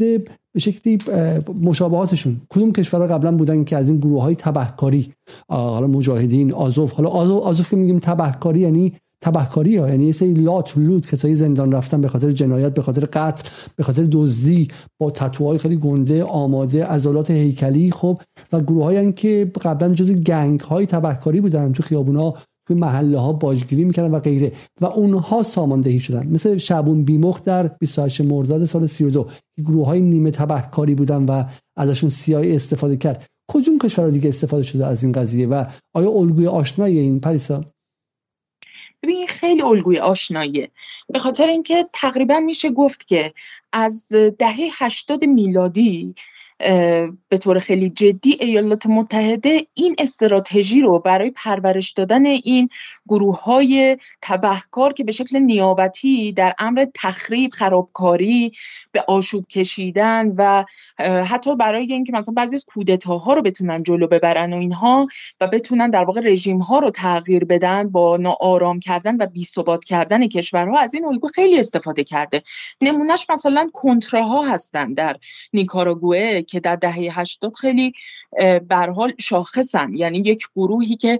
به 0.53 0.59
شکلی 0.59 0.97
مشابهاتشون. 1.61 2.41
کدوم 2.49 2.71
کشورها 2.71 3.07
قبلا 3.07 3.31
بودن 3.31 3.63
که 3.63 3.77
از 3.77 3.89
این 3.89 3.99
گروه 3.99 4.21
های 4.23 4.35
تبهکاری 4.35 5.11
حالا 5.49 5.87
مجاهدین 5.87 6.53
آزوف. 6.53 6.93
حالا 6.93 7.09
آزوف 7.09 7.69
که 7.69 7.75
میگیم 7.75 7.99
تبهکاری 7.99 8.59
یعنی 8.59 8.93
تبهکاری 9.21 9.77
ها. 9.77 9.89
یعنی 9.89 10.05
یه 10.05 10.11
سری 10.11 10.33
لات 10.33 10.77
لود 10.77 11.07
کسایی 11.07 11.35
زندان 11.35 11.71
رفتن 11.71 12.01
به 12.01 12.07
خاطر 12.07 12.31
جنایت 12.31 12.73
به 12.73 12.81
خاطر 12.81 13.05
قتل 13.13 13.49
به 13.75 13.83
خاطر 13.83 14.07
دزدی 14.11 14.67
با 14.99 15.11
تتوهای 15.11 15.57
خیلی 15.57 15.77
گنده 15.77 16.23
آماده 16.23 16.85
عضلات 16.85 17.31
هیکلی 17.31 17.91
خب. 17.91 18.19
و 18.53 18.61
گروه 18.61 19.11
که 19.11 19.51
قبلا 19.61 19.93
جز 19.93 20.11
گنگ 20.11 20.59
های 20.59 20.85
تبهکاری 20.85 21.41
بودن 21.41 21.71
تو 21.71 21.83
خیابونا. 21.83 22.33
توی 22.67 22.75
محله 22.75 23.19
ها 23.19 23.33
باجگیری 23.33 23.83
می‌کردن 23.83 24.11
و 24.11 24.19
غیره. 24.19 24.51
و 24.81 24.85
اونها 24.85 25.43
ساماندهی 25.43 25.99
شدن. 25.99 26.27
مثل 26.27 26.57
شبون 26.57 27.03
بیمخ 27.03 27.43
در 27.43 27.67
28 27.67 28.21
مرداد 28.21 28.65
سال 28.65 28.85
32 28.85 29.23
که 29.55 29.61
گروه 29.61 29.85
های 29.85 30.01
نیمه 30.01 30.31
تبهکاری 30.31 30.95
بودن 30.95 31.25
و 31.25 31.43
ازشون 31.77 32.09
سیای 32.09 32.55
استفاده 32.55 32.97
کرد. 32.97 33.25
کجون 33.47 33.79
کشور 33.79 34.09
دیگه 34.09 34.29
استفاده 34.29 34.63
شده 34.63 34.85
از 34.85 35.03
این 35.03 35.11
قضیه 35.11 35.47
و 35.47 35.65
آیا 35.93 36.11
الگوی 36.11 36.47
آشنایی 36.47 36.99
این 36.99 37.19
پریسا؟ 37.19 37.61
ببین 39.03 39.27
خیلی 39.27 39.61
الگوی 39.61 39.99
آشناییه. 39.99 40.71
به 41.13 41.19
خاطر 41.19 41.47
اینکه 41.47 41.85
تقریبا 41.93 42.39
میشه 42.39 42.69
گفت 42.69 43.07
که 43.07 43.33
از 43.73 44.11
دهه 44.37 44.67
80 44.73 45.23
میلادی 45.23 46.15
به 47.29 47.37
طور 47.41 47.59
خیلی 47.59 47.89
جدی 47.89 48.37
ایالات 48.41 48.85
متحده 48.85 49.67
این 49.73 49.95
استراتژی 49.97 50.81
رو 50.81 50.99
برای 50.99 51.31
پرورش 51.31 51.91
دادن 51.91 52.25
این 52.25 52.69
گروه 53.07 53.43
های 53.43 53.97
تبهکار 54.21 54.93
که 54.93 55.03
به 55.03 55.11
شکل 55.11 55.39
نیابتی 55.39 56.31
در 56.31 56.53
امر 56.59 56.85
تخریب 56.95 57.51
خرابکاری 57.53 58.51
به 58.91 59.03
آشوب 59.07 59.47
کشیدن 59.47 60.33
و 60.37 60.65
حتی 61.25 61.55
برای 61.55 61.93
اینکه 61.93 62.11
مثلا 62.11 62.33
بعضی 62.33 62.55
از 62.55 62.65
کودتاها 62.65 63.33
رو 63.33 63.41
بتونن 63.41 63.83
جلو 63.83 64.07
ببرن 64.07 64.53
و 64.53 64.57
اینها 64.57 65.07
و 65.41 65.47
بتونن 65.47 65.89
در 65.89 66.03
واقع 66.03 66.21
رژیم 66.21 66.57
ها 66.57 66.79
رو 66.79 66.89
تغییر 66.89 67.45
بدن 67.45 67.89
با 67.89 68.17
ناآرام 68.17 68.79
کردن 68.79 69.15
و 69.15 69.25
بی 69.25 69.45
کردن 69.85 70.27
کشورها 70.27 70.79
از 70.79 70.93
این 70.93 71.05
الگو 71.05 71.27
خیلی 71.27 71.59
استفاده 71.59 72.03
کرده. 72.03 72.43
نمونهش 72.81 73.25
مثلا 73.29 73.69
کنتراها 73.73 74.45
هستن 74.45 74.93
در 74.93 75.15
نیکاراگوئه 75.53 76.44
که 76.45 76.59
در 76.59 76.75
دهه 76.75 77.19
80 77.19 77.53
خیلی 77.53 77.93
به 78.67 78.75
حال 78.95 79.13
شاخصن. 79.19 79.91
یعنی 79.93 80.17
یک 80.17 80.47
گروهی 80.55 80.95
که 80.95 81.19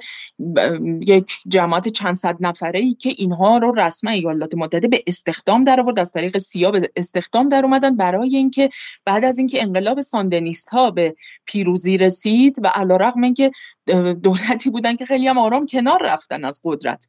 یک 1.02 1.32
جماعت 1.48 1.88
چند 1.88 2.16
صد 2.16 2.38
نفره 2.40 2.80
ای 2.80 2.94
که 2.94 3.10
اینها 3.18 3.58
رو 3.58 3.72
رسما 3.72 4.12
ایالات 4.12 4.56
متحده 4.56 4.88
به 4.88 5.04
استخدام 5.08 5.64
در 5.64 5.82
آورد 5.82 6.00
از 6.00 6.12
طریق 6.12 6.38
سیا 6.38 6.72
به 6.72 6.90
استخدام 6.96 7.50
در 7.50 7.66
اومدن. 7.66 7.96
برای 7.96 8.36
اینکه 8.36 8.70
بعد 9.06 9.26
از 9.26 9.38
اینکه 9.38 9.62
انقلاب 9.62 10.02
ساندنیست 10.02 10.70
ها 10.70 10.92
به 10.92 11.16
پیروزی 11.46 11.98
رسید 11.98 12.56
و 12.64 12.68
علیرغم 12.68 13.24
اینکه 13.24 13.52
دولتی 14.24 14.70
بودن 14.70 14.96
که 14.96 15.06
خیلی 15.06 15.28
هم 15.28 15.38
آرام 15.38 15.66
کنار 15.66 16.00
رفتن 16.04 16.46
از 16.46 16.62
قدرت. 16.64 17.08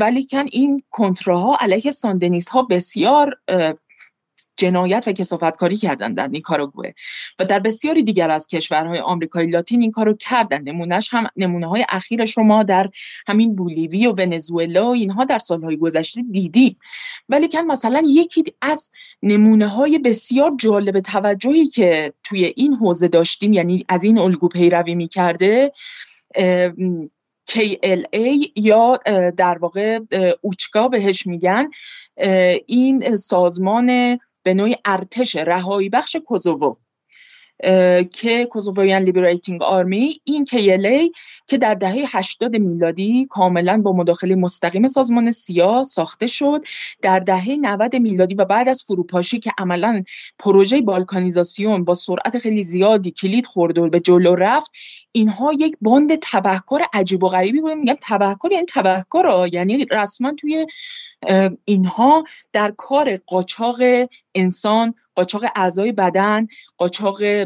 ولی 0.00 0.26
کن 0.26 0.46
این 0.52 0.82
کنتراها 0.90 1.56
علیه 1.60 1.90
ساندنیست 1.90 2.48
ها 2.48 2.62
بسیار 2.62 3.36
جنایت 4.62 5.04
و 5.08 5.12
کسافتکاری 5.12 5.76
کردن 5.76 6.14
در 6.14 6.26
نیکاراگوه. 6.26 6.90
و 7.38 7.44
در 7.44 7.58
بسیاری 7.58 8.02
دیگر 8.02 8.30
از 8.30 8.46
کشورهای 8.46 8.98
آمریکای 8.98 9.46
لاتین 9.46 9.82
این 9.82 9.90
کارو 9.90 10.14
کردن. 10.14 10.62
نمونهش 10.62 11.14
هم 11.14 11.26
نمونه 11.36 11.66
های 11.66 11.84
اخیرش 11.88 12.36
رو 12.36 12.44
ما 12.44 12.62
در 12.62 12.88
همین 13.26 13.56
بولیوی 13.56 14.06
و 14.06 14.12
ونزوئلا 14.12 14.92
اینها 14.92 15.24
در 15.24 15.38
سالهای 15.38 15.76
گذشته 15.76 16.22
دیدیم. 16.30 16.76
ولیکن 17.28 17.60
مثلا 17.60 18.02
یکی 18.06 18.44
از 18.62 18.90
نمونه 19.22 19.68
های 19.68 19.98
بسیار 19.98 20.52
جالب 20.60 21.00
توجهی 21.00 21.66
که 21.66 22.12
توی 22.24 22.52
این 22.56 22.74
حوزه 22.74 23.08
داشتیم 23.08 23.52
یعنی 23.52 23.84
از 23.88 24.04
این 24.04 24.18
الگو 24.18 24.48
پیروی 24.48 24.94
می‌کرده 24.94 25.72
KLA 27.50 28.50
یا 28.56 28.98
در 29.36 29.58
واقع 29.58 30.00
اوچکا 30.40 30.88
بهش 30.88 31.26
میگن 31.26 31.70
این 32.66 33.16
سازمان 33.16 34.18
به 34.42 34.54
نوعی 34.54 34.76
ارتش 34.84 35.36
رهایی 35.36 35.88
بخش 35.88 36.16
کوزوو 36.16 36.74
که 38.10 38.46
Kosovian 38.50 39.02
Liberating 39.02 39.62
Army 39.62 40.20
این 40.24 40.44
KLA 40.46 41.10
که 41.46 41.58
در 41.58 41.74
دهه 41.74 42.04
80 42.08 42.56
میلادی 42.56 43.26
کاملا 43.30 43.80
با 43.80 43.92
مداخله 43.92 44.34
مستقیم 44.34 44.88
سازمان 44.88 45.30
سیا 45.30 45.84
ساخته 45.84 46.26
شد 46.26 46.62
در 47.02 47.18
دهه 47.18 47.56
90 47.60 47.96
میلادی 47.96 48.34
و 48.34 48.44
بعد 48.44 48.68
از 48.68 48.82
فروپاشی 48.82 49.38
که 49.38 49.50
عملا 49.58 50.02
پروژه 50.38 50.80
بالکانیزاسیون 50.80 51.84
با 51.84 51.94
سرعت 51.94 52.38
خیلی 52.38 52.62
زیادی 52.62 53.10
کلید 53.10 53.46
خورد 53.46 53.78
و 53.78 53.88
به 53.88 54.00
جلو 54.00 54.34
رفت 54.34 54.70
اینها 55.12 55.52
یک 55.52 55.76
باند 55.80 56.10
تبهکار 56.22 56.82
عجیب 56.92 57.24
و 57.24 57.28
غریبی 57.28 57.60
بود. 57.60 57.72
میگم 57.72 57.96
تبهکار 58.02 58.52
یعنی 58.52 58.66
تبهکار 58.68 59.48
یعنی 59.52 59.86
رسما 59.90 60.32
توی 60.32 60.66
اینها 61.64 62.24
در 62.52 62.74
کار 62.76 63.16
قاچاق 63.16 63.76
انسان 64.34 64.94
قاچاق 65.14 65.44
اعضای 65.56 65.92
بدن 65.92 66.46
قاچاق 66.76 67.44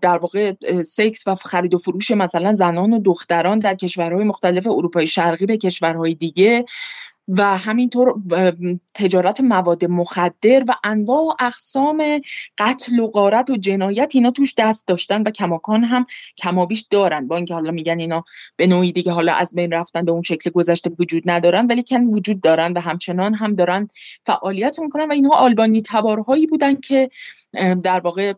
در 0.00 0.18
واقع 0.18 0.54
سکس 0.82 1.28
و 1.28 1.34
خرید 1.34 1.74
و 1.74 1.78
فروش 1.78 2.10
مثلا 2.10 2.54
زنان 2.54 2.92
و 2.92 2.98
دختران 2.98 3.58
در 3.58 3.74
کشورهای 3.74 4.24
مختلف 4.24 4.66
اروپای 4.66 5.06
شرقی 5.06 5.46
به 5.46 5.56
کشورهای 5.56 6.14
دیگه. 6.14 6.64
و 7.38 7.56
همینطور 7.56 8.14
تجارت 8.94 9.40
مواد 9.40 9.84
مخدر 9.84 10.64
و 10.68 10.74
انواع 10.84 11.24
و 11.24 11.32
اقسام 11.40 12.20
قتل 12.58 12.98
و 12.98 13.06
غارت 13.06 13.50
و 13.50 13.56
جنایت 13.56 14.12
اینا 14.14 14.30
توش 14.30 14.54
دست 14.58 14.88
داشتن 14.88 15.22
و 15.22 15.30
کماکان 15.30 15.84
هم 15.84 16.06
کمابیش 16.38 16.86
دارن. 16.90 17.28
با 17.28 17.36
اینکه 17.36 17.54
حالا 17.54 17.70
میگن 17.70 18.00
اینا 18.00 18.24
به 18.56 18.66
نوعی 18.66 18.92
دیگه 18.92 19.12
حالا 19.12 19.32
از 19.32 19.54
بین 19.54 19.72
رفتن 19.72 20.04
به 20.04 20.12
اون 20.12 20.22
شکل 20.22 20.50
گذشته 20.50 20.90
وجود 20.98 21.22
ندارن 21.26 21.66
ولی 21.66 21.82
کن 21.82 22.04
وجود 22.04 22.40
دارن 22.40 22.72
و 22.72 22.80
همچنان 22.80 23.34
هم 23.34 23.54
دارن 23.54 23.88
فعالیت 24.26 24.78
می‌کنن. 24.78 25.08
و 25.08 25.12
اینها 25.12 25.36
آلبانی 25.36 25.82
تبارهایی 25.82 26.46
بودن 26.46 26.76
که 26.76 27.10
در 27.82 28.00
واقع 28.00 28.34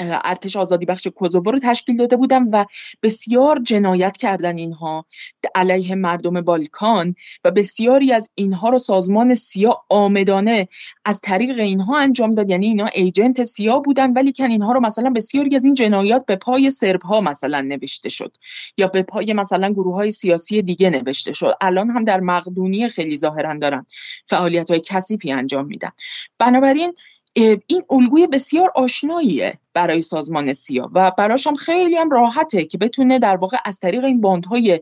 ارتش 0.00 0.56
آزادی 0.56 0.84
بخش 0.86 1.06
کوزوو 1.06 1.50
رو 1.50 1.58
تشکیل 1.58 1.96
داده 1.96 2.16
بودن 2.16 2.42
و 2.42 2.64
بسیار 3.02 3.60
جنایت 3.62 4.16
کردن 4.16 4.58
اینها 4.58 5.06
علیه 5.54 5.94
مردم 5.94 6.40
بالکان 6.40 7.14
و 7.44 7.50
بسیاری 7.50 8.12
از 8.12 8.32
اینها 8.34 8.68
رو 8.68 8.78
سازمان 8.78 9.34
سیا 9.34 9.82
آمدانه 9.88 10.68
از 11.04 11.20
طریق 11.20 11.58
اینها 11.58 11.98
انجام 11.98 12.34
داد. 12.34 12.50
یعنی 12.50 12.66
اینها 12.66 12.86
ایجنت 12.86 13.44
سیا 13.44 13.78
بودن 13.78 14.12
ولی 14.12 14.32
کن 14.32 14.50
اینها 14.50 14.72
رو 14.72 14.80
مثلا 14.80 15.10
بسیاری 15.10 15.56
از 15.56 15.64
این 15.64 15.74
جنایات 15.74 16.26
به 16.26 16.36
پای 16.36 16.70
سرب 16.70 17.02
ها 17.02 17.20
مثلا 17.20 17.60
نوشته 17.60 18.08
شد 18.08 18.36
یا 18.76 18.86
به 18.86 19.02
پای 19.02 19.32
مثلا 19.32 19.70
گروه 19.72 19.94
های 19.94 20.10
سیاسی 20.10 20.62
دیگه 20.62 20.90
نوشته 20.90 21.32
شد. 21.32 21.54
الان 21.60 21.90
هم 21.90 22.04
در 22.04 22.20
مقدونی 22.20 22.88
خیلی 22.88 23.16
ظاهرا 23.16 23.54
دارن 23.54 23.86
فعالیت 24.26 24.70
های 24.70 24.80
کثیفی 24.84 25.32
انجام 25.32 25.66
میدن. 25.66 25.90
بنابراین 26.38 26.94
این 27.34 27.82
الگوی 27.90 28.26
بسیار 28.26 28.72
آشناییه 28.74 29.58
برای 29.74 30.02
سازمان 30.02 30.52
سیا 30.52 30.90
و 30.94 31.12
براش 31.18 31.46
هم 31.46 31.54
خیلی 31.54 31.96
هم 31.96 32.10
راحته 32.10 32.64
که 32.64 32.78
بتونه 32.78 33.18
در 33.18 33.36
واقع 33.36 33.56
از 33.64 33.80
طریق 33.80 34.04
این 34.04 34.20
باندهای 34.20 34.80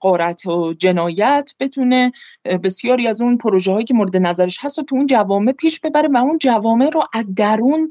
قارت 0.00 0.46
و 0.46 0.74
جنایت 0.74 1.52
بتونه 1.60 2.12
بسیاری 2.64 3.06
از 3.06 3.20
اون 3.20 3.38
پروژه 3.38 3.72
هایی 3.72 3.84
که 3.84 3.94
مورد 3.94 4.16
نظرش 4.16 4.58
هست 4.60 4.78
و 4.78 4.82
تو 4.82 4.96
اون 4.96 5.06
جوامع 5.06 5.52
پیش 5.52 5.80
ببره 5.80 6.08
و 6.08 6.16
اون 6.16 6.38
جوامع 6.38 6.90
رو 6.90 7.02
از 7.12 7.34
درون 7.34 7.90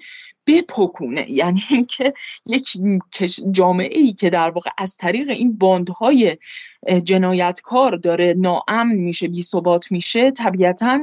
بپکونه. 0.52 1.26
یعنی 1.32 1.62
اینکه 1.70 2.14
یک 2.46 2.78
جامعه 3.52 4.00
ای 4.00 4.14
که 4.14 4.30
در 4.30 4.50
واقع 4.50 4.70
از 4.78 4.98
طریق 4.98 5.30
این 5.30 5.58
باندهای 5.58 6.38
جنایتکار 7.04 7.96
داره 7.96 8.34
ناامن 8.38 8.96
میشه 8.96 9.28
بی 9.28 9.42
ثبات 9.42 9.92
میشه 9.92 10.32
طبیعتا 10.32 11.00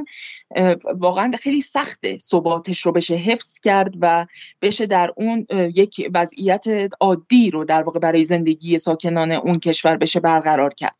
واقعا 0.95 1.31
خیلی 1.39 1.61
سخته 1.61 2.17
ثباتش 2.17 2.81
رو 2.81 2.91
بشه 2.91 3.15
حفظ 3.15 3.59
کرد 3.59 3.93
و 4.01 4.25
بشه 4.61 4.85
در 4.85 5.13
اون 5.17 5.47
یک 5.75 6.09
وضعیت 6.13 6.65
عادی 6.99 7.51
رو 7.51 7.65
در 7.65 7.83
واقع 7.83 7.99
برای 7.99 8.23
زندگی 8.23 8.77
ساکنان 8.77 9.31
اون 9.31 9.59
کشور 9.59 9.97
بشه 9.97 10.19
برقرار 10.19 10.73
کرد. 10.73 10.95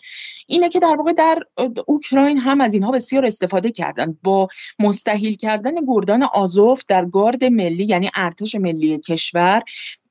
اینه 0.48 0.70
که 0.70 0.80
در 0.80 0.96
واقع 0.98 1.14
در 1.14 1.40
اوکراین 1.88 2.38
هم 2.38 2.62
از 2.62 2.74
اینها 2.74 2.92
بسیار 2.92 3.26
استفاده 3.26 3.72
کردن. 3.72 4.18
با 4.24 4.48
مستحیل 4.80 5.36
کردن 5.36 5.72
گردان 5.88 6.24
آزوف 6.24 6.84
در 6.88 7.06
گارد 7.06 7.44
ملی 7.44 7.84
یعنی 7.84 8.12
ارتش 8.16 8.39
ملی 8.56 8.99
کشور 8.99 9.61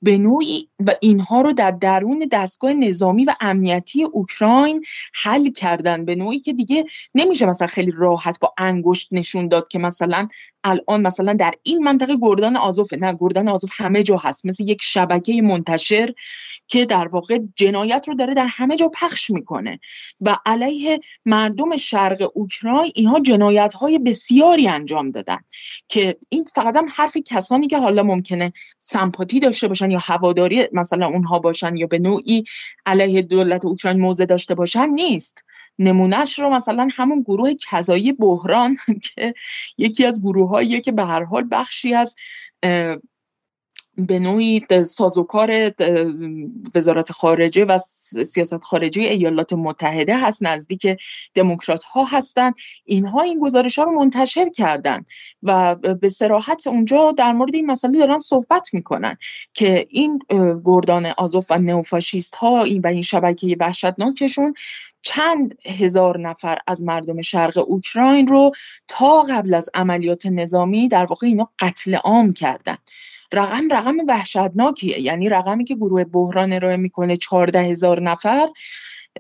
به 0.03 0.19
نوعی 0.19 0.69
و 0.87 0.95
اینها 1.01 1.41
رو 1.41 1.53
در 1.53 1.71
درون 1.71 2.29
دستگاه 2.33 2.73
نظامی 2.73 3.25
و 3.25 3.35
امنیتی 3.41 4.05
اوکراین 4.05 4.85
حل 5.15 5.51
کردن 5.51 6.05
به 6.05 6.15
نوعی 6.15 6.39
که 6.39 6.53
دیگه 6.53 6.85
نمیشه 7.15 7.47
مثلا 7.47 7.67
خیلی 7.67 7.93
راحت 7.97 8.41
با 8.41 8.55
انگشت 8.59 9.09
نشون 9.13 9.49
داد 9.49 9.69
که 9.69 9.79
مثلا 9.79 10.29
الان 10.65 11.03
مثلا 11.03 11.33
در 11.33 11.55
این 11.63 11.85
منطقه 11.85 12.17
گردان 12.21 12.57
آزوفه 12.57 12.97
نه 12.97 13.17
گردان 13.21 13.49
آزوف 13.49 13.71
همه 13.77 14.03
جا 14.03 14.17
هست. 14.17 14.47
مثل 14.47 14.69
یک 14.69 14.83
شبکه 14.83 15.43
منتشر 15.43 16.09
که 16.67 16.85
در 16.85 17.09
واقع 17.09 17.39
جنایت 17.55 18.09
رو 18.09 18.15
داره 18.15 18.35
در 18.35 18.47
همه 18.47 18.77
جا 18.77 18.89
پخش 18.89 19.31
می‌کنه. 19.31 19.81
و 20.21 20.37
علیه 20.47 21.01
مردم 21.27 21.77
شرق 21.77 22.31
اوکراین 22.35 22.93
اینها 22.95 23.21
جنایت 23.21 23.75
های 23.75 23.99
بسیاری 23.99 24.69
انجام 24.69 25.11
دادن 25.11 25.39
که 25.89 26.17
این 26.29 26.45
فقط 26.55 26.77
هم 26.77 26.87
حرف 26.97 27.17
کسانی 27.27 27.67
که 27.67 27.79
حالا 27.79 28.03
ممکنه 28.03 28.53
سمپاتی 28.79 29.41
داشته 29.41 29.69
باشن 29.69 29.88
یا 29.91 29.99
هواداری 30.03 30.69
مثلا 30.73 31.07
اونها 31.07 31.39
باشن 31.39 31.77
یا 31.77 31.87
به 31.87 31.99
نوعی 31.99 32.45
علیه 32.87 33.23
دولت 33.23 33.65
اوکراین 33.65 34.01
موضع 34.01 34.25
داشته 34.25 34.55
باشن 34.55 34.89
نیست. 34.89 35.45
نمونهش 35.79 36.39
رو 36.39 36.51
مثلا 36.51 36.89
همون 36.93 37.23
گروه 37.23 37.55
کذایی 37.55 38.13
بحران 38.13 38.77
که 39.15 39.35
یکی 39.79 40.05
از 40.05 40.23
گروه 40.23 40.81
که 40.81 40.93
به 40.93 41.05
هر 41.05 41.25
حال 41.25 41.49
بخشی 41.51 41.95
از 41.95 42.17
به 43.99 44.19
نوعی 44.19 44.67
سازوکار 44.85 45.73
وزارت 46.75 47.13
خارجه 47.13 47.65
و 47.65 47.79
سیاست 48.25 48.59
خارجه 48.59 49.03
ایالات 49.03 49.53
متحده 49.53 50.19
هست 50.19 50.43
نزدیک 50.43 50.87
دموکرات 51.35 51.85
ها 51.85 52.05
هستن. 52.05 52.53
اینها 52.85 53.23
این 53.23 53.41
گزارش 53.41 53.79
ها 53.79 53.85
رو 53.85 53.93
منتشر 53.93 54.49
کردن 54.49 55.05
و 55.43 55.75
به 55.75 56.09
سراحت 56.09 56.67
اونجا 56.67 57.13
در 57.13 57.33
مورد 57.33 57.55
این 57.55 57.67
مسئله 57.67 57.99
دارن 57.99 58.19
صحبت 58.19 58.69
می‌کنن 58.73 59.17
که 59.55 59.87
این 59.91 60.19
گردان 60.65 61.07
آزوف 61.07 61.51
و 61.51 61.59
نوفاشیست 61.59 62.35
ها 62.35 62.63
این 62.63 62.81
و 62.81 62.87
این 62.87 63.03
شبکه 63.03 63.57
وحشتناکشون 63.61 64.55
چند 65.03 65.59
هزار 65.67 66.21
نفر 66.21 66.59
از 66.67 66.83
مردم 66.83 67.23
شرق 67.23 67.65
اوکراین 67.69 68.27
رو 68.27 68.53
تا 68.89 69.23
قبل 69.23 69.55
از 69.55 69.71
عملیات 69.75 70.27
نظامی 70.27 70.89
در 70.89 71.07
واقع 71.07 71.27
اینا 71.27 71.51
قتل 71.59 71.95
عام 71.95 72.33
کردن. 72.33 72.77
رقم 73.33 73.69
رقم 73.71 73.97
وحشتناکیه. 74.09 75.01
یعنی 75.01 75.29
رقمی 75.29 75.65
که 75.65 75.75
گروه 75.75 76.05
بحران 76.05 76.53
ارائه 76.53 76.77
می‌کنه 76.77 77.17
چهارده 77.17 77.63
هزار 77.63 78.03
نفر 78.03 78.49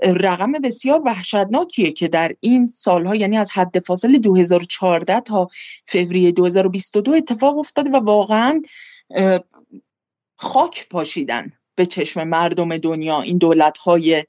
رقم 0.02 0.52
بسیار 0.52 1.02
وحشتناکیه 1.04 1.92
که 1.92 2.08
در 2.08 2.32
این 2.40 2.66
سالها 2.66 3.14
یعنی 3.14 3.36
از 3.36 3.50
حد 3.50 3.78
فاصل 3.78 4.18
2014 4.18 5.20
تا 5.20 5.48
فوریه 5.86 6.32
2022 6.32 7.12
اتفاق 7.12 7.58
افتاده 7.58 7.90
و 7.90 7.96
واقعا 7.96 8.62
خاک 10.36 10.88
پاشیدن 10.88 11.52
به 11.74 11.86
چشم 11.86 12.24
مردم 12.24 12.76
دنیا 12.76 13.20
این 13.20 13.38
دولت 13.38 13.78
های 13.78 14.24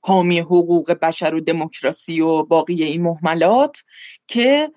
حامی 0.00 0.38
حقوق 0.38 0.92
بشر 0.92 1.34
و 1.34 1.40
دموکراسی 1.40 2.20
و 2.20 2.42
باقی 2.42 2.84
این 2.84 3.02
محملات 3.02 3.82
که 4.26 4.70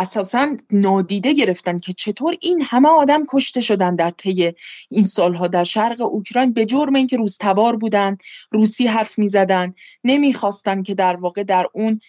اساسا 0.00 0.56
نادیده 0.70 1.32
گرفتن 1.32 1.78
که 1.78 1.92
چطور 1.92 2.36
این 2.40 2.62
همه 2.62 2.88
آدم 2.88 3.22
کشته 3.28 3.60
شدن 3.60 3.96
در 3.96 4.10
طی 4.10 4.52
این 4.90 5.04
سالها 5.04 5.46
در 5.46 5.64
شرق 5.64 6.00
اوکراین 6.00 6.52
به 6.52 6.66
جرم 6.66 6.94
اینکه 6.94 7.16
روزتبار 7.16 7.76
بودن 7.76 8.16
روسی 8.50 8.86
حرف 8.86 9.18
می‌زدن 9.18 9.74
نمی‌خواستن 10.04 10.82
که 10.82 10.94
در 10.94 11.16
واقع 11.16 11.42
در 11.42 11.66
اون 11.72 12.00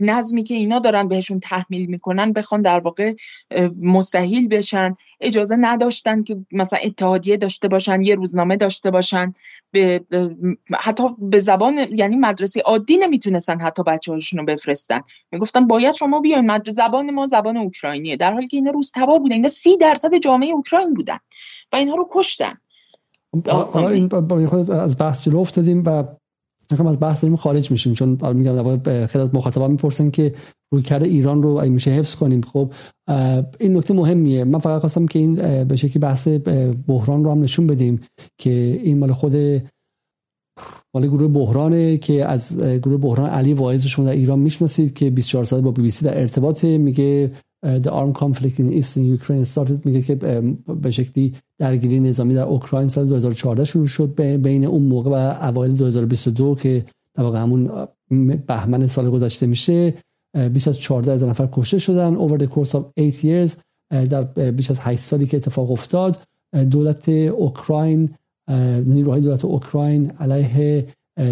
نظمی 0.00 0.42
که 0.42 0.54
اینا 0.54 0.78
دارن 0.78 1.08
بهشون 1.08 1.40
تحمیل 1.40 1.86
می‌کنن 1.86 2.32
بخوان 2.32 2.62
در 2.62 2.80
واقع 2.80 3.14
مستحیل 3.82 4.48
بشن 4.48 4.94
اجازه 5.20 5.56
نداشتن 5.56 6.22
که 6.22 6.36
مثلا 6.52 6.78
اتحادیه 6.82 7.36
داشته 7.36 7.68
باشن 7.68 8.02
یه 8.02 8.14
روزنامه 8.14 8.56
داشته 8.56 8.90
باشن 8.90 9.32
به 9.70 10.04
حتی 10.78 11.04
به 11.18 11.38
زبان 11.38 11.78
یعنی 11.92 12.16
مدرسه 12.16 12.60
عادی 12.60 12.96
نمی‌تونستن 12.96 13.60
حتی 13.60 13.82
بچه 13.82 14.12
هاشون 14.12 14.38
رو 14.38 14.46
بفرستن. 14.46 15.00
می‌گفتن 15.32 15.66
باید 15.66 15.94
شما 15.94 16.20
بیاین 16.20 16.46
مدرسه 16.46 16.78
زبان 16.78 17.10
ما 17.10 17.27
زبان 17.28 17.56
اوکراینیه. 17.56 18.16
در 18.16 18.32
حالی 18.32 18.46
که 18.46 18.56
اینا 18.56 18.70
روز 18.70 18.92
تبار 18.94 19.18
بودن 19.18 19.34
اینا 19.34 19.48
سی 19.48 19.76
درصد 19.76 20.10
جامعه 20.22 20.52
اوکراین 20.52 20.94
بودن 20.94 21.18
و 21.72 21.76
اینها 21.76 21.94
رو 21.94 22.08
کشتن. 22.12 22.52
این 23.74 24.08
از 24.70 24.96
بحث 24.98 25.22
جلو 25.22 25.38
افتادیم 25.38 25.82
و 25.86 26.04
می‌خوام 26.70 26.88
از 26.88 27.00
بحث 27.00 27.22
داریم 27.22 27.36
خارج 27.36 27.70
میشیم 27.70 27.92
چون 27.92 28.08
میگم 28.08 28.78
خیلی 29.06 29.22
از 29.22 29.34
مخاطبان 29.34 29.70
می‌پرسن 29.70 30.10
که 30.10 30.34
روی 30.72 30.82
کرده 30.82 31.06
ایران 31.06 31.42
رو 31.42 31.50
اگه 31.50 31.70
میشه 31.70 31.90
حفظ 31.90 32.14
کنیم. 32.14 32.40
خب 32.40 32.72
این 33.60 33.76
نکته 33.76 33.94
مهمیه. 33.94 34.44
من 34.44 34.58
فقط 34.58 34.80
خواستم 34.80 35.06
که 35.06 35.18
این 35.18 35.64
به 35.64 35.76
شکلی 35.76 35.98
بحث 35.98 36.28
بحران 36.88 37.24
رو 37.24 37.30
هم 37.30 37.40
نشون 37.40 37.66
بدیم 37.66 38.00
که 38.38 38.80
این 38.82 38.98
مال 38.98 39.12
خود 39.12 39.62
مال 40.98 41.08
گروه 41.08 41.28
بحرانه 41.28 41.98
که 41.98 42.24
از 42.24 42.58
گروه 42.58 42.96
بحران 42.96 43.30
علی 43.30 43.54
واعظ 43.54 43.86
شما 43.86 44.04
در 44.04 44.12
ایران 44.12 44.38
می‌شناسید 44.38 44.94
که 44.94 45.10
24 45.10 45.44
ساعت 45.44 45.62
با 45.62 45.70
بی 45.70 45.82
بی 45.82 45.90
سی 45.90 46.04
در 46.04 46.20
ارتباط 46.20 46.64
میگه 46.64 47.30
the 47.66 47.90
armed 47.90 48.16
conflict 48.22 48.58
in 48.58 48.72
eastern 48.80 49.18
Ukraine 49.18 49.44
started. 49.54 49.84
میگه 49.84 50.02
که 50.02 50.14
به 50.82 50.90
شکلی 50.90 51.34
درگیری 51.58 52.00
نظامی 52.00 52.34
در 52.34 52.42
اوکراین 52.42 52.88
سال 52.88 53.06
2014 53.06 53.64
شروع 53.64 53.86
شد 53.86 54.22
بین 54.42 54.64
اون 54.64 54.82
موقع 54.82 55.10
و 55.10 55.44
اوایل 55.44 55.76
2022 55.76 56.54
که 56.54 56.84
در 57.14 57.22
واقع 57.22 57.38
همون 57.38 57.70
بهمن 58.46 58.86
سال 58.86 59.10
گذشته 59.10 59.46
میشه. 59.46 59.94
بیش 60.52 60.68
از 60.68 60.78
14 60.78 61.12
هزار 61.12 61.30
نفر 61.30 61.48
کشته 61.52 61.78
شدن 61.78 62.28
over 62.28 62.40
the 62.40 62.46
course 62.46 62.70
of 62.70 62.80
8 62.98 63.24
years. 63.24 63.56
در 63.90 64.22
بیش 64.50 64.70
از 64.70 64.78
8 64.80 65.00
سالی 65.00 65.26
که 65.26 65.36
اتفاق 65.36 65.70
افتاد. 65.70 66.18
دولت 66.70 67.08
اوکراین 67.08 68.10
نیروهای 68.86 69.20
دولت 69.20 69.44
اوکراین 69.44 70.10
علیه 70.10 70.86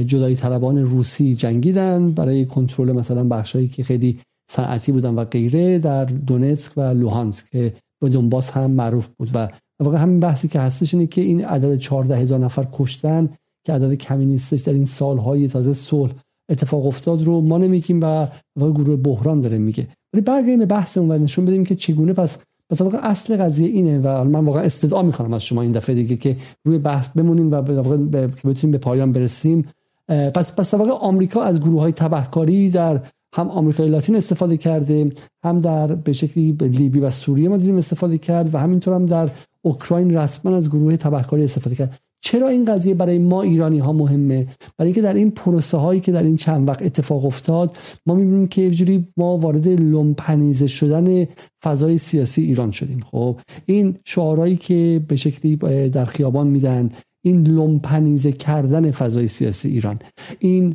جدایی 0.06 0.36
طلبان 0.36 0.78
روسی 0.78 1.34
جنگیدن 1.34 2.12
برای 2.12 2.46
کنترل 2.46 2.92
مثلا 2.92 3.24
بخشایی 3.24 3.68
که 3.68 3.84
خیلی 3.84 4.18
صنعتی 4.50 4.92
بودن 4.92 5.14
و 5.14 5.24
غیره 5.24 5.78
در 5.78 6.04
دونتسک 6.04 6.72
و 6.76 6.80
لوهانسک 6.80 7.50
که 7.50 7.72
به 8.00 8.08
دنباس 8.08 8.50
هم 8.50 8.70
معروف 8.70 9.08
بود. 9.08 9.30
و 9.34 9.48
واقعا 9.80 10.00
همین 10.00 10.20
بحثی 10.20 10.48
که 10.48 10.60
هستش 10.60 10.94
اینه 10.94 11.06
که 11.06 11.20
این 11.20 11.44
عدد 11.44 11.76
14 11.76 12.16
هزار 12.16 12.38
نفر 12.38 12.66
کشتن 12.72 13.28
که 13.64 13.72
عدد 13.72 13.94
کمی 13.94 14.26
نیستش 14.26 14.60
در 14.60 14.72
این 14.72 14.86
سالهای 14.86 15.48
تازه 15.48 15.72
صلح 15.72 16.12
اتفاق 16.50 16.86
افتاد 16.86 17.24
رو 17.24 17.40
ما 17.40 17.58
نمیگیم 17.58 18.00
و 18.00 18.26
گروه 18.56 18.96
بحران 18.96 19.40
داره 19.40 19.58
میگه. 19.58 19.86
ولی 20.12 20.22
برگردیم 20.22 20.58
به 20.58 20.66
بحثمون 20.66 21.10
و 21.10 21.18
نشون 21.18 21.44
بدیم 21.44 21.64
که 21.64 21.74
چگونه 21.74 22.12
پس 22.12 22.38
پس 22.70 22.80
واقعا 22.80 23.00
اصل 23.00 23.36
قضیه 23.36 23.68
اینه 23.68 23.98
و 23.98 24.24
من 24.24 24.44
واقعا 24.44 24.62
استدعا 24.62 25.02
می‌کنم 25.02 25.32
از 25.32 25.42
شما 25.42 25.62
این 25.62 25.72
دفعه 25.72 25.94
دیگه 25.94 26.16
که 26.16 26.36
روی 26.64 26.78
بحث 26.78 27.08
بمونیم 27.08 27.52
و 27.52 27.62
به 27.62 28.26
بتونیم 28.26 28.72
به 28.72 28.78
پایان 28.78 29.12
برسیم. 29.12 29.66
پس 30.08 30.56
پس 30.56 30.74
واقعا 30.74 30.94
آمریکا 30.94 31.42
از 31.42 31.60
گروه 31.60 31.80
های 31.80 31.92
تبهکاری 31.92 32.70
در 32.70 33.00
هم 33.34 33.50
آمریکای 33.50 33.88
لاتین 33.88 34.16
استفاده 34.16 34.56
کرده 34.56 35.12
هم 35.44 35.60
در 35.60 35.94
به 35.94 36.12
شکلی 36.12 36.52
لیبی 36.52 37.00
و 37.00 37.10
سوریه 37.10 37.48
ما 37.48 37.56
دیدیم 37.56 37.76
استفاده 37.76 38.18
کرد 38.18 38.54
و 38.54 38.58
همینطور 38.58 38.94
هم 38.94 39.06
در 39.06 39.30
اوکراین 39.62 40.16
رسما 40.16 40.56
از 40.56 40.70
گروه 40.70 40.96
تبهکاری 40.96 41.44
استفاده 41.44 41.76
کرد. 41.76 41.98
چرا 42.26 42.48
این 42.48 42.64
قضیه 42.64 42.94
برای 42.94 43.18
ما 43.18 43.42
ایرانی 43.42 43.78
ها 43.78 43.92
مهمه؟ 43.92 44.46
برای 44.78 44.88
اینکه 44.88 45.02
در 45.02 45.14
این 45.14 45.30
پروسه 45.30 45.76
هایی 45.76 46.00
که 46.00 46.12
در 46.12 46.22
این 46.22 46.36
چند 46.36 46.68
وقت 46.68 46.82
اتفاق 46.82 47.24
افتاد 47.24 47.76
ما 48.06 48.14
می‌بینیم 48.14 48.46
که 48.46 48.70
جوری 48.70 49.08
ما 49.16 49.38
وارد 49.38 49.68
لومپنیزه 49.68 50.66
شدن 50.66 51.26
فضای 51.64 51.98
سیاسی 51.98 52.42
ایران 52.42 52.70
شدیم. 52.70 53.00
خب 53.10 53.36
این 53.66 53.96
شعارهایی 54.04 54.56
که 54.56 55.04
به 55.08 55.16
شکلی 55.16 55.56
در 55.88 56.04
خیابان 56.04 56.46
میدن 56.46 56.90
این 57.24 57.46
لومپنیزه 57.46 58.32
کردن 58.32 58.90
فضای 58.90 59.28
سیاسی 59.28 59.68
ایران 59.68 59.98
این 60.38 60.74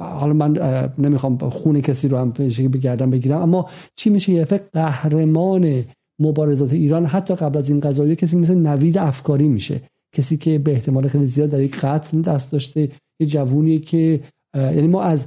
حالا 0.00 0.32
من 0.32 0.58
نمی‌خوام 0.98 1.38
خون 1.38 1.80
کسی 1.80 2.08
رو 2.08 2.18
هم 2.18 2.30
بگردم 2.72 3.10
بگیرم 3.10 3.42
اما 3.42 3.68
چی 3.96 4.10
میشه؟ 4.10 4.32
یه 4.32 4.44
قهرمان 4.72 5.84
مبارزات 6.20 6.72
ایران 6.72 7.06
حتی 7.06 7.34
قبل 7.34 7.58
از 7.58 7.70
این 7.70 7.80
قضایی 7.80 8.16
کسی 8.16 8.36
مثل 8.36 8.54
نوید 8.54 8.98
افکاری 8.98 9.48
میشه. 9.48 9.80
کسی 10.16 10.36
که 10.36 10.58
به 10.58 10.72
احتمال 10.72 11.08
خیلی 11.08 11.26
زیاد 11.26 11.50
در 11.50 11.60
یک 11.60 11.76
قتل 11.76 12.22
دست 12.22 12.52
داشته 12.52 12.88
یه 13.20 13.26
جوونی 13.26 13.78
که 13.78 14.20
یعنی 14.54 14.86
ما 14.86 15.02
از 15.02 15.26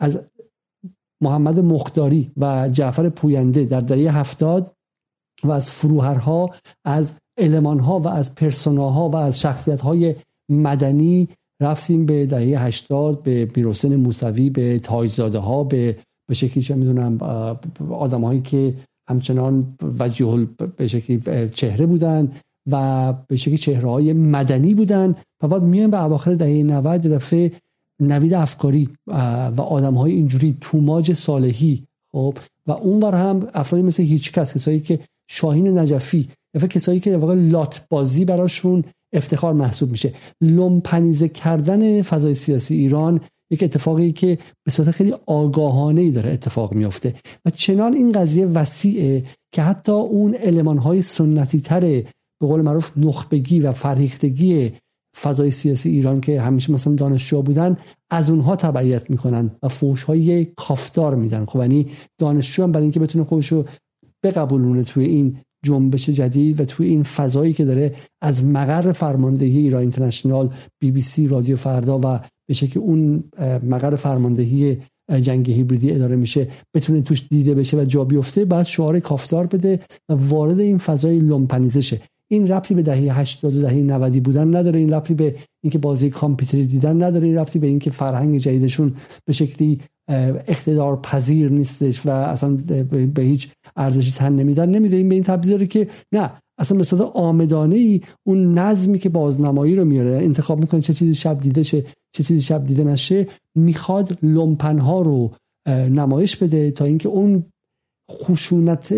از 0.00 0.22
محمد 1.22 1.58
مختاری 1.58 2.32
و 2.36 2.68
جعفر 2.72 3.08
پوینده 3.08 3.64
در 3.64 3.80
دهه 3.80 4.18
هفتاد 4.18 4.74
و 5.44 5.50
از 5.50 5.70
فروهرها 5.70 6.50
از 6.84 7.12
المانها 7.38 7.98
و 7.98 8.08
از 8.08 8.34
پرسوناها 8.34 9.08
و 9.08 9.16
از 9.16 9.40
شخصیت 9.40 9.80
مدنی 10.50 11.28
رفتیم 11.62 12.06
به 12.06 12.26
دهه 12.26 12.62
هشتاد 12.62 13.22
به 13.22 13.50
میروسن 13.56 13.96
موسوی 13.96 14.50
به 14.50 14.78
تاجزاده 14.78 15.38
ها 15.38 15.64
به 15.64 15.96
به 16.28 16.34
شکلی 16.34 16.62
چه 16.62 16.74
می‌دونم 16.74 17.18
آدم 17.90 18.24
هایی 18.24 18.40
که 18.40 18.74
همچنان 19.08 19.76
وجیه 19.98 20.48
به 20.76 20.88
شکلی 20.88 21.48
چهره 21.48 21.86
بودن. 21.86 22.32
و 22.70 23.12
به 23.12 23.36
شکلی 23.36 23.58
چهره 23.58 23.88
های 23.88 24.12
مدنی 24.12 24.74
بودن 24.74 25.14
و 25.42 25.48
بعد 25.48 25.62
میان 25.62 25.90
به 25.90 26.04
اواخر 26.04 26.34
دهه 26.34 26.62
90 26.62 27.06
دفعه 27.06 27.52
نوید 28.00 28.34
افکاری 28.34 28.88
و 29.06 29.60
آدم 29.60 29.94
های 29.94 30.12
اینجوری 30.12 30.56
توماج 30.60 31.12
صالحی 31.12 31.84
خب؟ 32.12 32.38
و 32.66 32.72
اونور 32.72 33.14
هم 33.14 33.48
افرادی 33.54 33.84
مثل 33.84 34.02
هیچ 34.02 34.32
کس 34.32 34.54
کسایی 34.54 34.80
که 34.80 34.98
شاهین 35.26 35.78
نجفی 35.78 36.28
یا 36.54 36.66
کسایی 36.66 37.00
که 37.00 37.16
واقعا 37.16 37.36
لات 37.36 37.82
بازی 37.88 38.24
براشون 38.24 38.84
افتخار 39.12 39.52
محسوب 39.52 39.90
میشه. 39.90 40.12
لومپنیزه 40.40 41.28
کردن 41.28 42.02
فضای 42.02 42.34
سیاسی 42.34 42.74
ایران 42.74 43.20
یک 43.50 43.62
اتفاقی 43.62 44.12
که 44.12 44.38
به 44.64 44.70
صورت 44.70 44.90
خیلی 44.90 45.14
آگاهانه 45.26 46.00
ای 46.00 46.10
داره 46.10 46.30
اتفاق 46.30 46.74
میافته. 46.74 47.14
و 47.44 47.50
چنان 47.50 47.94
این 47.94 48.12
قضیه 48.12 48.46
وسیعه 48.46 49.24
که 49.52 49.62
حتی 49.62 49.92
اون 49.92 50.34
علمان 50.34 50.78
های 50.78 51.02
سنتی 51.02 51.60
تره 51.60 52.04
به 52.40 52.46
قول 52.46 52.60
معروف 52.60 52.92
نخبگی 52.96 53.60
و 53.60 53.72
فرهیختگی 53.72 54.72
فضای 55.22 55.50
سیاسی 55.50 55.90
ایران 55.90 56.20
که 56.20 56.40
همیشه 56.40 56.72
مثلا 56.72 56.94
دانشجو 56.94 57.42
بودن 57.42 57.76
از 58.10 58.30
اونها 58.30 58.56
تبعیت 58.56 59.10
می‌کنن 59.10 59.50
و 59.62 59.68
فوش 59.68 60.04
های 60.04 60.44
کافدار 60.44 61.14
میدن. 61.14 61.44
خب 61.44 61.60
یعنی 61.60 61.86
دانشجو 62.18 62.62
هم 62.62 62.72
برای 62.72 62.84
اینکه 62.84 63.00
بتونه 63.00 63.24
خودش 63.24 63.52
رو 63.52 63.64
بقبولونه 64.22 64.82
توی 64.82 65.04
این 65.04 65.36
جنبش 65.64 66.08
جدید 66.08 66.60
و 66.60 66.64
توی 66.64 66.88
این 66.88 67.02
فضایی 67.02 67.52
که 67.52 67.64
داره 67.64 67.94
از 68.22 68.44
مقر 68.44 68.92
فرماندهی 68.92 69.58
ایران 69.58 69.80
اینترنشنال 69.80 70.50
بی 70.80 70.90
بی 70.90 71.00
سی 71.00 71.28
رادیو 71.28 71.56
فردا 71.56 71.98
و 71.98 72.20
به 72.48 72.54
شکل 72.54 72.80
اون 72.80 73.24
مقر 73.62 73.96
فرماندهی 73.96 74.78
جنگ 75.20 75.50
هیبریدی 75.50 75.90
اداره 75.90 76.16
میشه 76.16 76.48
بتونه 76.74 77.02
توش 77.02 77.26
دیده 77.30 77.54
بشه 77.54 77.76
و 77.76 77.84
جا 77.84 78.04
بیفته 78.04 78.44
بعد 78.44 78.66
شعار 78.66 79.00
کافتار 79.00 79.46
بده 79.46 79.80
و 80.08 80.14
وارد 80.14 80.60
این 80.60 80.78
فضای 80.78 81.18
لومپنیزه 81.18 82.00
این 82.30 82.48
ربطی 82.48 82.74
به 82.74 82.82
دهه 82.82 83.18
80 83.18 83.56
و 83.56 83.60
دهه 83.60 83.74
90 83.74 84.22
بودن 84.22 84.56
نداره 84.56 84.78
این 84.78 84.92
ربطی 84.92 85.14
به 85.14 85.34
اینکه 85.64 85.78
بازی 85.78 86.10
کامپیوتری 86.10 86.66
دیدن 86.66 87.02
نداره 87.02 87.26
این 87.26 87.38
ربطی 87.38 87.58
به 87.58 87.66
اینکه 87.66 87.90
فرهنگ 87.90 88.38
جدیدشون 88.38 88.92
به 89.24 89.32
شکلی 89.32 89.80
اقتدار 90.08 91.00
پذیر 91.00 91.50
نیستش 91.50 92.06
و 92.06 92.10
اصلا 92.10 92.56
به 93.14 93.22
هیچ 93.22 93.48
ارزشی 93.76 94.12
تن 94.12 94.32
نمیدن. 94.32 94.70
نمیده. 94.70 94.96
این 94.96 95.08
به 95.08 95.14
این 95.14 95.24
تبدیل 95.24 95.50
داره 95.50 95.66
که 95.66 95.88
نه 96.12 96.30
اصلا 96.58 96.84
صورت 96.84 97.02
آمدانه 97.02 97.76
ای 97.76 98.00
اون 98.26 98.58
نظمی 98.58 98.98
که 98.98 99.08
بازنمایی 99.08 99.76
رو 99.76 99.84
میاره 99.84 100.10
انتخاب 100.10 100.60
می‌کنه 100.60 100.80
چه 100.80 100.94
چیزی 100.94 101.14
شب 101.14 101.38
دیده 101.38 101.62
شه 101.62 101.80
چه 102.12 102.22
چیزی 102.22 102.40
شب 102.40 102.64
دیده 102.64 102.84
نشه 102.84 103.26
می‌خواد 103.54 104.18
لومپنها 104.22 105.02
رو 105.02 105.30
نمایش 105.68 106.36
بده 106.36 106.70
تا 106.70 106.84
اینکه 106.84 107.08
اون 107.08 107.44
خشونت 108.10 108.92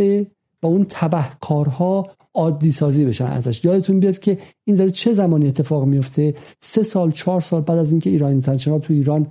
و 0.62 0.66
اون 0.66 0.86
تبهکارها 0.88 2.10
عادی 2.34 2.72
سازی 2.72 3.04
بشن 3.04 3.24
ازش. 3.24 3.64
یادتون 3.64 4.00
بیاد 4.00 4.18
که 4.18 4.38
این 4.64 4.76
داره 4.76 4.90
چه 4.90 5.12
زمانی 5.12 5.48
اتفاق 5.48 5.84
میفته 5.84 6.34
سه 6.60 6.82
سال 6.82 7.10
چهار 7.10 7.40
سال 7.40 7.60
بعد 7.60 7.78
از 7.78 7.90
اینکه 7.90 8.10
ایران 8.10 8.30
اینترنشنال 8.30 8.78
تو 8.78 8.92
ایران 8.92 9.26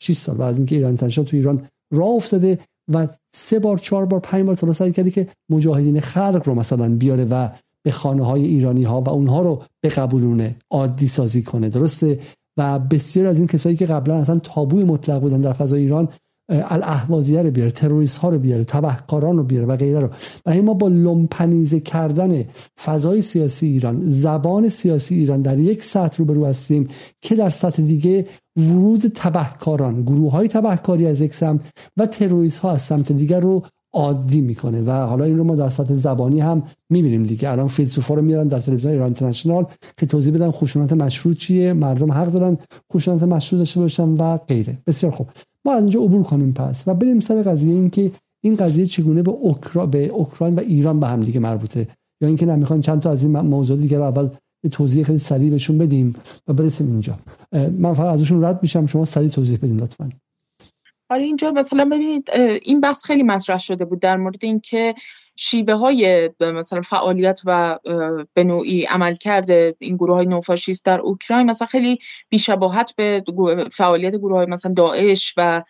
6 0.00 0.16
سال 0.16 0.36
بعد 0.36 0.48
از 0.48 0.56
اینکه 0.56 0.74
ایران 0.74 0.88
اینترنشنال 0.88 1.26
تو 1.26 1.36
ایران 1.36 1.62
راه 1.92 2.08
افتاده 2.08 2.58
و 2.92 3.08
سه 3.34 3.58
بار 3.58 3.78
چهار 3.78 4.06
بار 4.06 4.20
پنج 4.20 4.46
بار 4.46 4.72
سعی 4.72 4.92
کردی 4.92 5.10
که 5.10 5.28
مجاهدین 5.50 6.00
خلق 6.00 6.42
رو 6.44 6.54
مثلا 6.54 6.88
بیاره 6.88 7.24
و 7.24 7.48
به 7.82 7.90
خانه 7.90 8.22
های 8.22 8.44
ایرانی 8.44 8.84
ها 8.84 9.00
و 9.00 9.08
اونها 9.08 9.42
رو 9.42 9.62
به 9.80 9.88
قبولونه 9.88 10.56
عادی 10.70 11.08
سازی 11.08 11.42
کنه. 11.42 11.68
درسته؟ 11.68 12.18
و 12.56 12.78
بسیار 12.78 13.26
از 13.26 13.38
این 13.38 13.46
کسایی 13.46 13.76
که 13.76 13.86
قبلا 13.86 14.14
اصلا 14.14 14.38
تابوی 14.38 14.84
مطلق 14.84 15.20
بودن 15.20 15.40
در 15.40 15.52
فضای 15.52 15.80
ایران 15.80 16.08
الاهوازیه 16.48 17.42
رو 17.42 17.50
بیاره 17.50 17.70
تروریست 17.70 18.18
ها 18.18 18.28
رو 18.28 18.38
بیاره 18.38 18.64
تبهکاران 18.64 19.36
رو 19.36 19.42
بیاره 19.42 19.66
و 19.66 19.76
غیره 19.76 20.00
رو. 20.00 20.08
و 20.46 20.62
ما 20.62 20.74
با 20.74 20.88
لومپنیزه 20.88 21.80
کردن 21.80 22.44
فضای 22.84 23.20
سیاسی 23.20 23.66
ایران 23.66 24.02
زبان 24.06 24.68
سیاسی 24.68 25.14
ایران 25.14 25.42
در 25.42 25.58
یک 25.58 25.82
سطح 25.82 26.16
رو 26.18 26.24
برو 26.24 26.46
هستیم 26.46 26.88
که 27.20 27.34
در 27.34 27.50
سطح 27.50 27.82
دیگه 27.82 28.26
ورود 28.56 29.06
تبهکاران 29.14 30.02
گروه 30.02 30.32
های 30.32 30.48
تبهکاری 30.48 31.06
از 31.06 31.20
یک 31.20 31.34
سمت 31.34 31.72
و 31.96 32.06
تروریست 32.06 32.58
ها 32.58 32.72
از 32.72 32.82
سمت 32.82 33.12
دیگر 33.12 33.40
رو 33.40 33.62
عادی 33.92 34.40
می‌کنه. 34.40 34.82
و 34.82 34.90
حالا 34.90 35.24
این 35.24 35.38
رو 35.38 35.44
ما 35.44 35.56
در 35.56 35.68
سطح 35.68 35.94
زبانی 35.94 36.40
هم 36.40 36.62
می‌بینیم 36.90 37.22
دیگه. 37.22 37.50
الان 37.50 37.68
فیلسوفا 37.68 38.14
رو 38.14 38.22
میارن 38.22 38.48
در 38.48 38.60
تلویزیون 38.60 38.92
ایران 38.92 39.04
اینترنشنال 39.04 39.66
که 39.96 40.06
توضیح 40.06 40.34
بدن 40.34 40.50
خشونت 40.50 40.92
مشروع 40.92 41.34
چیه 41.34 41.72
مردم 41.72 42.12
حق 42.12 42.32
دارن 42.32 42.58
خشونت 42.94 43.22
مشروع 43.22 43.58
داشته 43.58 43.80
باشن 43.80 44.08
و 44.08 44.36
غیره. 44.36 44.78
بسیار 44.86 45.12
خوب. 45.12 45.26
ما 45.64 45.72
از 45.72 45.82
اینجا 45.82 46.00
عبور 46.00 46.22
کنیم 46.22 46.52
پس. 46.52 46.82
و 46.86 46.94
بریم 46.94 47.20
سر 47.20 47.42
قضیه 47.42 47.74
این 47.74 47.90
که 47.90 48.10
این 48.40 48.54
قضیه 48.54 48.86
چگونه 48.86 49.22
به 49.22 49.30
اوکرا 49.30 49.86
به 49.86 50.06
اوکراین 50.06 50.54
و 50.54 50.60
ایران 50.60 51.00
به 51.00 51.06
هم 51.06 51.20
دیگه 51.20 51.40
مربوطه. 51.40 51.88
یا 52.20 52.28
اینکه 52.28 52.46
نمی‌خوان 52.46 52.80
چند 52.80 53.00
تا 53.00 53.10
از 53.10 53.22
این 53.22 53.40
موضوع 53.40 53.76
دیگه 53.76 53.98
رو 53.98 54.04
اول 54.04 54.28
توضیح 54.72 55.04
خیلی 55.04 55.18
سریع 55.18 55.50
بهشون 55.50 55.78
بدیم 55.78 56.14
و 56.48 56.52
برسیم 56.52 56.90
اینجا. 56.90 57.18
من 57.78 57.94
فقط 57.94 58.14
ازشون 58.14 58.44
رد 58.44 58.58
میشم 58.62 58.86
شما 58.86 59.04
سریع 59.04 59.28
توضیح 59.28 59.58
بدین 59.58 59.80
لطفا. 59.80 60.08
آره 61.10 61.22
اینجا 61.22 61.50
مثلا 61.50 61.84
ببینید 61.84 62.30
این 62.62 62.80
بحث 62.80 63.04
خیلی 63.04 63.22
مطرح 63.22 63.58
شده 63.58 63.84
بود 63.84 64.00
در 64.00 64.16
مورد 64.16 64.44
اینکه 64.44 64.94
شیوه 65.36 65.74
های 65.74 66.30
مثلا 66.40 66.80
فعالیت 66.80 67.40
و 67.44 67.78
به 68.34 68.44
نوعی 68.44 68.84
عمل 68.84 69.14
کرده 69.14 69.74
این 69.78 69.96
گروه 69.96 70.16
های 70.16 70.26
نوفاشیست 70.26 70.86
در 70.86 71.00
اوکراین 71.00 71.50
مثلا 71.50 71.68
خیلی 71.68 71.98
بیشباهت 72.28 72.96
به 72.96 73.24
فعالیت 73.72 74.16
گروه 74.16 74.36
های 74.36 74.46
مثلا 74.46 74.72
داعش 74.72 75.34
و 75.36 75.62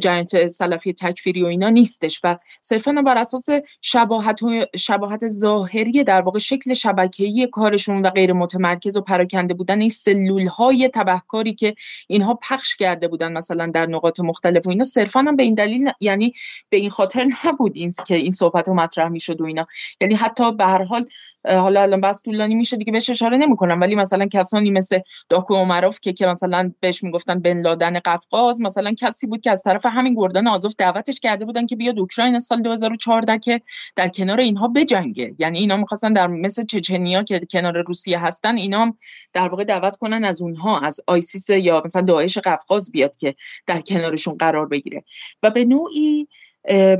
جنایت 0.00 0.46
سلفی 0.46 0.92
تکفیری 0.92 1.42
و 1.42 1.46
اینا 1.46 1.68
نیستش 1.68 2.20
و 2.24 2.36
صرفا 2.60 2.92
بر 2.92 3.18
اساس 3.18 3.48
شباهت 3.82 4.40
شباهت 4.76 5.28
ظاهری 5.28 6.04
در 6.04 6.20
واقع 6.20 6.38
شکل 6.38 6.74
شبکه‌ای 6.74 7.48
کارشون 7.52 8.06
و 8.06 8.10
غیر 8.10 8.32
متمرکز 8.32 8.96
و 8.96 9.00
پراکنده 9.00 9.54
بودن 9.54 9.80
این 9.80 9.88
سلول 9.88 10.46
های 10.46 10.90
تبهکاری 10.94 11.54
که 11.54 11.74
اینها 12.08 12.34
پخش 12.34 12.76
کرده 12.76 13.08
بودن 13.08 13.32
مثلا 13.32 13.66
در 13.74 13.86
نقاط 13.86 14.20
مختلف 14.20 14.66
و 14.66 14.70
اینا 14.70 14.84
صرفا 14.84 15.20
هم 15.20 15.36
به 15.36 15.42
این 15.42 15.54
دلیل 15.54 15.90
یعنی 16.00 16.32
به 16.68 16.76
این 16.76 16.90
خاطر 16.90 17.26
نبود 17.46 17.72
این 17.74 17.92
که 18.06 18.14
این 18.14 18.30
صحبت 18.30 18.68
رو 18.68 18.74
مطرح 18.74 19.11
می‌شد 19.12 19.40
و 19.40 19.44
اینا. 19.44 19.64
یعنی 20.00 20.14
حتی 20.14 20.52
به 20.52 20.64
هر 20.64 20.82
حال 20.82 21.04
حالا 21.44 21.82
الان 21.82 22.00
بس 22.00 22.22
طولانی 22.22 22.54
میشه 22.54 22.76
دیگه 22.76 22.92
بهش 22.92 23.10
اشاره 23.10 23.36
نمی‌کنم. 23.36 23.80
ولی 23.80 23.94
مثلا 23.94 24.26
کسانی 24.26 24.70
مثل 24.70 24.98
داکو 25.28 25.54
عمروف 25.54 26.00
که 26.00 26.12
که 26.12 26.26
مثلا 26.26 26.72
بهش 26.80 27.02
می‌گفتن 27.02 27.40
بن 27.40 27.60
لادن 27.60 27.98
قفقاز 27.98 28.60
مثلا 28.60 28.94
کسی 28.98 29.26
بود 29.26 29.40
که 29.40 29.50
از 29.50 29.62
طرف 29.62 29.86
همین 29.86 30.14
گردان 30.14 30.46
آزوف 30.46 30.74
دعوتش 30.78 31.20
کرده 31.20 31.44
بودن 31.44 31.66
که 31.66 31.76
بیاد 31.76 31.98
اوکراین 31.98 32.38
سال 32.38 32.62
2014 32.62 33.38
که 33.38 33.60
در 33.96 34.08
کنار 34.08 34.40
اینها 34.40 34.68
بجنگه. 34.68 35.34
یعنی 35.38 35.58
اینا 35.58 35.76
می‌خواستن 35.76 36.12
در 36.12 36.26
مثل 36.26 36.64
چچنیا 36.64 37.22
که 37.22 37.40
کنار 37.50 37.82
روسیه 37.82 38.18
هستن 38.18 38.56
اینا 38.56 38.94
در 39.32 39.48
واقع 39.48 39.64
دعوت 39.64 39.96
کنن 39.96 40.24
از 40.24 40.42
اونها 40.42 40.80
از 40.80 41.00
آیسیس 41.06 41.50
یا 41.50 41.82
مثلا 41.84 42.02
داعش 42.02 42.38
قفقاز 42.38 42.92
بیاد 42.92 43.16
که 43.16 43.34
در 43.66 43.80
کنارشون 43.80 44.36
قرار 44.36 44.66
بگیره. 44.66 45.04
و 45.42 45.50
به 45.50 45.64
نوعی 45.64 46.28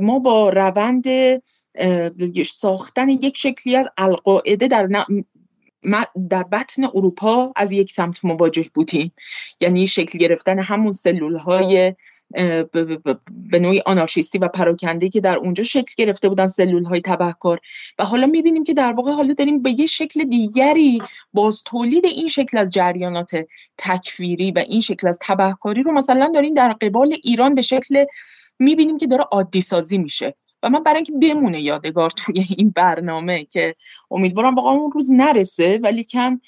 ما 0.01 0.19
با 0.19 0.49
روند 0.49 1.05
ساختن 2.45 3.09
یک 3.09 3.37
شکلی 3.37 3.75
از 3.75 3.87
القاعده 3.97 4.67
در 4.67 4.87
در 6.29 6.43
بطن 6.43 6.83
اروپا 6.83 7.53
از 7.55 7.71
یک 7.71 7.91
سمت 7.91 8.25
مواجه 8.25 8.65
بودیم. 8.73 9.11
یعنی 9.61 9.87
شکل 9.87 10.19
گرفتن 10.19 10.59
همون 10.59 10.91
سلول 10.91 11.35
های 11.35 11.93
به 13.51 13.59
نوعی 13.59 13.81
آنارشیستی 13.85 14.37
و 14.37 14.47
پراکنده 14.47 15.09
که 15.09 15.19
در 15.19 15.37
اونجا 15.37 15.63
شکل 15.63 15.93
گرفته 15.97 16.29
بودن 16.29 16.45
سلول 16.45 16.83
های 16.83 17.01
تبهکار. 17.01 17.59
و 17.99 18.05
حالا 18.05 18.27
می‌بینیم 18.27 18.63
که 18.63 18.73
در 18.73 18.93
واقع 18.93 19.11
حالا 19.11 19.33
داریم 19.33 19.61
به 19.61 19.79
یه 19.79 19.85
شکل 19.85 20.23
دیگری 20.23 20.99
باز 21.33 21.63
تولید 21.63 22.05
این 22.05 22.27
شکل 22.27 22.57
از 22.57 22.69
جریانات 22.73 23.31
تکفیری 23.77 24.51
و 24.51 24.59
این 24.59 24.79
شکل 24.79 25.07
از 25.07 25.19
تبهکاری 25.21 25.83
رو 25.83 25.91
مثلا 25.91 26.31
داریم 26.33 26.53
در 26.53 26.73
قبال 26.73 27.15
ایران 27.23 27.55
به 27.55 27.61
شکل 27.61 28.05
می‌بینیم 28.63 28.97
که 28.97 29.07
داره 29.07 29.23
عادی 29.23 29.61
سازی 29.61 29.97
میشه. 29.97 30.35
و 30.63 30.69
من 30.69 30.83
برای 30.83 31.03
اینکه 31.05 31.33
بمونه 31.33 31.61
یادگار 31.61 32.09
توی 32.09 32.45
این 32.57 32.73
برنامه 32.75 33.45
که 33.45 33.75
امیدوارم 34.11 34.55
واقعا 34.55 34.73
اون 34.73 34.91
روز 34.91 35.11
نرسه 35.11 35.79
ولی 35.83 36.03
کن 36.03 36.39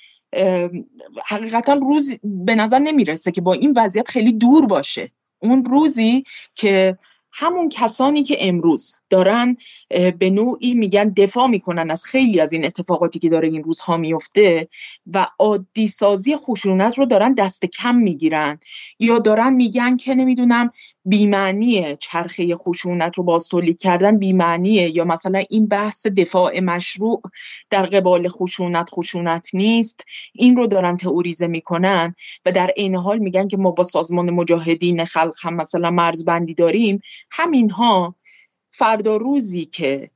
حقیقتا 1.26 1.74
روز 1.74 2.16
به 2.24 2.56
نظر 2.56 2.80
نمی‌رسه 2.80 3.32
که 3.32 3.42
با 3.42 3.54
این 3.54 3.74
وضعیت 3.78 4.10
خیلی 4.10 4.34
دور 4.34 4.66
باشه. 4.66 5.10
اون 5.40 5.66
روزی 5.66 6.24
که 6.56 6.98
همون 7.38 7.70
کسانی 7.70 8.24
که 8.24 8.38
امروز 8.40 8.96
دارن 9.10 9.58
به 10.20 10.30
نوعی 10.30 10.74
میگن 10.74 11.10
دفاع 11.10 11.48
می‌کنن 11.48 11.92
از 11.92 12.06
خیلی 12.06 12.40
از 12.40 12.54
این 12.54 12.66
اتفاقاتی 12.66 13.20
که 13.20 13.30
داره 13.30 13.48
این 13.48 13.64
روزها 13.64 13.98
میفته 13.98 14.68
و 15.14 15.26
عادی 15.40 15.88
سازی 15.88 16.36
خشونت 16.36 16.98
رو 16.98 17.06
دارن 17.06 17.34
دست 17.34 17.66
کم 17.66 17.96
می‌گیرن 17.96 18.60
یا 19.00 19.20
دارن 19.20 19.54
میگن 19.54 19.98
که 19.98 20.16
نمی‌دونم 20.16 20.70
بیمعنی 21.06 21.96
چرخه 21.98 22.56
خشونت 22.56 23.18
رو 23.18 23.24
باز 23.24 23.48
تولید 23.48 23.82
کردن 23.82 24.18
بیمعنیه 24.18 24.96
یا 24.96 25.06
مثلا 25.06 25.42
این 25.50 25.68
بحث 25.68 26.08
دفاع 26.08 26.60
مشروع 26.60 27.22
در 27.70 27.86
قبال 27.86 28.28
خشونت 28.28 28.90
خشونت 28.90 29.50
نیست. 29.54 30.06
این 30.34 30.56
رو 30.56 30.68
دارن 30.68 30.98
تئوریزه 30.98 31.48
می‌کنن 31.48 32.16
و 32.46 32.52
در 32.52 32.72
عین 32.78 32.96
حال 32.96 33.18
میگن 33.18 33.48
که 33.48 33.58
ما 33.58 33.72
با 33.72 33.84
سازمان 33.84 34.30
مجاهدین 34.30 35.06
خلق 35.06 35.36
هم 35.42 35.56
مثلا 35.56 35.92
مرزبندی 35.92 36.54
داریم. 36.54 37.02
همینها 37.32 38.16
فردا 38.72 39.18
روزی 39.18 39.66
که 39.66 40.10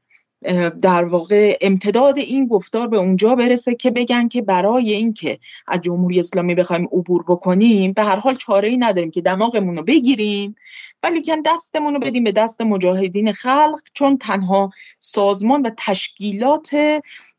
در 0.81 1.03
واقع 1.03 1.57
امتداد 1.61 2.17
این 2.17 2.47
گفتار 2.47 2.87
به 2.87 2.97
اونجا 2.97 3.35
برسه 3.35 3.75
که 3.75 3.91
بگن 3.91 4.27
که 4.27 4.41
برای 4.41 4.93
اینکه 4.93 5.39
از 5.67 5.81
جمهوری 5.81 6.19
اسلامی 6.19 6.55
بخوایم 6.55 6.89
عبور 6.91 7.23
بکنیم 7.27 7.93
به 7.93 8.03
هر 8.03 8.15
حال 8.15 8.35
چاره 8.35 8.69
ای 8.69 8.77
نداریم 8.77 9.11
که 9.11 9.21
دماغمون 9.21 9.75
رو 9.75 9.83
بگیریم 9.83 10.55
ولی 11.03 11.21
که 11.21 11.37
دستمون 11.45 11.93
رو 11.93 11.99
بدیم 11.99 12.23
به 12.23 12.31
دست 12.31 12.61
مجاهدین 12.61 13.31
خلق 13.31 13.79
چون 13.93 14.17
تنها 14.17 14.71
سازمان 14.99 15.61
و 15.61 15.69
تشکیلات 15.77 16.75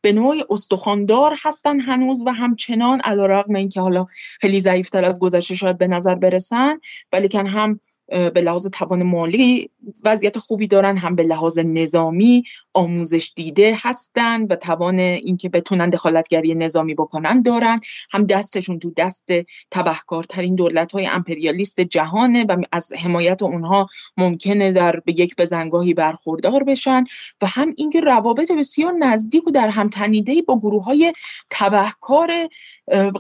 به 0.01 0.13
نوعی 0.13 0.45
استخاندار 0.51 1.37
هستن 1.43 1.81
هنوز 1.81 2.27
و 2.27 2.31
همچنان 2.31 3.01
علیرغم 3.01 3.55
اینکه 3.55 3.81
حالا 3.81 4.07
خیلی 4.41 4.61
ضعیفتر 4.61 5.05
از 5.05 5.21
گذشته 5.21 5.55
شاید 5.55 5.79
به 5.79 5.87
نظر 5.87 6.15
برسن 6.15 6.81
ولی 7.13 7.29
که 7.29 7.39
هم 7.39 7.81
به 8.11 8.41
لحاظ 8.41 8.67
توان 8.67 9.03
مالی 9.03 9.71
وضعیت 10.05 10.39
خوبی 10.39 10.67
دارن 10.67 10.97
هم 10.97 11.15
به 11.15 11.23
لحاظ 11.23 11.59
نظامی 11.59 12.45
آموزش 12.75 13.33
دیده 13.37 13.77
هستن 13.81 14.43
و 14.43 14.57
توان 14.57 14.99
اینکه 14.99 15.49
بتونن 15.49 15.91
دخالتگری 15.91 16.55
نظامی 16.55 16.95
بکنن 16.95 17.43
دارن. 17.43 17.81
هم 18.13 18.27
دستشون 18.27 18.79
تو 18.79 18.93
دست 18.97 19.29
تبهکارترین 19.71 20.55
دولت 20.55 20.93
های 20.93 21.07
امپریالیست 21.07 21.81
جهانه 21.81 22.45
و 22.45 22.57
از 22.73 22.93
حمایت 22.93 23.43
اونها 23.43 23.89
ممکنه 24.17 24.73
در 24.73 25.01
به 25.05 25.13
یک 25.21 25.37
بزنگاهی 25.37 25.95
برخوردار 25.95 26.65
بشن. 26.65 27.05
و 27.43 27.47
هم 27.47 27.75
اینکه 27.77 28.01
روابط 28.01 28.53
بسیار 28.53 28.93
نزدیک 28.93 29.47
و 29.47 29.51
در 29.51 29.69
هم 29.69 29.89
تنیده 29.89 30.43
با 30.43 30.59
گروه 30.59 30.85
های 30.85 31.13
تبهکار 31.51 32.31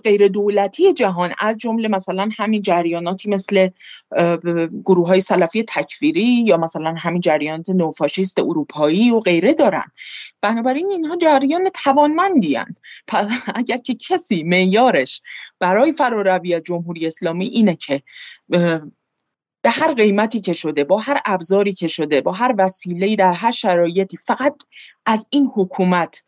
غیر 0.04 0.28
دولتی 0.28 0.92
جهان 0.92 1.32
از 1.38 1.58
جمله 1.58 1.88
مثلا 1.88 2.28
همین 2.36 2.62
جریاناتی 2.62 3.30
مثل 3.30 3.68
گروه 4.84 5.08
های 5.08 5.20
سلفی 5.20 5.62
تکفیری 5.62 6.44
یا 6.46 6.56
مثلا 6.56 6.94
همین 6.98 7.20
جریانات 7.20 7.70
نوفاشیست 7.70 8.38
اروپایی 8.38 9.10
و 9.10 9.20
غیره 9.20 9.54
دارن. 9.54 9.84
بنابراین 10.40 10.90
اینها 10.90 11.16
جریان 11.16 11.68
توانمندی 11.74 12.58
اگر 13.54 13.76
که 13.76 13.94
کسی 13.94 14.42
میارش 14.42 15.22
برای 15.58 15.92
فراروی 15.92 16.54
از 16.54 16.62
جمهوری 16.62 17.06
اسلامی 17.06 17.46
اینه 17.46 17.76
که 17.76 18.02
به 19.62 19.70
هر 19.70 19.94
قیمتی 19.94 20.40
که 20.40 20.52
شده 20.52 20.84
با 20.84 20.98
هر 20.98 21.20
ابزاری 21.24 21.72
که 21.72 21.86
شده 21.86 22.20
با 22.20 22.32
هر 22.32 22.54
وسیله 22.58 23.16
در 23.16 23.32
هر 23.32 23.50
شرایطی 23.50 24.16
فقط 24.16 24.56
از 25.06 25.28
این 25.30 25.50
حکومت 25.54 26.22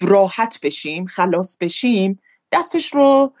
راحت 0.00 0.58
بشیم 0.62 1.06
خلاص 1.06 1.58
بشیم 1.58 2.20
دستش 2.52 2.94
رو 2.94 3.34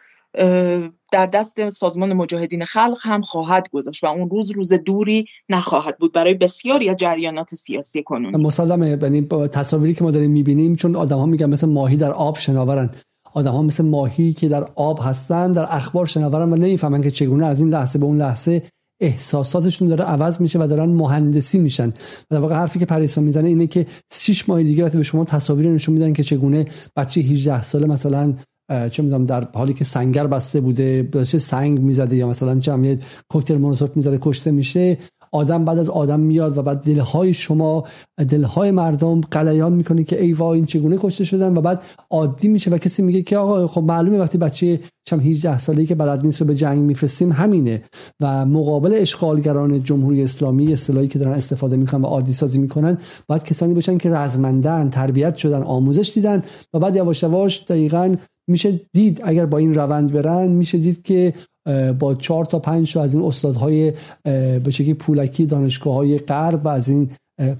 در 1.12 1.26
دست 1.26 1.68
سازمان 1.68 2.12
مجاهدین 2.12 2.64
خلق 2.64 2.98
هم 3.02 3.20
خواهد 3.20 3.68
گذاشت 3.72 4.04
و 4.04 4.06
اون 4.06 4.30
روز 4.30 4.50
روز 4.50 4.72
دوری 4.72 5.24
نخواهد 5.48 5.98
بود 5.98 6.12
برای 6.12 6.34
بسیاری 6.34 6.88
از 6.88 6.96
جریانات 6.96 7.54
سیاسی 7.54 8.02
کنونی. 8.02 8.36
مسلمه 8.36 8.98
یعنی 9.02 9.22
تصاویری 9.52 9.94
که 9.94 10.04
ما 10.04 10.10
داریم 10.10 10.30
می‌بینیم 10.30 10.76
چون 10.76 10.96
آدم 10.96 11.18
ها 11.18 11.26
میگن 11.26 11.50
مثل 11.50 11.66
ماهی 11.66 11.96
در 11.96 12.10
آب 12.10 12.38
شناورن. 12.38 12.90
آدم 13.34 13.52
ها 13.52 13.62
مثل 13.62 13.84
ماهی 13.84 14.32
که 14.32 14.48
در 14.48 14.64
آب 14.74 15.00
هستن 15.02 15.52
در 15.52 15.66
اخبار 15.70 16.06
شناورن 16.06 16.52
و 16.52 16.56
نمی‌فهمن 16.56 17.00
که 17.00 17.10
چگونه 17.10 17.46
از 17.46 17.60
این 17.60 17.70
لحظه 17.70 17.98
به 17.98 18.04
اون 18.04 18.16
لحظه 18.16 18.62
احساساتشون 19.00 19.88
داره 19.88 20.04
عوض 20.04 20.40
میشه 20.40 20.58
و 20.58 20.66
دارن 20.66 20.88
مهندسی 20.88 21.58
میشن. 21.58 21.88
و 21.88 21.92
در 22.30 22.38
واقع 22.38 22.54
حرفی 22.54 22.78
که 22.78 22.86
پریسا 22.86 23.20
می‌زنه 23.20 23.48
اینه 23.48 23.66
که 23.66 23.86
6 24.12 24.48
ماه 24.48 24.62
دیگه 24.62 24.88
به 24.88 25.02
شما 25.02 25.24
تصاویر 25.24 25.70
نشون 25.70 25.94
میدن 25.94 26.12
که 26.12 26.22
چگونه 26.22 26.64
بچه 26.96 27.20
18 27.20 27.62
ساله 27.62 27.86
مثلا 27.86 28.34
چه 28.68 29.02
می‌دونم 29.02 29.24
در 29.24 29.48
حالی 29.54 29.74
که 29.74 29.84
سنگر 29.84 30.26
بسته 30.26 30.60
بوده 30.60 31.08
داشته 31.12 31.38
سنگ 31.38 31.80
می‌زده 31.80 32.16
یا 32.16 32.28
مثلا 32.28 32.58
چه 32.58 32.98
کوکتل 33.28 33.56
مولوتوف 33.56 33.96
می‌زده 33.96 34.18
کشته 34.22 34.50
میشه 34.50 34.98
آدم 35.34 35.64
بعد 35.64 35.78
از 35.78 35.90
آدم 35.90 36.20
میاد 36.20 36.58
و 36.58 36.62
بعد 36.62 36.80
دلهای 36.80 37.34
شما 37.34 37.84
دلهای 38.28 38.70
مردم 38.70 39.20
قلیان 39.20 39.72
می‌کنه 39.72 40.04
که 40.04 40.22
ای 40.22 40.32
وای 40.32 40.58
این 40.58 40.66
چگونه 40.66 40.96
کشته 41.00 41.24
شدن؟ 41.24 41.56
و 41.56 41.60
بعد 41.60 41.82
عادی 42.10 42.48
میشه 42.48 42.70
و 42.70 42.78
کسی 42.78 43.02
میگه 43.02 43.22
که 43.22 43.36
آقا 43.36 43.66
خب 43.66 43.82
معلومه 43.82 44.18
وقتی 44.18 44.38
بچه 44.38 44.80
چم 45.04 45.20
18 45.20 45.58
ساله‌ای 45.58 45.86
که 45.86 45.94
بلد 45.94 46.26
نیست 46.26 46.40
رو 46.40 46.46
به 46.46 46.54
جنگ 46.54 46.82
میفرستیم 46.82 47.32
همینه. 47.32 47.82
و 48.20 48.46
مقابل 48.46 48.94
اشغالگران 48.96 49.82
جمهوری 49.82 50.22
اسلامی 50.22 50.72
اصطلاحی 50.72 51.08
که 51.08 51.18
دارن 51.18 51.32
استفاده 51.32 51.76
می‌کنن 51.76 52.02
و 52.02 52.06
عادی 52.06 52.32
سازی 52.32 52.58
می‌کنن 52.58 52.98
باید 53.28 53.44
کسانی 53.44 53.74
باشن 53.74 53.98
که 53.98 54.10
رزمندن 54.10 54.90
تربیت 54.90 55.36
شدن 55.36 55.62
آموزش 55.62 56.10
دیدن 56.14 56.42
و 56.74 56.78
بعد 56.78 56.96
یواش 56.96 57.22
یواش 57.22 57.64
دقیقاً 57.68 58.16
میشه 58.48 58.80
دید 58.92 59.20
اگر 59.24 59.46
با 59.46 59.58
این 59.58 59.74
روند 59.74 60.12
برن 60.12 60.48
میشه 60.48 60.78
دید 60.78 61.02
که 61.02 61.34
با 61.98 62.14
چهار 62.14 62.44
تا 62.44 62.58
پنج 62.58 62.98
از 62.98 63.14
این 63.14 63.24
استادهای 63.24 63.92
به 64.64 64.70
شکلی 64.70 64.94
پولکی 64.94 65.46
دانشگاه 65.46 65.94
های 65.94 66.18
غرب 66.18 66.66
و 66.66 66.68
از 66.68 66.88
این 66.88 67.10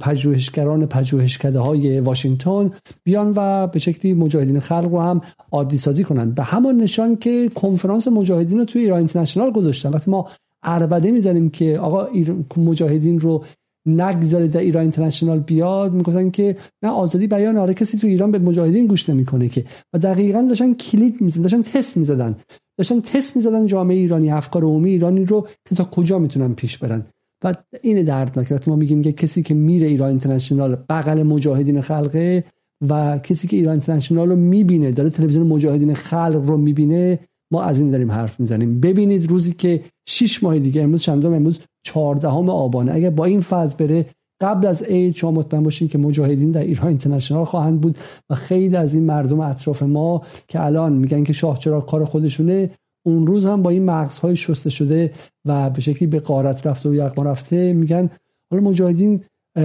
پژوهشگران 0.00 0.86
پژوهشکده 0.86 1.58
های 1.58 2.00
واشنگتن 2.00 2.70
بیان 3.04 3.32
و 3.36 3.66
به 3.66 3.78
شکلی 3.78 4.14
مجاهدین 4.14 4.60
خلق 4.60 4.88
رو 4.90 5.00
هم 5.00 5.20
عادی 5.52 5.76
سازی 5.76 6.04
کنند. 6.04 6.34
به 6.34 6.42
همان 6.42 6.76
نشان 6.76 7.16
که 7.16 7.50
کنفرانس 7.54 8.08
مجاهدین 8.08 8.58
رو 8.58 8.64
توی 8.64 8.82
ایران 8.82 8.98
اینترنشنال 8.98 9.50
گذاشتن. 9.50 9.90
وقتی 9.90 10.10
ما 10.10 10.28
عربده 10.62 11.10
می‌زنیم 11.10 11.50
که 11.50 11.78
آقا 11.78 12.08
مجاهدین 12.56 13.20
رو 13.20 13.44
نگذارید 13.86 14.52
در 14.52 14.60
ایران 14.60 14.82
اینترنشنال 14.82 15.38
بیاد 15.38 15.92
می‌گفتن 15.92 16.30
که 16.30 16.56
نه 16.82 16.90
آزادی 16.90 17.26
بیان 17.26 17.56
آره 17.56 17.74
کسی 17.74 17.98
تو 17.98 18.06
ایران 18.06 18.30
به 18.30 18.38
مجاهدین 18.38 18.86
گوش 18.86 19.08
نمی‌کنه 19.08 19.48
که. 19.48 19.64
و 19.92 19.98
دقیقا 19.98 20.46
داشتن 20.48 20.74
کلید 20.74 21.20
می‌زدن 21.20 21.42
داشتن 21.42 21.62
تست 21.62 21.96
می‌زدن. 21.96 22.36
داشتن 22.78 23.00
تست 23.00 23.36
می‌زدن 23.36 23.66
جامعه 23.66 23.96
ایرانی 23.96 24.30
افکار 24.30 24.62
عمومی 24.64 24.90
ایرانی 24.90 25.24
رو 25.24 25.48
که 25.68 25.74
تا 25.74 25.84
کجا 25.84 26.18
می‌تونن 26.18 26.54
پیش 26.54 26.78
برن. 26.78 27.06
و 27.44 27.54
این 27.82 28.02
دردناک 28.02 28.50
وقتی 28.50 28.70
ما 28.70 28.76
میگیم 28.76 29.02
که 29.02 29.12
کسی 29.12 29.42
که 29.42 29.54
میره 29.54 29.86
ایران 29.86 30.08
اینترنشنال 30.08 30.76
بغل 30.88 31.22
مجاهدین 31.22 31.80
خلقه 31.80 32.44
و 32.88 33.18
کسی 33.18 33.48
که 33.48 33.56
ایران 33.56 33.72
اینترنشنال 33.72 34.28
رو 34.28 34.36
می‌بینه 34.36 34.90
داره 34.90 35.10
تلویزیون 35.10 35.46
مجاهدین 35.46 35.94
خلق 35.94 36.42
رو 36.46 36.56
می‌بینه 36.56 37.18
ما 37.52 37.62
از 37.62 37.80
این 37.80 37.90
داریم 37.90 38.10
حرف 38.10 38.40
می‌زنیم. 38.40 38.80
ببینید 38.80 39.30
روزی 39.30 39.52
که 39.52 39.80
6 40.08 40.42
ماه 40.42 40.58
دیگه 40.58 40.82
امروز 40.82 41.02
چندم 41.02 41.32
امروز 41.32 41.58
14 41.84 42.28
آبانه. 42.28 42.92
اگر 42.94 43.10
با 43.10 43.24
این 43.24 43.40
فاز 43.40 43.76
بره 43.76 44.06
قبل 44.40 44.66
از 44.66 44.82
عید 44.82 45.16
شما 45.16 45.30
مطمئن 45.30 45.62
باشین 45.62 45.88
که 45.88 45.98
مجاهدین 45.98 46.50
در 46.50 46.60
ایران 46.60 46.88
اینترنشنال 46.88 47.44
خواهند 47.44 47.80
بود 47.80 47.98
و 48.30 48.34
خیلی 48.34 48.76
از 48.76 48.94
این 48.94 49.04
مردم 49.04 49.40
اطراف 49.40 49.82
ما 49.82 50.22
که 50.48 50.64
الان 50.64 50.92
میگن 50.92 51.24
که 51.24 51.32
شاه 51.32 51.58
چرا 51.58 51.80
کار 51.80 52.04
خودشونه 52.04 52.70
اون 53.06 53.26
روز 53.26 53.46
هم 53.46 53.62
با 53.62 53.70
این 53.70 53.84
مغزهای 53.84 54.36
شسته 54.36 54.70
شده 54.70 55.10
و 55.44 55.70
به 55.70 55.80
شکلی 55.80 56.06
به 56.06 56.18
قارت 56.18 56.66
رفته 56.66 56.88
و 56.88 56.94
یقما 56.94 57.24
رفته 57.24 57.72
میگن 57.72 58.10
حالا 58.50 58.62
مجاهدین 58.62 59.22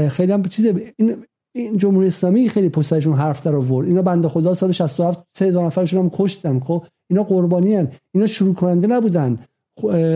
خیلی 0.10 0.32
هم 0.32 0.44
چیز 0.44 0.66
این 0.98 1.16
این 1.56 1.78
جمهوری 1.78 2.08
اسلامی 2.08 2.50
خیلی 2.50 2.70
پشتشون 2.70 3.14
حرف 3.14 3.46
در 3.46 3.56
آورد. 3.56 3.88
اینا 3.88 4.02
بنده 4.02 4.28
خدا 4.28 4.54
سال 4.54 4.72
67 4.72 5.20
3000 5.34 5.66
نفرشون 5.66 6.00
هم 6.00 6.10
کشتن 6.14 6.60
خب؟ 6.60 6.86
اینا 7.10 7.24
قربانی 7.24 7.76
هن. 7.76 7.88
اینا 8.12 8.28
شروع 8.28 8.54
کننده 8.54 8.88
نبودن. 8.88 9.36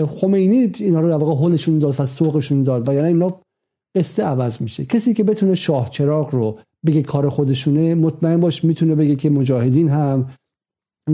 خمینی 0.06 0.72
اینا 0.77 1.02
رو 1.02 1.10
در 1.10 1.15
واقع 1.15 1.41
هولشون 1.41 1.80
داد 1.80 1.95
و 1.99 2.06
سوقشون 2.06 2.64
داد 2.64 2.90
و 2.90 2.94
یعنی 2.94 3.07
اینا 3.07 3.41
قصه 3.98 4.23
عوض 4.23 4.61
میشه. 4.61 4.85
کسی 4.85 5.14
که 5.14 5.23
بتونه 5.23 5.56
شاه 5.56 5.90
چراغ 5.90 6.31
رو 6.31 6.60
بگه 6.85 7.02
کار 7.02 7.30
خودشونه 7.30 7.95
مطمئن 7.95 8.40
باش 8.40 8.64
می‌تونه 8.64 8.95
بگه 8.95 9.15
که 9.15 9.30
مجاهدین 9.30 9.90
هم 9.90 10.27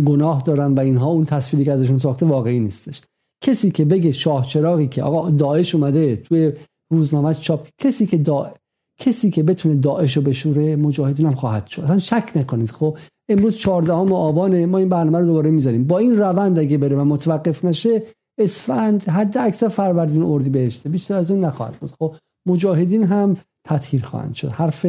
گناه 0.05 0.41
دارن 0.41 0.73
و 0.73 0.79
اینها 0.79 1.09
اون 1.09 1.25
تصویری 1.25 1.65
که 1.65 1.71
ازشون 1.71 1.97
ساخته 1.97 2.25
واقعی 2.25 2.59
نیستش. 2.59 3.01
کسی 3.43 3.71
که 3.71 3.85
بگه 3.85 4.11
شاه 4.11 4.45
چراغی 4.45 4.87
که 4.87 5.03
آقا 5.03 5.29
داعش 5.29 5.75
اومده 5.75 6.15
توی 6.15 6.51
روزنامه 6.91 7.33
چاپ 7.33 7.67
کسی 7.77 8.05
که 8.05 8.17
دا... 8.17 8.53
کسی 8.99 9.31
که 9.31 9.43
بتونه 9.43 9.75
داعش 9.75 10.17
رو 10.17 10.23
بشوره 10.23 10.75
مجاهدین 10.75 11.25
هم 11.25 11.35
خواهد 11.35 11.67
شد. 11.67 11.81
اصلا 11.81 11.99
شک 11.99 12.31
نکنید. 12.35 12.71
خب 12.71 12.97
امروز 13.29 13.57
14 13.57 13.93
آبانه 13.93 14.65
ما 14.65 14.77
این 14.77 14.89
برنامه 14.89 15.19
رو 15.19 15.25
دوباره 15.25 15.49
می‌ذاریم. 15.49 15.83
با 15.83 15.97
این 15.97 16.17
روند 16.17 16.59
اگه 16.59 16.77
بره 16.77 16.95
و 16.95 17.03
متوقف 17.03 17.65
نشه 17.65 18.03
اسفند 18.39 19.03
حد 19.03 19.37
اکثر 19.37 19.67
فروردین 19.67 20.23
اردی 20.23 20.49
بهشته 20.49 20.89
بیشتر 20.89 21.15
از 21.15 21.31
اون 21.31 21.45
نخواهد 21.45 21.73
بود. 21.73 21.91
خب 21.91 22.15
مجاهدین 22.47 23.03
هم 23.03 23.37
تطهیر 23.67 24.03
خواهند 24.03 24.35
شد. 24.35 24.47
حرف 24.47 24.85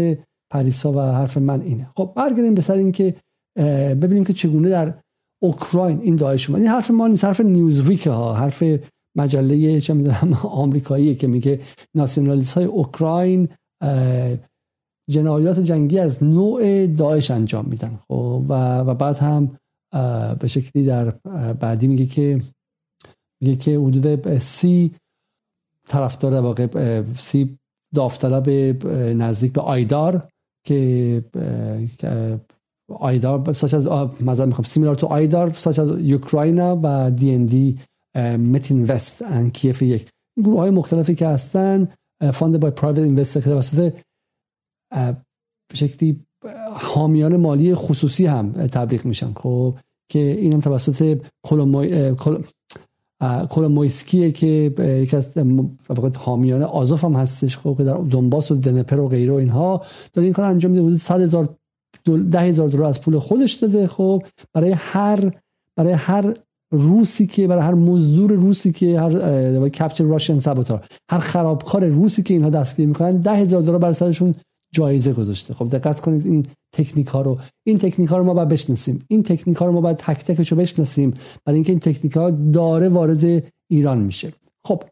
پریسا 0.52 0.92
و 0.92 1.00
حرف 1.00 1.36
من 1.36 1.60
اینه. 1.60 1.90
خب 1.96 2.12
برگردیم 2.16 2.54
به 2.54 2.62
سر 2.62 2.74
اینکه 2.74 3.14
ببینیم 4.02 4.24
که 4.24 4.32
چگونه 4.32 4.68
در 4.68 4.94
اوکراین 5.42 6.00
این 6.00 6.16
داعش 6.16 6.50
اومد. 6.50 6.62
این 6.62 6.70
حرف 6.70 6.90
ما 6.90 7.08
نیست 7.08 7.24
حرف 7.24 7.40
نیوزویک 7.40 8.06
ها. 8.06 8.34
حرف 8.34 8.64
مجله 9.16 9.80
چه 9.80 9.94
می‌دونم 9.94 10.32
آمریکایی 10.42 11.14
که 11.14 11.26
میگه 11.26 11.60
ناسیونالیست 11.96 12.54
های 12.54 12.64
اوکراین 12.64 13.48
جنایات 15.10 15.60
جنگی 15.60 15.98
از 15.98 16.22
نوع 16.22 16.86
داعش 16.86 17.30
انجام 17.30 17.66
میدن. 17.66 17.98
خب 18.08 18.44
و, 18.48 18.78
و 18.78 18.94
بعد 18.94 19.16
هم 19.16 19.58
به 20.40 20.48
شکلی 20.48 20.84
در 20.84 21.10
بعدی 21.52 21.88
میگه 21.88 22.06
که 22.06 22.40
میگه 23.40 23.56
که 23.56 23.78
حدود 23.78 24.38
سی 24.38 24.94
طرفدار 25.88 26.34
واقع 26.34 27.02
سی 27.16 27.58
داوطلب 27.94 28.50
نزدیک 28.96 29.52
به 29.52 29.60
آیدار 29.60 30.28
که 30.66 31.24
آیدار 32.90 33.52
ساش 33.52 33.74
از 33.74 33.86
مزد 34.20 34.46
می‌خوام 34.46 34.64
سیمیلار 34.64 34.94
تو 34.94 35.06
آیدار 35.06 35.52
ساش 35.52 35.78
از 35.78 36.00
یوکراینا 36.00 36.80
و 36.82 37.10
دی 37.10 37.34
ان 37.34 37.46
دی 37.46 37.78
متین 38.36 38.84
وست 38.84 39.22
ان 39.22 39.50
کیف 39.50 39.82
یک. 39.82 40.08
گروه 40.36 40.58
های 40.58 40.70
مختلفی 40.70 41.14
که 41.14 41.26
هستن 41.26 41.88
فاند 42.32 42.60
بای 42.60 42.70
پرایوت 42.70 42.98
اینوستر 42.98 43.40
که 43.40 43.50
توسط 43.50 43.94
به 44.90 45.74
شکلی 45.74 46.20
حامیان 46.72 47.36
مالی 47.36 47.74
خصوصی 47.74 48.26
هم 48.26 48.52
تبلیغ 48.52 49.04
میشن. 49.04 49.32
خب 49.32 49.78
که 50.10 50.18
این 50.18 50.52
هم 50.52 50.60
توسط 50.60 51.22
کولومویسکیه 53.50 54.32
که 54.32 54.74
یکی 54.78 55.16
از 55.16 55.38
حامیان 56.18 56.62
آزوف 56.62 57.04
هم 57.04 57.12
هستش 57.12 57.58
خب 57.58 57.74
که 57.78 57.84
در 57.84 57.96
دنباس 58.10 58.50
و 58.50 58.54
دنپر 58.54 58.98
و 58.98 59.08
غیره 59.08 59.32
و 59.32 59.36
اینها. 59.36 59.82
داره 60.12 60.24
این 60.24 60.34
کار 60.34 60.44
انجام 60.44 60.70
میده. 60.70 60.82
حدود 60.84 60.96
100 60.96 61.20
هزار 61.20 61.48
ده 62.30 62.40
هزار 62.40 62.68
دلار 62.68 62.84
از 62.84 63.00
پول 63.00 63.18
خودش 63.18 63.52
داده 63.52 63.86
خب. 63.86 64.22
برای 64.54 64.70
هر 64.70 65.30
برای 65.76 65.92
هر 65.92 66.34
روسی 66.72 67.26
که 67.26 67.46
برای 67.46 67.62
هر 67.62 67.74
مزدور 67.74 68.32
روسی 68.32 68.72
که 68.72 69.00
هر 69.00 69.68
کپچر 69.68 70.04
راشن 70.04 70.38
سابوتار 70.38 70.86
هر 71.10 71.18
خرابکار 71.18 71.84
روسی 71.84 72.22
که 72.22 72.34
اینها 72.34 72.50
دستگیر 72.50 72.88
می‌کنن 72.88 73.16
ده 73.16 73.32
هزار 73.32 73.62
دلار 73.62 73.78
برای 73.78 73.94
سرشون 73.94 74.34
جایزه 74.72 75.12
گذاشته. 75.12 75.54
خب 75.54 75.68
دقت 75.68 76.00
کنید 76.00 76.26
این 76.26 76.46
تکنیک 76.72 77.06
ها 77.06 77.22
رو. 77.22 77.38
این 77.66 77.78
تکنیک 77.78 78.08
ها 78.08 78.18
رو 78.18 78.24
ما 78.24 78.34
باید 78.34 78.48
بشناسیم. 78.48 79.04
این 79.08 79.22
تکنیک 79.22 79.56
ها 79.56 79.66
رو 79.66 79.72
ما 79.72 79.80
باید 79.80 79.96
تک 79.96 80.24
تکش 80.24 80.52
رو 80.52 80.58
بشناسیم. 80.58 81.14
برای 81.44 81.54
اینکه 81.54 81.72
این 81.72 81.80
تکنیک 81.80 82.12
ها 82.12 82.30
داره 82.30 82.88
وارد 82.88 83.52
ایران 83.70 83.98
میشه. 83.98 84.32
خب 84.64 84.82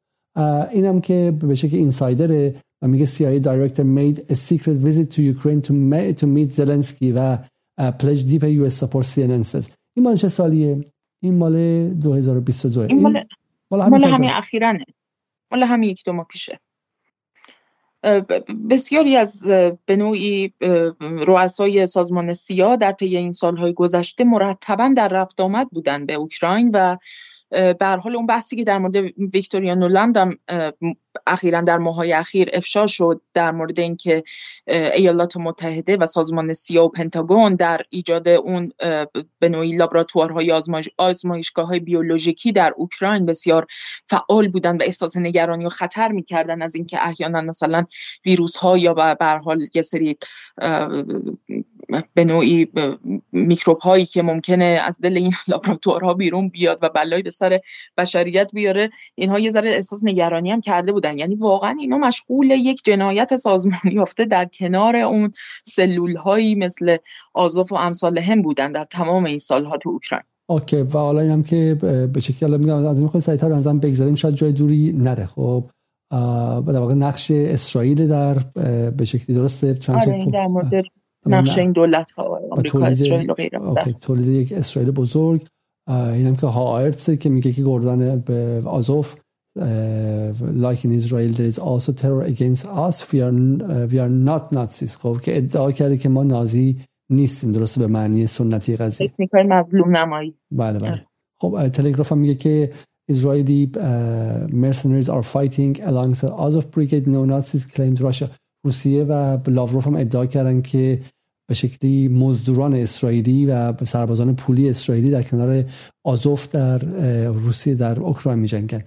اینم 0.73 1.01
که 1.01 1.35
به 1.41 1.55
شکل 1.55 1.77
اینسایدره 1.77 2.55
و 2.83 2.89
میگه 2.89 3.07
CIA 3.07 3.43
director 3.43 3.83
made 3.83 4.19
a 4.33 4.35
secret 4.35 4.79
visit 4.87 5.11
to 5.11 5.23
Ukraine 5.35 5.63
to, 5.63 5.73
to 6.21 6.27
meet 6.27 6.51
Zelensky 6.57 7.13
و 7.15 7.39
pledge 7.79 8.23
deep 8.31 8.43
US 8.43 8.75
support 8.81 9.05
CNN 9.05 9.45
says. 9.45 9.71
این 9.97 10.05
مال 10.05 10.17
چه 10.17 10.29
سالیه؟ 10.29 10.85
این 11.23 11.35
مال 11.35 11.89
2022 11.89 12.81
این 12.81 13.03
مال, 13.03 13.25
مال 13.71 14.05
همین 14.05 14.31
اخیرانه. 14.31 14.85
مال 15.53 15.63
همین 15.63 15.91
یک 15.91 16.03
دو 16.05 16.13
ماه 16.13 16.27
پیشه. 16.31 16.59
بسیاری 18.71 19.17
از 19.17 19.47
به 19.87 19.97
نوعی 19.97 20.53
رؤسای 21.01 21.87
سازمان 21.87 22.33
سیا 22.33 22.77
در 22.77 22.93
طی 22.93 23.17
این 23.17 23.33
سالهای 23.33 23.75
گذشته 23.75 24.25
مرتبا 24.25 24.93
در 24.97 25.09
رفت 25.09 25.41
آمد 25.41 25.71
بودن 25.71 26.07
به 26.07 26.15
اوکراین 26.15 26.71
و 26.75 26.97
به 27.51 27.87
حال 28.05 28.17
اون 28.17 28.27
بحثی 28.27 28.57
که 28.57 28.65
در 28.65 28.79
مورد 28.79 28.97
ویکتوریا 29.35 29.75
نولند 29.75 30.17
هم 30.17 30.39
اخیرا 31.27 31.61
در 31.61 31.79
ماهای 31.79 32.13
اخیر 32.13 32.51
افشا 32.53 32.87
شد 32.87 33.21
در 33.35 33.51
مورد 33.51 33.81
اینکه 33.81 34.23
ایالات 34.67 35.37
متحده 35.37 35.97
و 35.97 36.07
سازمان 36.07 36.53
سیا 36.53 36.85
و 36.85 36.89
پنتاگون 36.89 37.55
در 37.55 37.81
ایجاد 37.91 38.29
اون 38.29 38.69
به 39.39 39.49
نوعی 39.49 39.77
لابراتوارهای 39.77 40.53
آزمایش 40.53 40.89
آزمایشگاه 40.99 41.67
های 41.67 41.81
بیولوژیکی 41.81 42.53
در 42.53 42.75
اوکراین 42.77 43.27
بسیار 43.27 43.67
فعال 44.07 44.49
بودن 44.49 44.77
و 44.77 44.83
احساس 44.83 45.17
نگرانی 45.17 45.67
و 45.67 45.69
خطر 45.69 46.09
می‌کردن 46.09 46.63
از 46.63 46.75
اینکه 46.75 47.07
احیانا 47.07 47.41
مثلا 47.41 47.85
ویروس 48.27 48.57
ها 48.57 48.79
یا 48.79 48.95
به 48.95 49.27
حال 49.45 49.67
یه 49.75 49.83
سری 49.83 50.17
به 52.15 52.25
نوعی 52.25 52.69
میکروب 53.33 53.79
هایی 53.79 54.07
که 54.07 54.23
ممکنه 54.23 54.65
از 54.65 55.01
دل 55.01 55.17
این 55.17 55.33
لابراتوارها 55.49 56.15
بیرون 56.15 56.49
بیاد 56.49 56.79
و 56.83 56.89
بلایی 56.89 57.23
به 57.23 57.31
سر 57.31 57.61
بشریت 57.97 58.51
بیاره 58.53 58.91
اینها 59.15 59.39
یه 59.39 59.51
ذره 59.51 59.71
احساس 59.71 60.01
نگرانی 60.05 60.51
هم 60.51 60.61
کرده 60.61 60.93
بودن. 60.93 61.08
یعنی 61.17 61.35
واقعا 61.35 61.77
اینا 61.81 61.99
مشغول 61.99 62.51
یک 62.51 62.83
جنایت 62.85 63.37
سازمانی 63.37 63.95
یافته 63.99 64.25
در 64.25 64.45
کنار 64.45 64.97
اون 64.97 65.31
سلول 65.65 66.17
هایی 66.17 66.55
مثل 66.55 66.97
آزوف 67.35 67.73
و 67.73 67.75
امثال 67.75 68.19
هم 68.19 68.43
بودن 68.43 68.73
در 68.73 68.85
تمام 68.85 69.25
این 69.25 69.39
سالها 69.39 69.77
تو 69.77 69.89
اوکراین. 69.89 70.25
اوکی 70.51 70.77
و 70.77 70.99
حالا 70.99 71.21
اینم 71.21 71.43
که 71.43 71.77
به 72.15 72.21
شکلی 72.21 72.59
میگم 72.59 72.87
از 72.87 72.99
این 72.99 73.09
خود 73.09 73.21
سریعتر 73.21 73.49
بنظرم 73.49 73.81
بگذاریم 73.81 74.15
شاید 74.15 74.35
جای 74.35 74.53
دوری 74.53 74.93
نره. 74.93 75.27
خب 75.27 75.65
در 76.11 76.79
واقع 76.79 76.95
نقش 76.95 77.31
اسرائیل 77.31 78.09
در 78.09 78.35
به 78.91 79.05
شکلی 79.05 79.37
درسته؟ 79.37 79.75
چند 79.75 79.97
آره 79.97 80.27
در 80.33 80.47
مورد 80.47 80.73
نقش 81.27 81.59
این 81.59 81.73
دولت 81.73 82.11
ها 82.11 82.41
آمریکا 82.51 82.87
اسرائیل 82.87 83.31
و 83.31 83.35
غیره. 83.35 83.61
تولید 84.01 84.27
یک 84.27 84.53
اسرائیل 84.53 84.91
بزرگ. 84.91 85.47
اینم 85.89 86.37
که 86.37 86.47
هاایرتس 86.47 87.11
که 87.11 87.29
میگه 87.29 87.53
که 87.53 87.63
گردن 87.63 88.21
به 88.21 88.63
آزوف 88.65 89.17
like 90.67 90.85
in 90.85 90.93
Israel 90.93 91.31
there 91.39 91.51
is 91.55 91.59
also 91.59 91.93
terror 91.93 92.23
against 92.23 92.65
us. 92.87 92.97
We 93.13 93.19
are, 93.27 93.33
we 93.93 93.99
are 93.99 94.13
not 94.31 94.53
Nazis. 94.53 94.97
خب 94.97 95.21
که 95.23 95.37
ادعا 95.37 95.73
کرده 95.73 95.97
که 95.97 96.09
ما 96.09 96.25
نازی 96.25 96.77
نیستیم. 97.11 97.53
درسته؟ 97.53 97.81
به 97.81 97.87
معنی 97.87 98.27
سنتی 98.27 98.77
قضیه. 98.77 99.09
تکنیکای 99.09 99.43
مظلوم 99.43 99.97
نمایی 99.97 100.35
بله 100.51 100.79
بله. 100.79 101.07
خب 101.41 101.69
تلگراف 101.69 102.13
هم 102.13 102.19
میگه 102.19 102.35
که 102.35 102.73
Israeli 103.11 103.69
uh, 103.75 103.81
mercenaries 104.53 105.09
are 105.09 105.23
fighting 105.23 105.73
alongside 105.91 106.33
Azov 106.47 106.71
brigade. 106.71 107.07
neo-Nazis 107.07 107.65
claimed 107.75 108.01
Russia. 108.01 108.29
روسیه 108.65 109.05
و 109.05 109.39
لاوروف 109.47 109.87
هم 109.87 109.95
ادعا 109.95 110.27
کردن 110.27 110.63
که 110.63 111.01
به 111.47 111.55
شکلی 111.55 112.09
مزدوران 112.09 112.75
اسرائیلی 112.75 113.47
و 113.47 113.85
سربازان 113.85 114.37
پولی 114.37 114.69
اسرائیلی 114.69 115.11
در 115.11 115.23
کنار 115.23 115.65
آزوف 116.05 116.49
در 116.49 116.79
روسیه 117.29 117.75
در 117.75 118.01
اوکراین 118.01 118.39
میجنگن. 118.39 118.83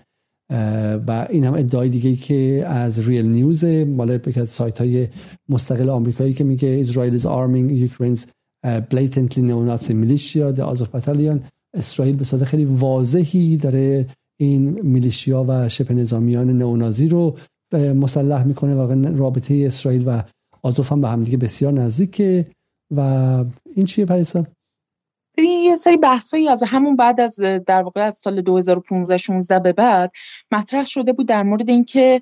و 1.07 1.27
این 1.29 1.43
هم 1.43 1.53
ادعای 1.53 1.89
دیگه 1.89 2.15
که 2.15 2.63
از 2.67 3.07
ریل 3.07 3.25
نیوز 3.25 3.63
مال 3.65 4.09
یکی 4.27 4.39
از 4.39 4.49
سایت 4.49 4.79
های 4.79 5.07
مستقل 5.49 5.89
آمریکایی 5.89 6.33
که 6.33 6.43
میگه 6.43 6.77
اسرائیل 6.79 7.17
is 7.17 7.21
arming 7.21 7.91
Ukraine's 7.91 8.25
blatantly 8.65 9.41
neo-Nazi 9.41 9.93
militia 9.93 10.55
the 10.57 10.63
Azov 10.75 11.39
اسرائیل 11.75 12.15
به 12.15 12.23
صورت 12.23 12.43
خیلی 12.43 12.65
واضحی 12.65 13.57
داره 13.57 14.07
این 14.39 14.81
میلیشیا 14.81 15.45
و 15.47 15.69
شبه 15.69 15.93
نظامیان 15.93 16.57
نئونازی 16.57 17.07
رو 17.07 17.37
مسلح 17.73 18.43
می‌کنه 18.43 18.75
و 18.75 19.17
رابطه 19.17 19.63
اسرائیل 19.65 20.03
و 20.07 20.23
آزوف 20.63 20.91
هم 20.91 21.01
به 21.01 21.09
همدیگه 21.09 21.37
بسیار 21.37 21.73
نزدیکه. 21.73 22.47
و 22.95 22.99
این 23.75 23.85
چیه 23.85 24.05
پریسا؟ 24.05 24.43
یه 25.43 25.75
سری 25.75 25.97
بحثایی 25.97 26.49
از 26.49 26.63
همون 26.63 26.95
بعد 26.95 27.21
از 27.21 27.39
در 27.65 27.81
واقع 27.81 28.01
از 28.01 28.15
سال 28.15 28.41
2015 28.41 29.17
16 29.17 29.59
به 29.59 29.73
بعد 29.73 30.11
مطرح 30.51 30.85
شده 30.85 31.13
بود 31.13 31.27
در 31.27 31.43
مورد 31.43 31.69
اینکه 31.69 32.21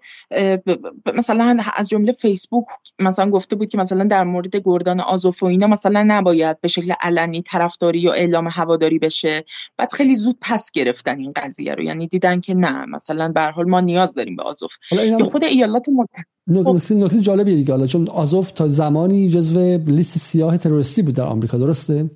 مثلا 1.15 1.57
از 1.75 1.89
جمله 1.89 2.11
فیسبوک 2.11 2.65
مثلا 2.99 3.29
گفته 3.29 3.55
بود 3.55 3.69
که 3.69 3.77
مثلا 3.77 4.03
در 4.03 4.23
مورد 4.23 4.55
گردان 4.55 4.99
آزوف 4.99 5.43
و 5.43 5.45
اینا 5.45 5.67
مثلا 5.67 6.05
نباید 6.07 6.61
به 6.61 6.67
شکل 6.67 6.93
علنی 7.01 7.41
طرفداری 7.41 7.99
یا 7.99 8.13
اعلام 8.13 8.47
هواداری 8.51 8.99
بشه. 8.99 9.45
بعد 9.77 9.91
خیلی 9.91 10.15
زود 10.15 10.37
پس 10.41 10.71
گرفتن 10.71 11.19
این 11.19 11.33
قضیه 11.35 11.75
رو. 11.75 11.83
یعنی 11.83 12.07
دیدن 12.07 12.39
که 12.39 12.53
نه 12.53 12.85
مثلا 12.85 13.27
به 13.27 13.41
حال 13.41 13.69
ما 13.69 13.79
نیاز 13.79 14.13
داریم 14.13 14.35
به 14.35 14.43
آزوف. 14.43 14.71
یا 14.91 15.17
خود 15.17 15.43
ایالات 15.43 15.89
متحده 15.89 16.29
نکته 16.47 16.95
نکته 16.95 17.21
جالبیه 17.21 17.55
دیگه. 17.55 17.73
حالا 17.73 17.87
چون 17.87 18.09
آزوف 18.09 18.51
تا 18.51 18.67
زمانی 18.67 19.29
جزو 19.29 19.77
لیست 19.77 20.17
سیاه 20.17 20.57
تروریستی 20.57 21.01
بود 21.01 21.15
در 21.15 21.23
آمریکا 21.23 21.57
درسته؟ 21.57 22.09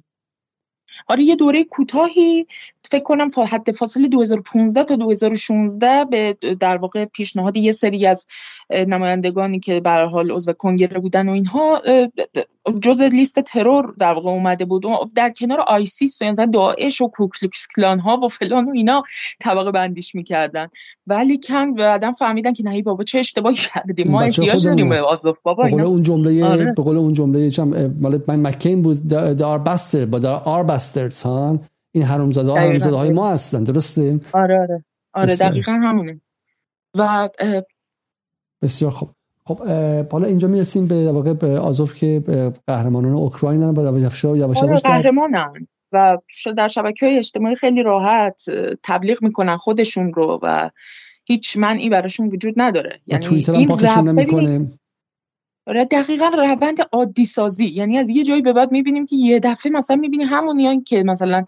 آره 1.08 1.24
یه 1.24 1.36
دوره 1.36 1.64
کوتاهی 1.64 2.48
فکر 2.94 3.04
کنم 3.04 3.28
حد 3.52 3.72
فاصله 3.72 4.08
2015 4.08 4.84
تا 4.84 4.96
2016 4.96 6.06
به 6.06 6.38
در 6.60 6.78
واقع 6.78 7.06
پیشنهاد 7.06 7.58
یه 7.58 7.72
سری 7.72 8.06
از 8.06 8.28
نمایندگانی 8.70 9.60
که 9.60 9.80
به 9.80 9.90
حال 9.90 10.32
عضو 10.32 10.54
کنگره 10.54 11.00
بودن 11.00 11.30
و 11.30 11.32
اینها 11.32 11.82
جز 12.82 13.02
لیست 13.02 13.40
ترور 13.40 13.94
در 14.00 14.14
واقع 14.14 14.30
اومده 14.30 14.66
بود. 14.66 14.84
در 15.16 15.30
کنار 15.40 15.62
ISIS 15.68 16.22
و 16.22 16.26
یعنی 16.26 16.52
داعش 16.52 17.02
و 17.02 17.08
کوکلوکس 17.08 17.68
کلان 17.76 18.00
ها 18.00 18.18
و 18.18 18.28
فلان 18.28 18.66
و 18.66 18.72
اینا 18.76 19.04
طبقه 19.40 19.72
بندیش 19.72 20.16
می‌کردن. 20.16 20.68
ولی 21.08 21.38
کم 21.38 21.74
بعدا 21.74 22.12
فهمیدن 22.12 22.54
که 22.54 22.64
نه 22.64 22.82
بابا 22.82 23.04
چه 23.04 23.20
اشتباهی 23.20 23.56
کردیم؟ 23.56 24.12
ما 24.12 24.22
احتیاج 24.22 24.66
داریم. 24.66 24.90
به 24.90 25.02
آزوف 25.02 25.38
بابا 25.44 25.64
به 25.64 25.84
اون 25.84 26.02
جمله 26.02 26.46
آره. 26.46 26.66
به 26.66 26.84
قول 26.84 26.98
اون 26.98 27.14
جمله 27.14 27.50
چم 27.50 27.96
مال 28.02 28.22
من 28.28 28.48
مکین 28.48 28.82
بود 28.82 29.08
they're 29.08 29.58
bastard 29.58 30.06
but 30.06 30.20
they're 30.20 30.42
our 30.46 30.64
bastards 30.64 31.24
ها؟ 31.24 31.60
این 31.96 32.04
حرومزاده 32.04 32.52
ها 32.52 32.98
های 32.98 33.10
ما 33.10 33.30
هستن 33.30 33.64
درسته؟ 33.64 34.20
آره 34.34 34.60
آره. 34.60 34.84
آره 35.14 35.36
دقیقا 35.36 35.72
همونه. 35.72 36.22
و 36.98 37.30
بسیار 38.62 38.92
خوب. 38.92 39.10
خب 39.46 39.58
حالا 40.12 40.28
اینجا 40.28 40.48
می‌رسیم 40.48 40.88
به 40.88 41.12
واقع 41.12 41.34
به 41.34 41.60
آزوف 41.60 41.94
که 41.94 42.24
قهرمانان 42.68 43.14
اوکراین 43.14 43.64
و 43.64 44.00
یواش 44.00 44.24
یواش 44.24 44.58
آره 44.58 44.78
قهرمانن. 44.78 45.68
و 45.92 46.18
در 46.58 46.68
شبکه 46.68 47.06
های 47.06 47.18
اجتماعی 47.18 47.56
خیلی 47.56 47.84
راحت 47.84 48.44
تبلیغ 48.84 49.24
می‌کنن 49.24 49.58
خودشون 49.58 50.14
رو 50.14 50.40
و 50.44 50.70
هیچ 51.26 51.58
منعی 51.58 51.90
براشون 51.90 52.28
وجود 52.28 52.54
نداره. 52.58 52.98
یعنی 53.08 53.26
این 53.48 53.72
نمی‌کنه. 54.10 54.72
آره، 55.68 55.86
دقیقا 55.86 56.28
روند 56.28 56.78
عادی 56.92 57.26
سازی. 57.26 57.66
یعنی 57.66 57.98
از 57.98 58.10
یه 58.10 58.24
جایی 58.24 58.42
به 58.42 58.54
بعد 58.54 58.72
می‌بینیم 58.72 59.06
که 59.06 59.16
یه 59.16 59.40
دفعه 59.40 59.72
مثلا 59.72 59.96
می‌بینی 59.96 60.24
همونیان 60.24 60.84
که 60.84 61.04
مثلا 61.04 61.46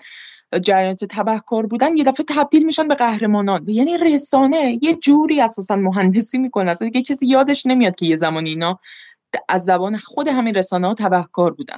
جریانات 0.62 1.06
تبهکار 1.06 1.66
بودن 1.66 1.98
یه 1.98 2.04
دفعه 2.04 2.26
تبدیل 2.30 2.66
میشن 2.66 2.88
به 2.88 2.96
قهرمانان. 2.96 3.70
یعنی 3.70 3.98
رسانه 3.98 4.80
یه 4.82 4.96
جوری 4.96 5.42
اساسا 5.42 5.76
مهندسی 5.76 6.38
می‌کنه. 6.38 6.72
اصلا 6.72 6.90
دیگه 6.90 7.02
کسی 7.02 7.28
یادش 7.28 7.66
نمیاد 7.66 7.96
که 7.96 8.06
یه 8.06 8.16
زمانی 8.16 8.50
اینا 8.50 8.80
از 9.50 9.64
زبان 9.64 9.98
خود 9.98 10.28
همین 10.28 10.56
رسانه 10.56 10.88
ها 10.88 10.94
تبهکار 10.94 11.54
بودن. 11.54 11.78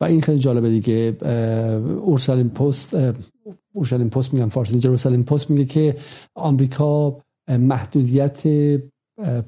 و 0.00 0.04
این 0.04 0.20
خیلی 0.20 0.38
جالبه 0.38 0.70
دیگه. 0.70 1.16
اورسالیم 2.02 2.48
پست 2.48 2.96
اورسالیم 3.72 4.08
پست 4.08 4.34
میگم 4.34 4.48
فارسی 4.48 4.78
جروسالیم 4.78 5.22
پست 5.22 5.50
میگه 5.50 5.64
که 5.64 5.96
آمریکا 6.34 7.16
محدودیت 7.48 8.42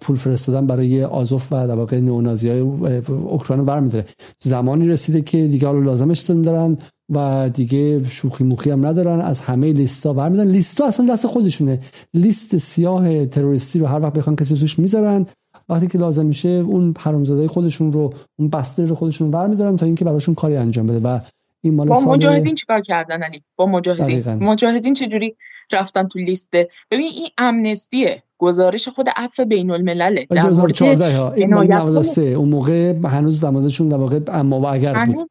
پول 0.00 0.16
فرستادن 0.16 0.66
برای 0.66 1.04
آزوف 1.04 1.52
و 1.52 1.66
در 1.66 1.74
واقع 1.74 2.00
نئونازی 2.00 2.48
های 2.48 2.60
اوکراین 3.08 3.60
رو 3.60 3.64
برمیداره. 3.64 4.04
زمانی 4.42 4.88
رسیده 4.88 5.20
که 5.20 5.46
دیگه 5.46 5.66
حالا 5.66 5.78
لازمش 5.78 6.20
دارن. 6.20 6.76
و 7.10 7.50
دیگه 7.54 8.04
شوخی 8.04 8.44
موخی 8.44 8.70
هم 8.70 8.86
ندارن. 8.86 9.20
از 9.20 9.40
همه 9.40 9.72
لیستا 9.72 10.12
برمیدن 10.12 10.46
لیستا 10.46 10.86
اصلا 10.86 11.12
دست 11.12 11.26
خودشونه. 11.26 11.80
لیست 12.14 12.56
سیاه 12.56 13.26
تروریستی 13.26 13.78
رو 13.78 13.86
هر 13.86 14.00
وقت 14.00 14.12
بخوان 14.12 14.36
کسی 14.36 14.56
توش 14.56 14.78
می‌ذارن 14.78 15.26
وقتی 15.68 15.86
که 15.86 15.98
لازم 15.98 16.26
میشه 16.26 16.48
اون 16.48 16.94
حرامزاده 16.98 17.48
خودشون 17.48 17.92
رو 17.92 18.14
اون 18.38 18.48
بستر 18.48 18.86
رو 18.86 18.94
خودشون 18.94 19.30
برمیدارن 19.30 19.76
تا 19.76 19.86
اینکه 19.86 20.04
براشون 20.04 20.34
کاری 20.34 20.56
انجام 20.56 20.86
بده. 20.86 21.00
و 21.00 21.20
این 21.60 21.74
مال 21.74 21.88
با 21.88 22.00
مجاهدین 22.00 22.54
چیکار 22.54 22.80
کردن 22.80 23.22
علی؟ 23.22 23.42
با 23.56 23.66
مجاهدین. 23.66 24.06
دقیقا. 24.06 24.36
مجاهدین 24.36 24.94
چجوری 24.94 25.36
رفتن 25.72 26.06
تو 26.06 26.18
لیست؟ 26.18 26.50
ببین 26.90 27.12
این 27.12 27.28
امنستیه 27.38 28.22
گزارش 28.38 28.88
خود 28.88 29.08
عفو 29.16 29.44
بین 29.44 29.70
الملل 29.70 30.24
در 30.30 30.42
2014 30.42 31.16
ها. 31.16 31.32
این 31.32 31.54
93 31.54 32.22
اون 32.22 32.48
موقع 32.48 32.94
هنوز 33.04 33.40
زمانشون 33.40 33.88
در 33.88 33.96
واقع 33.96 34.20
اما 34.28 34.60
و 34.60 34.66
اگر 34.66 35.04
بود. 35.04 35.28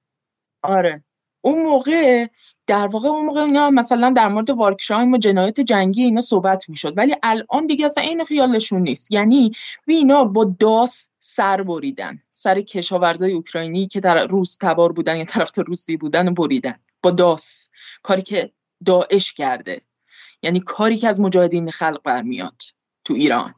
آره. 0.64 1.04
اون 1.48 1.62
موقع 1.62 2.28
در 2.68 2.88
واقع 2.88 3.10
اون 3.10 3.26
موقع 3.26 3.42
اینا 3.42 3.70
مثلا 3.70 4.10
در 4.10 4.28
مورد 4.28 4.50
وارکشایم 4.50 5.14
و 5.14 5.18
جنایت 5.18 5.60
جنگی 5.60 6.04
اینا 6.04 6.22
صحبت 6.22 6.70
می‌شد. 6.70 6.98
ولی 6.98 7.16
الان 7.24 7.66
دیگه 7.68 7.86
اصلا 7.86 8.04
این 8.04 8.24
خیالشون 8.24 8.82
نیست. 8.82 9.12
یعنی 9.12 9.52
اینا 9.88 10.24
با 10.26 10.56
داس 10.60 11.14
سر 11.20 11.64
بریدن. 11.64 12.20
سر 12.30 12.62
کشاورزای 12.62 13.34
اوکراینی 13.34 13.88
که 13.88 14.00
در 14.00 14.28
روس 14.28 14.58
تبار 14.58 14.92
بودن 14.92 15.18
یا 15.18 15.26
طرف 15.26 15.52
روسی 15.68 15.98
بودن 15.98 16.34
بریدن. 16.34 16.80
با 17.02 17.12
داس. 17.12 17.72
کاری 18.04 18.22
که 18.22 18.52
داعش 18.86 19.34
کرده. 19.34 19.82
یعنی 20.42 20.60
کاری 20.60 20.98
که 20.98 21.08
از 21.08 21.20
مجاهدین 21.20 21.72
خلق 21.72 22.02
برمیاد 22.04 22.62
تو 23.04 23.14
ایران. 23.14 23.54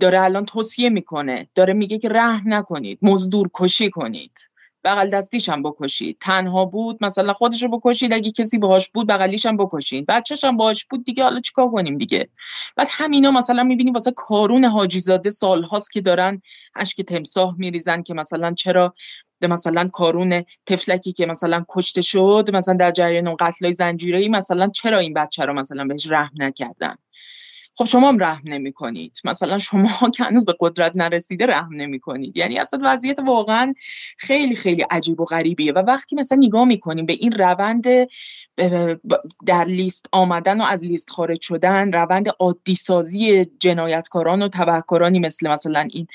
داره 0.00 0.20
الان 0.20 0.44
توصیه 0.44 0.88
می‌کنه. 0.88 1.48
داره 1.54 1.72
میگه 1.72 1.98
که 1.98 2.08
رحم 2.08 2.54
نکنید. 2.54 2.98
مزدور 3.02 3.50
کشی 3.54 3.90
کنید. 3.90 4.49
بغل 4.84 5.08
دستیش 5.08 5.48
هم 5.48 5.62
بکشید. 5.62 6.16
تنها 6.20 6.64
بود 6.64 7.04
مثلا 7.04 7.32
خودش 7.32 7.62
رو 7.62 7.78
بکشید. 7.78 8.12
اگه 8.12 8.30
کسی 8.30 8.58
باهاش 8.58 8.88
بود 8.88 9.06
بغلیش 9.06 9.46
هم 9.46 9.56
بکشید. 9.56 10.06
بچهش 10.06 10.44
هم 10.44 10.56
باهاش 10.56 10.84
بود 10.84 11.04
دیگه 11.04 11.22
حالا 11.22 11.40
چیکار 11.40 11.70
کنیم 11.70 11.98
دیگه؟ 11.98 12.28
بعد 12.76 12.88
همینا 12.90 13.30
مثلا 13.30 13.62
می‌بینیم 13.62 13.92
واسه 13.92 14.12
کارون 14.16 14.64
حاجی 14.64 15.00
زاده 15.00 15.30
سالهاست 15.30 15.92
که 15.92 16.00
دارن 16.00 16.42
اشک 16.74 17.00
تمساح 17.02 17.54
میریزن 17.58 18.02
که 18.02 18.14
مثلا 18.14 18.54
چرا 18.54 18.94
مثلا 19.48 19.88
کارون 19.88 20.44
تفلکی 20.66 21.12
که 21.12 21.26
مثلا 21.26 21.64
کشته 21.68 22.02
شد 22.02 22.50
مثلا 22.52 22.74
در 22.74 22.90
جریان 22.90 23.36
قتلای 23.40 23.72
زنجیره‌ای 23.72 24.28
مثلا 24.28 24.68
چرا 24.68 24.98
این 24.98 25.14
بچه 25.14 25.44
رو 25.44 25.52
مثلا 25.52 25.84
بهش 25.84 26.06
رحم 26.10 26.34
نکردن؟ 26.38 26.94
خب 27.80 27.86
شما 27.86 28.08
هم 28.08 28.18
رحم 28.18 28.42
نمی 28.44 28.72
کنید 28.72 29.18
مثلا 29.24 29.58
شما 29.58 29.88
که 30.14 30.24
هنوز 30.24 30.44
به 30.44 30.54
قدرت 30.60 30.96
نرسیده 30.96 31.46
رحم 31.46 31.72
نمی 31.72 32.00
کنید 32.00 32.36
یعنی 32.36 32.58
اصلا 32.58 32.80
وضعیت 32.82 33.18
واقعا 33.18 33.74
خیلی 34.18 34.56
خیلی 34.56 34.82
عجیب 34.82 35.20
و 35.20 35.24
غریبیه. 35.24 35.72
و 35.72 35.78
وقتی 35.78 36.16
مثلا 36.16 36.38
نگاه 36.38 36.64
می‌کنیم 36.64 37.06
به 37.06 37.12
این 37.12 37.32
روند 37.32 37.84
در 39.46 39.64
لیست 39.64 40.06
آمدن 40.12 40.60
و 40.60 40.64
از 40.64 40.84
لیست 40.84 41.10
خارج 41.10 41.40
شدن 41.40 41.92
روند 41.92 42.28
عادی 42.38 42.74
سازی 42.74 43.44
جنایتکاران 43.44 44.42
و 44.42 44.48
تبهکارانی 44.48 45.18
مثل 45.18 45.50
مثلا 45.50 45.88
این 45.90 46.06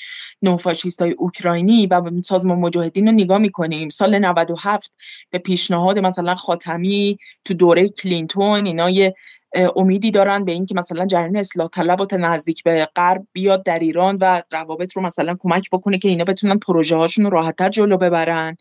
نوفاشیست 0.42 1.02
های 1.02 1.12
اوکراینی 1.12 1.88
و 1.88 2.02
سازمان 2.24 2.60
مجاهدین 2.60 3.08
رو 3.08 3.12
نگاه 3.12 3.38
می‌کنیم. 3.38 3.90
سال 3.90 4.20
97 4.20 4.98
به 5.30 5.38
پیشنهاد 5.38 6.00
مثلا 6.00 6.36
خاتمی 6.36 7.18
تو 7.46 7.54
دوره 7.54 7.88
کلینتون 7.88 8.66
اینا 8.66 8.90
یه 8.90 9.14
امیدی 9.76 10.12
دارن 10.12 10.46
به 10.46 10.52
اینکه 10.52 10.76
مثلا 10.76 11.06
جریان 11.06 11.36
اصلاح 11.36 11.68
طلب 11.68 12.02
و 12.02 12.06
نزدیک 12.18 12.64
به 12.64 12.88
غرب 12.96 13.28
بیاد 13.34 13.64
در 13.64 13.80
ایران 13.80 14.18
و 14.22 14.42
روابط 14.52 14.94
رو 14.94 15.02
مثلا 15.02 15.36
کمک 15.40 15.70
بکنه 15.72 15.98
که 15.98 16.10
اینا 16.10 16.24
بتونن 16.24 16.60
پروژه 16.60 16.96
هاشون 16.96 17.26
رو 17.26 17.32
راحتتر 17.32 17.70
جلو 17.70 17.98
ببرن. 17.98 18.58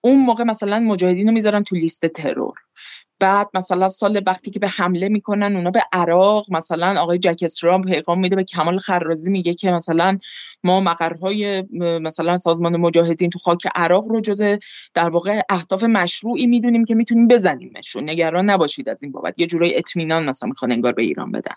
اون 0.00 0.24
موقع 0.24 0.44
مثلا 0.44 0.78
مجاهدین 0.78 1.26
رو 1.26 1.32
می‌ذارن 1.32 1.62
تو 1.62 1.76
لیست 1.76 2.06
ترور. 2.06 2.54
بعد 3.20 3.48
مثلا 3.54 3.88
سال 3.88 4.22
وقتی 4.26 4.50
که 4.50 4.58
به 4.58 4.68
حمله 4.68 5.08
می‌کنن 5.08 5.56
اونا 5.56 5.70
به 5.70 5.82
عراق 5.92 6.52
مثلا 6.52 7.00
آقای 7.00 7.18
جک 7.18 7.40
استرام 7.42 7.82
پیغام 7.82 8.20
میده 8.20 8.36
به 8.36 8.44
کمال 8.44 8.78
خرازی 8.78 9.30
میگه 9.30 9.54
که 9.54 9.70
مثلا 9.70 10.18
ما 10.64 10.80
مقرهای 10.80 11.64
مثلا 11.80 12.38
سازمان 12.38 12.76
مجاهدین 12.76 13.30
تو 13.30 13.38
خاک 13.38 13.62
عراق 13.74 14.04
رو 14.08 14.20
جز 14.20 14.42
در 14.94 15.10
واقع 15.10 15.40
اهداف 15.48 15.84
مشروعی 15.84 16.46
می‌دونیم 16.46 16.84
که 16.84 16.94
می‌تونیم 16.94 17.28
بزنیمشون. 17.28 18.10
نگران 18.10 18.50
نباشید 18.50 18.88
از 18.88 19.02
این 19.02 19.12
بابت. 19.12 19.38
یه 19.38 19.46
جورای 19.46 19.78
اطمینان 19.78 20.24
مثلا 20.24 20.48
می‌خوان 20.48 20.72
انگار 20.72 20.92
به 20.92 21.02
ایران 21.02 21.32
بدن. 21.32 21.54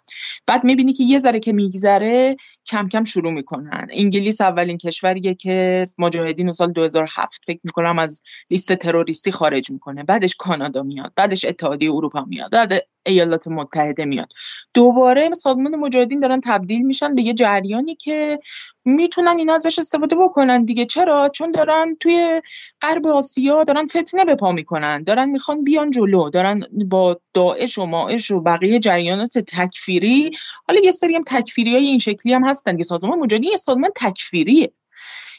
بعد 0.48 0.64
می‌بینی 0.64 0.94
که 0.94 1.04
یه 1.04 1.20
ذره 1.20 1.40
که 1.40 1.54
میگذره 1.54 2.36
کم 2.66 2.88
کم 2.88 3.04
شروع 3.04 3.32
می‌کنن. 3.32 3.88
انگلیس 3.92 4.42
اولین 4.42 4.78
کشوریه 4.78 5.34
که 5.34 5.86
مجاهدین 5.98 6.52
سال 6.52 6.72
2007 6.72 7.42
فکر 7.48 7.60
می‌کنم 7.64 8.00
از 8.00 8.24
لیست 8.50 8.74
تروریستی 8.74 9.32
خارج 9.32 9.72
می‌کنه. 9.72 10.04
بعدش 10.04 10.36
کانادا 10.36 10.84
میاد. 10.84 11.14
بعدش 11.16 11.46
اتحادیه 11.58 11.92
اروپا 11.94 12.26
میاد. 12.28 12.52
بعد 12.52 12.88
ایالات 13.06 13.48
متحده 13.48 14.06
میاد. 14.06 14.34
دوباره 14.74 15.34
سازمان 15.34 15.76
مجاهدین 15.76 16.20
دارن 16.20 16.42
تبدیل 16.42 16.82
میشن 16.82 17.16
به 17.16 17.22
یه 17.22 17.34
جریانی 17.34 17.96
که 17.96 18.40
می‌تونن 18.86 19.38
اینا 19.38 19.56
ازش 19.56 19.80
استفاده 19.80 20.16
بکنن 20.16 20.66
دیگه. 20.66 20.86
چرا؟ 20.86 21.30
چون 21.30 21.52
دارن 21.52 21.98
توی 22.00 22.42
غرب 22.82 23.08
آسیا 23.08 23.64
دارن 23.64 23.88
فتنه 23.88 24.26
به 24.26 24.36
پا 24.36 24.52
می‌کنن. 24.52 25.04
دارن 25.04 25.30
می‌خوان 25.30 25.64
بیان 25.64 25.92
جلو. 25.92 26.30
دارن 26.30 26.64
با 26.90 27.20
داعش 27.34 27.78
و 27.78 27.86
ماعش 27.86 28.32
و 28.32 28.42
بقیه 28.42 28.80
جریانات 28.80 29.38
تکفیری 29.38 30.32
حالا 30.68 30.82
یه 30.84 30.92
سری 30.92 31.16
هم 31.16 31.24
تکفیری 31.28 31.74
های 31.74 31.88
این 31.88 32.00
شکلی 32.00 32.34
هم 32.34 32.44
هستن 32.44 32.78
که 32.78 32.84
سازمان 32.84 33.20
مجاهدین 33.20 33.52
یه 33.52 33.58
سازمان 33.58 33.92
تکفیریه. 33.96 34.72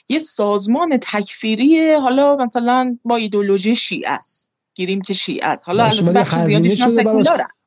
یه 0.09 0.19
سازمان 0.19 0.99
تکفیری 1.03 1.93
حالا 1.93 2.36
مثلا 2.36 2.99
با 3.05 3.16
ایدولوژی 3.16 3.77
شیعه 3.77 4.11
است. 4.11 4.47
گیریم 4.78 5.00
که 5.00 5.14
شیعه 5.14 5.46
است 5.46 5.66
حالا 5.66 5.84
البته 5.84 6.12
بخش 6.12 6.34
زیادیش 6.38 6.82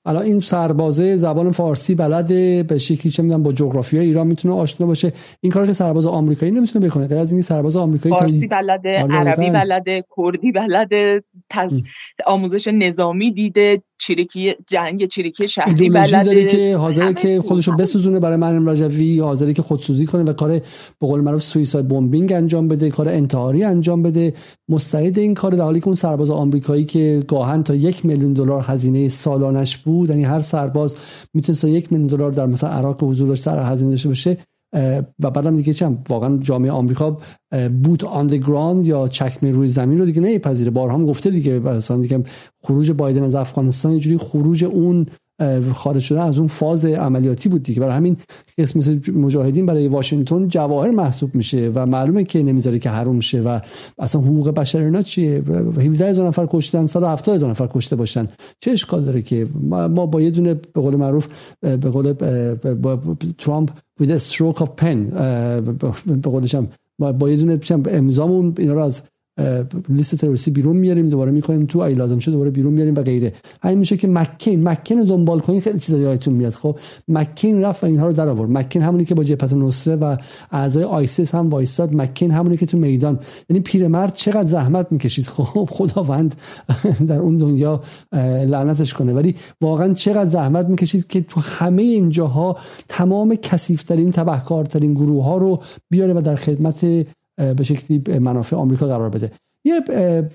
الان 0.05 0.23
این 0.23 0.39
سربازه 0.39 1.15
زبان 1.15 1.51
فارسی 1.51 1.95
بلده 1.95 2.63
به 2.63 2.77
شکلی 2.77 3.11
چه 3.11 3.23
می‌دونم 3.23 3.43
با 3.43 3.53
جغرافی 3.53 3.99
ایران 3.99 4.27
می‌تونه 4.27 4.53
آشنا 4.53 4.87
باشه. 4.87 5.13
این 5.41 5.51
کار 5.51 5.67
که 5.67 5.73
سرباز 5.73 6.05
آمریکایی 6.05 6.51
نمی‌تونه 6.51 6.87
بکنه. 6.87 7.07
غیر 7.07 7.17
از 7.17 7.33
این 7.33 7.41
سرباز 7.41 7.77
آمریکایی 7.77 8.15
فارسی 8.15 8.47
بلده 8.47 9.03
آره، 9.03 9.13
عربی 9.13 9.49
بلده 9.49 10.03
کردی 10.17 10.51
بلده 10.51 11.23
تز... 11.49 11.83
آموزش 12.25 12.67
نظامی 12.67 13.31
دیده 13.31 13.81
چریکی 14.01 14.53
جنگ 14.67 15.05
چریکی 15.05 15.47
شهری 15.47 15.89
بلده. 15.89 16.23
داره 16.23 16.45
که 16.45 16.77
حاضره 16.77 17.13
که 17.13 17.41
خودشو 17.41 17.75
بسوزونه 17.75 18.19
برای 18.19 18.37
مریم 18.37 18.69
رجوی 18.69 19.19
حاضره 19.19 19.53
که 19.53 19.61
خودسوزی 19.61 20.05
کنه 20.05 20.23
و 20.23 20.33
کار 20.33 20.49
به 20.99 21.07
قول 21.07 21.21
معروف 21.21 21.41
سویساید 21.41 21.87
بمبینگ 21.87 22.33
انجام 22.33 22.67
بده 22.67 22.89
کار 22.89 23.09
انتحاری 23.09 23.63
انجام 23.63 24.03
بده. 24.03 24.33
مستعد 24.69 25.19
این 25.19 25.33
کار 25.33 25.51
در 25.51 25.63
حالی 25.63 25.79
که 25.79 25.87
اون 25.87 25.95
سرباز 25.95 26.29
آمریکایی 26.29 26.85
که 26.85 27.23
گاهن 27.27 27.63
تا 27.63 27.75
یک 27.75 28.05
میلیون 28.05 28.33
دلار 28.33 28.65
هزینه 28.67 29.07
سالانش 29.07 29.77
بود 29.77 30.09
یعنی 30.09 30.23
هر 30.23 30.39
سرباز 30.39 30.95
می‌تونست 31.33 31.63
یک 31.63 31.91
میلیون 31.91 32.07
دلار 32.07 32.31
در 32.31 32.45
مثلا 32.45 32.69
عراق 32.69 33.03
حضور 33.03 33.27
داشته 33.27 33.51
سر 33.51 33.71
هزینه 33.71 33.91
داشته 33.91 34.09
باشه 34.09 34.37
و 35.19 35.31
بعدم 35.31 35.55
دیگه 35.55 35.73
چم 35.73 35.97
واقعا 36.09 36.37
جامعه 36.37 36.71
آمریکا 36.71 37.17
بوت 37.83 38.03
آن 38.03 38.27
دی 38.27 38.39
گراند 38.39 38.85
یا 38.85 39.07
چکمه 39.07 39.51
روی 39.51 39.67
زمین 39.67 39.99
رو 39.99 40.05
دیگه 40.05 40.21
نمیپذیره 40.21 40.71
بارها 40.71 40.97
هم 40.97 41.05
گفته 41.05 41.29
دیگه 41.29 41.59
مثلا 41.59 42.01
دیگه 42.01 42.23
خروج 42.63 42.91
بایدن 42.91 43.23
از 43.23 43.35
افغانستان 43.35 43.91
اینجوری 43.91 44.17
خروج 44.17 44.63
اون 44.65 45.05
خارج 45.73 46.01
شدن 46.01 46.21
از 46.21 46.37
اون 46.37 46.47
فاز 46.47 46.85
عملیاتی 46.85 47.49
بود 47.49 47.63
دیگه. 47.63 47.79
برای 47.79 47.93
همین 47.93 48.17
اسم 48.57 49.01
مجاهدین 49.15 49.65
برای 49.65 49.87
واشنگتن 49.87 50.47
جواهر 50.47 50.89
محسوب 50.89 51.35
میشه 51.35 51.71
و 51.75 51.85
معلومه 51.85 52.23
که 52.23 52.43
نمی‌ذاره 52.43 52.79
که 52.79 52.89
حروم 52.89 53.19
شه 53.19 53.41
و 53.41 53.59
اصلا 53.99 54.21
حقوق 54.21 54.49
بشر 54.49 54.79
اینا 54.79 55.01
چیه؟ 55.01 55.43
17 55.79 56.09
هزار 56.09 56.27
نفر 56.27 56.47
کشتن 56.49 56.85
170 56.85 57.35
هزار 57.35 57.49
نفر 57.49 57.67
کشته 57.67 57.95
باشن. 57.95 58.27
چه 58.59 58.71
اشکال 58.71 59.03
داره 59.03 59.21
که؟ 59.21 59.47
ما 59.69 60.05
با 60.05 60.21
یه 60.21 60.29
دونه 60.29 60.53
به 60.53 60.81
قول 60.81 60.95
معروف 60.95 61.27
به 61.61 61.77
قول 61.77 62.13
ترامپ 63.37 63.69
with 64.01 64.07
a 64.07 64.19
stroke 64.31 64.59
of 64.59 64.67
pen 64.81 64.97
به 66.05 66.29
قولشم 66.29 66.67
با 66.99 67.29
یه 67.29 67.35
دونه 67.35 67.59
امضامون 67.89 68.55
اینا 68.57 68.73
رو 68.73 68.83
از 68.83 69.01
لیست 69.89 70.15
تروریستی 70.15 70.51
بیرون 70.51 70.75
میاریم 70.75 71.09
دوباره 71.09 71.31
می‌کنیم 71.31 71.65
تو 71.65 71.79
ای 71.79 71.95
لازم 71.95 72.19
شده 72.19 72.31
دوباره 72.31 72.49
بیرون 72.51 72.73
میاریم 72.73 72.95
و 72.95 73.01
غیره. 73.01 73.33
همین 73.63 73.77
میشه 73.77 73.97
که 73.97 74.07
مکین 74.07 74.67
مکین 74.67 74.99
رو 74.99 75.05
دنبال 75.05 75.39
کنید 75.39 75.63
خیلی 75.63 75.79
چیزا 75.79 75.97
یادتون 75.97 76.33
میاد. 76.33 76.53
خب 76.53 76.79
مکین 77.07 77.61
رفت 77.61 77.83
و 77.83 77.87
اینها 77.87 78.07
رو 78.07 78.13
در 78.13 78.29
آورد. 78.29 78.51
مکین 78.51 78.81
همونی 78.81 79.05
که 79.05 79.15
با 79.15 79.23
جبهت 79.23 79.53
نصره 79.53 79.95
و 79.95 80.17
اعضای 80.51 80.83
آیسیس 80.83 81.35
هم 81.35 81.49
وایستاد. 81.49 81.95
مکین 81.95 82.31
همونی 82.31 82.57
که 82.57 82.65
تو 82.65 82.77
میدان. 82.77 83.19
یعنی 83.49 83.59
پیرمرد 83.59 84.13
چقدر 84.13 84.45
زحمت 84.45 84.91
می‌کشید. 84.91 85.25
خب 85.25 85.69
خداوند 85.71 86.35
در 87.07 87.19
اون 87.19 87.37
دنیا 87.37 87.81
لعنتش 88.45 88.93
کنه. 88.93 89.13
ولی 89.13 89.35
واقعا 89.61 89.93
چقدر 89.93 90.29
زحمت 90.29 90.67
می‌کشید 90.67 91.07
که 91.07 91.21
تو 91.21 91.41
همه 91.41 91.81
این 91.81 92.09
جاها 92.09 92.57
تمام 92.87 93.35
کثیف‌ترین 93.35 94.11
تبهکارترین 94.11 94.93
گروه 94.93 95.23
ها 95.23 95.37
رو 95.37 95.59
بیاره 95.89 96.13
و 96.13 96.21
در 96.21 96.35
خدمت 96.35 96.85
به 97.57 97.63
شکلی 97.63 98.19
منافع 98.19 98.55
آمریکا 98.55 98.87
قرار 98.87 99.09
بده. 99.09 99.31
یه 99.65 99.79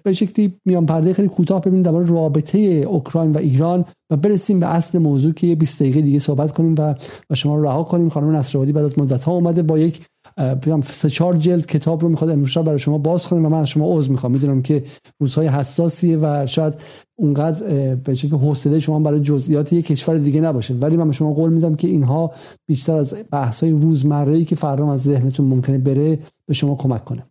به 0.05 0.13
شکلی 0.13 0.55
میان 0.65 0.87
پرده 0.87 1.13
خیلی 1.13 1.29
کوتاه 1.29 1.61
ببینیم 1.61 1.83
درباره 1.83 2.07
رابطه 2.07 2.59
اوکراین 2.59 3.33
و 3.33 3.39
ایران 3.39 3.85
و 4.11 4.17
برسیم 4.17 4.61
به 4.61 4.67
اصل 4.67 4.99
موضوع 4.99 5.33
که 5.33 5.47
یه 5.47 5.55
20 5.55 5.81
دقیقه 5.81 6.01
دیگه 6.01 6.19
صحبت 6.19 6.53
کنیم 6.53 6.75
و 6.79 6.95
و 7.31 7.35
شما 7.35 7.57
رو 7.57 7.65
رها 7.65 7.83
کنیم. 7.83 8.09
خانم 8.09 8.31
نصرآبادی 8.31 8.73
بعد 8.73 8.85
از 8.85 8.99
مدت 8.99 9.25
ها 9.25 9.33
اومده 9.33 9.63
با 9.63 9.79
یک 9.79 10.07
پیام 10.63 10.81
سه 10.81 11.11
چهار 11.11 11.37
جلد 11.37 11.67
کتاب 11.67 12.03
رو 12.03 12.09
می‌خواد 12.09 12.31
امروز 12.31 12.59
برای 12.59 12.79
شما 12.79 12.99
باز 12.99 13.27
کنیم 13.27 13.47
و 13.47 13.49
من 13.49 13.61
از 13.61 13.69
شما 13.69 13.99
عذر 13.99 14.11
می‌خوام. 14.11 14.33
می‌دونم 14.33 14.63
که 14.63 14.83
روزهای 15.21 15.47
حساسیه 15.49 16.19
و 16.23 16.47
شاید 16.47 16.75
اونقدر 17.19 17.95
به 17.95 18.15
شکل 18.15 18.37
حوصله 18.37 18.81
شما 18.81 19.01
برای 19.01 19.21
جزئیات 19.21 19.73
یک 19.73 19.87
کشور 19.87 20.19
دیگه 20.19 20.41
نباشه. 20.41 20.75
ولی 20.75 20.97
من 20.97 21.07
به 21.07 21.13
شما 21.13 21.33
قول 21.33 21.53
میدم 21.53 21.75
که 21.75 21.89
اینها 21.89 22.33
بیشتر 22.69 22.97
از 22.97 23.15
بحث 23.31 23.63
های 23.63 23.73
روزمره 23.73 24.33
ای 24.37 24.45
که 24.45 24.57
فردا 24.57 24.93
از 24.93 25.03
ذهنتون 25.03 25.47
ممکنه 25.47 25.79
بره 25.79 26.19
به 26.47 26.55
شما 26.55 26.75
کمک 26.75 27.05
کنه. 27.05 27.23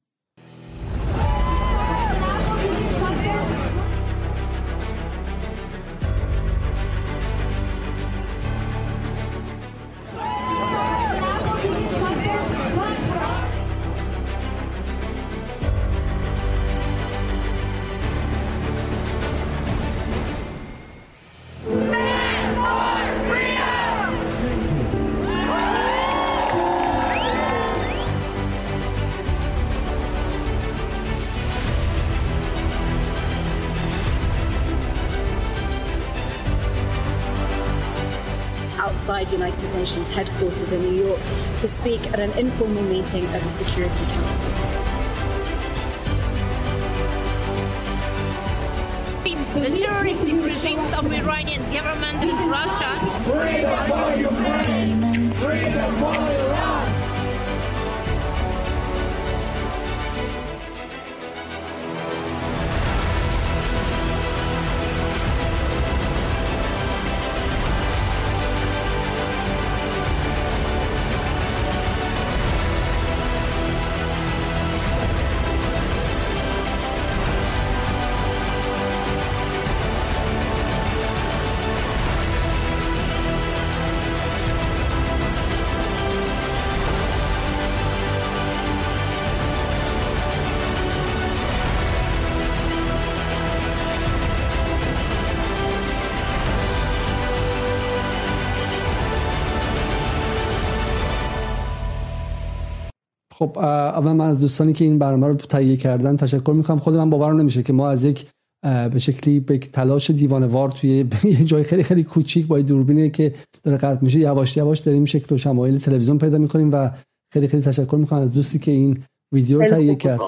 خب 103.38 103.60
اول 103.60 104.12
من 104.12 104.26
از 104.26 104.40
دوستانی 104.40 104.74
که 104.74 104.86
این 104.86 105.00
برنامه 105.00 105.28
رو 105.28 105.36
تهیه 105.36 105.78
کردن 105.78 106.18
تشکر 106.18 106.54
می‌کنم. 106.54 106.78
خود 106.78 106.96
من 106.96 107.10
باورم 107.10 107.40
نمیشه 107.40 107.64
که 107.64 107.74
ما 107.74 107.90
از 107.90 108.04
یک 108.06 108.26
به 108.64 109.00
شکلی 109.00 109.40
به 109.40 109.58
تلاش 109.58 110.12
دیوانوار 110.12 110.70
توی 110.70 111.06
یه 111.24 111.46
جای 111.46 111.64
خیلی 111.64 111.84
خیلی 111.84 112.04
کوچیک 112.04 112.48
با 112.48 112.62
دوربینی 112.62 113.10
که 113.10 113.34
داره 113.64 113.78
قطع 113.78 114.04
میشه 114.04 114.20
یواش 114.20 114.58
یواش 114.58 114.80
داریم 114.80 115.06
شکل 115.06 115.36
و 115.36 115.38
شمایل 115.38 115.78
تلویزیون 115.78 116.18
پیدا 116.18 116.38
می‌کنیم 116.38 116.70
و 116.74 116.92
خیلی 117.34 117.48
خیلی 117.48 117.64
تشکر 117.64 117.96
می‌کنم 117.96 118.20
از 118.20 118.34
دوستی 118.34 118.60
که 118.60 118.72
این 118.72 119.04
ویدیو 119.32 119.62
رو 119.62 119.68
تهیه 119.68 119.96
کرد. 119.96 120.22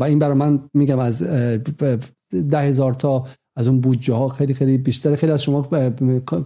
و 0.00 0.04
این 0.04 0.18
برای 0.18 0.36
من 0.36 0.70
میگم 0.74 0.98
از 0.98 1.22
ده 2.50 2.58
هزار 2.58 2.94
تا 2.94 3.26
از 3.56 3.66
اون 3.66 3.80
بودجه 3.80 4.14
ها 4.14 4.28
خیلی 4.28 4.54
خیلی 4.54 4.78
بیشتر 4.78 5.14
خیلی 5.14 5.32
از 5.32 5.42
شما 5.42 5.62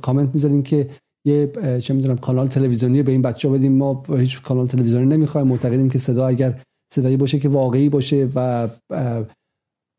کامنت 0.02 0.30
می‌ذارین 0.34 0.62
که 0.62 0.88
یه 1.24 1.52
چه 1.82 1.94
می‌دونم 1.94 2.16
کانال 2.16 2.48
تلویزیونی 2.48 3.02
به 3.02 3.12
این 3.12 3.22
بچه 3.22 3.48
بدیم. 3.48 3.72
ما 3.72 4.02
هیچ 4.08 4.42
کانال 4.42 4.66
تلویزیونی 4.66 5.06
نمی‌خوایم. 5.06 5.46
معتقدیم 5.46 5.90
که 5.90 5.98
صدا 5.98 6.26
اگر 6.26 6.60
صدایی 6.94 7.16
باشه 7.16 7.38
که 7.38 7.48
واقعی 7.48 7.88
باشه 7.88 8.28
و 8.34 8.68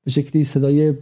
به 0.05 0.11
شکلی 0.11 0.43
صدای 0.43 0.93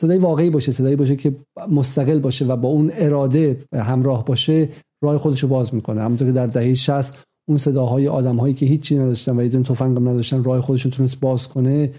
صدای 0.00 0.18
واقعی 0.18 0.50
باشه 0.50 0.72
صدایی 0.72 0.96
باشه 0.96 1.16
که 1.16 1.36
مستقل 1.70 2.18
باشه 2.18 2.44
و 2.44 2.56
با 2.56 2.68
اون 2.68 2.90
اراده 2.94 3.64
همراه 3.74 4.24
باشه 4.24 4.68
راه 5.02 5.18
خودش 5.18 5.42
رو 5.42 5.48
باز 5.48 5.74
می‌کنه. 5.74 6.00
همونطور 6.00 6.28
که 6.28 6.32
در 6.32 6.46
دهه 6.46 6.74
60 6.74 7.24
اون 7.48 7.58
صداهای 7.58 8.08
آدمهایی 8.08 8.54
که 8.54 8.66
هیچی 8.66 8.98
نداشتن 8.98 9.40
و 9.40 9.42
یه 9.42 9.48
تفنگم 9.48 10.08
نداشتن 10.08 10.44
راه 10.44 10.60
خودشون 10.60 10.92
تونست 10.92 11.20
باز 11.20 11.48
کنه 11.48 11.92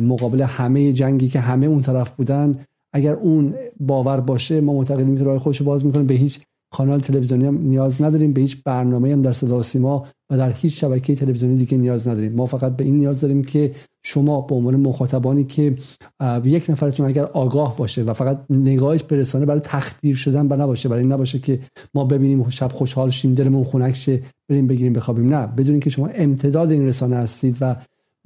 مقابل 0.00 0.42
همه 0.42 0.92
جنگی 0.92 1.28
که 1.28 1.40
همه 1.40 1.66
اون 1.66 1.80
طرف 1.80 2.10
بودن 2.10 2.58
اگر 2.92 3.14
اون 3.14 3.54
باور 3.80 4.20
باشه 4.20 4.60
ما 4.60 4.72
معتقدیم 4.72 5.18
که 5.18 5.24
راه 5.24 5.38
خودش 5.38 5.56
رو 5.56 5.66
باز 5.66 5.86
می‌کنه. 5.86 6.02
به 6.02 6.14
هیچ 6.14 6.40
کانال 6.76 7.00
تلویزیونی 7.00 7.46
هم 7.46 7.58
نیاز 7.58 8.02
نداریم 8.02 8.32
به 8.32 8.40
هیچ 8.40 8.62
برنامه 8.64 9.12
هم 9.12 9.22
در 9.22 9.32
صدا 9.32 9.58
و 9.58 10.06
و 10.30 10.36
در 10.36 10.52
هیچ 10.52 10.80
شبکه 10.80 11.14
تلویزیونی 11.14 11.56
دیگه 11.56 11.78
نیاز 11.78 12.08
نداریم. 12.08 12.32
ما 12.32 12.46
فقط 12.46 12.76
به 12.76 12.84
این 12.84 12.96
نیاز 12.96 13.20
داریم 13.20 13.44
که 13.44 13.72
شما 14.02 14.40
به 14.40 14.54
عنوان 14.54 14.76
مخاطبانی 14.76 15.44
که 15.44 15.76
یک 16.44 16.70
نفرتون 16.70 17.06
اگر 17.06 17.24
آگاه 17.24 17.76
باشه 17.76 18.02
و 18.02 18.12
فقط 18.12 18.38
نگاهش 18.50 19.02
برسانه 19.02 19.46
برای 19.46 19.60
تخدیر 19.60 20.16
شدن 20.16 20.46
و 20.46 20.56
نباشه 20.56 20.88
برای 20.88 21.02
این 21.02 21.12
نباشه 21.12 21.38
که 21.38 21.60
ما 21.94 22.04
ببینیم 22.04 22.50
شب 22.50 22.72
خوشحال 22.72 23.10
شیم 23.10 23.34
دلمون 23.34 23.64
خنک 23.64 23.94
شه 23.94 24.22
بریم 24.48 24.66
بگیریم 24.66 24.92
بخوابیم. 24.92 25.34
نه 25.34 25.46
بدونین 25.46 25.80
که 25.80 25.90
شما 25.90 26.06
امتداد 26.06 26.70
این 26.70 26.86
رسانه 26.86 27.16
هستید 27.16 27.56
و 27.60 27.76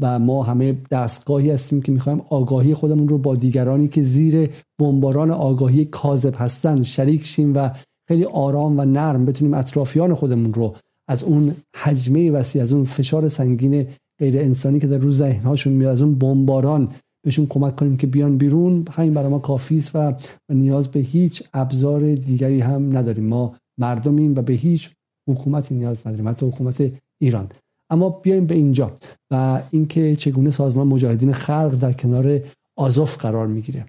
و 0.00 0.18
ما 0.18 0.42
همه 0.42 0.76
دستگاهی 0.90 1.50
هستیم 1.50 1.82
که 1.82 1.92
می‌خوایم 1.92 2.22
آگاهی 2.28 2.74
خودمون 2.74 3.08
رو 3.08 3.18
با 3.18 3.34
دیگرانی 3.34 3.88
که 3.88 4.02
زیر 4.02 4.50
بمباران 4.78 5.30
آگاهی 5.30 5.84
کاذب 5.84 6.34
هستن 6.36 6.82
شریک 6.82 7.26
شیم 7.26 7.54
و 7.54 7.70
خیلی 8.08 8.24
آرام 8.24 8.78
و 8.78 8.84
نرم 8.84 9.24
بتونیم 9.24 9.54
اطرافیان 9.54 10.14
خودمون 10.14 10.54
رو 10.54 10.74
از 11.08 11.24
اون 11.24 11.54
حجمه 11.76 12.30
وسیع 12.30 12.62
از 12.62 12.72
اون 12.72 12.84
فشار 12.84 13.28
سنگین 13.28 13.86
غیر 14.18 14.38
انسانی 14.38 14.80
که 14.80 14.86
در 14.86 14.98
روز 14.98 15.16
ذهنهاشون 15.16 15.72
میاد 15.72 15.92
از 15.92 16.02
اون 16.02 16.14
بمباران 16.14 16.88
بهشون 17.24 17.46
کمک 17.46 17.76
کنیم 17.76 17.96
که 17.96 18.06
بیان 18.06 18.38
بیرون. 18.38 18.84
همین 18.90 19.14
برای 19.14 19.28
ما 19.28 19.38
کافی 19.38 19.76
است 19.76 19.90
و 19.96 20.14
نیاز 20.48 20.88
به 20.88 21.00
هیچ 21.00 21.42
ابزار 21.54 22.14
دیگری 22.14 22.60
هم 22.60 22.96
نداریم. 22.96 23.24
ما 23.24 23.54
مردمیم 23.78 24.34
و 24.36 24.42
به 24.42 24.52
هیچ 24.52 24.90
حکومتی 25.28 25.74
نیاز 25.74 26.06
نداریم 26.06 26.28
حتی 26.28 26.46
حکومت 26.46 26.92
ایران. 27.18 27.48
اما 27.90 28.10
بیایم 28.10 28.46
به 28.46 28.54
اینجا 28.54 28.92
و 29.30 29.62
اینکه 29.70 30.16
چگونه 30.16 30.50
سازمان 30.50 30.86
مجاهدین 30.86 31.32
خلق 31.32 31.78
در 31.80 31.92
کنار 31.92 32.40
آزوف 32.76 33.16
قرار 33.16 33.46
می‌گیره. 33.46 33.86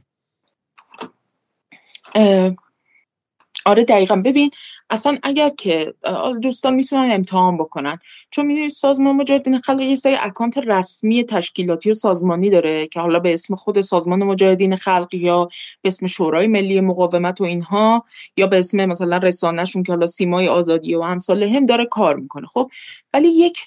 آره 3.70 3.84
دقیقا. 3.84 4.16
ببین 4.16 4.52
اصلا 4.90 5.18
اگر 5.24 5.50
که 5.50 5.94
دوستان 6.42 6.76
می‌تونن 6.76 7.12
امتحان 7.12 7.58
بکنن. 7.58 7.98
چون 8.32 8.46
می‌دونید 8.46 8.72
سازمان 8.72 9.16
مجاهدین 9.16 9.60
خلق 9.60 9.82
یه 9.82 9.96
سری 9.96 10.16
اکانت 10.16 10.58
رسمی 10.58 11.24
تشکیلاتی 11.24 11.92
و 11.92 11.94
سازمانی 11.94 12.50
داره 12.50 12.88
که 12.88 13.00
حالا 13.00 13.20
به 13.20 13.34
اسم 13.34 13.56
خود 13.56 13.82
سازمان 13.82 14.24
مجاهدین 14.24 14.76
خلق 14.76 15.14
یا 15.14 15.46
به 15.82 15.88
اسم 15.88 16.06
شورای 16.06 16.48
ملی 16.48 16.82
مقاومت 16.82 17.42
و 17.42 17.44
اینها 17.44 18.04
یا 18.38 18.48
به 18.48 18.58
اسم 18.58 18.86
مثلا 18.86 19.18
رسانهشون 19.18 19.84
که 19.84 19.92
حالا 19.92 20.06
سیمای 20.06 20.48
آزادی 20.48 20.96
و 20.96 21.02
امثال 21.02 21.44
هم 21.44 21.66
داره 21.66 21.86
کار 21.86 22.16
می‌کنه. 22.16 22.48
خب 22.48 22.72
ولی 23.14 23.28
یک 23.28 23.58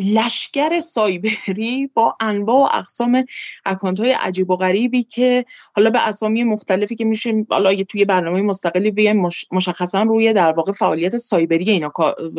لشکر 0.00 0.80
سایبری 0.80 1.90
با 1.94 2.16
انواع 2.20 2.56
و 2.56 2.76
اقسام 2.76 3.24
اکانت 3.64 4.00
های 4.00 4.12
عجیب 4.12 4.50
و 4.50 4.56
غریبی 4.56 5.02
که 5.02 5.44
حالا 5.76 5.90
به 5.90 6.08
اسامی 6.08 6.44
مختلفی 6.44 6.96
که 6.96 7.04
میشه 7.04 7.46
حالا 7.50 7.82
توی 7.82 8.04
برنامه 8.04 8.42
مستقلی 8.42 8.90
بیایم 8.90 9.28
مشخصا 9.52 10.02
روی 10.02 10.32
در 10.32 10.52
واقع 10.52 10.72
فعالیت 10.72 11.16
سایبری 11.16 11.70
اینا 11.70 11.92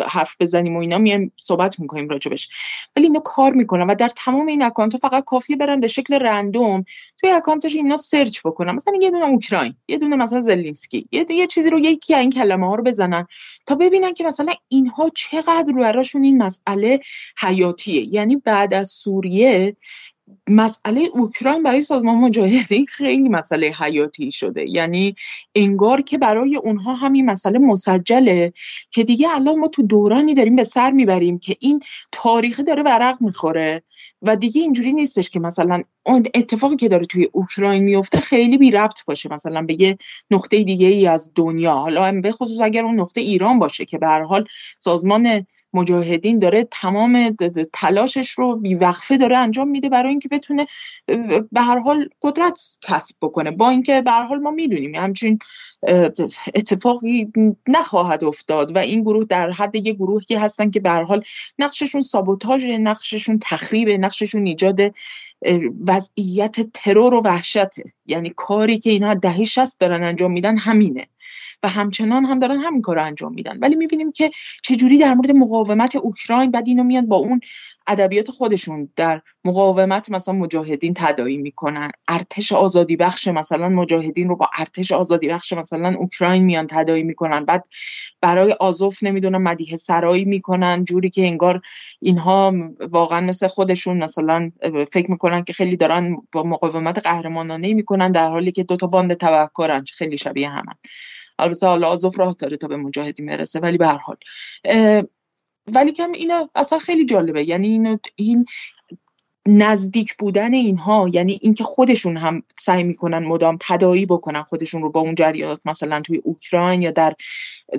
حرف 0.08 0.36
بزنیم 0.40 0.76
و 0.76 0.80
اینا 0.80 0.98
میایم 0.98 1.32
صحبت 1.38 1.80
می‌کنیم 1.80 2.10
راجبش. 2.10 2.50
ولی 2.96 3.06
اینا 3.06 3.20
کار 3.20 3.54
می‌کنن 3.54 3.88
و 3.88 3.96
در 3.96 4.10
تمام 4.10 4.48
این 4.48 4.62
اکانت 4.62 4.94
ها 4.94 5.00
فقط 5.10 5.24
کافیه 5.24 5.56
برن 5.56 5.80
به 5.80 5.88
شکل 5.88 6.20
random 6.20 6.84
توی 7.18 7.30
اکانتش 7.30 7.76
اینا 7.76 7.96
سرچ 7.96 8.40
بکنن. 8.46 8.72
مثلا 8.72 8.94
یه 9.02 9.12
دونه 9.12 9.28
اوکراین 9.28 9.76
یه 9.88 9.98
دونه 9.98 10.16
مثلا 10.16 10.40
زلینسکی 10.40 11.08
یه, 11.12 11.26
یه 11.30 11.48
چیزی 11.48 11.70
رو 11.70 11.80
یکی 11.80 12.16
این 12.16 12.30
کلمه 12.30 12.68
ها 12.68 12.76
رو 12.76 12.84
بزنن 12.84 13.28
تا 13.66 13.76
ببینن 13.76 14.14
که 14.14 14.24
مثلا 14.24 14.54
اینها 14.68 15.10
چقدر 15.10 15.74
براشون 15.74 16.24
این 16.24 16.44
مسئله 16.44 17.00
حیاتیه. 17.46 18.14
یعنی 18.14 18.36
بعد 18.36 18.74
از 18.74 18.88
سوریه 18.88 19.76
مسئله 20.50 21.10
اوکراین 21.14 21.64
برای 21.64 21.82
سازمان 21.82 22.16
مجاهدین 22.16 22.86
خیلی 22.86 23.30
مسئله 23.30 23.68
حیاتی 23.68 24.32
شده. 24.32 24.70
یعنی 24.70 25.16
انگار 25.56 26.02
که 26.02 26.18
برای 26.18 26.56
اونها 26.56 26.96
همین 26.96 27.26
مسئله 27.26 27.60
مسجله 27.60 28.54
که 28.92 29.04
دیگه 29.04 29.30
الان 29.36 29.60
ما 29.60 29.68
تو 29.68 29.84
دورانی 29.84 30.34
داریم 30.34 30.56
به 30.56 30.64
سر 30.64 30.92
می‌بریم 30.92 31.40
که 31.40 31.56
این 31.60 31.80
تاریخی 32.12 32.64
داره 32.64 32.84
ورق 32.84 33.22
می‌خوره 33.22 33.84
و 34.22 34.36
دیگه 34.36 34.62
اینجوری 34.62 34.94
نیستش 34.94 35.30
که 35.30 35.40
مثلا 35.40 35.82
اون 36.06 36.24
اتفاقی 36.34 36.76
که 36.76 36.90
داره 36.90 37.06
توی 37.06 37.30
اوکراین 37.32 37.84
میفته 37.84 38.20
خیلی 38.20 38.58
بی 38.58 38.72
ربط 38.72 39.06
باشه. 39.06 39.34
مثلا 39.34 39.62
به 39.62 39.82
یه 39.82 39.98
نقطه 40.32 40.64
دیگه 40.64 40.88
ای 40.88 41.08
از 41.08 41.34
دنیا. 41.36 41.74
حالا 41.74 42.22
به 42.22 42.32
خصوص 42.32 42.62
اگر 42.62 42.86
اون 42.86 43.00
نقطه 43.00 43.22
ایران 43.22 43.60
باشه 43.60 43.86
که 43.86 43.98
به 43.98 44.08
هر 44.08 44.24
حال 44.24 44.46
سازمان 44.80 45.46
مجاهدین 45.74 46.40
داره 46.40 46.64
تمام 46.64 47.36
تلاشش 47.74 48.30
رو 48.32 48.56
بیوقفه 48.56 49.18
داره 49.18 49.38
انجام 49.38 49.68
میده 49.68 49.90
برای 49.90 50.10
اینکه 50.10 50.30
بتونه 50.30 50.68
به 51.52 51.62
هر 51.62 51.80
حال 51.80 52.10
قدرت 52.22 52.60
کسب 52.82 53.16
بکنه. 53.22 53.52
با 53.52 53.70
اینکه 53.70 54.02
به 54.02 54.12
هر 54.12 54.24
حال 54.24 54.40
ما 54.40 54.52
می‌دونیم 54.52 54.96
همچین 54.96 55.40
اتفاقی 56.56 57.32
نخواهد 57.68 58.24
افتاد 58.24 58.76
و 58.76 58.78
این 58.78 59.02
گروه 59.02 59.26
در 59.26 59.52
حد 59.52 59.76
یه 59.76 59.94
گروهی 59.94 60.36
هستن 60.36 60.72
که 60.72 60.80
به 60.80 60.90
حال 60.90 61.24
نقششون 61.60 62.02
سابوتاژ 62.02 62.66
نقششون 62.66 63.40
تخریب 63.40 63.90
نقششون 63.90 64.46
ایجاد 64.46 64.80
وضعیت 65.88 66.62
ترور 66.74 67.14
و 67.14 67.22
وحشته 67.22 67.84
یعنی 68.06 68.34
کاری 68.36 68.80
که 68.80 68.90
اینها 68.90 69.14
دهه 69.14 69.44
60 69.44 69.80
دارن 69.80 70.04
انجام 70.04 70.32
میدن 70.32 70.58
همینه. 70.58 71.08
و 71.64 71.68
همچنان 71.68 72.26
هم 72.26 72.40
دارن 72.40 72.60
همین 72.60 72.82
کار 72.82 73.00
انجام 73.00 73.34
میدن. 73.34 73.58
ولی 73.60 73.76
می‌بینیم 73.76 74.12
که 74.12 74.32
چجوری 74.64 74.98
در 74.98 75.14
مورد 75.14 75.32
مقاومت 75.32 75.96
اوکراین 75.96 76.52
بعد 76.52 76.68
اینو 76.68 76.84
میان 76.84 77.06
با 77.06 77.16
اون 77.16 77.40
ادبیات 77.88 78.32
خودشون 78.32 78.90
در 78.96 79.22
مقاومت 79.46 80.12
مثلا 80.12 80.34
مجاهدین 80.34 80.94
تداعی 80.94 81.38
می‌کنن. 81.38 81.92
ارتش 82.08 82.52
آزادی 82.52 82.96
بخش 82.96 83.28
مثلا 83.28 83.70
مجاهدین 83.70 84.30
رو 84.30 84.36
با 84.36 84.50
ارتش 84.60 84.92
آزادی 84.92 85.28
بخش 85.28 85.54
مثلا 85.54 85.96
اوکراین 86.00 86.44
میان 86.44 86.68
تداعی 86.68 87.04
می‌کنن. 87.04 87.46
بعد 87.46 87.68
برای 88.22 88.52
آزوف 88.52 89.04
نمی‌دونم 89.04 89.42
مدیه 89.42 89.76
سرایی 89.76 90.26
می‌کنن 90.26 90.86
جوری 90.86 91.10
که 91.10 91.28
انگار 91.28 91.62
اینها 92.00 92.54
واقعا 92.90 93.22
مثل 93.22 93.48
خودشون 93.48 94.04
مثلا 94.04 94.52
فکر 94.92 95.12
می‌کنن 95.12 95.44
که 95.44 95.54
خیلی 95.54 95.78
دارن 95.78 96.16
با 96.32 96.44
مقاومت 96.44 97.00
قهرمانانه 97.00 97.74
می‌کنن 97.74 98.12
در 98.12 98.30
حالی 98.30 98.52
که 98.52 98.64
دو 98.64 98.76
تا 98.76 98.88
باند 98.88 99.14
تبکرن 99.14 99.86
خیلی 99.94 100.18
شبیه 100.18 100.50
همن. 100.50 100.76
البته 101.40 101.68
حالا 101.68 101.88
آزوف 101.88 102.20
راه 102.20 102.36
داره 102.40 102.58
تا 102.58 102.68
به 102.68 102.78
مجاهدین 102.78 103.26
برسه 103.26 103.60
ولی 103.60 103.78
به 103.78 103.88
هر 103.88 103.98
حال. 103.98 104.18
ولی 105.68 105.92
کم 105.92 106.12
اینا 106.12 106.50
اصلا 106.56 106.80
خیلی 106.80 107.06
جالبه. 107.06 107.44
یعنی 107.44 108.00
این 108.16 108.46
نزدیک 109.48 110.16
بودن 110.18 110.54
اینها 110.54 111.10
یعنی 111.14 111.40
اینکه 111.42 111.64
خودشون 111.64 112.18
هم 112.18 112.44
سعی 112.58 112.84
می‌کنن 112.84 113.28
مدام 113.28 113.58
تدایی 113.62 114.06
بکنن 114.06 114.44
خودشون 114.44 114.82
رو 114.82 114.92
با 114.92 115.00
اون 115.00 115.16
جریانات 115.16 115.60
مثلا 115.66 116.02
توی 116.02 116.22
اوکراین 116.24 116.82
یا 116.82 116.92
در 116.92 117.14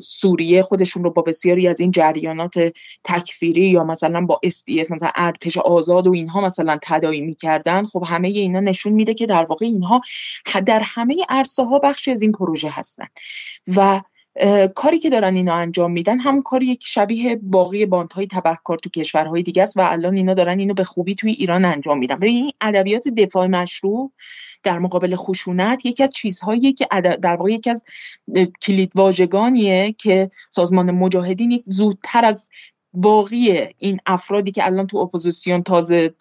سوریه 0.00 0.62
خودشون 0.62 1.04
رو 1.04 1.10
با 1.10 1.22
بسیاری 1.22 1.68
از 1.68 1.80
این 1.80 1.90
جریانات 1.90 2.54
تکفیری 3.04 3.70
یا 3.70 3.84
مثلا 3.84 4.20
با 4.20 4.40
SDF 4.46 4.90
مثلا 4.90 5.10
ارتش 5.14 5.58
آزاد 5.58 6.06
و 6.06 6.12
اینها 6.12 6.40
مثلا 6.40 6.78
تدایی 6.82 7.20
می‌کردن. 7.20 7.84
خب 7.84 8.04
همه 8.06 8.28
اینا 8.28 8.60
نشون 8.60 8.92
میده 8.92 9.14
که 9.14 9.26
در 9.26 9.44
واقع 9.44 9.66
اینها 9.66 10.00
در 10.66 10.80
همه 10.84 11.16
عرصه 11.28 11.64
ها 11.64 11.78
بخشی 11.78 12.10
از 12.10 12.22
این 12.22 12.32
پروژه 12.32 12.70
هستن. 12.70 13.06
و 13.76 14.00
کاری 14.74 14.98
که 14.98 15.10
دارن 15.10 15.34
اینا 15.34 15.54
انجام 15.54 15.92
میدن 15.92 16.18
هم 16.18 16.42
کاری 16.42 16.76
که 16.76 16.86
شبیه 16.88 17.36
باقی 17.36 17.86
باندهای 17.86 18.26
تبهکار 18.26 18.78
تو 18.78 18.90
کشورهای 18.90 19.42
دیگه 19.42 19.62
است 19.62 19.76
و 19.76 19.80
الان 19.80 20.16
اینا 20.16 20.34
دارن 20.34 20.58
اینو 20.58 20.74
به 20.74 20.84
خوبی 20.84 21.14
توی 21.14 21.32
ایران 21.32 21.64
انجام 21.64 21.98
میدن. 21.98 22.22
این 22.22 22.52
ادبیات 22.60 23.08
دفاع 23.08 23.46
مشروع 23.46 24.12
در 24.62 24.78
مقابل 24.78 25.16
خشونت 25.16 25.86
یکی 25.86 26.02
از 26.02 26.10
چیزهایی 26.10 26.72
که 26.72 26.86
در 27.22 27.36
واقع 27.36 27.52
یکی 27.52 27.70
از 27.70 27.84
کلید 28.62 28.92
واژگانیه 28.94 29.92
که 29.92 30.30
سازمان 30.50 30.90
مجاهدین 30.90 31.50
یک 31.50 31.62
زودتر 31.64 32.24
از 32.24 32.50
باقی 32.92 33.68
این 33.78 34.00
افرادی 34.06 34.50
که 34.50 34.66
الان 34.66 34.86
تو 34.86 34.98
اپوزیسیون 34.98 35.62
تازه 35.62 36.14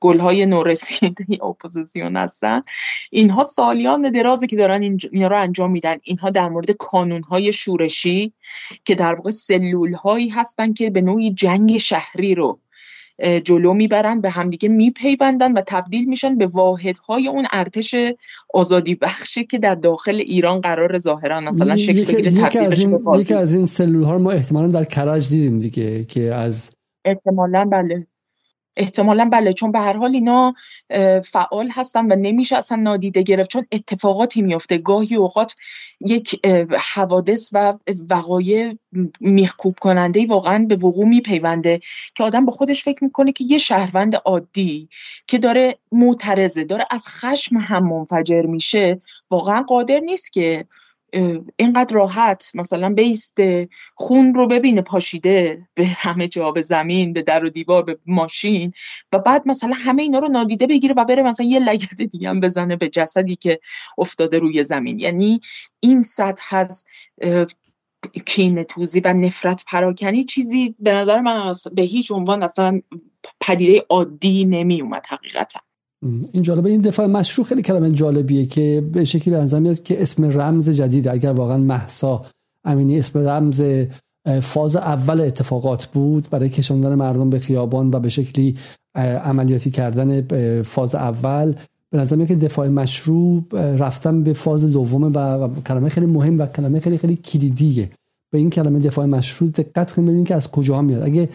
گلهای 0.00 0.46
نورسیده 0.46 1.44
اپوزیسیون 1.44 2.16
هستن 2.16 2.62
اینها 3.10 3.44
سالیان 3.44 4.10
درازه 4.10 4.46
که 4.46 4.56
دارن 4.56 4.82
این 4.82 4.98
رو 5.12 5.36
انجام 5.40 5.70
میدن. 5.70 5.96
اینها 6.02 6.30
در 6.30 6.48
مورد 6.48 6.70
کانونهای 6.70 7.52
شورشی 7.52 8.32
که 8.84 8.94
در 8.94 9.14
واقع 9.14 9.30
سلول 9.30 9.92
هایی 9.92 10.28
هستن 10.28 10.72
که 10.72 10.90
به 10.90 11.00
نوعی 11.00 11.34
جنگ 11.34 11.76
شهری 11.76 12.34
رو 12.34 12.58
جلو 13.44 13.74
می‌برن 13.74 14.20
به 14.20 14.30
همدیگه 14.30 14.68
میپیوندن 14.68 15.52
و 15.52 15.62
تبدیل 15.66 16.08
میشن 16.08 16.38
به 16.38 16.46
واحدهای 16.46 17.28
اون 17.28 17.46
ارتش 17.52 17.94
آزادی 18.54 18.94
بخشی 18.94 19.44
که 19.44 19.58
در 19.58 19.74
داخل 19.74 20.16
ایران 20.16 20.60
قرار 20.60 20.98
ظاهرا 20.98 21.40
مثلا 21.40 21.76
شکل 21.76 22.04
بگیره 22.04 22.62
از 22.66 22.80
این 22.80 22.98
یکی 23.18 23.34
از 23.34 23.54
این 23.54 23.66
سلول 23.66 24.04
ها 24.04 24.18
ما 24.18 24.30
احتمالا 24.30 24.68
در 24.68 24.84
کرج 24.84 25.28
دیدیم 25.28 25.58
دیگه 25.58 26.04
که 26.04 26.34
از 26.34 26.70
احتمالا 27.04 27.64
بله. 27.64 28.06
احتمالا 28.80 29.28
بله 29.32 29.52
چون 29.52 29.72
به 29.72 29.78
هر 29.78 29.96
حال 29.96 30.14
اینا 30.14 30.54
فعال 31.24 31.68
هستن 31.72 32.12
و 32.12 32.16
نمیشه 32.16 32.56
اصلا 32.56 32.78
نادیده 32.78 33.22
گرفت. 33.22 33.50
چون 33.50 33.66
اتفاقاتی 33.72 34.42
میفته 34.42 34.78
گاهی 34.78 35.16
اوقات 35.16 35.54
یک 36.00 36.46
حوادث 36.94 37.50
و 37.52 37.72
وقایع 38.10 38.78
میخکوب 39.20 39.78
کننده 39.80 40.26
واقعا 40.26 40.64
به 40.68 40.76
وقوع 40.76 41.06
میپیونده 41.06 41.80
که 42.14 42.24
آدم 42.24 42.44
با 42.44 42.52
خودش 42.52 42.84
فکر 42.84 43.04
می‌کنه 43.04 43.32
که 43.32 43.44
یه 43.44 43.58
شهروند 43.58 44.14
عادی 44.14 44.88
که 45.26 45.38
داره 45.38 45.78
معترضه 45.92 46.64
داره 46.64 46.84
از 46.90 47.06
خشم 47.08 47.56
هم 47.56 47.88
منفجر 47.88 48.42
میشه 48.42 49.00
واقعا 49.30 49.62
قادر 49.62 50.00
نیست 50.00 50.32
که 50.32 50.64
اینقدر 51.56 51.94
راحت 51.94 52.50
مثلا 52.54 52.94
بیسته 52.94 53.68
خون 53.94 54.34
رو 54.34 54.46
ببینه 54.46 54.80
پاشیده 54.80 55.68
به 55.74 55.86
همه 55.86 56.28
جا 56.28 56.50
به 56.50 56.62
زمین 56.62 57.12
به 57.12 57.22
در 57.22 57.44
و 57.44 57.50
دیوار 57.50 57.82
به 57.82 57.98
ماشین 58.06 58.72
و 59.12 59.18
بعد 59.18 59.42
مثلا 59.46 59.72
همه 59.74 60.02
اینا 60.02 60.18
رو 60.18 60.28
نادیده 60.28 60.66
بگیره 60.66 60.94
و 60.94 61.04
بره 61.04 61.22
مثلا 61.22 61.46
یه 61.46 61.58
لگت 61.58 62.02
دیگه 62.02 62.28
هم 62.28 62.40
بزنه 62.40 62.76
به 62.76 62.88
جسدی 62.88 63.36
که 63.36 63.60
افتاده 63.98 64.38
روی 64.38 64.64
زمین. 64.64 65.00
یعنی 65.00 65.40
این 65.80 66.02
سطح 66.02 66.56
از 66.56 66.84
کین 68.26 68.62
توزی 68.62 69.00
و 69.00 69.12
نفرت 69.12 69.64
پراکنی 69.66 70.24
چیزی 70.24 70.74
به 70.78 70.92
نظر 70.92 71.20
من 71.20 71.52
به 71.72 71.82
هیچ 71.82 72.10
عنوان 72.10 72.42
اصلا 72.42 72.80
پدیده 73.40 73.84
عادی 73.88 74.44
نمی 74.44 74.80
اومد 74.80 75.06
حقیقتا. 75.06 75.60
این 76.32 76.42
جالبه 76.42 76.70
این 76.70 76.80
دفاع 76.80 77.06
مشروع 77.06 77.46
خیلی 77.46 77.62
کلمه 77.62 77.90
جالبیه 77.90 78.46
که 78.46 78.88
به 78.92 79.04
شکلی 79.04 79.34
به 79.34 79.74
که 79.74 80.02
اسم 80.02 80.24
رمز 80.24 80.70
جدید 80.70 81.08
اگر 81.08 81.32
واقعا 81.32 81.58
محسا 81.58 82.24
امینی 82.64 82.98
اسم 82.98 83.28
رمز 83.28 83.62
فاز 84.40 84.76
اول 84.76 85.20
اتفاقات 85.20 85.86
بود 85.86 86.28
برای 86.30 86.48
کشاندن 86.48 86.94
مردم 86.94 87.30
به 87.30 87.38
خیابان 87.38 87.90
و 87.90 87.98
به 88.00 88.08
شکلی 88.08 88.56
عملیاتی 89.24 89.70
کردن 89.70 90.22
فاز 90.62 90.94
اول. 90.94 91.54
به 91.90 91.98
نظر 91.98 92.16
میاد 92.16 92.28
که 92.28 92.34
دفاع 92.34 92.68
مشروع 92.68 93.44
رفتن 93.52 94.22
به 94.22 94.32
فاز 94.32 94.72
دومه 94.72 95.06
و 95.06 95.48
کلمه 95.62 95.88
خیلی 95.88 96.06
مهم 96.06 96.38
و 96.38 96.46
کلمه 96.46 96.80
خیلی 96.80 96.98
خیلی 96.98 97.16
کلیدیه. 97.16 97.90
به 98.32 98.38
این 98.38 98.50
کلمه 98.50 98.78
دفاع 98.78 99.06
مشروع 99.06 99.50
دقت 99.50 99.92
کنید 99.92 100.08
ببینید 100.08 100.26
که 100.26 100.34
از 100.34 100.50
کجا 100.50 100.82
میاد. 100.82 101.02
اگه 101.02 101.28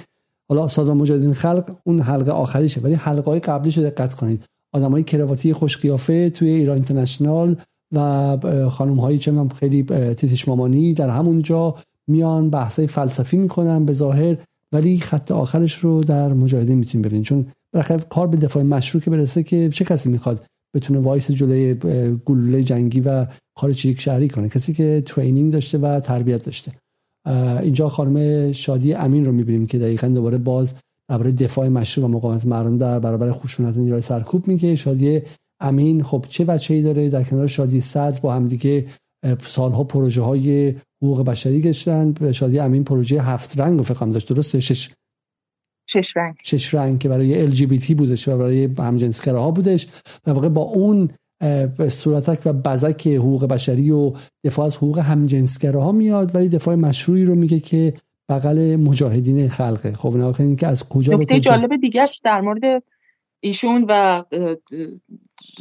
حالا 0.49 0.67
سازمان 0.67 0.97
مجاهدین 0.97 1.33
خلق 1.33 1.75
اون 1.83 1.99
حلقه 1.99 2.31
آخریشه 2.31 2.81
ولی 2.81 2.93
حلقه 2.93 3.31
های 3.31 3.39
قبلیش 3.39 3.77
رو 3.77 3.83
دقت 3.83 4.13
کنید. 4.13 4.43
های 4.83 5.03
کرواتی 5.03 5.53
خوش 5.53 5.77
قیافه 5.77 6.29
توی 6.29 6.49
ایران 6.49 6.75
اینترنشنال 6.75 7.55
و 7.91 8.37
خانم 8.69 8.99
هایی 8.99 9.17
چه 9.17 9.47
خیلی 9.55 9.83
تیتیش 10.13 10.47
مامانی 10.47 10.93
در 10.93 11.09
همونجا 11.09 11.75
میان 12.07 12.49
بحث 12.49 12.79
فلسفی 12.79 13.37
می‌کنن 13.37 13.85
به 13.85 13.93
ظاهر 13.93 14.37
ولی 14.71 14.99
خط 14.99 15.31
آخرش 15.31 15.73
رو 15.73 16.03
در 16.03 16.33
مجاهدین 16.33 16.77
می‌تونیم 16.77 17.07
ببینید 17.07 17.25
چون 17.25 17.45
بالاخره 17.73 17.97
کار 18.09 18.27
به 18.27 18.37
دفاع 18.37 18.63
مشروع 18.63 19.03
که 19.03 19.11
برسه 19.11 19.43
که 19.43 19.69
چه 19.69 19.85
کسی 19.85 20.09
می‌خواد 20.09 20.45
بتونه 20.73 20.99
وایسه 20.99 21.31
جلوی 21.31 21.73
گلوله 22.25 22.63
جنگی 22.63 22.99
و 22.99 23.25
کار 23.55 23.71
چریک 23.71 24.01
شهری 24.01 24.29
کنه؟ 24.29 24.49
کسی 24.49 24.73
که 24.73 25.03
training 25.05 25.53
داشته 25.53 25.77
و 25.77 25.99
تربیت 25.99 26.45
داشته. 26.45 26.71
اینجا 27.61 27.89
خانم 27.89 28.51
شادی 28.51 28.93
امین 28.93 29.25
رو 29.25 29.31
می‌بینیم 29.31 29.67
که 29.67 29.79
دقیقا 29.79 30.07
دوباره 30.07 30.37
باز 30.37 30.73
درباره 31.09 31.31
دفاع 31.31 31.67
مشروع 31.67 32.05
و 32.05 32.09
مقاومت 32.09 32.45
مردم 32.45 32.77
در 32.77 32.99
برابر 32.99 33.31
خشونت 33.31 33.77
نیروهای 33.77 34.01
سرکوب 34.01 34.47
میگه. 34.47 34.75
شادی 34.75 35.21
امین 35.59 36.03
خب 36.03 36.25
چه 36.29 36.73
ای 36.73 36.81
داره؟ 36.81 37.09
در 37.09 37.23
کنار 37.23 37.47
شادی 37.47 37.81
صدر 37.81 38.19
با 38.19 38.33
هم 38.33 38.47
دیگه 38.47 38.85
سالها 39.39 39.83
پروژه 39.83 40.21
های 40.21 40.75
حقوق 41.03 41.25
بشری 41.25 41.61
گشتن. 41.61 42.31
شادی 42.31 42.59
امین 42.59 42.83
پروژه 42.83 43.21
هفت 43.21 43.59
رنگ 43.59 43.81
فکر 43.81 43.93
کنم 43.93 44.11
داشت 44.11 44.33
درسته؟ 44.33 44.59
شش. 44.59 44.89
شش 45.89 46.17
رنگ. 46.17 46.35
شش 46.43 46.73
رنگ 46.73 46.99
که 46.99 47.09
برای 47.09 47.51
LGBT 47.51 47.91
بودش 47.91 48.27
و 48.27 48.37
برای 48.37 48.65
همجنسگراها 48.65 49.51
بودش. 49.51 49.87
و 50.27 50.31
واقع 50.31 50.49
با 50.49 50.61
اون 50.61 51.09
صورتک 51.89 52.41
و 52.45 52.53
بزک 52.53 53.07
حقوق 53.07 53.45
بشری 53.45 53.91
و 53.91 54.13
دفاع 54.45 54.65
از 54.65 54.77
حقوق 54.77 54.99
همجنسگراها 54.99 55.91
میاد 55.91 56.35
ولی 56.35 56.49
دفاع 56.49 56.75
مشروعی 56.75 57.25
رو 57.25 57.35
میگه 57.35 57.59
که 57.59 57.93
بغل 58.29 58.75
مجاهدین 58.75 59.49
خلقه. 59.49 59.93
خب 59.93 60.13
نه 60.15 60.55
که 60.55 60.67
از 60.67 60.89
کجا 60.89 61.17
به 61.17 61.39
جالب 61.39 61.81
دیگه 61.81 62.09
در 62.23 62.41
مورد 62.41 62.83
ایشون 63.39 63.85
و 63.89 64.23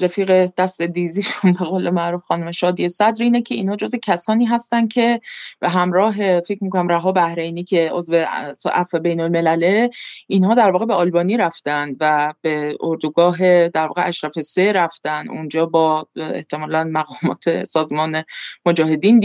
رفیق 0.00 0.46
دست 0.46 0.82
دیزیشون 0.82 1.52
به 1.52 1.64
قول 1.64 1.90
معروف 1.90 2.22
خانم 2.22 2.52
شادی 2.52 2.88
صدر 2.88 3.22
اینه 3.22 3.42
که 3.42 3.54
اینا 3.54 3.76
جز 3.76 3.94
کسانی 4.02 4.44
هستن 4.44 4.88
که 4.88 5.20
به 5.60 5.68
همراه 5.68 6.40
فکر 6.40 6.64
می‌کنم 6.64 6.88
رها 6.88 7.12
بحرینی 7.12 7.64
که 7.64 7.90
عضو 7.92 8.24
عفو 8.72 8.98
بین 8.98 9.20
الملله 9.20 9.90
اینها 10.26 10.54
در 10.54 10.70
واقع 10.70 10.86
به 10.86 10.94
آلبانی 10.94 11.36
رفتن 11.36 11.96
و 12.00 12.34
به 12.40 12.76
اردوگاه 12.80 13.68
در 13.68 13.86
واقع 13.86 14.08
اشرف 14.08 14.40
سه 14.40 14.72
رفتن. 14.72 15.28
اونجا 15.28 15.66
با 15.66 16.06
احتمالا 16.16 16.84
مقامات 16.84 17.64
سازمان 17.64 18.24
مجاهدین 18.66 19.18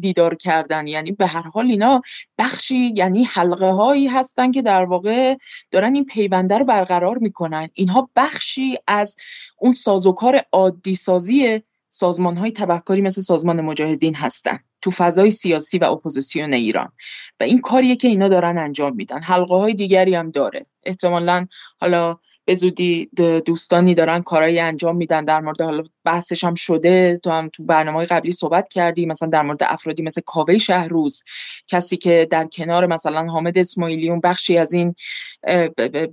دیدار 0.00 0.34
کردن. 0.34 0.86
یعنی 0.86 1.12
به 1.12 1.26
هر 1.26 1.42
حال 1.42 1.66
اینا 1.66 2.00
بخشی 2.38 2.92
یعنی 2.96 3.24
حلقه 3.24 3.70
هایی 3.70 4.08
هستن 4.08 4.50
که 4.50 4.62
در 4.62 4.84
واقع 4.84 5.36
دارن 5.70 5.94
این 5.94 6.04
پیونده 6.04 6.58
رو 6.58 6.64
برقرار 6.64 7.18
می‌کنن. 7.18 7.68
اینها 7.74 8.10
بخشی 8.16 8.78
از 8.86 9.16
اون 9.62 9.72
سازوکار 9.72 10.40
عادی 10.52 10.94
سازی 10.94 11.62
سازمان 11.88 12.36
های 12.36 12.50
تبهکاری 12.50 13.00
مثل 13.00 13.20
سازمان 13.20 13.60
مجاهدین 13.60 14.14
هستن 14.14 14.58
تو 14.82 14.90
فضای 14.90 15.30
سیاسی 15.30 15.78
و 15.78 15.84
اپوزیسیون 15.84 16.52
ایران. 16.52 16.92
و 17.40 17.44
این 17.44 17.60
کاریه 17.60 17.96
که 17.96 18.08
اینا 18.08 18.28
دارن 18.28 18.58
انجام 18.58 18.96
میدن. 18.96 19.22
حلقه 19.22 19.54
های 19.54 19.74
دیگری 19.74 20.14
هم 20.14 20.28
داره. 20.28 20.66
احتمالا 20.82 21.46
حالا 21.80 22.16
به 22.44 22.54
زودی 22.54 23.10
دوستانی 23.46 23.94
دارن 23.94 24.22
کارایی 24.22 24.58
انجام 24.58 24.96
میدن 24.96 25.24
در 25.24 25.40
مورد 25.40 25.60
حالا 25.60 25.82
بحثش 26.04 26.44
هم 26.44 26.54
شده 26.54 27.20
تو 27.22 27.30
هم 27.30 27.48
تو 27.48 27.64
برنامه 27.64 28.04
قبلی 28.04 28.32
صحبت 28.32 28.68
کردی 28.68 29.06
مثلا 29.06 29.28
در 29.28 29.42
مورد 29.42 29.62
افرادی 29.62 30.02
مثل 30.02 30.20
کاوه 30.26 30.58
شهروز 30.58 31.24
کسی 31.68 31.96
که 31.96 32.28
در 32.30 32.46
کنار 32.46 32.86
مثلا 32.86 33.26
حامد 33.26 33.58
اسماعیلی 33.58 34.10
اون 34.10 34.20
بخشی 34.20 34.58
از 34.58 34.72
این 34.72 34.94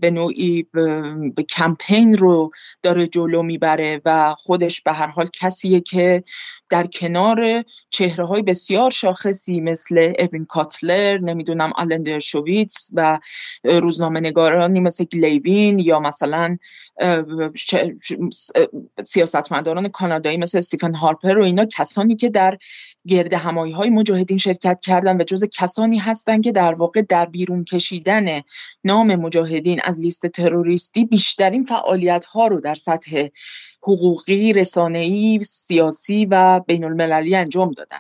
به 0.01 0.11
نوعی 0.11 0.67
به 1.35 1.43
کمپین 1.49 2.15
رو 2.15 2.49
داره 2.83 3.07
جلو 3.07 3.43
می‌بره 3.43 4.01
و 4.05 4.35
خودش 4.37 4.81
به 4.81 4.93
هر 4.93 5.07
حال 5.07 5.27
کسیه 5.33 5.81
که 5.81 6.23
در 6.69 6.87
کنار 6.87 7.63
چهره 7.89 8.25
های 8.25 8.41
بسیار 8.41 8.91
شاخصی 8.91 9.59
مثل 9.59 10.13
اوین 10.19 10.45
کاتلر 10.45 11.17
نمی‌دونم 11.17 11.71
آلن 11.75 12.03
درشویتس 12.03 12.91
و 12.95 13.19
روزنامه 13.63 14.19
نگارانی 14.19 14.79
مثل 14.79 15.03
گلیوین 15.03 15.79
یا 15.79 15.99
مثلا 15.99 16.57
سیاستمداران 19.03 19.87
کانادایی 19.87 20.37
مثل 20.37 20.57
استیفن 20.57 20.93
هارپر 20.93 21.37
و 21.37 21.43
اینا 21.43 21.65
کسانی 21.65 22.15
که 22.15 22.29
در 22.29 22.57
گرد 23.07 23.33
همایی 23.33 23.73
های 23.73 23.89
مجاهدین 23.89 24.37
شرکت 24.37 24.81
کردن 24.81 25.21
و 25.21 25.23
جز 25.23 25.43
کسانی 25.57 25.97
هستند 25.97 26.43
که 26.43 26.51
در 26.51 26.73
واقع 26.73 27.01
در 27.01 27.25
بیرون 27.25 27.63
کشیدن 27.63 28.41
نام 28.83 29.15
مجاهدین 29.15 29.79
از 29.83 29.99
لیست 29.99 30.27
تروریستی 30.27 31.05
بیشترین 31.05 31.63
فعالیت 31.63 32.25
ها 32.25 32.47
رو 32.47 32.61
در 32.61 32.75
سطح 32.75 33.27
حقوقی، 33.83 34.53
رسانه‌ای، 34.53 35.39
سیاسی 35.43 36.25
و 36.25 36.59
بین 36.67 36.83
المللی 36.83 37.35
انجام 37.35 37.71
دادن. 37.71 37.99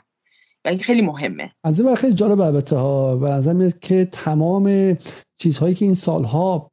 و 0.65 0.67
این 0.67 0.79
خیلی 0.79 1.01
مهمه. 1.01 1.49
از 1.63 1.79
این 1.79 1.95
خیلی 1.95 2.13
جالب 2.13 2.39
البته 2.39 2.75
ها. 2.75 3.17
به 3.17 3.73
که 3.81 4.05
تمام 4.05 4.97
چیزهایی 5.37 5.75
که 5.75 5.85
این 5.85 5.95
سالها 5.95 6.71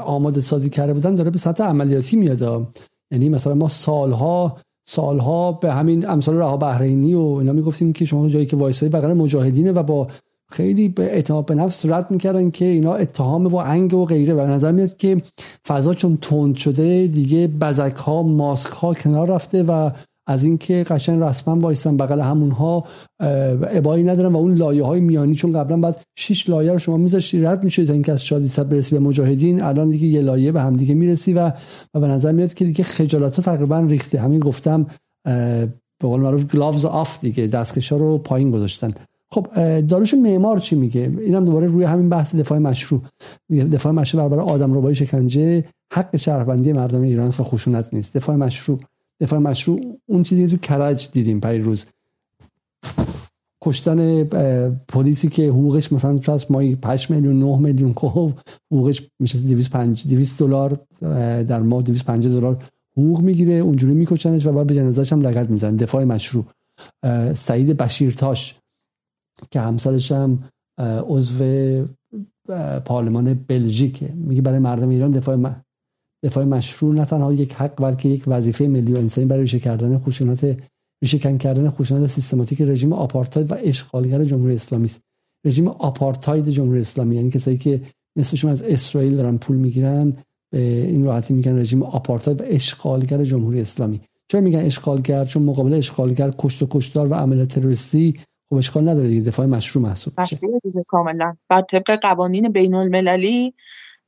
آماده 0.00 0.40
سازی 0.40 0.70
کرده 0.70 0.92
بودن 0.94 1.14
داره 1.14 1.30
به 1.30 1.38
سطح 1.38 1.64
عملیاتی 1.64 2.16
میاد. 2.16 2.66
یعنی 3.10 3.28
مثلا 3.28 3.54
ما 3.54 3.68
سالها 3.68 4.56
سالها 4.88 5.52
به 5.52 5.72
همین 5.72 6.08
امثال 6.08 6.36
رها 6.36 6.56
بحرینی 6.56 7.14
و 7.14 7.20
اینا 7.20 7.52
می‌گفتیم 7.52 7.92
که 7.92 8.04
شما 8.04 8.28
جایی 8.28 8.46
که 8.46 8.56
وایسای 8.56 8.88
بغل 8.88 9.12
مجاهدینه 9.12 9.72
و 9.72 9.82
با 9.82 10.08
خیلی 10.50 10.88
به 10.88 11.02
اعتماد 11.02 11.46
به 11.46 11.54
نفس 11.54 11.86
رد 11.86 12.10
می‌کردن 12.10 12.50
که 12.50 12.64
اینا 12.64 12.94
اتهام 12.94 13.46
و 13.46 13.56
انگ 13.56 13.94
و 13.94 14.04
غیره. 14.04 14.34
و 14.34 14.40
نظر 14.40 14.72
میاد 14.72 14.96
که 14.96 15.22
فضا 15.68 15.94
چون 15.94 16.18
تند 16.22 16.56
شده 16.56 17.06
دیگه 17.06 17.46
بزک 17.46 17.96
ها 17.96 18.22
ماسک 18.22 18.70
ها 18.70 18.94
کنار 18.94 19.28
رفته 19.28 19.62
و 19.62 19.90
از 20.26 20.44
اینکه 20.44 20.84
قشنگ 20.88 21.22
رسما 21.22 21.56
وایسن 21.56 21.96
بغل 21.96 22.20
همونها 22.20 22.84
ابایی 23.70 24.04
ندارن 24.04 24.32
و 24.32 24.36
اون 24.36 24.54
لایه 24.54 24.84
های 24.84 25.00
میانی 25.00 25.34
چون 25.34 25.52
قبلا 25.52 25.76
بعد 25.76 26.00
6 26.18 26.50
لایه 26.50 26.72
رو 26.72 26.78
شما 26.78 26.96
میذاشتی 26.96 27.40
رد 27.40 27.64
میشه 27.64 27.84
تا 27.84 27.92
اینکه 27.92 28.12
از 28.12 28.24
شادی 28.24 28.48
صد 28.48 28.68
برسی 28.68 28.98
به 28.98 29.00
مجاهدین 29.00 29.62
الان 29.62 29.90
دیگه 29.90 30.06
یه 30.06 30.20
لایه 30.20 30.52
به 30.52 30.60
هم 30.60 30.76
دیگه 30.76 30.94
می‌رسی 30.94 31.32
و 31.32 31.52
و 31.94 32.00
به 32.00 32.06
نظر 32.06 32.32
میاد 32.32 32.54
که 32.54 32.64
دیگه 32.64 32.84
خجالت 32.84 33.36
ها 33.36 33.42
تقریبا 33.42 33.80
ریخته. 33.80 34.20
همین 34.20 34.40
گفتم 34.40 34.86
به 36.00 36.08
قول 36.08 36.20
معروف 36.20 36.44
گلاوز 36.44 36.84
آف 36.84 37.20
دیگه 37.20 37.46
دستکشا 37.46 37.96
رو 37.96 38.18
پایین 38.18 38.50
گذاشتن. 38.50 38.90
خب 39.30 39.46
داروش 39.80 40.14
معمار 40.14 40.58
چی 40.58 40.76
میگه؟ 40.76 41.12
اینم 41.20 41.44
دوباره 41.44 41.66
روی 41.66 41.84
همین 41.84 42.08
بحث 42.08 42.34
دفاع 42.34 42.58
مشروع. 42.58 43.02
دفاع 43.50 43.92
مشروع 43.92 44.28
برابر 44.28 44.52
آدم 44.52 44.74
ربای 44.74 44.94
شکنجه 44.94 45.64
حق 45.92 46.16
شهروندی 46.16 46.72
مردم 46.72 47.02
ایران 47.02 47.28
و 47.28 47.30
خشونت 47.30 47.94
نیست. 47.94 48.16
دفاع 48.16 48.36
مشروع. 48.36 48.80
دفاع 49.20 49.38
مشروع 49.38 49.98
اون 50.06 50.22
چیزی 50.22 50.48
تو 50.48 50.56
کرج 50.56 51.08
دیدیم 51.12 51.40
پای 51.40 51.58
روز. 51.58 51.84
کشتن 53.64 54.24
پلیسی 54.88 55.28
که 55.28 55.48
حقوقش 55.48 55.92
مثلا 55.92 56.18
پس 56.18 56.50
مایی 56.50 56.78
8 56.84 57.10
میلیون 57.10 57.38
9 57.38 57.58
میلیون 57.58 57.92
خب 57.92 58.32
حقوقش 58.72 59.02
میشه 59.20 59.38
205 59.38 60.06
200 60.08 60.38
دلار 60.38 60.78
در 61.42 61.60
ماه 61.60 61.82
250 61.82 62.32
دلار 62.32 62.62
حقوق 62.92 63.20
می‌گیره 63.20 63.54
اونجوری 63.54 63.94
میکشنش 63.94 64.46
و 64.46 64.52
بعد 64.52 64.66
به 64.66 64.74
جنازه‌ش 64.74 65.12
هم 65.12 65.20
لگد 65.20 65.50
می‌زنن 65.50 65.76
دفاع 65.76 66.04
مشروع. 66.04 66.44
سعید 67.34 67.76
بشیرتاش 67.76 68.54
که 69.50 69.60
همسرش 69.60 70.12
هم 70.12 70.44
عضو 71.08 71.84
پارلمان 72.84 73.34
بلژیک 73.34 74.04
میگه 74.14 74.42
برای 74.42 74.58
مردم 74.58 74.88
ایران 74.88 75.10
دفاع 75.10 75.36
دفاع 76.22 76.44
مشروع 76.44 76.94
نه 76.94 77.04
تنها 77.04 77.32
یک 77.32 77.52
حق 77.52 77.82
بلکه 77.82 78.08
یک 78.08 78.24
وظیفه 78.26 78.64
ملی 78.64 78.92
و 78.92 78.96
انسانی 78.96 79.26
برای 79.26 79.42
ریشه 79.42 79.58
کردن 79.58 79.98
خشونت 79.98 80.60
ریشه 81.02 81.18
کردن 81.18 81.70
خشونت 81.70 82.06
سیستماتیک 82.06 82.62
رژیم 82.62 82.92
آپارتاید 82.92 83.52
و 83.52 83.54
اشغالگر 83.58 84.24
جمهوری 84.24 84.54
اسلامی 84.54 84.84
است. 84.84 85.00
رژیم 85.44 85.68
آپارتاید 85.68 86.48
جمهوری 86.48 86.80
اسلامی 86.80 87.16
یعنی 87.16 87.30
کسایی 87.30 87.58
که 87.58 87.80
نصفشون 88.18 88.50
از 88.50 88.62
اسرائیل 88.62 89.16
دارن 89.16 89.36
پول 89.36 89.56
می‌گیرن 89.56 90.12
این 90.52 91.04
راحتی 91.04 91.34
میگن 91.34 91.58
رژیم 91.58 91.82
آپارتاید 91.82 92.40
و 92.40 92.44
اشغالگر 92.46 93.24
جمهوری 93.24 93.60
اسلامی. 93.60 94.00
چرا 94.28 94.40
میگن 94.40 94.58
اشغالگر؟ 94.58 95.24
چون 95.24 95.42
مقابل 95.42 95.74
اشغالگر 95.74 96.30
کشت 96.38 96.62
و 96.62 96.66
کشتار 96.70 97.08
و 97.08 97.14
عمل 97.14 97.44
تروریستی 97.44 98.14
خب 98.50 98.56
اشکال 98.56 98.88
نداره 98.88 99.08
دیگه 99.08 99.20
دفاع 99.20 99.46
مشروع 99.46 99.84
محسوب 99.84 100.20
میشه. 100.20 100.38
کاملا. 100.88 101.36
بر 101.48 101.62
طبق 101.62 101.98
قوانین 102.02 102.52
بین 102.52 102.74
المللی 102.74 103.54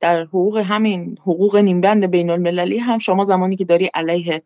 در 0.00 0.22
حقوق 0.22 0.56
همین 0.56 1.16
حقوق 1.20 1.56
نیمبند 1.56 2.06
بین 2.06 2.30
المللی 2.30 2.78
هم 2.78 2.98
شما 2.98 3.24
زمانی 3.24 3.56
که 3.56 3.64
داری 3.64 3.90
علیه 3.94 4.42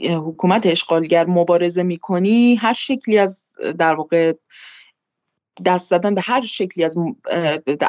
حکومت 0.00 0.66
اشغالگر 0.66 1.26
مبارزه 1.26 1.82
می‌کنی 1.82 2.54
هر 2.54 2.72
شکلی 2.72 3.18
از 3.18 3.54
در 3.78 3.94
واقع 3.94 4.32
دست 5.64 5.90
زدن 5.90 6.14
به 6.14 6.20
هر 6.24 6.42
شکلی 6.42 6.84
از 6.84 6.96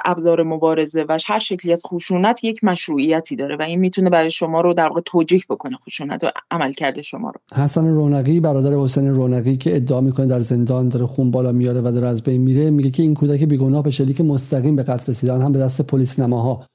ابزار 0.06 0.44
مبارزه 0.44 1.06
و 1.10 1.18
هر 1.26 1.40
شکلی 1.40 1.72
از 1.72 1.84
خشونت 1.86 2.44
یک 2.44 2.64
مشروعیتی 2.64 3.36
داره 3.36 3.58
و 3.58 3.62
این 3.62 3.80
می‌تونه 3.80 4.10
برای 4.10 4.32
شما 4.32 4.62
رو 4.62 4.74
در 4.74 4.88
واقع 4.88 5.02
توجیه 5.02 5.42
بکنه 5.50 5.78
خشونت 5.78 6.24
و 6.24 6.32
عمل 6.52 6.72
کرده 6.72 7.02
شما 7.02 7.32
رو. 7.32 7.64
حسن 7.64 7.88
رونقی 7.88 8.40
برادر 8.40 8.74
حسین 8.74 9.16
رونقی 9.16 9.56
که 9.56 9.76
ادعا 9.76 10.02
می‌کنه 10.02 10.26
در 10.26 10.40
زندان 10.40 10.90
داره 10.90 11.06
خون 11.06 11.32
بالا 11.32 11.52
میاره 11.52 11.82
و 11.82 11.92
داره 11.92 12.08
از 12.08 12.24
بین 12.24 12.42
میره 12.42 12.70
میگه 12.70 12.92
که 12.92 13.04
این 13.04 13.14
کودک 13.14 13.44
بیگناه 13.44 13.84
به 13.84 13.92
شلیک 13.92 14.22
مستقیم 14.22 14.76
به 14.76 14.84
قتل 14.84 15.12
رسیدن 15.12 15.42
هم 15.42 15.52
به 15.52 15.60
دست 15.60 15.82
پلیس 15.82 16.20
نماها 16.20 16.66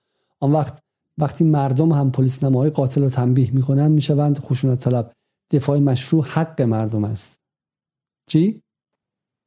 آن 0.41 0.53
وقت 0.53 0.83
وقتی 1.19 1.45
مردم 1.45 1.93
هم 1.93 2.11
پلیس 2.11 2.45
نماهای 2.45 2.71
قاتل 2.71 3.03
رو 3.03 3.11
تنبیه 3.11 3.55
می‌کنن 3.55 3.89
می‌شوند 3.89 4.39
خشونت 4.39 4.85
طلب. 4.85 5.13
دفاع 5.53 5.79
مشروع 5.79 6.25
حق 6.25 6.63
مردم 6.63 7.05
است. 7.05 7.39
چی؟ 8.27 8.63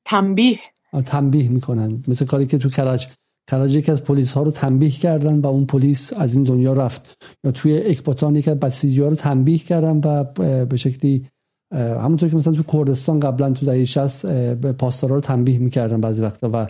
تنبیه. 0.06 0.60
تنبیه 1.06 1.50
می‌کنن. 1.50 2.04
مثل 2.08 2.26
کاری 2.26 2.46
که 2.46 2.58
تو 2.58 2.70
کرج 2.70 3.08
کرج 3.52 3.76
یکی 3.76 3.92
از 3.92 4.04
پلیس 4.04 4.34
ها 4.34 4.44
رو 4.44 4.52
تنبیه 4.52 4.90
کردن 4.90 5.40
و 5.40 5.48
اون 5.48 5.66
پلیس 5.66 6.14
از 6.14 6.36
این 6.36 6.44
دنیا 6.44 6.74
رفت. 6.74 7.16
یا 7.44 7.52
توی 7.52 7.78
اکباتان 7.78 8.36
یکی 8.36 8.52
از 8.52 8.60
بسیجی 8.60 9.02
ها 9.02 9.08
رو 9.08 9.16
تنبیه 9.16 9.58
کردن 9.58 10.02
و 10.04 10.24
به 10.66 10.78
شکلی 10.78 11.26
همونطور 11.74 12.30
که 12.30 12.36
مثلا 12.36 12.54
تو 12.54 12.64
کردستان 12.64 13.20
قبلا 13.20 13.52
تو 13.52 13.66
دهه 13.66 13.86
60 13.86 14.26
پاسدارا 14.56 15.16
رو 15.16 15.22
تنبیه 15.22 15.60
می‌کردن 15.60 16.02
بعضی 16.02 16.22
وقتا 16.22 16.50
و 16.54 16.68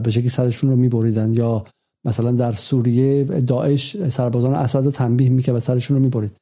به 0.00 0.10
شکلی 0.10 0.28
سرشون 0.28 0.70
رو 0.70 0.76
میبریدن. 0.76 1.32
یا 1.32 1.64
مثلا 2.04 2.32
در 2.32 2.52
سوریه 2.52 3.24
داعش 3.24 3.96
سربازان 4.08 4.54
اسد 4.54 4.84
رو 4.84 4.90
تنبیه 4.90 5.28
می‌کرد 5.28 5.56
و 5.56 5.60
سرشون 5.60 5.96
رو 5.96 6.02
می‌برید. 6.02 6.32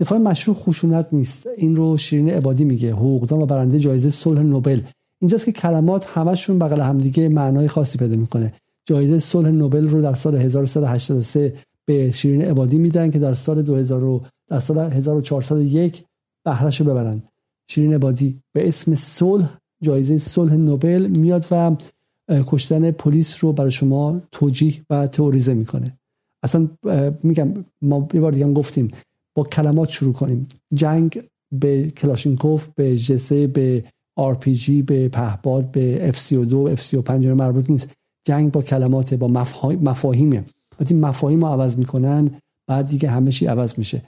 دفاع 0.00 0.18
مشروع 0.18 0.56
خشونت 0.56 1.08
نیست. 1.12 1.46
این 1.56 1.76
رو 1.76 1.96
شیرین 1.96 2.30
عبادی 2.30 2.64
میگه. 2.64 2.92
حقوقدان 2.92 3.42
و 3.42 3.46
برنده 3.46 3.78
جایزه 3.78 4.10
صلح 4.10 4.42
نوبل. 4.42 4.80
اینجاست 5.26 5.44
که 5.44 5.52
کلمات 5.52 6.06
همشون 6.06 6.58
بغل 6.58 6.80
همدیگه 6.80 7.28
معنای 7.28 7.68
خاصی 7.68 7.98
پیدا 7.98 8.16
می‌کنه. 8.16 8.52
جایزه 8.84 9.18
صلح 9.18 9.48
نوبل 9.48 9.88
رو 9.88 10.02
در 10.02 10.14
سال 10.14 10.36
1383 10.36 11.54
به 11.84 12.10
شیرین 12.10 12.42
عبادی 12.42 12.78
میدن 12.78 13.10
که 13.10 13.18
در 13.18 13.34
سال 13.34 13.62
2000 13.62 14.20
در 14.48 14.60
سال 14.60 14.78
1401 14.78 16.04
بهرش 16.44 16.80
رو 16.80 16.86
ببرن. 16.86 17.22
شیرین 17.68 17.94
عبادی 17.94 18.38
به 18.52 18.68
اسم 18.68 18.94
صلح 18.94 19.58
جایزه 19.82 20.18
صلح 20.18 20.54
نوبل 20.54 21.06
میاد 21.06 21.46
و 21.50 21.76
کشتن 22.46 22.90
پلیس 22.90 23.44
رو 23.44 23.52
برای 23.52 23.70
شما 23.70 24.20
توجیه 24.32 24.74
و 24.90 25.06
تئوریزه 25.06 25.54
می‌کنه. 25.54 25.98
اصلا 26.42 26.68
میگم 27.22 27.64
ما 27.82 28.08
یه 28.14 28.20
بار 28.20 28.32
دیگه 28.32 28.52
گفتیم 28.52 28.90
با 29.34 29.42
کلمات 29.42 29.88
شروع 29.88 30.12
کنیم. 30.12 30.48
جنگ 30.74 31.22
به 31.52 31.90
کلاشینکوف 31.90 32.68
به 32.74 32.98
ژسه 32.98 33.46
به 33.46 33.84
آرپیجی 34.16 34.82
به 34.82 35.08
پهباد 35.08 35.70
به 35.70 36.12
F32 36.12 36.78
F35 36.78 37.10
مربوط 37.10 37.70
نیست. 37.70 37.90
جنگ 38.24 38.52
با 38.52 38.62
کلمات 38.62 39.14
با 39.14 39.28
مفاهیمه. 39.82 40.44
وقتی 40.80 40.94
مفاهیم 40.94 41.40
رو 41.40 41.46
عوض 41.46 41.76
می‌کنن 41.76 42.30
بعد 42.66 42.88
دیگه 42.88 43.08
همه 43.08 43.30
چی 43.30 43.46
عوض 43.46 43.78
میشه. 43.78 44.02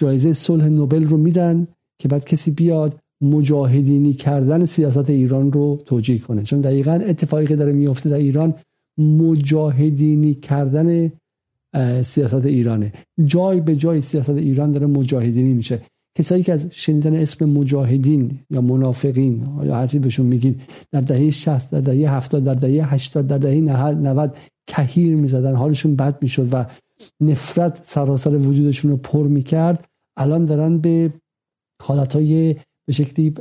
جایزه 0.00 0.32
صلح 0.32 0.64
نوبل 0.64 1.04
رو 1.04 1.16
میدن 1.16 1.66
که 1.98 2.08
بعد 2.08 2.24
کسی 2.24 2.50
بیاد 2.50 2.98
مجاهدینی 3.20 4.12
کردن 4.12 4.64
سیاست 4.64 5.10
ایران 5.10 5.52
رو 5.52 5.82
توجیه 5.86 6.18
کنه. 6.18 6.42
چون 6.42 6.60
دقیقا 6.60 6.92
اتفاقی 6.92 7.46
که 7.46 7.56
داره 7.56 7.72
میفته 7.72 8.10
در 8.10 8.16
ایران 8.16 8.54
مجاهدینی 8.98 10.34
کردن 10.34 11.12
سیاست 12.02 12.46
ایرانه. 12.46 12.92
جای 13.26 13.60
به 13.60 13.76
جای 13.76 14.00
سیاست 14.00 14.30
ایران 14.30 14.72
داره 14.72 14.86
مجاهدینی 14.86 15.54
میشه. 15.54 15.80
کسایی 16.18 16.42
که 16.42 16.52
از 16.52 16.68
شنیدن 16.70 17.14
اسم 17.14 17.44
مجاهدین 17.44 18.38
یا 18.50 18.60
منافقین 18.60 19.48
یا 19.64 19.76
هر 19.76 19.86
بهشون 19.86 20.26
میگید 20.26 20.62
در 20.90 21.00
دهه 21.00 21.30
60 21.30 21.70
در 21.70 21.80
دهه 21.80 22.14
70 22.14 22.44
در 22.44 22.54
دهه 22.54 22.94
80 22.94 23.26
در 23.26 23.38
دهه 23.38 23.60
90 23.60 24.36
کهیر 24.66 25.16
می‌زدن 25.16 25.54
حالشون 25.54 25.96
بد 25.96 26.22
می‌شد 26.22 26.48
و 26.54 26.66
نفرت 27.20 27.80
سراسر 27.82 28.36
وجودشون 28.36 28.90
رو 28.90 28.96
پر 28.96 29.26
می‌کرد. 29.26 29.84
الان 30.16 30.44
دارن 30.44 30.78
به 30.78 31.12
حالتهای 31.82 32.56
به 32.86 32.92
شکلی 32.92 33.34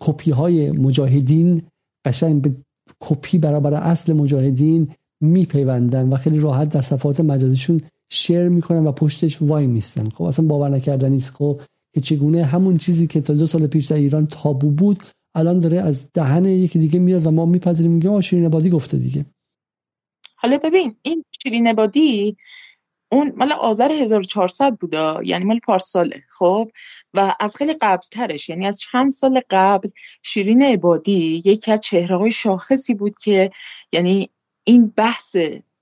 کپی 0.00 0.30
های 0.30 0.70
مجاهدین 0.70 1.62
قشنگ 2.06 2.42
به 2.42 2.54
کپی 3.00 3.38
برابر 3.38 3.74
اصل 3.74 4.12
مجاهدین 4.12 4.88
میپیوندن 5.20 6.08
و 6.08 6.16
خیلی 6.16 6.40
راحت 6.40 6.68
در 6.68 6.80
صفحات 6.80 7.20
مجازیشون 7.20 7.80
شیر 8.10 8.48
می‌کنن 8.48 8.86
و 8.86 8.92
پشتش 8.92 9.42
وای 9.42 9.66
میستن. 9.66 10.08
خب 10.08 10.22
اصلا 10.22 10.46
باور 10.46 10.68
نکردنی 10.68 11.16
است 11.16 11.30
خب 11.30 11.60
که 11.98 12.04
چگونه 12.04 12.44
همون 12.44 12.78
چیزی 12.78 13.06
که 13.06 13.20
تا 13.20 13.34
دو 13.34 13.46
سال 13.46 13.66
پیش 13.66 13.86
در 13.86 13.96
ایران 13.96 14.26
تابو 14.26 14.70
بود 14.70 15.02
الان 15.34 15.60
داره 15.60 15.80
از 15.80 16.12
دهن 16.12 16.44
یکی 16.44 16.78
دیگه 16.78 16.98
میاد 16.98 17.26
و 17.26 17.30
ما 17.30 17.46
میپذیریم 17.46 17.92
میگه 17.92 18.10
آ 18.10 18.20
شیرین 18.20 18.48
بادی 18.48 18.70
گفته 18.70 18.96
دیگه. 18.96 19.26
حالا 20.36 20.58
ببین 20.58 20.96
این 21.02 21.24
شیرین 21.42 21.72
بادی 21.72 22.36
اون 23.12 23.32
مال 23.36 23.52
آذر 23.52 23.92
1400 23.92 24.76
بوده 24.76 25.14
یعنی 25.24 25.44
مال 25.44 25.58
پارساله 25.58 26.20
خب؟ 26.30 26.70
و 27.14 27.34
از 27.40 27.56
خیلی 27.56 27.74
قبل 27.80 28.02
ترش 28.10 28.48
یعنی 28.48 28.66
از 28.66 28.80
چند 28.80 29.10
سال 29.10 29.40
قبل 29.50 29.88
شیرین 30.22 30.62
عبادی 30.62 31.42
یکی 31.44 31.72
از 31.72 31.80
چهره 31.80 32.16
های 32.16 32.30
شاخصی 32.30 32.94
بود 32.94 33.18
که 33.18 33.50
یعنی 33.92 34.30
این 34.64 34.92
بحث 34.96 35.36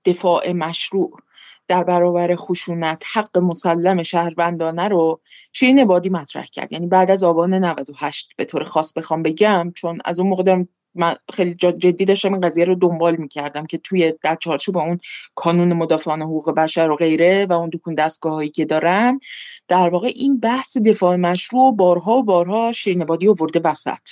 دفاع 0.05 0.51
مشروع 0.51 1.19
در 1.67 1.83
برابر 1.83 2.35
خشونت 2.35 3.03
حق 3.13 3.37
مسلم 3.37 4.03
شهروندانه 4.03 4.87
رو 4.87 5.21
شیرین 5.53 5.79
عبادی 5.79 6.09
مطرح 6.09 6.45
کرد. 6.45 6.73
یعنی 6.73 6.87
بعد 6.87 7.11
از 7.11 7.23
آبان 7.23 7.53
98 7.53 8.29
به 8.37 8.45
طور 8.45 8.63
خاص 8.63 8.93
بخوام 8.97 9.23
بگم 9.23 9.71
چون 9.75 9.99
از 10.05 10.19
اون 10.19 10.29
موقع 10.29 10.43
دارم 10.43 10.67
من 10.97 11.15
خیلی 11.33 11.53
جدی 11.53 12.05
داشتم 12.05 12.33
این 12.33 12.41
قضیه 12.41 12.65
رو 12.65 12.75
دنبال 12.75 13.15
می‌کردم 13.15 13.65
که 13.65 13.77
توی 13.77 14.13
در 14.21 14.35
چارچوب 14.35 14.77
اون 14.77 14.99
کانون 15.35 15.73
مدافعان 15.73 16.21
حقوق 16.21 16.51
بشر 16.51 16.89
و 16.89 16.95
غیره 16.95 17.45
و 17.49 17.53
اون 17.53 17.69
دکون 17.73 17.93
دستگاه 17.93 18.33
هایی 18.33 18.49
که 18.49 18.65
دارن 18.65 19.19
در 19.67 19.89
واقع 19.89 20.11
این 20.15 20.39
بحث 20.39 20.77
دفاع 20.77 21.15
مشروع 21.15 21.75
بارها 21.75 22.17
و 22.17 22.23
بارها 22.23 22.71
شیرینبادی 22.71 23.27
آورده 23.27 23.61
وسط. 23.63 24.09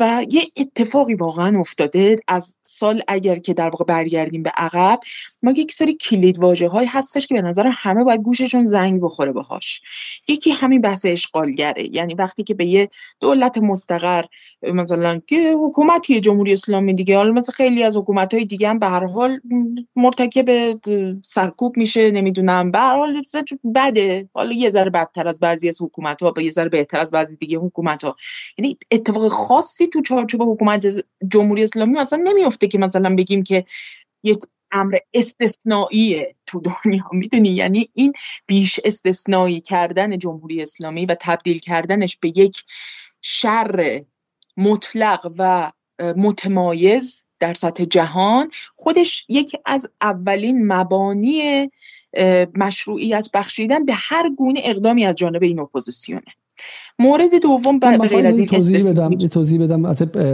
و 0.00 0.26
یه 0.30 0.42
اتفاقی 0.56 1.14
واقعا 1.14 1.60
افتاده 1.60 2.16
از 2.28 2.58
سال 2.62 3.02
اگر 3.08 3.38
که 3.38 3.54
در 3.54 3.68
واقع 3.68 3.84
برگردیم 3.84 4.42
به 4.42 4.50
عقب 4.56 5.00
ما 5.42 5.50
یک 5.50 5.72
سری 5.72 5.94
کلید 5.94 6.38
واژه 6.38 6.68
های 6.68 6.86
هستش 6.86 7.26
که 7.26 7.34
به 7.34 7.42
نظر 7.42 7.66
همه 7.72 8.04
باید 8.04 8.20
گوششون 8.20 8.64
زنگ 8.64 9.00
بخوره 9.00 9.32
باهاش. 9.32 9.82
یکی 10.28 10.50
همین 10.50 10.80
بحث 10.80 11.06
اشغالگره 11.06 11.94
یعنی 11.96 12.14
وقتی 12.14 12.42
که 12.42 12.54
به 12.54 12.66
یه 12.66 12.88
دولت 13.20 13.58
مستقر 13.58 14.24
مثلا 14.62 15.20
که 15.26 15.54
حکومتی 15.66 16.11
جمهوری 16.20 16.52
اسلامی 16.52 16.94
دیگه. 16.94 17.16
حالا 17.16 17.32
مثل 17.32 17.52
خیلی 17.52 17.82
از 17.82 17.96
حکومت 17.96 18.34
های 18.34 18.44
دیگه 18.44 18.68
هم 18.68 18.78
به 18.78 18.88
هر 18.88 19.04
حال 19.04 19.40
مرتکب 19.96 20.78
سرکوب 21.22 21.76
میشه 21.76 22.10
نمی‌دونم. 22.10 22.70
به 22.70 22.78
هر 22.78 22.96
حال 22.96 23.22
بده. 23.74 24.28
حالا 24.34 24.52
یه 24.52 24.70
ذره 24.70 24.90
بدتر 24.90 25.28
از 25.28 25.40
بعضی 25.40 25.68
از 25.68 25.82
حکومت 25.82 26.22
ها 26.22 26.30
با 26.30 26.42
یه 26.42 26.50
ذره 26.50 26.68
بهتر 26.68 27.00
از 27.00 27.10
بعضی 27.10 27.36
دیگه 27.36 27.58
حکومت 27.58 28.04
ها 28.04 28.16
یعنی 28.58 28.78
اتفاق 28.90 29.28
خاصی 29.28 29.86
تو 29.86 30.02
چارچوب 30.02 30.42
حکومت 30.42 31.04
جمهوری 31.28 31.62
اسلامی 31.62 31.92
مثلا 31.92 32.22
نمیفته 32.26 32.68
که 32.68 32.78
مثلا 32.78 33.14
بگیم 33.14 33.42
که 33.42 33.64
یک 34.22 34.38
امر 34.72 34.96
استثنایی 35.14 36.24
تو 36.46 36.60
دنیا. 36.60 37.04
می‌دونی؟ 37.12 37.48
یعنی 37.48 37.90
این 37.94 38.12
بیش 38.46 38.80
استثنایی 38.84 39.60
کردن 39.60 40.18
جمهوری 40.18 40.62
اسلامی 40.62 41.06
و 41.06 41.16
تبدیل 41.20 41.58
کردنش 41.58 42.16
به 42.16 42.32
یک 42.36 42.56
شر 43.22 44.02
مطلق 44.56 45.32
و 45.38 45.72
متمایز 46.16 47.22
در 47.40 47.54
سطح 47.54 47.84
جهان. 47.84 48.50
خودش 48.76 49.26
یکی 49.28 49.58
از 49.66 49.90
اولین 50.00 50.72
مبانی 50.72 51.70
مشروعیت 52.54 53.28
بخشیدن 53.34 53.84
به 53.84 53.92
هر 53.96 54.30
گونه 54.38 54.60
اقدامی 54.64 55.04
از 55.04 55.14
جانب 55.14 55.42
این 55.42 55.60
اپوزیسیونه. 55.60 56.22
مورد 56.98 57.34
دوم 57.42 57.78
به 57.78 57.98
غیر 57.98 58.26
از 58.26 58.38
این 58.38 58.48
توضیح 58.48 58.90
بدم 58.90 59.16
توضیح 59.16 59.62
بدم. 59.62 59.80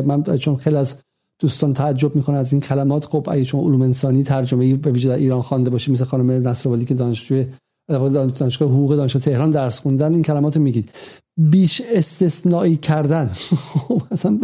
من 0.06 0.38
چون 0.38 0.56
خیلی 0.56 0.76
از 0.76 0.96
دوستان 1.40 1.74
تعجب 1.74 2.16
می‌کنه 2.16 2.36
از 2.36 2.52
این 2.52 2.62
کلمات 2.62 3.04
خب 3.04 3.28
اگه 3.30 3.44
چون 3.44 3.60
علوم 3.60 3.82
انسانی 3.82 4.24
ترجمه 4.24 4.74
به 4.74 4.90
ویژه 4.90 5.08
در 5.08 5.14
ایران 5.14 5.42
خوانده 5.42 5.70
باشه 5.70 5.92
مثل 5.92 6.04
خانم 6.04 6.48
نصرآبادی 6.48 6.84
که 6.84 6.94
دانشجوی 6.94 7.46
دانشگاه 7.88 8.68
حقوق 8.68 8.96
دانشگاه 8.96 9.22
تهران 9.22 9.50
درس 9.50 9.80
خوندن 9.80 10.12
این 10.12 10.22
کلمات 10.22 10.56
رو 10.56 10.62
میگید. 10.62 10.90
بیش 11.38 11.82
استثنایی 11.94 12.76
کردن. 12.76 13.30
مثلا 14.10 14.38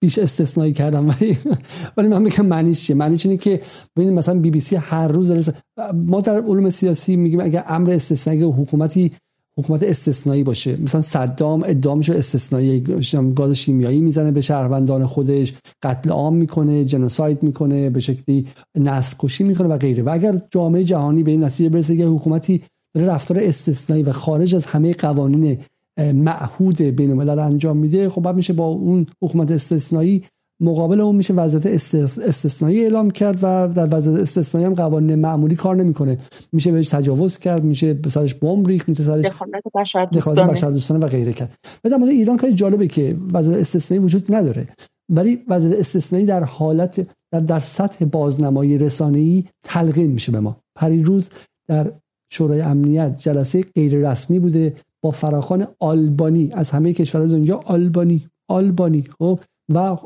بیش 0.00 0.18
استثنایی 0.18 0.72
کردن. 0.72 1.14
ولی 1.96 2.08
من 2.08 2.22
میگم 2.22 2.46
معنیش 2.46 2.86
چیه؟ 2.86 2.96
معنیش 2.96 3.26
اینه 3.26 3.38
که 3.38 3.60
ببینید 3.96 4.14
مثلا 4.14 4.34
بی 4.34 4.50
بی 4.50 4.60
سی 4.60 4.76
هر 4.76 5.08
روز 5.08 5.50
ما 5.94 6.20
در 6.20 6.40
علوم 6.40 6.70
سیاسی 6.70 7.16
میگیم 7.16 7.40
اگه 7.40 7.64
امر 7.72 7.90
استثنایی 7.90 8.42
حکومتی 8.42 9.10
حکومت 9.58 9.82
استثنایی 9.82 10.42
باشه. 10.42 10.80
مثلا 10.80 11.00
صدام 11.00 11.62
ادعا 11.66 12.00
شو 12.00 12.12
استثنایی 12.12 12.80
گاز 13.34 13.52
شیمیایی 13.52 14.00
می‌زنه 14.00 14.32
به 14.32 14.40
شهروندان 14.40 15.06
خودش 15.06 15.54
قتل 15.82 16.10
عام 16.10 16.36
می‌کنه 16.36 16.84
جنوساید 16.84 17.42
می‌کنه 17.42 17.90
به 17.90 18.00
شکلی 18.00 18.46
نسل 18.74 19.16
کشی 19.18 19.44
می‌کنه 19.44 19.68
و 19.68 19.78
غیره. 19.78 20.02
و 20.02 20.10
اگر 20.12 20.40
جامعه 20.50 20.84
جهانی 20.84 21.22
به 21.22 21.30
این 21.30 21.44
نتیجه 21.44 21.70
برسه 21.70 21.96
که 21.96 22.06
حکومتی 22.06 22.62
داره 22.94 23.06
رفتار 23.06 23.38
استثنایی 23.40 24.02
و 24.02 24.12
خارج 24.12 24.54
از 24.54 24.66
همه 24.66 24.94
قوانین 24.94 25.58
معهود 25.98 26.76
بین 26.76 27.10
الملل 27.10 27.38
انجام 27.38 27.76
میده. 27.76 28.08
خب 28.08 28.22
بعد 28.22 28.36
میشه 28.36 28.52
با 28.52 28.66
اون 28.66 29.06
حکومت 29.22 29.50
استثنایی 29.50 30.24
مقابل 30.62 31.00
اون 31.00 31.16
میشه 31.16 31.34
وضعیت 31.34 31.66
استثنایی 32.18 32.82
اعلام 32.82 33.10
کرد 33.10 33.38
و 33.42 33.68
در 33.68 33.96
وضعیت 33.96 34.20
استثنایی 34.20 34.66
هم 34.66 34.74
قوانین 34.74 35.14
معمولی 35.14 35.56
کار 35.56 35.76
نمی‌کنه. 35.76 36.18
میشه 36.52 36.72
بهش 36.72 36.88
تجاوز 36.88 37.38
کرد 37.38 37.64
میشه 37.64 37.94
به 37.94 38.10
سرش 38.10 38.34
بمب 38.34 38.68
ریخت 38.68 38.88
میشه 38.88 39.02
سرش 39.02 39.24
دخالت 39.24 39.62
بشر 39.74 40.70
دوستانه. 40.70 41.06
و 41.06 41.08
غیره 41.08 41.32
کرد. 41.32 41.54
و 41.84 41.88
در 41.88 41.96
مورد 41.96 42.10
ایران 42.10 42.38
خیلی 42.38 42.54
جالبه 42.54 42.88
که 42.88 43.16
وضعیت 43.32 43.58
استثنایی 43.58 44.02
وجود 44.04 44.34
نداره. 44.34 44.68
ولی 45.08 45.38
وضعیت 45.48 45.78
استثنایی 45.78 46.24
در 46.24 46.44
حالت 46.44 47.06
در, 47.32 47.40
در 47.40 47.58
سطح 47.58 48.04
بازنمایی 48.04 48.78
رسانه‌ای 48.78 49.44
تلقین 49.64 50.10
میشه 50.10 50.32
به 50.32 50.40
ما. 50.40 50.56
پریروز 50.76 51.28
در 51.68 51.92
شورای 52.32 52.60
امنیت 52.60 53.18
جلسه 53.18 53.62
غیر 53.62 54.10
رسمی 54.10 54.38
بوده. 54.38 54.74
با 55.02 55.10
فراخان 55.10 55.66
آلبانی 55.80 56.50
از 56.52 56.70
همه 56.70 56.92
کشورهای 56.92 57.30
دنیا 57.30 57.60
آلبانی 57.64 58.26
آلبانی 58.48 59.04
خب 59.18 59.40
و 59.74 59.96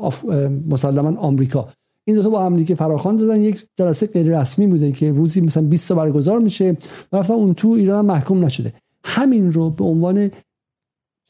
مسلما 0.69 1.19
آمریکا. 1.19 1.67
این 2.05 2.15
دو 2.15 2.23
تا 2.23 2.29
با 2.29 2.45
هم 2.45 2.55
دیگه 2.55 2.75
فراخوان 2.75 3.15
دادن. 3.15 3.39
یک 3.39 3.65
جلسه 3.75 4.07
غیر 4.07 4.39
رسمی 4.39 4.67
بوده 4.67 4.91
که 4.91 5.11
روزی 5.11 5.41
مثلا 5.41 5.63
20 5.63 5.89
تا 5.89 5.95
برگزار 5.95 6.39
میشه 6.39 6.77
و 7.11 7.17
مثلا 7.17 7.35
اون 7.35 7.53
تو 7.53 7.67
ایران 7.67 8.05
محکوم 8.05 8.45
نشده. 8.45 8.73
همین 9.03 9.51
رو 9.51 9.69
به 9.69 9.83
عنوان 9.83 10.31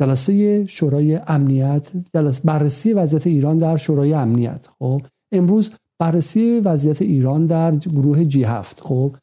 جلسه 0.01 0.65
شورای 0.65 1.19
امنیت 1.27 1.91
جلسه 2.13 2.41
بررسی 2.45 2.93
وضعیت 2.93 3.27
ایران 3.27 3.57
در 3.57 3.77
شورای 3.77 4.13
امنیت 4.13 4.67
خب. 4.79 5.01
امروز 5.31 5.71
بررسی 5.99 6.59
وضعیت 6.59 7.01
ایران 7.01 7.45
در 7.45 7.75
گروه 7.75 8.25
جی 8.25 8.43
هفت 8.43 8.79
خب. 8.79 9.15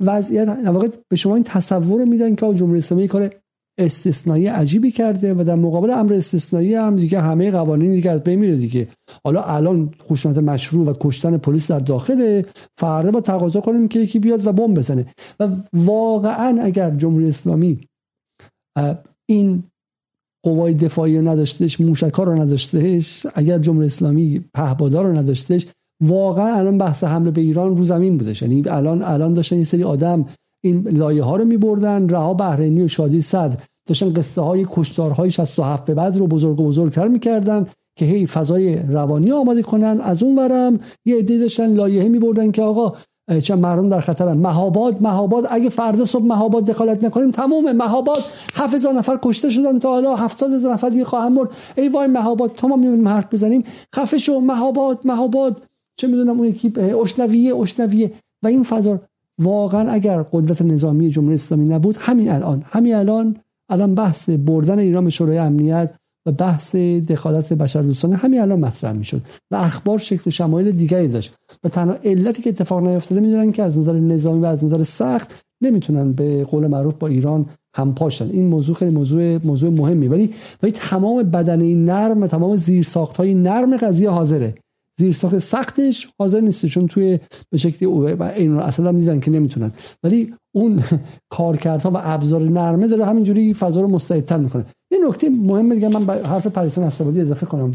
وضعیت 0.00 0.98
به 1.08 1.16
شما 1.16 1.34
این 1.34 1.44
تصور 1.44 2.04
میدن 2.04 2.34
که 2.34 2.54
جمهوری 2.54 2.78
اسلامی 2.78 3.08
کار 3.08 3.30
استثنایی 3.78 4.46
عجیبی 4.46 4.90
کرده 4.90 5.34
و 5.34 5.44
در 5.44 5.54
مقابل 5.54 5.90
امر 5.90 6.14
استثنایی 6.14 6.74
هم 6.74 6.96
دیگه 6.96 7.20
همه 7.20 7.50
قوانین 7.50 7.94
دیگه 7.94 8.10
از 8.10 8.22
بین 8.22 8.38
میره 8.38 8.56
دیگه. 8.56 8.88
حالا 9.24 9.42
الان 9.42 9.94
خشونت 10.02 10.38
مشروع 10.38 10.86
و 10.86 10.94
کشتن 11.00 11.36
پلیس 11.36 11.70
در 11.70 11.78
داخل 11.78 12.42
فردا 12.78 13.10
با 13.10 13.20
تقاضا 13.20 13.60
کنیم 13.60 13.88
که 13.88 13.98
یکی 13.98 14.18
بیاد 14.18 14.46
و 14.46 14.52
بمب 14.52 14.76
بزنه. 14.76 15.06
و 15.40 15.48
واقعا 15.72 16.58
اگر 16.62 16.90
جمهوری 16.90 17.28
اسلامی 17.28 17.80
این 19.28 19.64
قوای 20.44 20.74
دفاعی 20.74 21.18
رو 21.18 21.28
نداشتهش 21.28 21.80
موشک 21.80 22.14
رو 22.14 22.42
نداشتهش 22.42 23.26
اگر 23.34 23.58
جمهوری 23.58 23.86
اسلامی 23.86 24.44
پهبادار 24.54 25.06
رو 25.06 25.16
نداشتهش 25.16 25.66
واقعا 26.02 26.54
الان 26.54 26.78
بحث 26.78 27.04
حمله 27.04 27.30
به 27.30 27.40
ایران 27.40 27.76
رو 27.76 27.84
زمین 27.84 28.18
بودش. 28.18 28.42
یعنی 28.42 28.62
الان 28.66 29.02
الان 29.02 29.34
داشتن 29.34 29.56
این 29.56 29.64
سری 29.64 29.84
آدم 29.84 30.26
این 30.64 30.88
لایه 30.88 31.22
ها 31.22 31.36
رو 31.36 31.44
میبردن. 31.44 32.08
رها 32.08 32.34
بهرینی 32.34 32.82
و 32.82 32.88
شادی 32.88 33.20
صدر. 33.20 33.56
داشتن 33.88 34.12
قصه 34.12 34.40
های 34.40 34.66
کشتارهای 34.70 35.30
67 35.30 35.84
به 35.84 35.94
بعد 35.94 36.16
رو 36.16 36.26
بزرگ 36.26 36.60
و 36.60 36.66
بزرگتر 36.66 37.08
می‌کردن 37.08 37.66
که 37.98 38.04
هی 38.04 38.26
فضای 38.26 38.76
روانی 38.76 39.32
آماده 39.32 39.62
کنن. 39.62 40.00
از 40.02 40.22
اون 40.22 40.38
ورم 40.38 40.80
یه 41.04 41.16
عده 41.16 41.38
داشتن 41.38 41.72
لایحه 41.72 42.08
میبردن 42.08 42.50
که 42.50 42.62
آقا 42.62 42.92
چه 43.42 43.54
مردم 43.54 43.88
در 43.88 44.00
خطرن 44.00 44.36
مهاباد 44.36 45.02
مهاباد 45.02 45.46
اگه 45.50 45.68
فردا 45.68 46.04
صبح 46.04 46.24
مهاباد 46.24 46.64
دخالت 46.64 47.04
نکنیم 47.04 47.30
تمومه 47.30 47.72
مهاباد 47.72 48.18
7000 48.54 48.94
نفر 48.94 49.18
کشته 49.22 49.50
شدن 49.50 49.78
تا 49.78 49.88
حالا 49.88 50.16
70000 50.16 50.72
نفر 50.72 50.88
دیگه 50.88 51.04
خواهم 51.04 51.32
مرد. 51.32 51.48
ای 51.76 51.88
وای 51.88 52.06
مهاباد 52.06 52.52
تو 52.52 52.68
ما 52.68 52.76
میونیم 52.76 53.08
حرف 53.08 53.34
بزنیم. 53.34 53.64
خفه 53.96 54.18
شو. 54.18 54.40
مهاباد 54.40 55.00
مهاباد. 55.04 55.62
چه 55.96 56.06
می‌دونم 56.06 56.38
اون 56.38 56.48
یکی 56.48 56.72
اشنویه 57.02 57.56
اشنویه. 57.56 58.12
و 58.44 58.46
این 58.46 58.62
فضا 58.62 59.00
واقعا 59.40 59.90
اگر 59.90 60.22
قدرت 60.22 60.62
نظامی 60.62 61.10
جمهوری 61.10 61.34
اسلامی 61.34 61.64
نبود 61.64 61.96
همین 62.00 62.30
الان. 62.30 62.62
همین 62.66 62.94
الان 62.94 63.36
الان 63.70 63.94
بحث 63.94 64.30
بردن 64.30 64.78
ایران 64.78 65.04
به 65.04 65.10
شورای 65.10 65.38
امنیت 65.38 65.94
و 66.26 66.32
بحث 66.32 66.76
دخالت 66.76 67.52
بشردوستانه 67.52 68.16
همین 68.16 68.40
الان 68.40 68.60
مطرح 68.60 68.92
می‌شد 68.92 69.22
و 69.50 69.56
اخبار 69.56 69.98
شکل 69.98 70.22
و 70.26 70.30
شمایل 70.30 70.70
دیگری 70.70 71.08
داشت. 71.08 71.34
و 71.64 71.68
تنها 71.68 71.94
علتی 72.04 72.42
که 72.42 72.50
اتفاق 72.50 72.88
نیفتاده 72.88 73.20
می‌دونن 73.20 73.52
که 73.52 73.62
از 73.62 73.78
نظر 73.78 73.92
نظامی 73.92 74.40
و 74.40 74.44
از 74.44 74.64
نظر 74.64 74.82
سخت 74.82 75.44
نمی‌تونن 75.62 76.12
به 76.12 76.44
قول 76.44 76.66
معروف 76.66 76.94
با 76.94 77.06
ایران 77.06 77.46
هم 77.76 77.94
پاشن 77.94 78.30
این 78.30 78.46
موضوع 78.46 78.74
خیلی 78.74 78.90
موضوع 78.90 79.38
موضوع 79.44 79.70
مهمی 79.70 80.08
ولی 80.08 80.34
ولی 80.62 80.72
تمام 80.72 81.22
بدنه 81.22 81.74
نرم 81.74 82.26
تمام 82.26 82.56
زیرساخت 82.56 83.16
های 83.16 83.34
نرم 83.34 83.76
قضیه 83.76 84.10
حاضره. 84.10 84.54
زیرساخت 84.98 85.38
سختش 85.38 86.08
حاضر 86.18 86.40
نیست 86.40 86.66
چون 86.66 86.86
توی 86.86 87.18
به 87.50 87.58
شکلی 87.58 87.88
و 87.88 88.22
این 88.22 88.56
اصلا 88.56 88.88
هم 88.88 88.96
دیدن 88.96 89.20
که 89.20 89.30
نمی‌تونن. 89.30 89.72
ولی 90.02 90.34
اون 90.52 90.82
کارکردها 91.36 91.90
و 91.90 91.96
ابزار 92.00 92.42
نرمه 92.42 92.88
داره 92.88 93.04
همینجوری 93.04 93.54
فضا 93.54 93.80
رو 93.80 93.88
مستعدتر 93.88 94.36
می‌کنه. 94.36 94.64
یه 94.90 94.98
نکته 95.08 95.28
مهم 95.30 95.74
دیگه 95.74 95.88
من 95.88 96.14
حرف 96.14 96.46
پریسان 96.46 96.84
اسرابادی 96.84 97.20
اضافه 97.20 97.46
کنم. 97.46 97.74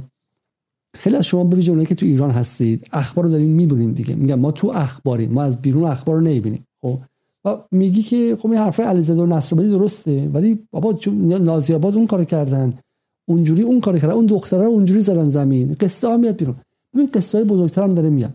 خیلی 0.97 1.15
از 1.15 1.25
شما 1.25 1.43
ببینید 1.43 1.69
اونایی 1.69 1.87
که 1.87 1.95
تو 1.95 2.05
ایران 2.05 2.31
هستید 2.31 2.87
اخبار 2.91 3.25
رو 3.25 3.31
دارین 3.31 3.49
می‌بینید 3.49 3.95
دیگه. 3.95 4.15
میگم 4.15 4.39
ما 4.39 4.51
تو 4.51 4.71
اخباریم 4.75 5.31
ما 5.31 5.43
از 5.43 5.61
بیرون 5.61 5.83
اخبار 5.83 6.15
رو 6.15 6.21
نمی‌بینیم. 6.21 6.65
خب؟ 6.81 6.99
و 7.45 7.57
میگی 7.71 8.03
که 8.03 8.37
خب 8.39 8.49
این 8.49 8.59
حرفای 8.59 8.85
علیزاده 8.85 9.21
و 9.21 9.25
نصرآبادی 9.25 9.69
درسته 9.69 10.29
ولی 10.33 10.59
بابا 10.71 10.99
نازی 11.41 11.73
آباد 11.73 11.95
اون 11.95 12.07
کارو 12.07 12.23
کردن. 12.23 12.73
اونجوری 13.29 13.61
اون 13.61 13.79
کارو 13.79 13.99
کردن 13.99 14.13
اون 14.13 14.25
دختره 14.25 14.63
رو 14.63 14.69
اونجوری 14.69 15.01
زدن 15.01 15.29
زمین. 15.29 15.75
قصه 15.79 16.07
ها 16.07 16.17
میاد 16.17 16.35
بیرون. 16.35 16.55
ببین 16.93 17.09
قصه 17.13 17.37
های 17.37 17.47
بزرگتر 17.47 17.83
هم 17.83 17.93
داره 17.93 18.09
میاد 18.09 18.33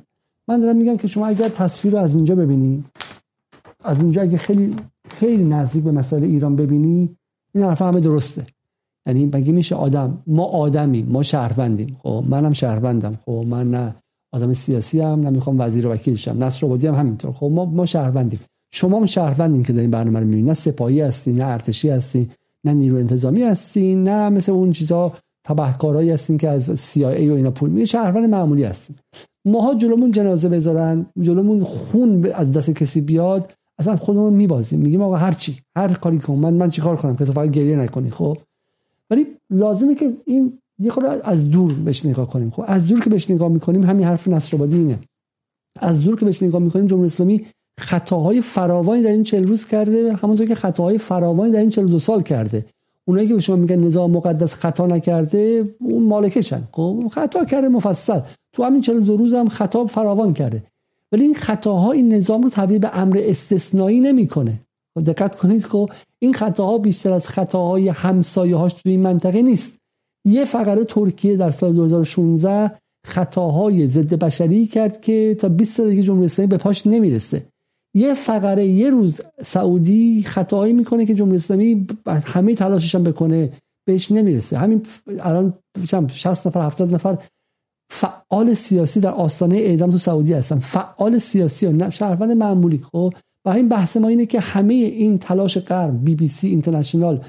من 0.49 0.61
دارم 0.61 0.77
میگم 0.77 0.97
که 0.97 1.09
شما 1.09 1.27
اگر 1.27 1.49
تصویر 1.49 1.95
رو 1.95 2.01
از 2.01 2.17
اینجا 2.17 2.35
ببینی 2.35 2.85
از 3.85 4.01
اینجا 4.01 4.23
اگه 4.23 4.39
خیلی 4.39 4.77
خیلی 5.09 5.45
نزدیک 5.45 5.85
به 5.85 5.93
مسائل 5.93 6.25
ایران 6.25 6.57
ببینی 6.57 7.17
این 7.55 7.65
حرف 7.65 7.83
همه 7.83 8.01
درسته. 8.01 8.47
یعنی 9.07 9.27
مگه 9.27 9.53
میشه 9.53 9.75
آدم 9.75 10.23
ما 10.27 10.45
آدمیم 10.45 11.07
ما 11.07 11.23
شهروندیم. 11.23 11.97
خب 12.03 12.25
منم 12.29 12.53
شهروندم. 12.53 13.19
خب 13.25 13.45
من 13.49 13.71
نه 13.71 13.95
آدم 14.33 14.53
سیاسی 14.53 15.01
هم 15.01 15.27
نمی‌خوام 15.27 15.61
وزیر 15.61 15.87
و 15.87 15.93
وکیل 15.93 16.17
شم 16.17 16.45
نصر 16.45 16.67
آبادی 16.67 16.87
هم 16.87 16.95
همینطور. 16.95 17.33
خب 17.33 17.47
ما 17.47 17.65
ما 17.65 17.87
شهروندیم. 17.87 18.41
شما 18.71 18.99
هم 18.99 19.07
شهروندین 19.07 19.63
که 19.63 19.73
دارین 19.73 19.91
برنامه 19.91 20.21
رو 20.21 20.27
می‌بینید 20.27 20.49
نه 20.49 20.55
سپاهی 20.55 21.01
هستی 21.01 21.33
نه 21.33 21.45
ارتشی 21.45 21.89
هستی 21.89 22.31
نه 22.65 22.75
نیرو 22.75 22.97
انتظامی 22.97 23.43
هستی 23.43 23.95
نه 23.95 24.29
مثل 24.29 24.53
اون 24.53 24.73
چیزا 24.73 25.13
تبهکارایی 25.47 26.11
هستین 26.11 26.39
که 26.39 26.49
از 26.49 26.93
CIA 26.95 26.97
و 26.97 27.33
اینا 27.33 27.51
پول 27.51 27.71
میگه 27.71 27.87
شهروند 27.87 28.31
معمولی 28.31 28.65
هستین 28.65 28.97
ماها 29.45 29.75
جلومون 29.75 30.11
جنازه 30.11 30.49
بذارن 30.49 31.07
جلومون 31.21 31.65
خون 31.65 32.27
از 32.35 32.53
دست 32.53 32.71
کسی 32.71 33.01
بیاد 33.01 33.53
اصلا 33.79 33.97
خودمون 33.97 34.33
میبازیم. 34.33 34.81
میگیم 34.81 35.03
آقا 35.03 35.17
هر 35.17 35.33
چی 35.33 35.57
هر 35.77 35.95
کاری 35.95 36.19
کن 36.19 36.35
من 36.35 36.55
من 36.55 36.71
چیکار 36.71 36.97
کنم 36.97 37.17
که 37.17 37.25
تو 37.25 37.33
فقط 37.33 37.51
گریه 37.51 37.77
نکنی 37.77 38.11
خب؟ 38.11 38.39
ولی 39.11 39.27
لازمه 39.51 39.95
که 39.95 40.17
این 40.25 40.59
یه 40.79 40.91
خورده 40.91 41.29
از 41.29 41.51
دور 41.51 41.73
بهش 41.73 42.07
نگاه 42.07 42.29
کنیم. 42.29 42.51
خب 42.51 42.65
از 42.67 42.87
دور 42.87 43.01
که 43.01 43.11
بهش 43.11 43.31
نگاه 43.31 43.49
می‌کنیم 43.49 43.85
همین 43.85 44.07
حرف 44.07 44.29
نصرآبادی 44.29 44.77
اینه. 44.77 44.99
از 45.81 46.01
دور 46.01 46.17
که 46.17 46.25
بهش 46.25 46.43
نگاه 46.43 46.63
می‌کنیم 46.63 46.87
جمهوری 46.87 47.07
اسلامی 47.07 47.47
خطاهای 47.81 48.41
فراوانی 48.41 49.03
در 49.03 49.11
این 49.11 49.23
چل 49.23 49.47
روز 49.47 49.67
کرده 49.67 50.13
همونطور 50.13 50.47
که 50.47 50.55
خطاهای 50.55 50.99
فراوانی 50.99 51.53
در 51.53 51.61
این 51.61 51.71
42 51.71 51.99
سال 51.99 52.23
کرده. 52.23 52.65
اونایی 53.09 53.29
که 53.29 53.35
به 53.35 53.41
شما 53.41 53.57
میگن 53.57 53.77
نظام 53.77 54.11
مقدس 54.11 54.55
خطا 54.55 54.87
نکرده 54.87 55.65
اون 55.81 56.03
مالکشن. 56.03 56.69
خب 56.73 57.11
خطا 57.13 57.45
کرده 57.45 57.69
مفصل. 57.69 58.21
تو 58.53 58.63
همین 58.63 58.81
42 58.81 59.17
روز 59.17 59.35
هم 59.35 59.49
خطا 59.49 59.87
فراوان 59.87 60.33
کرده. 60.33 60.63
ولی 61.13 61.23
این 61.23 61.35
خطاها 61.35 61.93
این 61.93 62.15
نظام 62.15 62.43
رو 62.43 62.49
تبدیل 62.49 62.79
به 62.79 62.99
امر 62.99 63.21
استثنایی 63.23 64.01
نمی‌کنه. 64.01 64.61
خب 64.95 65.05
دقت 65.05 65.37
کنید 65.37 65.63
خب 65.65 65.91
این 66.19 66.33
خطاها 66.33 66.79
بیشتر 66.79 67.13
از 67.13 67.29
خطاهای 67.29 67.89
همسایه 67.89 68.57
هاش 68.57 68.73
توی 68.73 68.93
این 68.93 69.03
منطقه 69.03 69.43
نیست. 69.43 69.79
یه 70.25 70.45
فقره 70.45 70.85
ترکیه 70.85 71.37
در 71.37 71.51
سال 71.51 71.73
2016 71.73 72.71
خطاهای 73.07 73.87
ضد 73.87 74.15
بشری 74.15 74.67
کرد 74.67 75.01
که 75.01 75.37
تا 75.41 75.49
20 75.49 75.77
سال 75.77 75.91
دیگه 75.91 76.03
جمهوری 76.03 76.25
اسلامی 76.25 76.49
به 76.49 76.57
پاش 76.57 76.87
نمی‌رسه. 76.87 77.47
یه 77.97 78.15
فقره 78.15 78.67
یه 78.67 78.91
روز 78.91 79.21
سعودی 79.43 80.23
خطاهایی 80.23 80.73
می‌کنه 80.73 81.07
که 81.07 81.15
جمهوری 81.15 81.37
اسلامی 81.37 81.87
همه 82.07 82.55
تلاشش 82.55 82.95
هم 82.95 83.03
بکنه 83.03 83.51
بهش 83.87 84.13
نمی‌رسه. 84.13 84.59
همین 84.59 84.83
الان 85.21 85.55
60 86.13 86.47
نفر 86.47 86.61
70 86.61 86.95
نفر 86.95 87.19
فعال 87.91 88.55
سیاسی 88.55 89.01
در 89.01 89.11
آستانه 89.11 89.57
اعدام 89.57 89.91
تو 89.91 89.99
سعودی 89.99 90.33
هستن. 90.33 90.59
فعال 90.59 91.19
سیاسی 91.19 91.67
و 91.67 91.91
شهروند 91.91 92.31
معمولی. 92.31 92.83
خب 92.93 93.15
و 93.45 93.49
این 93.49 93.69
بحث 93.69 93.97
ما 93.97 94.09
اینه 94.09 94.27
که 94.27 94.41
همه 94.41 94.75
این 94.75 95.19
تلاش 95.19 95.59
غرب 95.59 96.05
بی 96.05 96.15
بی 96.15 96.29
سی 96.29 96.49
اینترنشنال 96.49 97.21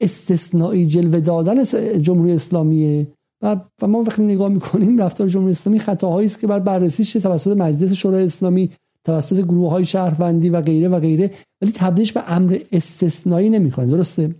استثنایی 0.00 0.86
جلوه 0.86 1.20
دادن 1.20 1.64
جمهوری 2.00 2.32
اسلامیه. 2.32 3.06
و, 3.42 3.56
و 3.82 3.86
ما 3.86 4.02
وقتی 4.02 4.22
نگاه 4.22 4.48
می‌کنیم 4.48 4.98
رفتار 4.98 5.28
جمهوری 5.28 5.50
اسلامی 5.50 5.78
خطاهایی 5.78 6.24
است 6.24 6.40
که 6.40 6.46
بعد 6.46 6.64
بررسی 6.64 7.04
شه 7.04 7.20
توسط 7.20 7.56
مجلس 7.56 7.92
شورای 7.92 8.24
اسلامی 8.24 8.70
توسط 9.04 9.40
گروه 9.40 9.70
های 9.70 9.84
شهروندی 9.84 10.50
و 10.50 10.60
غیره 10.60 10.88
و 10.88 11.00
غیره 11.00 11.30
ولی 11.62 11.72
تبدیلش 11.72 12.12
به 12.12 12.32
امر 12.32 12.58
استثنایی 12.72 13.50
نمی‌کنه 13.50 13.86
درسته؟ 13.86 14.34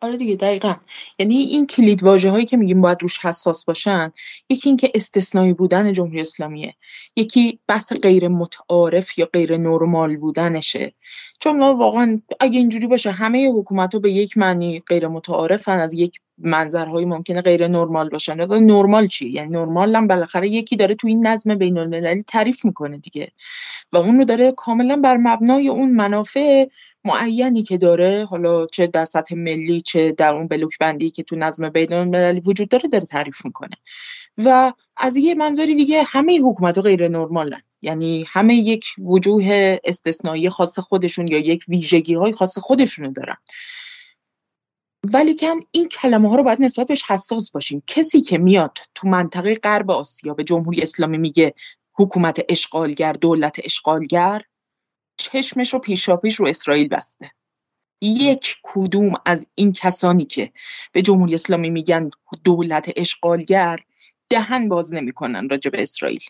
آره 0.00 0.16
دیگه 0.16 0.36
دقیقا. 0.36 0.74
یعنی 1.18 1.36
این 1.36 1.66
کلید 1.66 2.02
واژه 2.02 2.30
هایی 2.30 2.44
که 2.44 2.56
میگیم 2.56 2.80
باید 2.80 3.02
روش 3.02 3.18
حساس 3.18 3.64
باشن 3.64 4.12
یکی 4.50 4.68
اینکه 4.68 4.90
استثنایی 4.94 5.52
بودن 5.52 5.92
جمهوری 5.92 6.20
اسلامیه. 6.20 6.74
یکی 7.16 7.60
بحث 7.66 7.92
غیر 7.92 8.28
متعارف 8.28 9.18
یا 9.18 9.28
غیر 9.32 9.56
نرمال 9.56 10.16
بودنشه. 10.16 10.92
چون 11.40 11.60
واقعا 11.60 12.20
اگه 12.40 12.58
اینجوری 12.58 12.86
باشه 12.86 13.10
همه 13.10 13.50
حکومت 13.52 13.96
به 13.96 14.12
یک 14.12 14.38
معنی 14.38 14.80
غیر 14.80 15.08
متعارفن 15.08 15.78
از 15.78 15.94
یک 15.94 16.20
منظرهایی 16.38 17.06
ممکنه 17.06 17.40
غیر 17.42 17.68
نرمال 17.68 18.08
باشن. 18.08 18.34
نرمال 18.34 19.06
چی؟ 19.06 19.28
یعنی 19.28 19.50
نرمال 19.50 19.96
هم 19.96 20.06
بالاخره 20.06 20.48
یکی 20.48 20.76
داره 20.76 20.94
تو 20.94 21.08
این 21.08 21.26
نظم 21.26 21.54
بین 21.54 21.78
المللی 21.78 22.22
تعریف 22.22 22.64
می‌کنه 22.64 22.98
دیگه. 22.98 23.32
و 23.92 23.96
اون 23.96 24.18
رو 24.18 24.24
داره 24.24 24.52
کاملا 24.52 24.96
بر 24.96 25.16
مبنای 25.16 25.68
اون 25.68 25.90
منافع 25.90 26.66
معینی 27.04 27.62
که 27.62 27.78
داره 27.78 28.24
حالا 28.24 28.66
چه 28.66 28.86
در 28.86 29.04
سطح 29.04 29.34
ملی 29.36 29.80
چه 29.80 30.12
در 30.12 30.34
اون 30.34 30.48
بلوک 30.48 30.78
بندی 30.80 31.10
که 31.10 31.22
تو 31.22 31.36
نظم 31.36 31.68
بین 31.68 31.92
المللی 31.92 32.40
وجود 32.40 32.68
داره 32.68 32.88
داره 32.88 33.04
تعریف 33.04 33.44
می‌کنه. 33.44 33.76
و 34.38 34.72
از 34.96 35.16
یه 35.16 35.34
منظری 35.34 35.74
دیگه 35.74 36.02
همه 36.02 36.40
حکومت 36.40 36.78
غیر 36.78 37.08
نرمالن. 37.08 37.62
یعنی 37.82 38.24
همه 38.28 38.54
یک 38.54 38.86
وجوه 38.98 39.78
استثنایی 39.84 40.48
خاص 40.48 40.78
خودشون 40.78 41.28
یا 41.28 41.38
یک 41.38 41.64
ویژگی 41.68 42.14
های 42.14 42.32
خاص 42.32 42.58
خودشونو 42.58 43.12
دارن. 43.12 43.36
ولیکن 45.12 45.60
این 45.70 45.88
کلمه 45.88 46.28
ها 46.28 46.36
رو 46.36 46.42
باید 46.42 46.62
نسبت 46.62 46.86
بهش 46.86 47.10
حساس 47.10 47.50
باشیم. 47.50 47.82
کسی 47.86 48.20
که 48.20 48.38
میاد 48.38 48.78
تو 48.94 49.08
منطقه 49.08 49.54
غرب 49.54 49.90
آسیا 49.90 50.34
به 50.34 50.44
جمهوری 50.44 50.82
اسلامی 50.82 51.18
میگه 51.18 51.54
حکومت 51.94 52.40
اشغالگر 52.48 53.12
دولت 53.12 53.60
اشغالگر 53.64 54.42
چشمش 55.16 55.72
رو 55.72 55.78
پیشاپیش 55.78 56.34
رو 56.34 56.46
اسرائیل 56.46 56.88
بسته. 56.88 57.30
یک 58.00 58.56
کدوم 58.62 59.14
از 59.26 59.50
این 59.54 59.72
کسانی 59.72 60.24
که 60.24 60.52
به 60.92 61.02
جمهوری 61.02 61.34
اسلامی 61.34 61.70
میگن 61.70 62.10
دولت 62.44 62.92
اشغالگر 62.96 63.78
دهن 64.30 64.68
باز 64.68 64.94
نمی‌کنن 64.94 65.48
راجع 65.48 65.70
به 65.70 65.82
اسرائیل. 65.82 66.20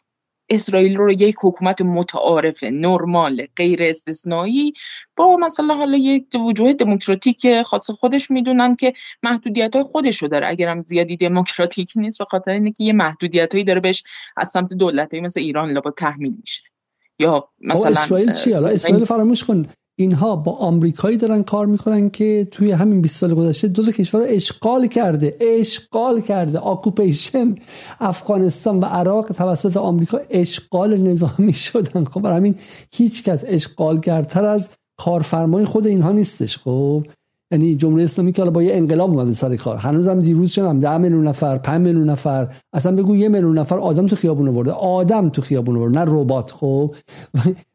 اسرائیل 0.51 0.97
رو 0.97 1.13
یک 1.13 1.35
حکومت 1.43 1.83
متعارف 1.83 2.65
نرمال 2.65 3.47
غیر 3.57 3.83
استثنایی 3.83 4.73
با 5.17 5.37
مثلا 5.37 5.75
حالا 5.75 5.97
یک 5.97 6.27
وجوه 6.47 6.73
دموکراتیک 6.73 7.63
خاص 7.63 7.91
خودش 7.91 8.31
می‌دونن 8.31 8.75
که 8.75 8.93
محدودیت 9.23 9.77
های 9.77 9.85
خودش 9.85 10.23
رو 10.23 10.29
داره. 10.29 10.49
اگرم 10.49 10.81
زیادی 10.81 11.17
دموکراتیک 11.17 11.93
نیست 11.97 12.19
به 12.19 12.25
خاطر 12.25 12.51
اینه 12.51 12.73
که 12.73 12.85
یه 12.85 12.93
محدودیت 12.93 13.53
هایی 13.53 13.65
داره 13.65 13.81
بهش 13.81 14.05
از 14.37 14.49
سمت 14.49 14.75
دولت 14.75 15.15
مثل 15.15 15.41
ایران 15.41 15.71
لابا 15.71 15.91
تحمیل 15.91 16.37
میشه. 16.41 16.63
یا 17.19 17.49
مثلا 17.61 17.91
اسرائیل 17.91 18.33
چی 18.33 18.53
حالا 18.53 18.69
اسرائیل 18.69 19.05
فراموش 19.05 19.45
کن. 19.45 19.67
اینها 20.01 20.37
با 20.37 20.53
آمریکایی 20.53 21.17
دارن 21.17 21.43
کار 21.43 21.67
می‌کنن 21.67 22.11
که 22.11 22.49
توی 22.51 22.71
همین 22.71 23.01
20 23.01 23.17
سال 23.17 23.35
گذشته 23.35 23.69
دو 23.69 23.85
تا 23.85 23.91
کشور 23.91 24.21
رو 24.21 24.27
اشغال 24.29 24.87
کرده 24.87 25.37
اشغال 25.41 26.21
کرده. 26.21 26.59
آکوپیشن 26.59 27.55
افغانستان 28.01 28.81
و 28.81 28.85
عراق 28.85 29.27
توسط 29.33 29.77
آمریکا 29.77 30.21
اشغال 30.31 30.97
نظامی 30.97 31.53
شدن. 31.53 32.05
خب 32.05 32.21
برای 32.21 32.37
همین 32.37 32.55
هیچ 32.95 33.25
کس 33.25 33.45
اشغالگرتر 33.47 34.45
از 34.45 34.69
کارفرمای 34.97 35.65
خود 35.65 35.87
اینها 35.87 36.13
نیستش. 36.13 36.59
خب 36.59 37.07
یعنی 37.51 37.75
جمهوری 37.75 38.05
اسلامی 38.05 38.33
که 38.33 38.43
حالا 38.43 38.51
با 38.51 38.63
یه 38.63 38.75
انقلاب 38.75 39.11
اومده 39.11 39.33
سر 39.33 39.57
کار 39.57 39.77
هنوزم 39.77 40.21
دیروز 40.21 40.53
چنم 40.53 40.81
10 40.81 40.97
میلیون 40.97 41.29
نفر 41.29 41.59
5 41.59 41.87
میلیون 41.87 42.11
نفر 42.11 42.49
اصلا 42.73 42.97
بگو 42.97 43.17
یه 43.17 43.29
میلیون 43.29 43.59
نفر 43.59 43.79
آدم 43.79 44.07
تو 44.07 44.17
خیابون 44.17 44.49
آورده. 44.49 44.73
آدم 44.73 45.29
تو 45.29 45.43
خیابون 45.43 45.77
آورده 45.77 45.99
نه 45.99 46.05
ربات. 46.09 46.51
خب 46.51 46.91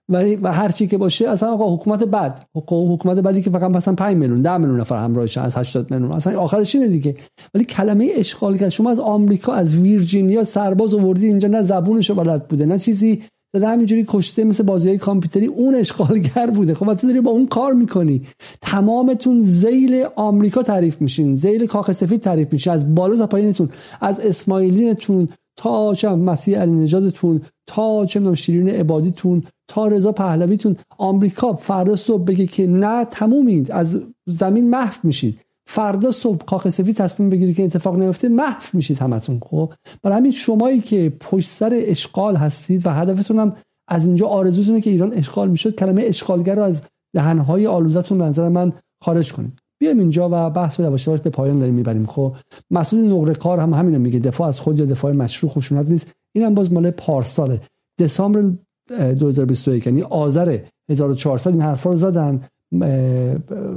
ولی 0.09 0.35
و 0.35 0.53
هر 0.53 0.69
چی 0.69 0.87
که 0.87 0.97
باشه 0.97 1.29
اصلا 1.29 1.53
آقا 1.53 1.75
حکومت 1.75 2.03
بد. 2.03 2.39
حکومت 2.71 3.17
بدی 3.17 3.41
که 3.41 3.49
فقط 3.49 3.71
مثلا 3.71 3.93
5 3.93 4.17
میلیون 4.17 4.41
10 4.41 4.57
میلیون 4.57 4.79
نفر 4.79 5.03
همراهش 5.03 5.37
از 5.37 5.57
80 5.57 5.91
میلیون. 5.91 6.11
اصلا 6.11 6.39
آخرش 6.39 6.75
اینه 6.75 6.87
دیگه. 6.87 7.15
ولی 7.53 7.65
کلمه 7.65 8.09
اشغال 8.15 8.57
کرد. 8.57 8.69
شما 8.69 8.91
از 8.91 8.99
آمریکا 8.99 9.53
از 9.53 9.75
ویرجینیا 9.75 10.43
سرباز 10.43 10.93
آوردی 10.93 11.27
اینجا 11.27 11.47
نه 11.47 11.63
زبونشو 11.63 12.15
بلد 12.15 12.47
بوده 12.47 12.65
نه 12.65 12.79
چیزی. 12.79 13.21
زده 13.55 13.67
همینجوری 13.67 14.05
کشته 14.07 14.43
مثل 14.43 14.63
بازی 14.63 14.89
های 14.89 14.97
کامپیوتری. 14.97 15.45
اون 15.45 15.75
اشغالگر 15.75 16.49
بوده. 16.49 16.73
خب 16.73 16.93
تو 16.93 17.07
داری 17.07 17.21
با 17.21 17.31
اون 17.31 17.47
کار 17.47 17.73
می‌کنی. 17.73 18.21
تمامتون 18.61 19.41
زیل 19.41 20.05
آمریکا 20.15 20.63
تعریف 20.63 21.01
میشین. 21.01 21.35
زیل 21.35 21.65
کاخ 21.65 21.91
سفید 21.91 22.21
تعریف 22.21 22.53
میشین. 22.53 22.73
از 22.73 22.95
بالا 22.95 23.17
تا 23.17 23.27
پایینتون. 23.27 23.69
از 24.01 24.19
اسماعیلینتون 24.19 25.27
تا 25.57 25.95
چه 25.95 26.09
مسیح 26.09 26.59
علی 26.59 26.71
نژادتون 26.71 27.41
تا 27.67 28.05
چه 28.05 28.35
شیرین 28.35 28.69
عبادیتون 28.69 29.43
تا 29.67 29.87
رضا 29.87 30.11
پهلویتون 30.11 30.75
آمریکا 30.97 31.53
فردا 31.53 31.95
صبح 31.95 32.23
بگه 32.23 32.47
که 32.47 32.67
نه 32.67 33.05
تمومید 33.05 33.71
از 33.71 34.01
زمین 34.25 34.69
محو 34.69 34.99
میشید. 35.03 35.39
فردا 35.65 36.11
صبح 36.11 36.45
کاخ 36.45 36.69
سفید 36.69 36.95
تصمیم 36.95 37.29
بگیری 37.29 37.53
که 37.53 37.63
اتفاق 37.63 37.95
نیفته 37.95 38.29
محو 38.29 38.63
میشید 38.73 38.99
همتون. 38.99 39.39
خب؟ 39.39 39.73
برای 40.03 40.17
همین 40.17 40.31
شمایی 40.31 40.81
که 40.81 41.13
پشت 41.19 41.49
سر 41.49 41.71
اشغال 41.73 42.35
هستید 42.35 42.87
و 42.87 42.89
هدفتون 42.89 43.39
هم 43.39 43.53
از 43.87 44.07
اینجا 44.07 44.27
آرزوتونه 44.27 44.81
که 44.81 44.89
ایران 44.89 45.13
اشغال 45.13 45.49
می‌شد 45.49 45.75
کلمه 45.75 46.03
اشغالگر 46.05 46.55
رو 46.55 46.63
از 46.63 46.81
دهنهای 47.15 47.67
آلودتون 47.67 48.17
به 48.17 48.23
نظر 48.23 48.49
من 48.49 48.73
خارج 49.03 49.33
کنید. 49.33 49.59
بیایم 49.79 49.99
اینجا 49.99 50.29
و 50.31 50.49
بحث 50.49 50.79
رو 50.79 50.85
یواش 50.85 51.09
به 51.09 51.29
پایان 51.29 51.59
داریم 51.59 51.73
می‌بریم. 51.73 52.05
خب؟ 52.05 52.35
مسعود 52.71 53.05
نقره 53.05 53.33
کار 53.33 53.59
هم 53.59 53.73
همینو 53.73 53.99
میگه. 53.99 54.19
دفاع 54.19 54.47
از 54.47 54.59
خود 54.59 54.79
یا 54.79 54.85
دفاع 54.85 55.11
مشروع 55.11 55.51
خشونت 55.51 55.89
نیست. 55.89 56.11
اینم 56.35 56.53
باز 56.53 56.73
مال 56.73 56.91
پارساله. 56.91 57.61
دسامبر 57.99 58.51
2021 58.89 59.85
یعنی 59.85 60.01
آذر 60.01 60.59
1400 60.89 61.51
این 61.51 61.61
حرفا 61.61 61.89
رو 61.89 61.97
زدن. 61.97 62.41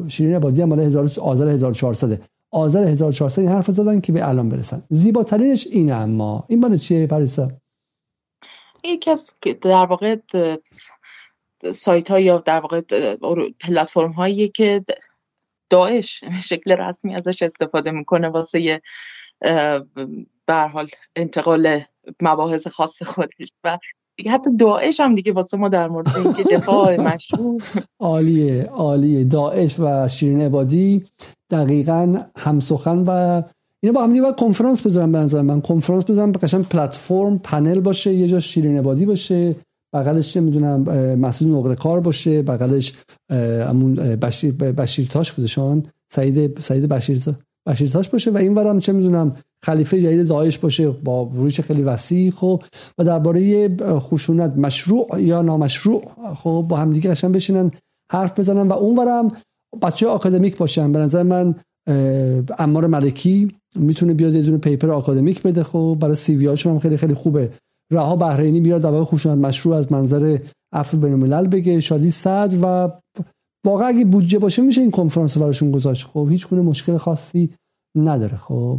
شیرین 0.09 0.37
عبادی 0.37 0.63
هم 0.63 0.69
مال 0.69 1.11
آذر 1.21 1.49
1400 1.49 2.23
آذر 2.51 2.85
1400 2.85 3.41
این 3.41 3.49
حرف 3.49 3.71
زدن 3.71 4.01
که 4.01 4.13
به 4.13 4.29
الان 4.29 4.49
برسن. 4.49 4.83
زیباترینش 4.91 5.67
اینه 5.67 5.95
اما. 5.95 6.45
این 6.49 6.61
مال 6.61 6.77
چیه 6.77 7.07
پریسا؟ 7.07 7.49
یکی 8.85 9.11
از 9.11 9.35
در 9.61 9.87
واقع 9.87 10.17
سایت 11.71 12.11
ها 12.11 12.21
یا 12.21 12.39
در 12.39 12.61
واقع 12.61 12.81
پلتفرم 13.61 14.13
هایی 14.13 14.49
که 14.49 14.85
داعش 15.71 16.25
شکل 16.45 16.73
رسمی 16.73 17.15
ازش 17.15 17.43
استفاده 17.43 17.91
می‌کنه 17.91 18.29
واسه 18.29 18.81
به 20.47 20.55
حال 20.73 20.89
انتقال 21.17 21.81
مباحث 22.23 22.67
خاص 22.67 23.03
خودش. 23.03 23.53
و 23.65 23.79
دیگه 24.17 24.31
حتی 24.31 24.57
داعش 24.57 25.01
هم 25.01 25.15
دیگه 25.15 25.33
واسه 25.33 25.57
ما 25.57 25.69
در 25.69 25.89
مورد 25.89 26.17
اینکه 26.17 26.43
دفاع 26.43 27.01
مشروع 27.15 27.61
عالیه 28.01 28.65
عالیه. 28.65 29.25
داعش 29.25 29.81
و 29.81 30.09
شیرین 30.09 30.41
عبادی 30.41 31.05
دقیقا 31.51 32.23
همسخن 32.37 32.99
و 33.07 33.43
اینا 33.83 33.93
با 33.93 34.05
هم 34.05 34.11
دیگه 34.11 34.23
باید 34.23 34.37
کنفرانس 34.37 34.87
بذارم 34.87 35.13
به 35.13 35.19
نظر 35.19 35.43
من. 35.43 35.61
کنفرانس 35.61 36.05
بذارم 36.05 36.33
قشنگ 36.33 36.65
پلتفرم 36.65 37.39
پنل 37.39 37.81
باشه 37.81 38.15
یه 38.15 38.29
جا 38.29 38.41
شیرین 38.41 38.79
عبادی 38.79 39.07
باشه 39.07 39.57
بغلش 39.95 40.33
چه 40.33 40.41
می‌دونم 40.41 40.81
مسئول 41.19 41.49
نقره 41.51 41.75
کار 41.75 42.01
باشه 42.01 42.43
بغلش 42.43 42.95
همون 43.69 43.95
بشیر 43.95 44.53
بشیرتاش 44.53 45.33
بودشان 45.33 45.87
سعید 46.13 46.61
سعید 46.61 46.89
بشیرتاش 46.89 47.35
بشیرتاش 47.67 48.09
باشه 48.09 48.31
و 48.31 48.37
این 48.37 48.55
ورم 48.55 48.79
چه 48.79 48.93
می‌دونم 48.93 49.35
خلیفه 49.65 50.03
جدید 50.03 50.27
داعش 50.27 50.59
باشه 50.59 50.89
با 50.89 51.31
رویش 51.35 51.61
خیلی 51.61 51.83
وسیع 51.83 52.31
خب 52.31 52.63
و 52.99 53.05
درباره 53.05 53.69
خشونت 53.99 54.57
مشروع 54.57 55.07
یا 55.19 55.43
نامشروع 55.43 56.03
خب 56.35 56.67
با 56.69 56.77
همدیگه 56.77 57.11
قشنگ 57.11 57.35
بشینن 57.35 57.71
حرف 58.13 58.39
بزنن 58.39 58.69
و 58.69 58.73
اونورم 58.73 59.33
بچه 59.83 60.07
آکادمیک 60.07 60.57
باشن. 60.57 60.93
به 60.93 60.99
نظر 60.99 61.23
من 61.23 61.55
امار 62.59 62.87
ملکی 62.87 63.53
می‌تونه 63.77 64.15
بیاد 64.15 64.35
یه 64.35 64.43
دونه 64.43 64.59
پیپر 64.59 64.91
آکادمیک 64.91 65.43
بده 65.43 65.63
خب 65.63 65.97
برای 66.01 66.15
سی 66.15 66.37
وی 66.37 66.47
هم 66.65 66.79
خیلی 66.79 66.97
خیلی 66.97 67.15
خوبه. 67.15 67.51
رها 67.93 68.17
بحرینی 68.17 68.61
بیاد 68.61 68.83
در 68.83 69.05
خشونت 69.05 69.45
مشروع 69.45 69.77
از 69.77 69.93
منظر 69.93 70.39
عفو 70.73 70.97
بین 70.97 71.13
الملل 71.13 71.47
بگه. 71.49 71.81
شادی 71.81 72.11
صدر 72.11 72.59
و 72.63 72.91
واقعا 73.67 73.87
اگه 73.87 74.05
بودجه 74.05 74.39
باشه 74.39 74.63
میشه 74.63 74.81
این 74.81 74.91
کنفرانس 74.91 75.39
براشون 75.39 75.71
گذاشت. 75.71 76.07
خب 76.07 76.29
هیچ 76.31 76.49
گونه 76.49 76.63
مشکل 76.63 76.97
خاصی 76.97 77.51
نداره. 77.99 78.37
خب 78.37 78.79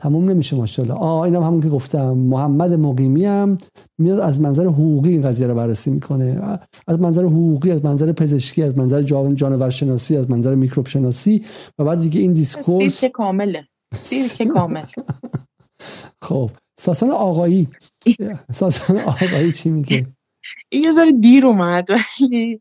تموم 0.00 0.28
نمیشه 0.30 0.56
ماشاءالله. 0.56 0.94
آ 0.94 1.22
اینم 1.22 1.42
همون 1.42 1.60
که 1.60 1.68
گفتم. 1.68 2.12
محمد 2.12 2.72
مقیمی 2.72 3.24
هم 3.24 3.58
میاد 3.98 4.20
از 4.20 4.40
منظر 4.40 4.64
حقوقی 4.66 5.10
این 5.10 5.22
قضیه 5.22 5.46
رو 5.46 5.54
بررسی 5.54 5.90
می‌کنه. 5.90 6.58
از 6.86 7.00
منظر 7.00 7.24
حقوقی 7.24 7.70
از 7.70 7.84
منظر 7.84 8.12
پزشکی 8.12 8.62
از 8.62 8.78
منظر 8.78 9.02
جانور 9.02 9.70
شناسی 9.70 10.16
از 10.16 10.30
منظر 10.30 10.54
میکروب 10.54 10.86
شناسی 10.86 11.44
و 11.78 11.84
بعد 11.84 12.00
دیگه 12.00 12.20
این 12.20 12.32
discourse 12.32 13.00
که 13.00 13.08
کامله. 13.08 13.68
که 14.36 14.44
کامل. 14.54 14.84
خب 16.22 16.50
ساسان 16.80 17.10
آقایی. 17.10 17.68
ساسان 18.52 18.98
آقایی 18.98 19.52
چی 19.52 19.70
میگه؟ 19.70 20.06
این 20.72 20.84
یه 20.84 20.92
ذره 20.92 21.12
دیر 21.12 21.46
اومد 21.46 21.88
ولی 21.90 22.60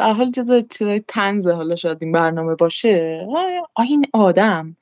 به 0.00 0.06
حال 0.06 0.30
جزء 0.30 0.60
چیزای 0.60 1.00
تنز 1.08 1.46
حالا 1.46 1.76
شاید 1.76 1.98
این 2.00 2.12
برنامه 2.12 2.54
باشه 2.54 3.26
این 3.78 4.06
آدم. 4.12 4.76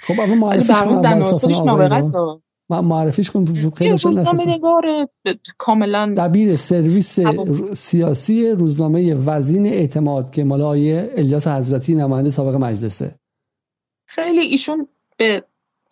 خب 0.00 0.20
اما 0.20 0.34
معرفیش 0.46 0.76
کن 0.82 2.80
معرفیش 2.80 3.30
کن 3.30 3.44
خیلی 3.70 3.96
نگار 4.46 5.08
کاملا 5.58 6.14
دبیر 6.16 6.56
سرویس 6.56 7.18
سیاسی 7.76 8.50
روزنامه 8.50 9.14
وزین 9.14 9.66
اعتماد 9.66 10.30
که 10.30 10.44
مال 10.44 10.60
الیاس 10.60 11.46
حضرتی 11.46 11.94
نماینده 11.94 12.30
سابق 12.30 12.54
مجلسه 12.54 13.14
خیلی 14.06 14.40
ایشون 14.40 14.88
به 15.16 15.42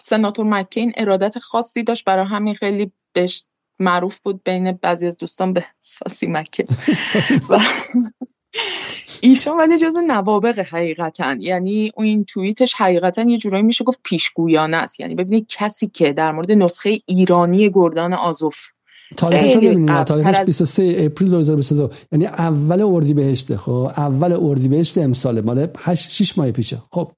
سناتور 0.01 0.47
مکین 0.47 0.92
ارادت 0.97 1.38
خاصی 1.38 1.82
داشت 1.82 2.05
برای 2.05 2.26
همین 2.26 2.55
خیلی 2.55 2.92
بهش 3.12 3.44
معروف 3.78 4.18
بود 4.18 4.40
بین 4.44 4.72
بعضی 4.72 5.06
از 5.06 5.18
دوستان 5.18 5.52
به 5.52 5.64
ساسی 5.80 6.26
مکه 6.26 6.64
ایشون 9.20 9.56
ولی 9.56 9.78
جز 9.78 9.97
نوابق 9.97 10.59
حقیقتا 10.59 11.36
یعنی 11.40 11.93
این 11.97 12.24
توییتش 12.24 12.74
حقیقتا 12.74 13.22
یه 13.22 13.39
جورایی 13.39 13.64
میشه 13.64 13.85
گفت 13.85 14.01
پیشگویانه 14.02 14.77
است. 14.77 15.01
یعنی 15.01 15.14
ببینید 15.14 15.47
کسی 15.48 15.86
که 15.86 16.12
در 16.12 16.32
مورد 16.32 16.52
نسخه 16.52 17.01
ایرانی 17.06 17.70
گردان 17.70 18.12
آزوف 18.12 18.56
تاریخش 19.16 19.55
رو 19.55 19.60
ببینید 19.60 20.05
تاریخش 20.05 20.40
23 20.40 20.94
اپریل 20.98 21.31
2022 21.31 21.90
یعنی 22.12 22.27
اول 22.27 22.82
اردیبهشت 22.82 23.56
خب؟ 23.56 23.90
اول 23.97 24.32
اردیبهشت 24.40 24.98
امسال 24.98 25.40
مال 25.40 25.68
8 25.78 26.10
6 26.10 26.39
ماه 26.39 26.51
پیشه. 26.51 26.82
خب. 26.93 27.12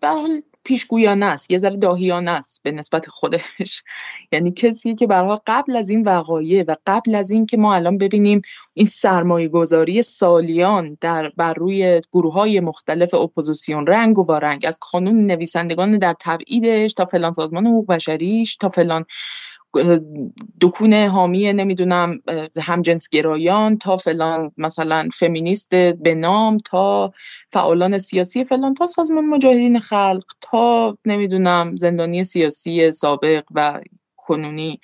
به 0.00 0.08
حال 0.08 0.42
پیشگویانه 0.68 1.26
است 1.26 1.50
یه 1.50 1.58
ذره 1.58 1.76
داهیانه 1.76 2.30
است 2.30 2.62
به 2.62 2.70
نسبت 2.72 3.08
خودش. 3.08 3.82
یعنی 4.32 4.52
کسی 4.52 4.94
که 4.94 5.06
برای 5.06 5.38
قبل 5.46 5.76
از 5.76 5.90
این 5.90 6.02
وقایع 6.02 6.64
و 6.68 6.76
قبل 6.86 7.14
از 7.14 7.30
این 7.30 7.46
که 7.46 7.56
ما 7.56 7.74
الان 7.74 7.98
ببینیم 7.98 8.42
این 8.74 8.86
سرمایه 8.86 9.48
گذاری 9.48 10.02
سالیان 10.02 10.98
در 11.00 11.32
بر 11.36 11.54
روی 11.54 12.00
گروه 12.12 12.32
های 12.32 12.60
مختلف 12.60 13.14
اپوزیسیون 13.14 13.86
رنگ 13.86 14.18
و 14.18 14.24
وارنگ 14.24 14.64
از 14.66 14.78
کانون 14.92 15.26
نویسندگان 15.26 15.90
در 15.90 16.14
تبعیدش 16.20 16.94
تا 16.94 17.04
فلان 17.04 17.32
سازمان 17.32 17.66
حقوق 17.66 17.86
بشریش 17.86 18.56
تا 18.56 18.68
فلان 18.68 19.04
دکون 20.60 20.94
حامی 20.94 21.52
نمی‌دونم 21.52 22.20
همجنسگرایان 22.62 23.78
تا 23.78 23.96
فلان 23.96 24.52
مثلا 24.56 25.08
فمینیست 25.14 25.74
به 25.74 26.14
نام 26.14 26.56
تا 26.56 27.12
فعالان 27.52 27.98
سیاسی 27.98 28.44
فلان 28.44 28.74
تا 28.74 28.86
سازمان 28.86 29.24
مجاهدین 29.26 29.78
خلق 29.78 30.24
تا 30.40 30.98
نمی‌دونم 31.04 31.76
زندانی 31.76 32.24
سیاسی 32.24 32.90
سابق 32.90 33.44
و 33.54 33.80
کنونی. 34.16 34.80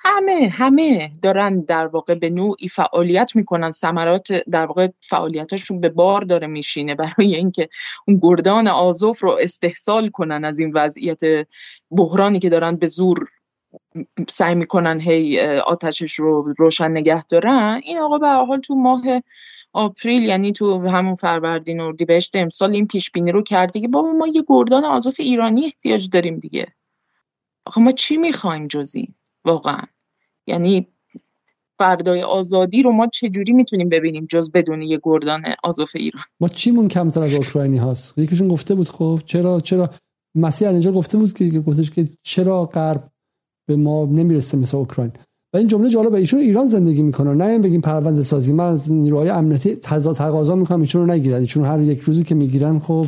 همه 0.00 0.48
همه 0.52 1.10
دارن 1.22 1.60
در 1.60 1.86
واقع 1.86 2.14
به 2.14 2.30
نوعی 2.30 2.68
فعالیت 2.68 3.36
می‌کنن. 3.36 3.70
ثمرات 3.70 4.32
در 4.32 4.66
واقع 4.66 4.88
فعالیتاشون 5.00 5.80
به 5.80 5.88
بار 5.88 6.20
داره 6.20 6.46
میشینه 6.46 6.94
برای 6.94 7.34
اینکه 7.34 7.68
اون 8.08 8.18
گردان 8.22 8.68
آزوف 8.68 9.22
رو 9.22 9.38
استحصال 9.40 10.08
کنن 10.08 10.44
از 10.44 10.58
این 10.58 10.72
وضعیت 10.74 11.20
بحرانی 11.90 12.38
که 12.38 12.48
دارن 12.48 12.76
به 12.76 12.86
زور 12.86 13.28
سعی 14.28 14.54
می‌کنن 14.54 15.00
هی 15.00 15.40
آتشش 15.40 16.14
رو 16.14 16.54
روشن 16.58 16.90
نگه 16.90 17.24
دارن. 17.24 17.80
این 17.84 17.98
آقا 17.98 18.18
به 18.18 18.28
حال 18.28 18.60
تو 18.60 18.74
ماه 18.74 19.02
آپریل 19.72 20.22
یعنی 20.22 20.52
تو 20.52 20.88
همون 20.88 21.14
فروردین 21.14 21.80
اردیبهشت 21.80 22.36
امسال 22.36 22.72
این 22.72 22.86
پیش 22.86 23.10
بینی 23.10 23.32
رو 23.32 23.42
کرده 23.42 23.80
که 23.80 23.88
بابا 23.88 24.12
ما 24.12 24.26
یه 24.26 24.44
گردان 24.48 24.84
آزوف 24.84 25.16
ایرانی 25.18 25.64
احتیاج 25.64 26.08
داریم 26.10 26.38
دیگه. 26.38 26.66
آخه 27.66 27.80
ما 27.80 27.92
چی 27.92 28.16
می‌خوایم 28.16 28.66
جزی 28.66 29.08
واقعا. 29.44 29.82
یعنی 30.46 30.86
فردای 31.78 32.22
آزادی 32.22 32.82
رو 32.82 32.92
ما 32.92 33.06
چجوری 33.06 33.52
می‌تونیم 33.52 33.88
ببینیم 33.88 34.24
جز 34.30 34.52
بدون 34.52 34.82
یه 34.82 35.00
گردان 35.02 35.42
آزوف 35.64 35.90
ایران؟ 35.94 36.22
ما 36.40 36.48
چیمون 36.48 36.88
کمتر 36.88 37.22
از 37.22 37.34
اوکراینی 37.34 37.78
هست 37.78 38.18
یکیشون 38.18 38.48
گفته 38.48 38.74
بود 38.74 38.88
خب 38.88 39.20
چرا 39.26 39.60
چرا؟ 39.60 39.90
مسیح 40.34 40.68
اینجا 40.68 40.92
گفته 40.92 41.18
بود 41.18 41.32
که 41.32 41.60
گفتش 41.60 41.90
که 41.90 42.08
چرا 42.22 42.64
غرب 42.64 43.10
به 43.68 43.76
ما 43.76 44.04
نمی‌رسه 44.04 44.58
مثل 44.58 44.76
اوکراین. 44.76 45.12
و 45.54 45.56
این 45.56 45.68
جمله 45.68 45.90
جالبه. 45.90 46.18
ایشون 46.18 46.40
ایران 46.40 46.66
زندگی 46.66 47.02
می‌کنه. 47.02 47.34
نه 47.34 47.58
بگیم 47.58 47.80
پرونده 47.80 48.22
سازی. 48.22 48.52
من 48.52 48.64
از 48.64 48.92
نیروهای 48.92 49.28
امنیتی 49.28 49.76
تقاضا 49.76 50.54
می‌کنم. 50.54 50.80
ایشون 50.80 51.06
رو 51.06 51.12
نگیرن. 51.12 51.40
ایشون 51.40 51.64
هر 51.64 51.80
یک 51.80 52.00
روزی 52.00 52.24
که 52.24 52.34
می‌گیرن 52.34 52.78
خب 52.78 53.06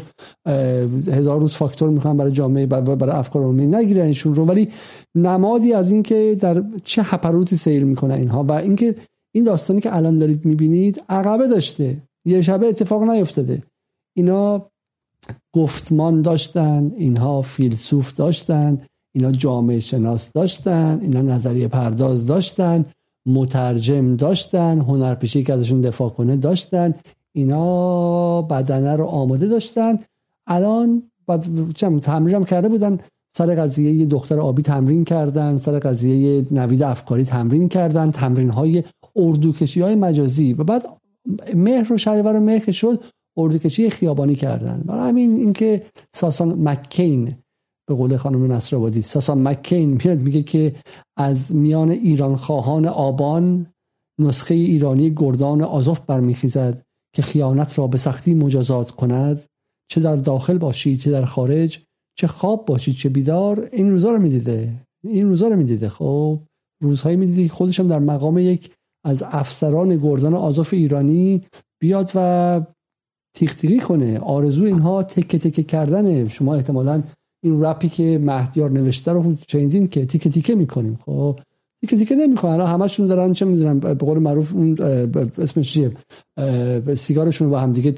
هزار 1.12 1.40
روز 1.40 1.52
فاکتور 1.52 1.90
می‌خوان 1.90 2.16
برای 2.16 2.32
جامعه 2.32 2.66
برای 2.66 3.16
افکار 3.16 3.42
عمومی 3.42 3.66
نگیرن 3.66 4.06
ایشون 4.06 4.34
رو. 4.34 4.44
ولی 4.44 4.68
نمادی 5.14 5.72
از 5.72 5.92
اینکه 5.92 6.36
در 6.40 6.64
چه 6.84 7.02
هپروتی 7.02 7.56
سیر 7.56 7.84
می‌کنه 7.84 8.14
اینها. 8.14 8.44
و 8.44 8.52
اینکه 8.52 8.94
این 9.34 9.44
داستانی 9.44 9.80
که 9.80 9.96
الان 9.96 10.16
دارید 10.16 10.44
می‌بینید 10.44 11.02
عقبه 11.08 11.48
داشته. 11.48 12.02
یه 12.24 12.42
شبه 12.42 12.68
اتفاق 12.68 13.02
نیفتاده. 13.02 13.62
اینا 14.16 14.66
گفتمان 15.54 16.22
داشتن. 16.22 16.92
اینها 16.96 17.42
فیلسوف 17.42 18.16
داشتن. 18.16 18.78
اینا 19.12 19.32
جامعه 19.32 19.80
شناس 19.80 20.32
داشتن 20.32 20.98
اینا 21.02 21.22
نظریه 21.22 21.68
پرداز 21.68 22.26
داشتن 22.26 22.84
مترجم 23.28 24.16
داشتن 24.16 24.78
هنرپیشه 24.78 25.42
که 25.42 25.52
ازشون 25.52 25.80
دفاع 25.80 26.08
کنه 26.08 26.36
داشتن. 26.36 26.94
اینا 27.32 28.42
بدنه 28.42 28.96
رو 28.96 29.04
آماده 29.04 29.46
داشتن. 29.46 29.98
الان 30.46 31.02
تمرین 32.02 32.34
هم 32.34 32.44
کرده 32.44 32.68
بودن 32.68 32.98
سر 33.36 33.54
قضیه 33.54 33.92
یه 33.92 34.06
دختر 34.06 34.40
آبی 34.40 34.62
تمرین 34.62 35.04
کردن 35.04 35.58
سر 35.58 35.78
قضیه 35.78 36.44
نوید 36.50 36.82
افکاری 36.82 37.24
تمرین 37.24 37.68
کردن 37.68 38.10
تمرین 38.10 38.50
های 38.50 38.84
اردوکشی 39.16 39.80
های 39.80 39.94
مجازی. 39.94 40.52
و 40.52 40.64
بعد 40.64 40.86
مهر 41.54 41.92
و 41.92 41.96
شهریور 41.96 42.36
و 42.36 42.40
مهر 42.40 42.70
شد 42.70 43.04
اردوکشی 43.36 43.90
خیابانی 43.90 44.34
کردن. 44.34 44.82
برای 44.86 45.08
همین 45.08 45.36
اینکه 45.36 45.82
ساسان 46.12 46.68
مکین 46.68 47.34
به 47.88 47.94
قول 47.94 48.16
خانم 48.16 48.52
نصرآبادی. 48.52 49.02
ساسان 49.02 49.48
مکین 49.48 49.90
میاد 50.04 50.18
میگه 50.18 50.42
که 50.42 50.74
از 51.18 51.54
میان 51.54 51.90
ایران 51.90 52.36
خواهان 52.36 52.86
آبان 52.86 53.66
نسخه 54.20 54.54
ایرانی 54.54 55.10
گردان 55.10 55.62
آزوف 55.62 56.00
برمیخیزد 56.00 56.82
که 57.14 57.22
خیانت 57.22 57.78
را 57.78 57.86
به 57.86 57.98
سختی 57.98 58.34
مجازات 58.34 58.90
کند. 58.90 59.44
چه 59.90 60.00
در 60.00 60.16
داخل 60.16 60.58
باشید 60.58 60.98
چه 60.98 61.10
در 61.10 61.24
خارج 61.24 61.80
چه 62.18 62.26
خواب 62.26 62.66
باشید 62.66 62.94
چه 62.94 63.08
بیدار. 63.08 63.68
این 63.72 63.90
روزا 63.90 64.10
رو 64.10 64.18
می‌دیده. 64.18 64.74
این 65.04 65.28
روزا 65.28 65.48
رو 65.48 65.56
می‌دیده. 65.56 65.88
خب 65.88 66.40
روزهایی 66.82 67.16
می‌دیده 67.16 67.42
که 67.42 67.52
خودشم 67.52 67.86
در 67.86 67.98
مقام 67.98 68.38
یک 68.38 68.70
از 69.04 69.22
افسران 69.22 69.96
گردان 69.96 70.34
آزوف 70.34 70.74
ایرانی 70.74 71.42
بیاد 71.82 72.10
و 72.14 72.60
تیختیری 73.36 73.80
کنه. 73.80 74.18
آرزو 74.18 74.64
اینها 74.64 75.02
تکه 75.02 75.38
تکه 75.38 75.62
کردنه. 75.62 76.28
شما 76.28 76.54
احتمالا 76.54 77.02
این 77.42 77.62
رپی 77.62 77.88
که 77.88 78.20
مهدیار 78.22 78.70
نوشته 78.70 79.12
رو 79.12 79.34
شنیدین 79.48 79.88
که 79.88 80.06
تیکه 80.06 80.30
تیکه 80.30 80.54
می‌کنیم. 80.54 80.98
خب 81.06 81.38
تیکه 81.80 81.96
تیکه 81.96 82.14
نمی‌کنن 82.14 82.52
الان 82.52 82.66
همشون 82.66 83.06
دارن 83.06 83.32
چه 83.32 83.44
می‌دونن 83.44 83.78
به 83.78 83.94
قول 83.94 84.18
معروف 84.18 84.54
اون 84.54 84.76
اسمش 85.38 85.72
چیه؟ 85.72 85.92
سیگارشون 86.94 87.46
رو 87.46 87.52
با 87.52 87.60
هم 87.60 87.72
دیگه 87.72 87.94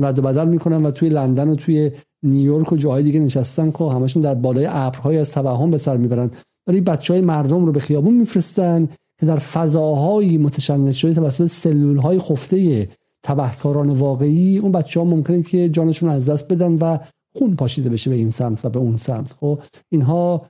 رد 0.00 0.22
بدل 0.22 0.48
می‌کنن 0.48 0.86
و 0.86 0.90
توی 0.90 1.08
لندن 1.08 1.48
و 1.48 1.54
توی 1.54 1.90
نیویورک 2.22 2.72
و 2.72 2.76
جاهای 2.76 3.02
دیگه 3.02 3.20
نشستن 3.20 3.70
که 3.70 3.84
همشون 3.84 4.22
در 4.22 4.34
بالای 4.34 4.66
ابرهای 4.68 5.18
از 5.18 5.32
توهم 5.32 5.70
به 5.70 5.78
سر 5.78 5.96
می‌برن. 5.96 6.30
ولی 6.66 6.80
بچه 6.80 7.14
های 7.14 7.22
مردم 7.22 7.66
رو 7.66 7.72
به 7.72 7.80
خیابون 7.80 8.14
میفرستن 8.14 8.88
که 9.20 9.26
در 9.26 9.36
فضاهایی 9.36 10.38
متشنج 10.38 10.94
شده 10.94 11.14
توسط 11.14 11.46
سلول 11.46 11.96
های 11.96 12.18
خفته 12.18 12.88
تبهکاران 13.22 13.90
واقعی 13.90 14.58
اون 14.58 14.72
بچه 14.72 15.00
ها 15.00 15.06
ممکنه 15.06 15.42
که 15.42 15.68
جانشون 15.68 16.08
از 16.08 16.28
دست 16.28 16.52
بدن 16.52 16.72
و 16.72 16.98
خون 17.36 17.56
پاشیده 17.56 17.90
بشه 17.90 18.10
به 18.10 18.16
این 18.16 18.30
سمت 18.30 18.64
و 18.64 18.68
به 18.68 18.78
اون 18.78 18.96
سمت. 18.96 19.32
خب 19.40 19.60
اینها 19.92 20.46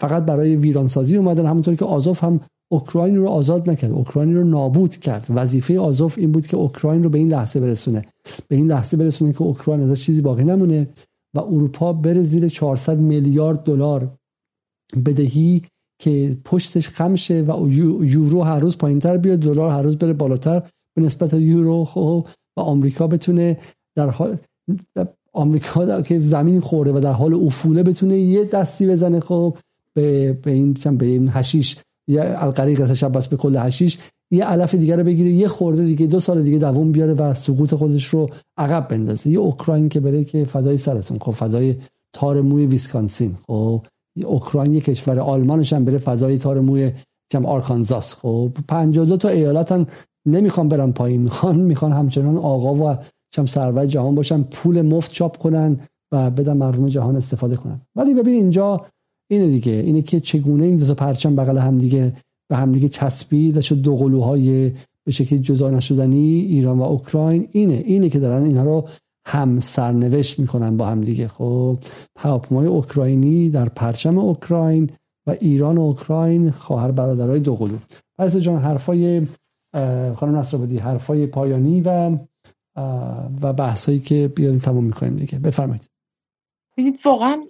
فقط 0.00 0.24
برای 0.24 0.56
ویرانسازی 0.56 1.16
اومدن 1.16 1.46
همونطور 1.46 1.74
که 1.74 1.84
آزوف 1.84 2.24
هم 2.24 2.40
اوکراین 2.72 3.16
رو 3.16 3.28
آزاد 3.28 3.70
نکرد 3.70 3.92
اوکراین 3.92 4.36
رو 4.36 4.44
نابود 4.44 4.96
کرد. 4.96 5.26
وظیفه 5.30 5.78
آزوف 5.78 6.18
این 6.18 6.32
بود 6.32 6.46
که 6.46 6.56
اوکراین 6.56 7.02
رو 7.02 7.10
به 7.10 7.18
این 7.18 7.28
لحظه 7.28 7.60
برسونه. 7.60 8.02
به 8.48 8.56
این 8.56 8.66
لحظه 8.66 8.96
برسونه 8.96 9.32
که 9.32 9.42
اوکراین 9.42 9.80
ازش 9.80 10.04
چیزی 10.04 10.20
باقی 10.20 10.44
نمونه 10.44 10.88
و 11.36 11.40
اروپا 11.40 11.92
بره 11.92 12.22
زیر 12.22 12.48
400 12.48 12.98
میلیارد 12.98 13.62
دلار 13.62 14.16
بدهی 15.06 15.62
که 16.00 16.38
پشتش 16.44 16.88
خمشه 16.88 17.42
و 17.42 17.70
یورو 18.04 18.42
هر 18.42 18.58
روز 18.58 18.78
پایینتر 18.78 19.16
بیاد 19.16 19.38
دلار 19.38 19.70
هر 19.70 19.82
روز 19.82 19.98
بره 19.98 20.12
بالاتر 20.12 20.62
به 20.96 21.02
نسبت 21.02 21.34
یورو 21.34 21.84
خب 21.84 22.26
و 22.56 22.60
آمریکا 22.60 23.06
بتونه 23.06 23.56
در 23.96 24.10
حال 24.10 24.38
آمریکا 25.32 26.02
که 26.08 26.20
زمین 26.20 26.60
خورده 26.60 26.92
و 26.92 27.00
در 27.00 27.12
حال 27.12 27.34
افوله 27.34 27.82
بتونه 27.82 28.18
یه 28.18 28.44
دستی 28.44 28.86
بزنه 28.86 29.20
خب 29.20 29.56
به 29.94 30.32
به 30.32 30.50
این 30.50 30.76
به 30.98 31.06
این 31.06 31.30
هشیش 31.32 31.76
یا 32.08 32.38
القریق 32.42 32.86
تشبس 32.86 33.28
به 33.28 33.36
کل 33.36 33.56
هشیش 33.56 33.98
یه 34.30 34.44
علف 34.44 34.74
دیگه 34.74 34.96
رو 34.96 35.04
بگیره 35.04 35.30
یه 35.30 35.48
خورده 35.48 35.84
دیگه 35.84 36.06
دو 36.06 36.20
سال 36.20 36.42
دیگه 36.42 36.58
دووم 36.58 36.92
بیاره 36.92 37.14
و 37.14 37.34
سقوط 37.34 37.74
خودش 37.74 38.06
رو 38.06 38.28
عقب 38.56 38.88
بندازه. 38.88 39.30
یه 39.30 39.38
اوکراین 39.38 39.88
که 39.88 40.00
بره 40.00 40.24
که 40.24 40.44
فدای 40.44 40.76
سرتون 40.76 41.18
خب 41.18 41.32
فدای 41.32 41.76
تار 42.12 42.40
موی 42.40 42.66
ویسکانسین. 42.66 43.36
خب 43.46 43.86
اوکراین 44.24 44.74
یه 44.74 44.80
کشور 44.80 45.18
آلمانش 45.18 45.72
هم 45.72 45.84
بره 45.84 45.98
فدای 45.98 46.38
تار 46.38 46.60
موی 46.60 46.92
کم 47.32 47.46
آرکانزاس. 47.46 48.14
خب 48.14 48.52
52 48.68 49.16
تا 49.16 49.28
ایالت 49.28 49.86
نمی‌خوان 50.26 50.68
برن 50.68 50.92
پایین. 50.92 51.20
می‌خوان 51.20 51.56
می‌خوان 51.56 51.92
همچنان 51.92 52.36
آقا 52.36 52.74
و 52.74 52.98
چم 53.30 53.46
سرور 53.46 53.86
جهان 53.86 54.14
باشن 54.14 54.42
پول 54.42 54.82
مفت 54.82 55.12
چاپ 55.12 55.36
کنن 55.36 55.76
و 56.12 56.30
بدن 56.30 56.56
مردم 56.56 56.88
جهان 56.88 57.16
استفاده 57.16 57.56
کنن. 57.56 57.80
ولی 57.96 58.14
ببین 58.14 58.34
اینجا 58.34 58.86
اینه 59.30 59.46
دیگه 59.46 59.72
اینه 59.72 60.02
که 60.02 60.20
چگونه 60.20 60.64
این 60.64 60.76
دو 60.76 60.86
تا 60.86 60.94
پرچم 60.94 61.36
بغل 61.36 61.58
هم 61.58 61.78
دیگه 61.78 62.12
به 62.50 62.56
هم 62.56 62.72
دیگه 62.72 62.88
چسبید 62.88 63.56
و 63.56 63.60
شد 63.60 63.80
دو 63.80 63.96
قلوهای 63.96 64.72
به 65.06 65.12
شکل 65.12 65.36
جدا 65.36 65.70
نشدنی 65.70 66.40
ایران 66.40 66.78
و 66.78 66.82
اوکراین 66.82 67.48
اینه. 67.52 67.82
اینه 67.86 68.08
که 68.08 68.18
دارن 68.18 68.42
اینها 68.42 68.64
رو 68.64 68.88
هم 69.26 69.60
سرنوشت 69.60 70.38
می‌کنن 70.38 70.76
با 70.76 70.86
هم 70.86 71.00
دیگه. 71.00 71.28
خب 71.28 71.76
هواپیمای 72.18 72.66
اوکراینی 72.66 73.50
در 73.50 73.68
پرچم 73.68 74.18
اوکراین 74.18 74.90
و 75.26 75.36
ایران 75.40 75.78
و 75.78 75.80
اوکراین 75.80 76.50
خواهر 76.50 76.90
برادرای 76.90 77.40
دو 77.40 77.56
قلو. 77.56 77.76
پس 78.18 78.36
جان 78.36 78.62
حرفای 78.62 79.26
خانم 80.16 80.36
نصر 80.36 80.58
حرفای 80.58 81.26
پایانی 81.26 81.82
و 81.86 82.18
و 83.42 83.52
بحثایی 83.52 84.00
که 84.00 84.28
بیاریم 84.28 84.58
تمام 84.58 84.84
می‌کنیم 84.84 85.16
دیگه. 85.16 85.38
بفرمایید. 85.38 85.90
ببینید 86.72 87.00
واقعا 87.04 87.46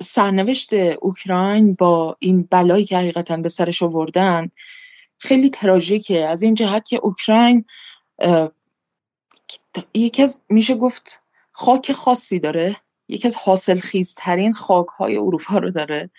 سرنوشت 0.00 0.72
اوکراین 1.02 1.76
با 1.78 2.16
این 2.18 2.48
بلایی 2.50 2.84
که 2.84 2.98
حقیقتا 2.98 3.36
به 3.36 3.48
سرش 3.48 3.82
آوردن 3.82 4.50
خیلی 5.18 5.48
تراژیکه. 5.48 6.26
از 6.26 6.42
این 6.42 6.54
جهت 6.54 6.88
که 6.88 7.00
اوکراین 7.02 7.64
یکی 9.94 10.22
از 10.22 10.44
میشه 10.48 10.74
گفت 10.74 11.20
خاک 11.52 11.92
خاصی 11.92 12.38
داره. 12.38 12.76
یکی 13.08 13.28
از 13.28 13.36
حاصل 13.36 13.78
خیزترین 13.78 14.54
خاک 14.54 14.86
های 14.86 15.16
اروپا 15.16 15.58
رو 15.58 15.70
داره 15.70 16.10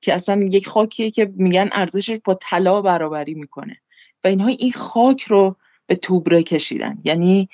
که 0.00 0.14
اصلا 0.14 0.40
یک 0.50 0.66
خاکیه 0.68 1.10
که 1.10 1.32
میگن 1.36 1.68
ارزشش 1.72 2.18
با 2.24 2.34
طلا 2.34 2.82
برابری 2.82 3.34
می‌کنه. 3.34 3.76
و 4.24 4.28
اینها 4.28 4.48
این 4.48 4.72
خاک 4.72 5.22
رو 5.22 5.56
به 5.90 5.96
توبره 5.96 6.42
کشیدن. 6.42 6.98
یعنی 7.04 7.48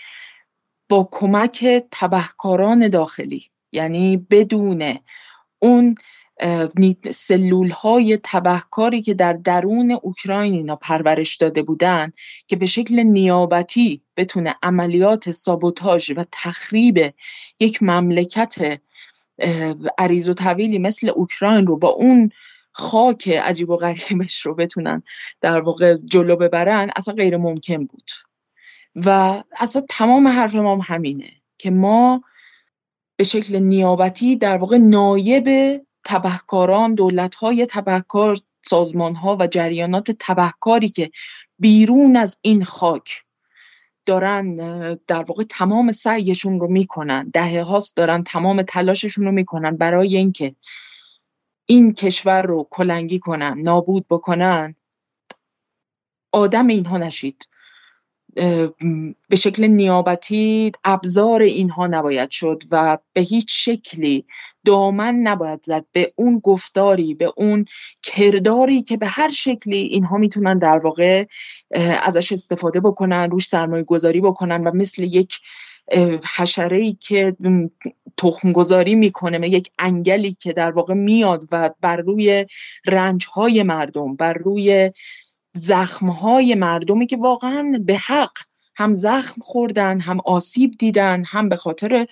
با 0.88 1.08
کمک 1.12 1.66
تبهکاران 1.90 2.88
داخلی. 2.88 3.44
یعنی 3.72 4.16
بدون 4.16 4.98
اون 5.58 5.94
سلول 7.10 7.70
های 7.70 8.18
تبهکاری 8.22 9.02
که 9.02 9.14
در 9.14 9.32
درون 9.32 9.98
اوکراین 10.02 10.54
اینا 10.54 10.76
پرورش 10.76 11.36
داده 11.36 11.62
بودن 11.62 12.12
که 12.46 12.56
به 12.56 12.66
شکل 12.66 13.02
نیابتی 13.02 14.02
بتونه 14.16 14.54
عملیات 14.62 15.30
سابوتاژ 15.30 16.10
و 16.16 16.24
تخریب 16.32 17.14
یک 17.60 17.82
مملکت 17.82 18.80
عریض 19.98 20.28
و 20.28 20.34
طویلی 20.34 20.78
مثل 20.78 21.08
اوکراین 21.08 21.66
رو 21.66 21.76
با 21.76 21.88
اون 21.88 22.30
خاک 22.72 23.28
عجیب 23.28 23.70
و 23.70 23.76
غریبش 23.76 24.46
رو 24.46 24.54
بتونن 24.54 25.02
در 25.40 25.60
واقع 25.60 25.96
جلو 26.04 26.36
ببرن 26.36 26.90
اصلا 26.96 27.14
غیر 27.14 27.36
ممکن 27.36 27.86
بود. 27.86 28.10
و 29.04 29.42
اصلا 29.56 29.82
تمام 29.88 30.28
حرف 30.28 30.54
ما 30.54 30.78
همینه 30.82 31.30
که 31.58 31.70
ما 31.70 32.22
به 33.16 33.24
شکل 33.24 33.58
نیابتی 33.58 34.36
در 34.36 34.56
واقع 34.56 34.76
نایب 34.76 35.80
تبهکاران 36.04 36.94
دولت 36.94 37.34
های 37.34 37.66
تبهکار 37.66 38.38
سازمان 38.62 39.14
ها 39.14 39.36
و 39.40 39.46
جریانات 39.46 40.10
تبهکاری 40.20 40.88
که 40.88 41.10
بیرون 41.58 42.16
از 42.16 42.38
این 42.42 42.64
خاک 42.64 43.22
دارن 44.06 44.54
در 45.06 45.22
واقع 45.22 45.44
تمام 45.50 45.92
سعیشون 45.92 46.60
رو 46.60 46.68
می‌کنن 46.68 47.28
دهه 47.28 47.62
هاست 47.62 47.96
دارن 47.96 48.22
تمام 48.22 48.62
تلاششون 48.62 49.24
رو 49.24 49.32
می‌کنن 49.32 49.76
برای 49.76 50.16
اینکه 50.16 50.54
این 51.66 51.94
کشور 51.94 52.42
رو 52.42 52.68
کلنگی 52.70 53.18
کنن 53.18 53.58
نابود 53.58 54.06
بکنن 54.10 54.74
آدم 56.32 56.66
اینها 56.66 56.98
نشید. 56.98 57.46
به 59.28 59.36
شکل 59.36 59.66
نیابتی 59.66 60.72
ابزار 60.84 61.42
اینها 61.42 61.86
نباید 61.86 62.30
شد 62.30 62.62
و 62.70 62.98
به 63.12 63.20
هیچ 63.20 63.46
شکلی 63.50 64.24
دامن 64.64 65.14
نباید 65.14 65.62
زد 65.62 65.84
به 65.92 66.12
اون 66.16 66.38
گفتاری 66.38 67.14
به 67.14 67.32
اون 67.36 67.64
کرداری 68.02 68.82
که 68.82 68.96
به 68.96 69.06
هر 69.06 69.28
شکلی 69.28 69.78
اینها 69.78 70.16
می‌تونن 70.16 70.58
در 70.58 70.78
واقع 70.78 71.24
ازش 72.02 72.32
استفاده 72.32 72.80
بکنن 72.80 73.30
روش 73.30 73.48
سرمایه 73.48 73.82
گذاری 73.82 74.20
بکنن 74.20 74.64
و 74.64 74.70
مثل 74.74 75.02
یک 75.02 75.34
حشره 76.36 76.76
ای 76.76 76.92
که 76.92 77.36
تخم 78.16 78.52
گذاری 78.52 78.94
می‌کنه 78.94 79.48
یک 79.48 79.70
انگلی 79.78 80.32
که 80.32 80.52
در 80.52 80.70
واقع 80.70 80.94
میاد 80.94 81.44
و 81.52 81.70
بر 81.80 81.96
روی 81.96 82.46
رنج 82.86 83.26
های 83.26 83.62
مردم 83.62 84.16
بر 84.16 84.32
روی 84.32 84.90
زخم 85.56 86.08
های 86.08 86.54
مردمی 86.54 87.06
که 87.06 87.16
واقعا 87.16 87.72
به 87.86 87.96
حق 87.96 88.32
هم 88.76 88.92
زخم 88.92 89.40
خوردن 89.40 90.00
هم 90.00 90.20
آسیب 90.24 90.74
دیدن 90.78 91.22
هم 91.26 91.48
به 91.48 91.56
خاطر 91.56 92.06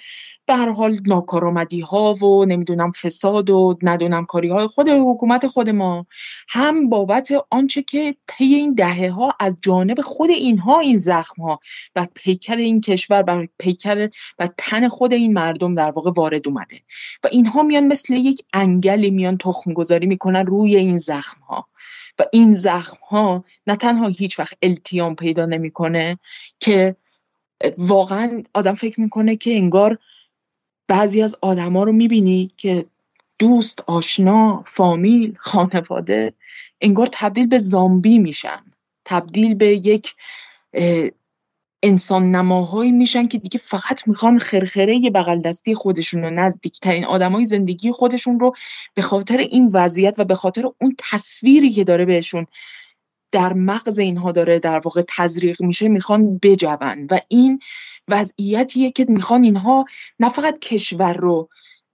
به 0.46 0.56
حال 0.56 1.00
ناکارآمدی 1.06 1.80
ها 1.80 2.14
و 2.14 2.44
نمی‌دونم 2.44 2.90
فساد 2.92 3.50
و 3.50 3.78
ندونم 3.82 4.24
کاری 4.24 4.48
های 4.48 4.66
خود 4.66 4.88
حکومت 4.88 5.46
خود 5.46 5.70
ما 5.70 6.06
هم 6.48 6.88
بابت 6.88 7.28
آنچه 7.50 7.82
که 7.82 8.16
طی 8.28 8.44
این 8.44 8.74
دهه 8.74 9.10
ها 9.10 9.32
از 9.40 9.56
جانب 9.62 10.00
خود 10.00 10.30
اینها 10.30 10.80
این 10.80 10.96
زخم 10.96 11.42
ها 11.42 11.60
و 11.96 12.06
پیکر 12.14 12.56
این 12.56 12.80
کشور 12.80 13.24
و 13.26 13.46
پیکر 13.58 14.08
و 14.38 14.48
تن 14.58 14.88
خود 14.88 15.12
این 15.12 15.32
مردم 15.32 15.74
در 15.74 15.90
واقع 15.90 16.10
وارد 16.16 16.48
اومده. 16.48 16.80
و 17.24 17.28
اینها 17.32 17.62
میان 17.62 17.86
مثل 17.86 18.14
یک 18.14 18.44
انگلی 18.52 19.10
میان 19.10 19.38
تخم 19.38 19.72
گذاری 19.72 20.06
می‌کنن 20.06 20.46
روی 20.46 20.76
این 20.76 20.96
زخم 20.96 21.40
ها 21.40 21.68
و 22.18 22.24
این 22.32 22.52
زخم 22.52 22.96
ها 23.08 23.44
نه 23.66 23.76
تنها 23.76 24.08
هیچ 24.08 24.38
وقت 24.38 24.56
التیام 24.62 25.16
پیدا 25.16 25.46
نمی‌کنه 25.46 26.18
که 26.60 26.96
واقعا 27.78 28.42
آدم 28.54 28.74
فکر 28.74 29.00
می‌کنه 29.00 29.36
که 29.36 29.56
انگار 29.56 29.98
بعضی 30.88 31.22
از 31.22 31.36
آدما 31.42 31.84
رو 31.84 31.92
می‌بینی 31.92 32.48
که 32.56 32.86
دوست 33.38 33.84
آشنا 33.86 34.62
فامیل 34.66 35.34
خانواده 35.38 36.32
انگار 36.80 37.08
تبدیل 37.12 37.46
به 37.46 37.58
زامبی 37.58 38.18
میشن. 38.18 38.64
تبدیل 39.04 39.54
به 39.54 39.66
یک 39.86 40.14
انسان 41.84 42.30
نماهایی 42.30 42.92
میشن 42.92 43.26
که 43.26 43.38
دیگه 43.38 43.58
فقط 43.58 44.08
می‌خوان 44.08 44.38
خرخره 44.38 45.10
بغل 45.10 45.40
دستی 45.40 45.74
خودشون 45.74 46.22
رو 46.22 46.30
نزدیکترین 46.30 47.04
آدمای 47.04 47.44
زندگی 47.44 47.92
خودشون 47.92 48.40
رو 48.40 48.54
به 48.94 49.02
خاطر 49.02 49.38
این 49.38 49.70
وضعیت 49.72 50.14
و 50.18 50.24
به 50.24 50.34
خاطر 50.34 50.66
اون 50.80 50.96
تصویری 50.98 51.72
که 51.72 51.84
داره 51.84 52.04
بهشون 52.04 52.46
در 53.32 53.52
مغز 53.52 53.98
اینها 53.98 54.32
داره 54.32 54.58
در 54.58 54.78
واقع 54.78 55.02
تزریق 55.08 55.62
میشه 55.62 55.88
می‌خوان 55.88 56.38
بجون. 56.38 57.06
و 57.10 57.20
این 57.28 57.60
وضعیتیه 58.08 58.90
که 58.90 59.06
می‌خوان 59.08 59.44
اینها 59.44 59.84
نه 60.20 60.28
فقط 60.28 60.58
کشور 60.58 61.12
رو 61.12 61.48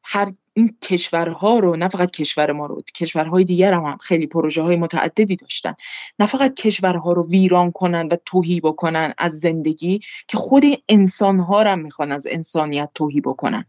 هر 0.05 0.33
این 0.61 0.77
کشورها 0.83 1.59
رو 1.59 1.77
نه 1.77 1.89
فقط 1.89 2.11
کشور 2.11 2.53
ما 2.53 2.67
رو 2.67 2.83
کشورهای 2.95 3.45
دیگر 3.45 3.75
هم, 3.75 3.85
هم 3.85 3.97
خیلی 3.97 4.27
پروژه 4.27 4.63
های 4.63 4.77
متعددی 4.77 5.37
داشتن. 5.37 5.75
نه 6.19 6.27
فقط 6.27 6.55
کشورها 6.55 7.13
رو 7.13 7.29
ویران 7.29 7.73
کنن 7.73 8.09
و 8.13 8.17
توهی 8.25 8.61
بکنن 8.61 9.15
از 9.19 9.39
زندگی 9.39 10.01
که 10.29 10.37
خود 10.37 10.65
انسانها 10.89 11.63
رو 11.63 11.71
هم 11.71 11.79
می‌خوان 11.79 12.13
از 12.13 12.27
انسانیت 12.31 12.91
توهی 12.95 13.21
بکنن. 13.21 13.65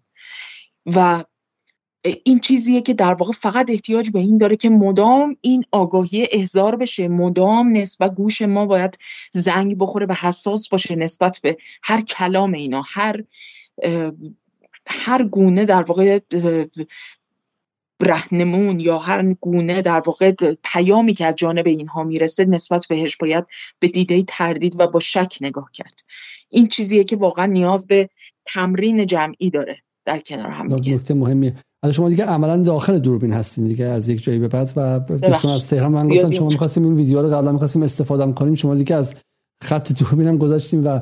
و 0.85 1.23
این 2.23 2.39
چیزیه 2.39 2.81
که 2.81 2.93
در 2.93 3.13
واقع 3.13 3.31
فقط 3.31 3.69
احتیاج 3.69 4.09
به 4.09 4.19
این 4.19 4.37
داره 4.37 4.55
که 4.55 4.69
مدام 4.69 5.37
این 5.41 5.63
آگاهی 5.71 6.27
احضار 6.31 6.75
بشه 6.75 7.07
مدام 7.07 7.77
نسبت 7.77 8.15
گوش 8.15 8.41
ما 8.41 8.65
باید 8.65 8.97
زنگ 9.31 9.77
بخوره 9.77 10.05
و 10.05 10.13
حساس 10.13 10.69
باشه 10.69 10.95
نسبت 10.95 11.39
به 11.43 11.57
هر 11.83 12.01
کلام 12.01 12.53
اینا 12.53 12.83
هر 12.85 13.23
هر 14.91 15.23
گونه 15.23 15.65
در 15.65 15.83
واقع 15.83 16.19
رهنمون 18.01 18.79
یا 18.79 18.97
هر 18.97 19.33
گونه 19.33 19.81
در 19.81 19.99
واقع 19.99 20.33
پیامی 20.63 21.13
که 21.13 21.25
از 21.25 21.35
جانب 21.35 21.67
اینها 21.67 22.03
می‌رسه 22.03 22.45
نسبت 22.45 22.85
بهش 22.89 23.15
باید 23.15 23.45
به 23.79 23.87
دیده 23.87 24.23
تردید 24.27 24.75
و 24.79 24.87
با 24.87 24.99
شک 24.99 25.37
نگاه 25.41 25.69
کرد. 25.73 25.99
این 26.49 26.67
چیزیه 26.67 27.03
که 27.03 27.15
واقعا 27.15 27.45
نیاز 27.45 27.87
به 27.87 28.09
تمرین 28.45 29.05
جمعی 29.05 29.49
داره 29.49 29.77
در 30.05 30.19
کنار 30.19 30.49
هم 30.49 30.67
دیگه. 30.67 30.95
نکته 30.95 31.13
مهمیه. 31.13 31.55
از 31.83 31.93
شما 31.93 32.09
دیگه 32.09 32.25
عملا 32.25 32.57
داخل 32.63 32.99
دوربین 32.99 33.33
هستین 33.33 33.67
دیگه 33.67 33.85
از 33.85 34.09
یک 34.09 34.23
جایی 34.23 34.39
به 34.39 34.47
بعد 34.47 34.73
و 34.75 34.99
دوستان 34.99 35.51
از 35.51 35.67
تهران 35.67 35.91
من 35.91 36.05
گفتن 36.05 36.31
شما 36.31 36.47
می‌خواستیم 36.47 36.83
این 36.83 36.95
ویدیو 36.95 37.21
رو 37.21 37.29
قبلا 37.29 37.51
می‌خواستیم 37.51 37.83
استفاده 37.83 38.33
کنیم. 38.33 38.55
شما 38.55 38.75
دیگه 38.75 38.95
از 38.95 39.15
خط 39.63 39.91
دوربین 39.93 40.27
هم 40.27 40.37
گذاشتیم 40.37 40.85
و 40.85 40.99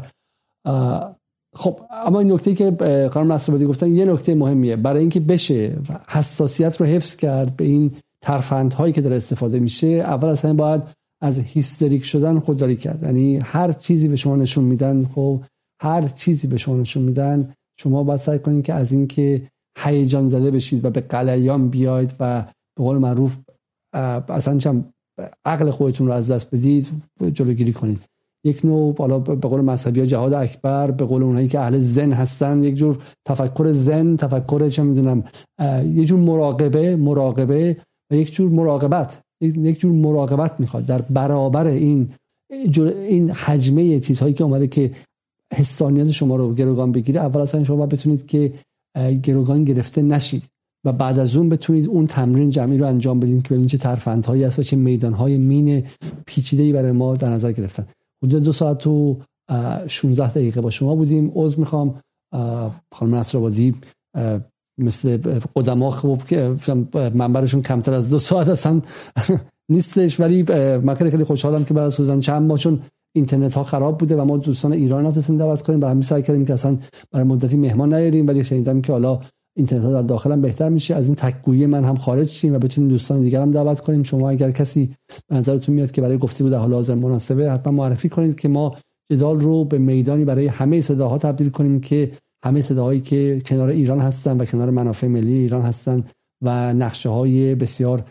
خب 1.56 1.80
اما 2.06 2.20
این 2.20 2.32
نکته 2.32 2.56
که 2.56 2.72
قانون 3.14 3.32
نصرآبادی 3.32 3.66
گفتن 3.66 3.88
یه 3.88 4.06
نکته 4.06 4.36
مهمیه. 4.36 4.76
برای 4.76 5.00
اینکه 5.00 5.20
بشه 5.20 5.78
حساسیت 6.08 6.82
رو 6.82 6.86
حفظ 6.86 7.16
کرد 7.16 7.58
به 7.58 7.66
این 7.66 7.92
ترفندهایی 8.22 8.94
که 8.94 9.02
داره 9.02 9.16
استفاده 9.16 9.60
میشه 9.60 9.88
اول 9.88 10.30
اصلا 10.30 10.54
باید 10.54 10.84
از 11.22 11.40
هیستریک 11.40 12.06
شدن 12.06 12.40
خودداری 12.40 12.76
کرد. 12.76 13.04
یعنی 13.04 13.38
هر 13.38 13.72
چیزی 13.72 14.08
به 14.08 14.16
شما 14.16 14.36
نشون 14.36 14.64
میدن 14.64 15.06
خب 15.16 15.44
هر 15.82 16.08
چیزی 16.08 16.48
به 16.48 16.58
شما 16.58 16.78
نشون 16.78 17.04
میدن 17.04 17.54
شما 17.80 18.04
باید 18.04 18.20
سعی 18.20 18.40
کنید 18.40 18.66
که 18.66 18.74
از 18.74 18.92
اینکه 18.92 19.48
هیجان 19.80 20.28
زده 20.28 20.52
بشید 20.52 20.86
و 20.86 20.90
به 20.90 21.02
قلیان 21.02 21.70
بیاید 21.70 22.14
و 22.20 22.42
به 22.78 22.84
قول 22.84 22.98
معروف 22.98 23.38
اصلا 23.94 24.58
چم 24.58 24.86
عقل 25.46 25.72
خودتون 25.72 26.08
رو 26.08 26.14
از 26.14 26.32
دست 26.32 26.56
بدید 26.56 26.88
جلوگیری 27.34 27.74
کنید. 27.74 28.02
یک 28.46 28.66
نوع 28.66 28.94
بالا 28.94 29.20
به 29.20 29.48
قول 29.48 29.62
مذهبی 29.62 30.08
جهاد 30.08 30.34
اکبر 30.34 30.92
به 30.92 31.06
قول 31.06 31.24
اونایی 31.24 31.48
که 31.48 31.60
اهل 31.60 31.80
زن 31.80 32.12
هستن 32.12 32.64
یک 32.64 32.76
جور 32.76 32.98
تفکر 33.28 33.72
زن 33.72 34.16
تفکر 34.16 34.70
چه 34.70 34.84
می‌دونم 34.84 35.24
یک 35.84 36.08
جور 36.08 36.20
مراقبه 36.20 36.96
مراقبه 36.96 37.78
و 38.12 38.16
یک 38.16 38.34
جور 38.34 38.52
مراقبت 38.52 39.22
یک 39.42 39.80
جور 39.80 39.92
مراقبت 39.92 40.60
می‌خواد. 40.60 40.86
در 40.86 41.02
برابر 41.02 41.68
این 41.68 42.10
این 43.10 43.32
حجمه 43.32 44.00
چیزهایی 44.00 44.34
که 44.34 44.44
اومده 44.44 44.68
که 44.68 44.92
حسانیت 45.54 46.12
شما 46.12 46.36
رو 46.36 46.54
گروگان 46.54 46.92
بگیره 46.92 47.22
اول 47.22 47.42
اصلا 47.42 47.64
شما 47.64 47.86
بتونید 47.86 48.26
که 48.26 48.54
گروگان 49.24 49.64
گرفته 49.64 50.02
نشید 50.02 50.44
و 50.86 50.94
بعد 50.94 51.20
از 51.20 51.36
اون 51.36 51.50
بتونید 51.50 51.88
اون 51.88 52.08
تمرین 52.08 52.50
جمعی 52.50 52.78
رو 52.78 52.88
انجام 52.88 53.20
بدین 53.20 53.42
که 53.42 53.50
ببینید 53.50 53.70
چه 53.70 53.78
ترفندهایی 53.78 54.44
هست 54.44 54.60
و 54.60 54.64
چه 54.64 54.76
میدانهای 54.76 55.38
مین 55.38 55.84
پیچیده‌ای 56.26 56.74
برای 56.74 56.92
ما 56.92 57.16
در 57.16 57.30
نظر 57.30 57.52
گرفتن. 57.52 57.86
حدود 58.24 58.44
دو 58.44 58.52
ساعت 58.52 58.88
و 58.88 59.18
16 59.88 60.32
دقیقه 60.32 60.62
با 60.62 60.70
شما 60.70 60.96
بودیم. 60.96 61.32
عضو 61.36 61.60
می‌خوام. 61.60 62.00
خانم 62.96 63.16
نصر 63.16 63.40
مثل 64.80 65.18
قدما 65.56 65.92
خوب 65.92 66.26
که 66.26 66.56
منبرشون 67.14 67.62
کمتر 67.62 67.94
از 67.94 68.10
دو 68.10 68.20
ساعت 68.20 68.48
اصلا 68.48 68.82
نیستش. 69.72 70.20
ولی 70.20 70.44
من 70.84 70.96
خیلی 70.96 71.24
خوشحالم 71.24 71.66
که 71.66 71.74
بعد 71.74 71.86
از 71.86 71.96
حدودا 71.96 72.20
چند 72.20 72.48
ماه 72.48 72.58
چون 72.58 72.80
اینترنت 73.16 73.54
ها 73.54 73.64
خراب 73.64 73.98
بوده 73.98 74.16
و 74.16 74.26
ما 74.26 74.38
دوستان 74.38 74.74
ایران 74.74 75.06
نتونستیم 75.06 75.38
دعوت 75.38 75.62
کنیم. 75.62 75.80
برای 75.80 75.92
همین 75.92 76.04
سعی 76.04 76.24
کردیم 76.24 76.46
که 76.46 76.54
اصلا 76.54 76.78
برای 77.12 77.28
مدتی 77.28 77.58
مهمان 77.58 77.94
نیاریم. 77.94 78.28
ولی 78.28 78.44
شنیدم 78.44 78.82
که 78.82 78.92
حالا 78.92 79.20
اینترنت 79.56 79.84
ها 79.84 79.92
در 79.92 80.02
داخل 80.02 80.36
بهتر 80.36 80.70
میشه. 80.70 80.96
از 80.96 81.06
این 81.06 81.16
تکگویی 81.16 81.66
من 81.66 81.84
هم 81.84 81.96
خارج 81.96 82.30
شیم 82.30 82.54
و 82.54 82.60
بتونیم 82.60 82.90
دوستان 82.90 83.22
دیگر 83.22 83.42
هم 83.42 83.52
دعوت 83.52 83.80
کنیم. 83.80 84.04
شما 84.04 84.30
اگر 84.30 84.52
کسی 84.52 84.90
به 85.28 85.36
نظرتون 85.36 85.76
میاد 85.76 85.92
که 85.92 86.02
برای 86.02 86.18
گفتگو 86.18 86.50
در 86.50 86.58
حال 86.58 86.74
حاضر 86.74 86.96
مناسبه 86.96 87.52
حتما 87.52 87.74
معرفی 87.74 88.10
کنید 88.10 88.40
که 88.40 88.48
ما 88.48 88.76
جدال 89.12 89.40
رو 89.40 89.66
به 89.66 89.78
میدانی 89.78 90.26
برای 90.26 90.48
همه 90.48 90.82
صداها 90.82 91.18
تبدیل 91.18 91.50
کنیم 91.50 91.82
که 91.82 92.12
همه 92.44 92.62
صداهایی 92.62 93.02
که 93.02 93.42
کنار 93.46 93.70
ایران 93.70 94.00
هستن 94.00 94.42
و 94.42 94.46
کنار 94.46 94.70
منافع 94.70 95.08
ملی 95.08 95.34
ایران 95.34 95.62
هستن 95.62 96.04
و 96.42 96.74
نقشه 96.74 97.10
های 97.10 97.56
بسیار 97.56 98.04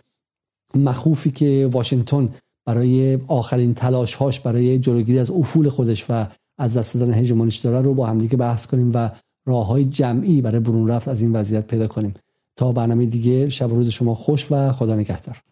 مخوفی 0.75 1.31
که 1.31 1.69
واشنگتن 1.73 2.29
برای 2.67 3.19
آخرین 3.27 3.75
تلاش 3.75 4.15
هاش 4.15 4.41
برای 4.41 4.79
جلوگیری 4.79 5.19
از 5.19 5.31
افول 5.31 5.69
خودش 5.69 6.07
و 6.11 6.27
از 6.59 6.77
دست 6.77 6.95
دادن 6.95 7.15
هژمونیش 7.15 7.57
داره 7.57 7.81
رو 7.81 7.95
با 7.95 8.07
همدیگه 8.07 8.37
بحث 8.37 8.67
کنیم 8.67 8.91
و 8.95 9.11
راه 9.49 9.67
های 9.67 9.85
جمعی 9.85 10.43
برای 10.43 10.61
برون 10.61 10.89
رفت 10.89 11.09
از 11.09 11.21
این 11.21 11.33
وضعیت 11.33 11.67
پیدا 11.67 11.87
کنیم. 11.87 12.15
تا 12.57 12.73
برنامه 12.73 13.07
دیگه 13.07 13.49
شب 13.49 13.71
روز 13.71 13.89
شما 13.89 14.15
خوش 14.15 14.53
و 14.53 14.73
خدا 14.73 14.95
نگهدار. 14.95 15.43